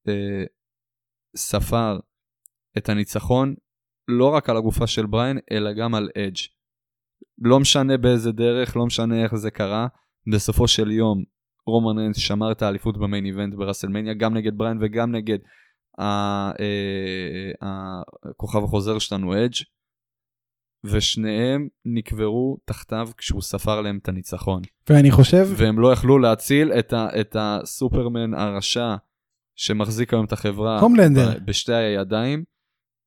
אה, 0.09 0.45
ספר 1.37 1.99
את 2.79 2.89
הניצחון 2.89 3.55
לא 4.09 4.29
רק 4.35 4.51
על 4.51 4.57
הגופה 4.57 4.87
של 4.87 5.07
בריין, 5.07 5.39
אלא 5.51 5.73
גם 5.73 5.95
על 5.95 6.09
אדג'. 6.19 6.37
לא 7.39 7.61
משנה 7.61 7.97
באיזה 7.97 8.33
דרך, 8.33 8.77
לא 8.77 8.87
משנה 8.87 9.23
איך 9.23 9.35
זה 9.35 9.51
קרה, 9.51 9.87
בסופו 10.33 10.69
של 10.69 10.91
יום 10.91 11.25
רומן 11.67 11.99
ריינס 11.99 12.17
שמר 12.17 12.53
את 12.53 12.63
האליפות 12.63 12.99
ב 12.99 13.04
main 13.04 13.27
event 13.27 13.55
ברסלמניה, 13.55 14.15
גם 14.15 14.37
נגד 14.37 14.59
בריין 14.59 14.79
וגם 14.81 15.15
נגד 15.15 15.39
ה- 15.99 16.51
אה, 16.51 17.51
הכוכב 18.31 18.65
החוזר 18.65 18.99
שלנו 18.99 19.35
אדג', 19.35 19.55
ושניהם 20.85 21.69
נקברו 21.85 22.59
תחתיו 22.65 23.09
כשהוא 23.19 23.43
ספר 23.43 23.81
להם 23.81 23.99
את 24.03 24.09
הניצחון. 24.09 24.63
ואני 24.91 25.11
חושב 25.11 25.47
והם 25.57 25.79
לא 25.79 25.93
יכלו 25.93 26.19
להציל 26.19 26.73
את, 26.73 26.93
ה, 26.93 27.21
את 27.21 27.37
הסופרמן 27.39 28.35
הרשע 28.35 28.95
שמחזיק 29.57 30.13
היום 30.13 30.25
את 30.25 30.33
החברה 30.33 30.81
הומלנדר. 30.81 31.39
בשתי 31.45 31.75
הידיים 31.75 32.45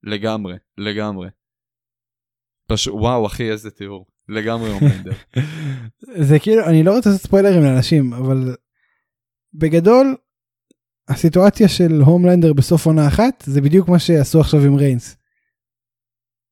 לגמרי, 0.03 0.55
לגמרי. 0.77 1.29
פשוט, 2.67 2.93
וואו 2.93 3.27
אחי 3.27 3.51
איזה 3.51 3.71
תיאור, 3.71 4.05
לגמרי 4.27 4.71
הומלנדר. 4.71 5.11
זה 6.29 6.39
כאילו 6.39 6.65
אני 6.65 6.83
לא 6.83 6.95
רוצה 6.95 7.09
לעשות 7.09 7.23
ספוילרים 7.25 7.63
לאנשים 7.63 8.13
אבל 8.13 8.55
בגדול 9.53 10.15
הסיטואציה 11.07 11.67
של 11.67 12.01
הומלנדר 12.05 12.53
בסוף 12.53 12.85
עונה 12.85 13.07
אחת 13.07 13.43
זה 13.45 13.61
בדיוק 13.61 13.89
מה 13.89 13.99
שעשו 13.99 14.39
עכשיו 14.39 14.59
עם 14.59 14.75
ריינס. 14.75 15.17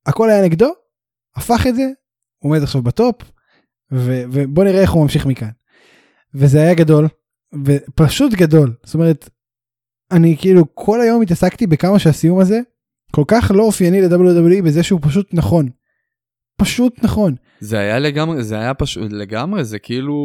הכל 0.05 0.29
היה 0.29 0.45
נגדו 0.45 0.69
הפך 1.35 1.67
את 1.69 1.75
זה 1.75 1.83
עומד 2.43 2.63
עכשיו 2.63 2.81
בטופ 2.81 3.15
ו- 3.93 4.23
ובוא 4.31 4.63
נראה 4.63 4.81
איך 4.81 4.91
הוא 4.91 5.03
ממשיך 5.03 5.25
מכאן. 5.25 5.49
וזה 6.33 6.61
היה 6.61 6.73
גדול 6.73 7.07
ופשוט 7.65 8.33
גדול 8.33 8.75
זאת 8.83 8.95
אומרת 8.95 9.29
אני 10.11 10.37
כאילו 10.39 10.75
כל 10.75 11.01
היום 11.01 11.21
התעסקתי 11.21 11.67
בכמה 11.67 11.99
שהסיום 11.99 12.39
הזה 12.39 12.59
כל 13.11 13.23
כך 13.27 13.51
לא 13.55 13.63
אופייני 13.63 14.01
ל-WWE 14.01 14.63
בזה 14.63 14.83
שהוא 14.83 14.99
פשוט 15.03 15.33
נכון. 15.33 15.69
פשוט 16.57 17.03
נכון. 17.03 17.35
זה 17.59 17.79
היה 17.79 17.99
לגמרי, 17.99 18.43
זה 18.43 18.59
היה 18.59 18.73
פשוט, 18.73 19.11
לגמרי, 19.11 19.63
זה 19.63 19.79
כאילו, 19.79 20.15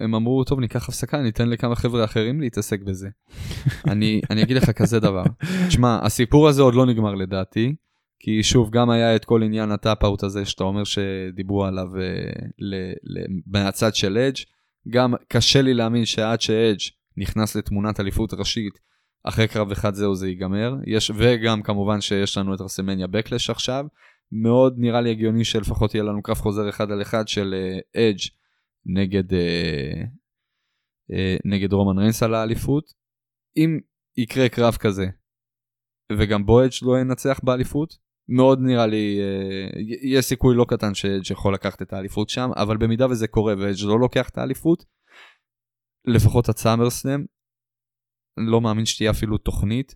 הם 0.00 0.14
אמרו, 0.14 0.44
טוב, 0.44 0.60
ניקח 0.60 0.88
הפסקה, 0.88 1.22
ניתן 1.22 1.48
לכמה 1.48 1.74
חבר'ה 1.74 2.04
אחרים 2.04 2.40
להתעסק 2.40 2.82
בזה. 2.82 3.08
אני, 3.92 4.20
אני 4.30 4.42
אגיד 4.42 4.56
לך 4.56 4.70
כזה 4.70 5.00
דבר. 5.00 5.24
תשמע, 5.68 5.98
הסיפור 6.02 6.48
הזה 6.48 6.62
עוד 6.62 6.74
לא 6.74 6.86
נגמר 6.86 7.14
לדעתי, 7.14 7.74
כי 8.20 8.42
שוב, 8.42 8.70
גם 8.70 8.90
היה 8.90 9.16
את 9.16 9.24
כל 9.24 9.42
עניין 9.42 9.70
ה 9.70 9.77
tap-out 9.77 10.22
הזה 10.22 10.44
שאתה 10.44 10.64
אומר 10.64 10.84
שדיברו 10.84 11.64
עליו 11.64 11.86
ל, 12.58 12.74
ל, 13.02 13.24
מהצד 13.46 13.94
של 13.94 14.18
אדג', 14.18 14.36
גם 14.88 15.14
קשה 15.28 15.62
לי 15.62 15.74
להאמין 15.74 16.04
שעד 16.04 16.40
שאדג' 16.40 16.80
נכנס 17.16 17.56
לתמונת 17.56 18.00
אליפות 18.00 18.34
ראשית, 18.34 18.80
אחרי 19.24 19.48
קרב 19.48 19.70
אחד 19.70 19.94
זהו 19.94 20.14
זה 20.14 20.28
ייגמר, 20.28 20.74
יש, 20.86 21.10
וגם 21.14 21.62
כמובן 21.62 22.00
שיש 22.00 22.38
לנו 22.38 22.54
את 22.54 22.60
WrestleMania 22.60 23.06
Backlash 23.06 23.50
עכשיו, 23.50 23.84
מאוד 24.32 24.74
נראה 24.78 25.00
לי 25.00 25.10
הגיוני 25.10 25.44
שלפחות 25.44 25.94
יהיה 25.94 26.04
לנו 26.04 26.22
קרב 26.22 26.36
חוזר 26.36 26.68
אחד 26.68 26.90
על 26.90 27.02
אחד 27.02 27.28
של 27.28 27.54
אדג' 27.96 28.18
אה, 28.18 28.30
נגד, 28.86 29.30
אה, 29.30 30.04
uh, 31.10 31.40
נגד 31.44 31.72
רומן 31.72 31.98
ריינס 31.98 32.22
על 32.22 32.34
האליפות. 32.34 32.84
אם 33.56 33.78
יקרה 34.16 34.48
קרב 34.48 34.74
כזה, 34.74 35.06
וגם 36.12 36.46
בו 36.46 36.64
אדג' 36.64 36.72
לא 36.82 37.00
ינצח 37.00 37.40
באליפות, 37.42 37.94
מאוד 38.28 38.58
נראה 38.62 38.86
לי, 38.86 39.20
uh, 39.20 39.78
יש 40.02 40.24
סיכוי 40.24 40.56
לא 40.56 40.66
קטן 40.68 40.94
שאדג' 40.94 41.30
יכול 41.30 41.54
לקחת 41.54 41.82
את 41.82 41.92
האליפות 41.92 42.28
שם, 42.28 42.50
אבל 42.56 42.76
במידה 42.76 43.06
וזה 43.06 43.28
קורה 43.28 43.54
ואדג' 43.58 43.84
לא 43.84 44.00
לוקח 44.00 44.28
את 44.28 44.38
האליפות, 44.38 44.84
לפחות 46.06 46.48
עד 46.48 46.56
סאמרסלאם, 46.56 47.24
לא 48.36 48.60
מאמין 48.60 48.86
שתהיה 48.86 49.10
אפילו 49.10 49.38
תוכנית. 49.38 49.94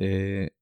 Uh, 0.00 0.56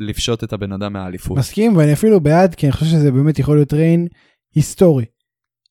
לפשוט 0.00 0.44
את 0.44 0.52
הבן 0.52 0.72
אדם 0.72 0.92
מהאליפות. 0.92 1.38
מסכים 1.38 1.76
ואני 1.76 1.92
אפילו 1.92 2.20
בעד 2.20 2.54
כי 2.54 2.66
אני 2.66 2.72
חושב 2.72 2.86
שזה 2.86 3.12
באמת 3.12 3.38
יכול 3.38 3.56
להיות 3.56 3.72
ריין 3.72 4.08
היסטורי. 4.54 5.04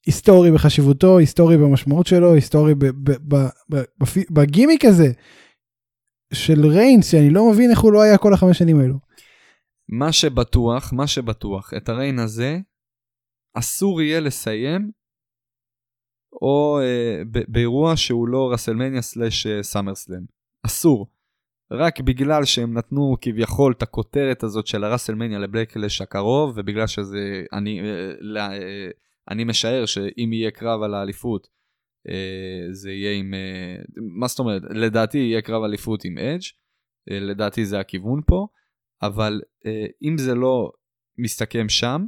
היסטורי 0.06 0.52
בחשיבותו, 0.52 1.18
היסטורי 1.18 1.58
במשמעות 1.58 2.08
שלו, 2.08 2.34
היסטורי 2.34 2.74
בגימיק 4.32 4.86
הזה 4.86 5.12
של 6.34 6.66
ריינס 6.66 7.12
שאני 7.12 7.30
לא 7.30 7.52
מבין 7.52 7.72
איך 7.72 7.80
הוא 7.80 7.94
לא 7.94 8.02
היה 8.02 8.18
כל 8.18 8.34
החמש 8.34 8.58
שנים 8.58 8.80
האלו. 8.80 9.00
מה 9.90 10.12
שבטוח, 10.12 10.94
מה 10.94 11.08
שבטוח, 11.08 11.74
את 11.78 11.90
ה 11.90 11.95
reign 11.95 12.20
הזה 12.20 12.60
אסור 13.54 14.02
יהיה 14.02 14.20
לסיים 14.20 14.92
או 16.42 16.80
אה, 16.82 17.22
באירוע 17.48 17.98
שהוא 17.98 18.28
לא 18.28 18.52
WrestleMania 18.54 19.02
slash 19.02 19.48
SummerSlam. 19.62 20.37
אסור. 20.66 21.08
רק 21.72 22.00
בגלל 22.02 22.46
שהם 22.46 22.78
נתנו 22.78 23.16
כביכול 23.22 23.74
את 23.78 23.82
הכותרת 23.82 24.44
הזאת 24.44 24.68
של 24.68 24.84
ה 24.84 24.88
WrestleMania 24.88 25.40
ל 25.40 25.47
Backlash 25.47 26.02
הקרוב, 26.02 26.54
ובגלל 26.56 26.88
שזה, 26.88 27.44
אני, 27.54 27.82
אה, 27.82 28.90
אני 29.30 29.44
משער 29.44 29.86
שאם 29.86 30.34
יהיה 30.34 30.52
קרב 30.52 30.82
על 30.82 30.94
האליפות, 30.94 31.48
אה, 32.10 32.74
זה 32.74 32.92
יהיה 32.92 33.14
עם, 33.20 33.34
מה 34.18 34.28
זאת 34.28 34.40
אומרת, 34.40 34.62
לדעתי 34.70 35.18
יהיה 35.18 35.42
קרב 35.42 35.64
אליפות 35.64 36.06
עם 36.06 36.18
אדג', 36.18 36.42
לדעתי 37.08 37.66
זה 37.66 37.80
הכיוון 37.80 38.22
פה, 38.28 38.48
אבל 39.02 39.42
אם 40.04 40.18
זה 40.18 40.36
לא 40.36 40.72
מסתכם 41.18 41.70
שם, 41.70 42.06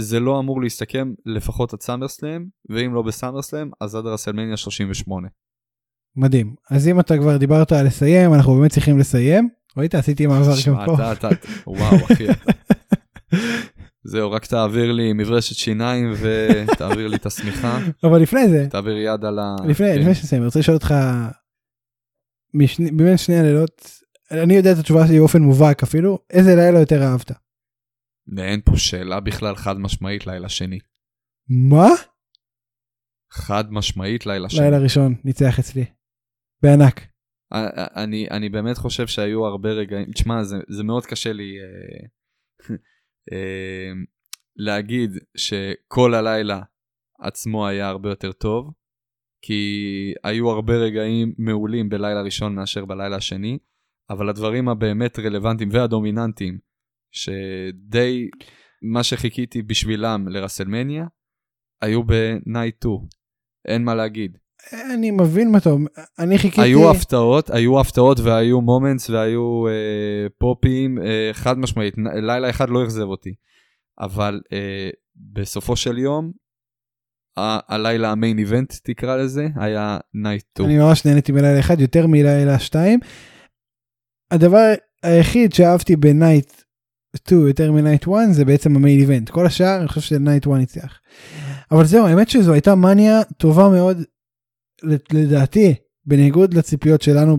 זה 0.00 0.20
לא 0.20 0.38
אמור 0.38 0.62
להסתכם 0.62 1.14
לפחות 1.26 1.72
עד 1.72 1.80
סאמרסלאם, 1.80 2.46
ואם 2.68 2.94
לא 2.94 3.02
בסאמרסלאם, 3.02 3.70
אז 3.80 3.94
עד 3.94 4.06
רסלמניה 4.06 4.56
38. 4.56 5.28
מדהים. 6.16 6.54
אז 6.70 6.88
אם 6.88 7.00
אתה 7.00 7.18
כבר 7.18 7.36
דיברת 7.36 7.72
על 7.72 7.86
לסיים, 7.86 8.34
אנחנו 8.34 8.54
באמת 8.54 8.70
צריכים 8.70 8.98
לסיים. 8.98 9.48
ראית? 9.76 9.94
עשיתי 9.94 10.26
מעבר 10.26 10.54
גם 10.66 10.76
פה. 10.86 10.94
אתה, 10.94 11.12
אתה, 11.12 11.28
וואו, 11.66 11.96
אחי. 11.96 12.26
זהו, 14.04 14.30
רק 14.30 14.46
תעביר 14.46 14.92
לי 14.92 15.12
מברשת 15.12 15.56
שיניים 15.56 16.12
ותעביר 16.20 17.08
לי 17.08 17.16
את 17.16 17.26
השמיכה. 17.26 17.78
אבל 18.04 18.22
לפני 18.22 18.48
זה. 18.48 18.66
תעביר 18.70 18.96
יד 18.96 19.24
על 19.24 19.38
ה... 19.38 19.56
לפני, 19.68 19.86
כן. 19.86 19.98
לפני 19.98 20.14
שנסיים, 20.14 20.42
אני 20.42 20.46
רוצה 20.46 20.58
לשאול 20.58 20.76
אותך, 20.76 20.94
בין 22.96 23.16
שני 23.16 23.38
הלילות, 23.38 23.90
אני 24.30 24.54
יודע 24.54 24.72
את 24.72 24.78
התשובה 24.78 25.06
שלי 25.06 25.18
באופן 25.18 25.42
מובהק 25.42 25.82
אפילו, 25.82 26.18
איזה 26.30 26.54
לילה 26.54 26.78
יותר 26.80 27.02
אהבת? 27.02 27.32
אין 28.38 28.60
פה 28.64 28.76
שאלה 28.76 29.20
בכלל 29.20 29.56
חד 29.56 29.78
משמעית 29.78 30.26
לילה 30.26 30.48
שני. 30.48 30.78
מה? 31.48 31.88
חד 33.32 33.72
משמעית 33.72 34.26
לילה 34.26 34.48
שני. 34.48 34.60
לילה 34.60 34.78
ראשון 34.78 35.14
ניצח 35.24 35.58
אצלי. 35.58 35.84
בענק. 36.66 37.00
אני, 37.96 38.26
אני 38.30 38.48
באמת 38.48 38.76
חושב 38.76 39.06
שהיו 39.06 39.46
הרבה 39.46 39.68
רגעים, 39.68 40.12
תשמע, 40.12 40.42
זה, 40.42 40.56
זה 40.68 40.84
מאוד 40.84 41.06
קשה 41.06 41.32
לי 41.32 41.54
אה, 41.58 42.06
אה, 43.32 43.92
להגיד 44.56 45.10
שכל 45.36 46.14
הלילה 46.14 46.60
עצמו 47.20 47.66
היה 47.66 47.88
הרבה 47.88 48.08
יותר 48.08 48.32
טוב, 48.32 48.72
כי 49.42 49.62
היו 50.24 50.50
הרבה 50.50 50.74
רגעים 50.74 51.34
מעולים 51.38 51.88
בלילה 51.88 52.22
ראשון 52.22 52.54
מאשר 52.54 52.84
בלילה 52.84 53.16
השני, 53.16 53.58
אבל 54.10 54.28
הדברים 54.28 54.68
הבאמת 54.68 55.18
רלוונטיים 55.18 55.70
והדומיננטיים, 55.72 56.58
שדי 57.12 58.28
מה 58.82 59.02
שחיכיתי 59.02 59.62
בשבילם 59.62 60.28
לרסלמניה, 60.28 61.06
היו 61.82 62.04
בנייט 62.04 62.76
2, 62.76 62.96
אין 63.68 63.84
מה 63.84 63.94
להגיד. 63.94 64.38
אני 64.72 65.10
מבין 65.10 65.50
מה 65.52 65.58
אתה 65.58 65.70
אומר, 65.70 65.88
אני 66.18 66.38
חיכיתי... 66.38 66.62
היו 66.62 66.90
הפתעות, 66.90 67.50
היו 67.50 67.80
הפתעות 67.80 68.20
והיו 68.20 68.60
moments 68.60 69.10
והיו 69.10 69.66
אה, 69.68 70.26
פופים, 70.38 70.98
אה, 70.98 71.30
חד 71.32 71.58
משמעית, 71.58 71.94
לילה 72.22 72.50
אחד 72.50 72.70
לא 72.70 72.84
אכזב 72.84 73.02
אותי. 73.02 73.34
אבל 74.00 74.40
אה, 74.52 74.90
בסופו 75.32 75.76
של 75.76 75.98
יום, 75.98 76.32
ה- 77.38 77.74
הלילה 77.74 78.10
ה 78.10 78.16
main 78.16 78.38
event 78.38 78.74
תקרא 78.84 79.16
לזה, 79.16 79.48
היה 79.56 79.98
night 80.14 80.44
2. 80.54 80.68
אני 80.68 80.78
ממש 80.78 81.06
נהניתי 81.06 81.32
מלילה 81.32 81.60
אחד 81.60 81.80
יותר 81.80 82.06
מלילה 82.06 82.58
2. 82.58 83.00
הדבר 84.30 84.72
היחיד 85.02 85.52
שאהבתי 85.52 85.96
ב 85.96 86.05
night 86.05 86.52
2 87.16 87.46
יותר 87.46 87.72
מ 87.72 87.77
night 87.77 88.02
1 88.08 88.12
זה 88.32 88.44
בעצם 88.44 88.76
ה 88.76 88.81
main 88.81 89.00
event. 89.00 89.30
כל 89.30 89.46
השאר 89.46 89.76
אני 89.78 89.88
חושב 89.88 90.00
ש 90.00 90.13
night 90.13 90.46
1 90.46 90.52
ניצח. 90.56 90.98
אבל 91.70 91.84
זהו, 91.84 92.06
האמת 92.06 92.30
שזו 92.30 92.52
הייתה 92.52 92.74
מניה 92.74 93.22
טובה 93.36 93.68
מאוד 93.68 93.96
לדעתי, 95.12 95.74
בניגוד 96.06 96.54
לציפיות 96.54 97.02
שלנו 97.02 97.36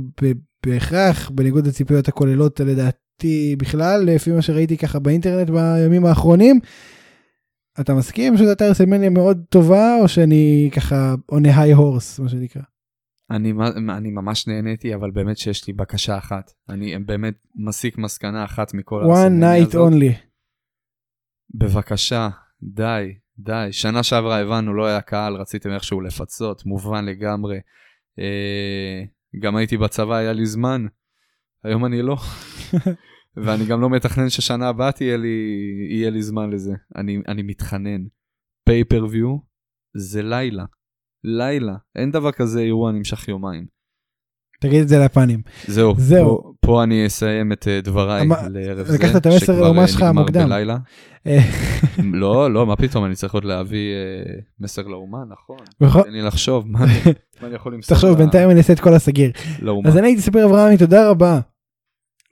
בהכרח, 0.65 1.29
בניגוד 1.29 1.67
לציפיות 1.67 2.07
הכוללות 2.07 2.59
לדעתי 2.59 3.55
בכלל, 3.59 4.03
לפי 4.05 4.31
מה 4.31 4.41
שראיתי 4.41 4.77
ככה 4.77 4.99
באינטרנט 4.99 5.49
בימים 5.49 6.05
האחרונים, 6.05 6.59
אתה 7.79 7.93
מסכים 7.93 8.37
שזו 8.37 8.47
הייתה 8.47 8.65
רסלמניה 8.65 9.09
מאוד 9.09 9.43
טובה, 9.49 9.95
או 10.01 10.07
שאני 10.07 10.69
ככה 10.75 11.15
on 11.31 11.43
a 11.45 11.47
high 11.47 11.77
horse, 11.77 12.21
מה 12.21 12.29
שנקרא? 12.29 12.61
אני, 13.31 13.53
אני 13.97 14.11
ממש 14.11 14.47
נהניתי, 14.47 14.95
אבל 14.95 15.11
באמת 15.11 15.37
שיש 15.37 15.67
לי 15.67 15.73
בקשה 15.73 16.17
אחת. 16.17 16.51
אני 16.69 16.99
באמת 16.99 17.33
מסיק 17.55 17.97
מסקנה 17.97 18.43
אחת 18.43 18.73
מכל 18.73 19.03
הרסלמניה 19.03 19.55
הזאת. 19.55 19.73
one 19.73 19.93
night 19.93 19.93
only. 19.93 20.13
בבקשה, 21.55 22.29
די, 22.63 23.13
די, 23.39 23.67
שנה 23.71 24.03
שעברה 24.03 24.39
הבנו, 24.39 24.73
לא 24.73 24.85
היה 24.85 25.01
קהל, 25.01 25.35
רציתם 25.35 25.69
איכשהו 25.69 26.01
לפצות, 26.01 26.65
מובן 26.65 27.05
לגמרי. 27.05 27.59
אה, 28.19 29.03
גם 29.39 29.55
הייתי 29.55 29.77
בצבא, 29.77 30.15
היה 30.15 30.33
לי 30.33 30.45
זמן, 30.45 30.85
היום 31.63 31.85
אני 31.85 32.01
לא. 32.01 32.17
ואני 33.43 33.65
גם 33.65 33.81
לא 33.81 33.89
מתכנן 33.89 34.29
ששנה 34.29 34.67
הבאה 34.67 34.91
תהיה 34.91 35.17
לי, 35.17 35.37
יהיה 35.89 36.09
לי 36.09 36.21
זמן 36.21 36.49
לזה. 36.49 36.73
אני, 36.95 37.21
אני 37.27 37.41
מתחנן. 37.41 38.01
פייפריוויו 38.65 39.37
זה 39.97 40.21
לילה. 40.23 40.65
לילה. 41.23 41.75
אין 41.95 42.11
דבר 42.11 42.31
כזה 42.31 42.61
אירוע 42.61 42.91
נמשך 42.91 43.27
יומיים. 43.27 43.65
תגיד 44.61 44.81
את 44.81 44.87
זה 44.87 44.95
לפנים. 45.05 45.41
זהו, 45.67 45.93
זהו. 45.97 46.46
פה, 46.61 46.83
אני 46.83 47.07
אסיים 47.07 47.51
את 47.51 47.67
אה, 47.67 47.81
דבריי 47.81 48.21
אמ... 48.21 48.31
לערב 48.49 48.85
זה, 48.85 48.97
לקחת 48.97 49.15
את 49.15 49.25
המסר 49.25 49.61
לאומה 49.61 49.87
שלך 49.87 50.03
מוקדם. 50.13 50.49
בלילה. 50.49 50.77
אה. 51.27 51.39
לא, 52.13 52.53
לא, 52.53 52.65
מה 52.65 52.75
פתאום, 52.75 53.05
אני 53.05 53.15
צריך 53.15 53.33
עוד 53.33 53.43
להביא 53.43 53.93
אה, 53.93 54.41
מסר 54.59 54.81
לאומה, 54.87 55.17
נכון. 55.29 55.57
בכל... 55.79 56.01
תן 56.03 56.11
לי 56.11 56.21
לחשוב, 56.21 56.67
מה 56.67 56.79
אני 57.43 57.55
יכול 57.55 57.73
למסור 57.73 57.95
תחשוב, 57.95 58.17
בינתיים 58.17 58.49
אני 58.49 58.57
אעשה 58.57 58.73
את 58.73 58.79
כל 58.79 58.93
הסגירה. 58.93 59.31
לאומה. 59.61 59.89
אז 59.89 59.97
אני 59.97 60.07
הייתי 60.07 60.21
ספיר 60.21 60.45
אברהמי, 60.45 60.77
תודה 60.77 61.09
רבה 61.09 61.39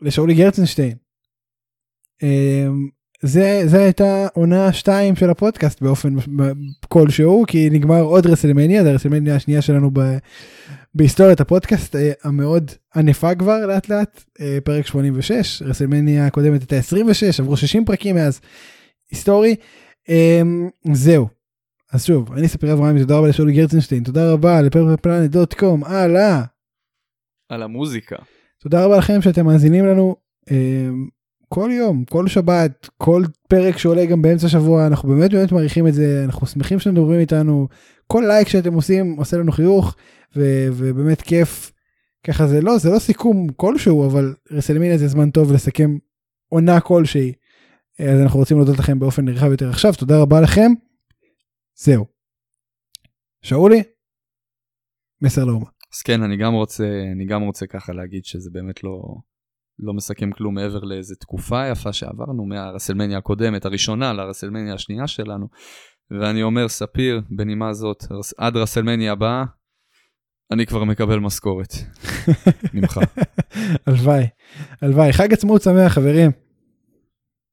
לשאולי 0.01 0.33
גרצנשטיין. 0.33 0.97
אמ, 3.25 3.29
זה, 3.29 3.61
זה 3.65 3.83
הייתה 3.83 4.27
עונה 4.33 4.73
2 4.73 5.15
של 5.15 5.29
הפודקאסט 5.29 5.81
באופן 5.81 6.15
כלשהו, 6.87 7.43
כי 7.47 7.69
נגמר 7.69 8.01
עוד 8.01 8.25
WrestleMania, 8.25 8.83
זה 8.83 8.91
ה 8.91 8.95
WrestleMania 8.95 9.35
השנייה 9.35 9.61
שלנו 9.61 9.91
ב... 9.93 9.99
בהיסטוריית 10.95 11.41
הפודקאסט 11.41 11.95
אה, 11.95 12.11
המאוד 12.23 12.71
ענפה 12.95 13.35
כבר 13.35 13.67
לאט 13.67 13.89
לאט, 13.89 14.23
אה, 14.41 14.57
פרק 14.63 14.85
86, 14.85 15.61
WrestleMania 15.61 16.25
הקודמת 16.25 16.61
הייתה 16.61 16.75
26, 16.75 17.39
עברו 17.39 17.57
60 17.57 17.85
פרקים 17.85 18.15
מאז, 18.15 18.41
היסטורי. 19.11 19.55
אמ, 20.09 20.69
זהו. 20.93 21.27
אז 21.93 22.05
שוב, 22.05 22.33
אני 22.33 22.47
ספיר 22.47 22.73
אברהם, 22.73 22.99
תודה 22.99 23.17
רבה 23.17 23.27
לשאולי 23.27 23.53
גרצנשטיין, 23.53 24.03
תודה 24.03 24.31
רבה 24.31 24.61
לפרפלנט.קום, 24.61 25.83
הלאה. 25.83 26.43
על 27.49 27.63
המוזיקה. 27.63 28.15
תודה 28.59 28.85
רבה 28.85 28.97
לכם 28.97 29.21
שאתם 29.21 29.45
מאזינים 29.45 29.85
לנו. 29.85 30.15
כל 31.49 31.69
יום, 31.73 32.05
כל 32.05 32.27
שבת, 32.27 32.89
כל 32.97 33.23
פרק 33.49 33.77
שעולה 33.77 34.05
גם 34.05 34.21
באמצע 34.21 34.45
השבוע, 34.45 34.87
אנחנו 34.87 35.09
באמת 35.09 35.31
באמת 35.31 35.51
מעריכים 35.51 35.87
את 35.87 35.93
זה, 35.93 36.21
אנחנו 36.25 36.47
שמחים 36.47 36.79
שאתם 36.79 36.93
מדברים 36.95 37.19
איתנו, 37.19 37.67
כל 38.07 38.23
לייק 38.27 38.47
שאתם 38.47 38.73
עושים 38.73 39.15
עושה 39.15 39.37
לנו 39.37 39.51
חיוך, 39.51 39.95
ו- 40.35 40.67
ובאמת 40.73 41.21
כיף. 41.21 41.71
ככה 42.27 42.47
זה 42.47 42.61
לא, 42.61 42.77
זה 42.77 42.89
לא 42.89 42.99
סיכום 42.99 43.47
כלשהו, 43.55 44.05
אבל 44.05 44.35
רסלמיניה 44.51 44.97
זה 44.97 45.07
זמן 45.07 45.29
טוב 45.29 45.51
לסכם 45.53 45.97
עונה 46.49 46.79
כלשהי. 46.79 47.33
אז 47.99 48.21
אנחנו 48.21 48.39
רוצים 48.39 48.57
להודות 48.57 48.79
לכם 48.79 48.99
באופן 48.99 49.25
נרחב 49.25 49.51
יותר 49.51 49.69
עכשיו, 49.69 49.93
תודה 49.93 50.21
רבה 50.21 50.41
לכם. 50.41 50.71
זהו. 51.75 52.05
שאולי, 53.41 53.83
מסר 55.21 55.45
לאומה. 55.45 55.65
אז 55.93 56.01
כן, 56.01 56.23
אני 56.23 56.37
גם 56.37 56.53
רוצה, 56.53 56.83
אני 57.15 57.25
גם 57.25 57.41
רוצה 57.41 57.67
ככה 57.67 57.93
להגיד 57.93 58.25
שזה 58.25 58.49
באמת 58.53 58.83
לא, 58.83 59.15
לא 59.79 59.93
מסכם 59.93 60.31
כלום 60.31 60.55
מעבר 60.55 60.79
לאיזה 60.79 61.15
תקופה 61.15 61.67
יפה 61.67 61.93
שעברנו 61.93 62.45
מהרסלמניה 62.45 63.17
הקודמת, 63.17 63.65
הראשונה 63.65 64.13
לרסלמניה 64.13 64.73
השנייה 64.73 65.07
שלנו. 65.07 65.47
ואני 66.11 66.43
אומר, 66.43 66.67
ספיר, 66.67 67.21
בנימה 67.29 67.73
זאת, 67.73 68.03
עד 68.37 68.57
רסלמניה 68.57 69.11
הבאה, 69.11 69.43
אני 70.51 70.65
כבר 70.65 70.83
מקבל 70.83 71.19
משכורת 71.19 71.73
ממך. 72.73 72.99
הלוואי, 73.87 74.23
הלוואי. 74.81 75.13
חג 75.13 75.33
עצמאות 75.33 75.61
שמח, 75.61 75.93
חברים. 75.93 76.44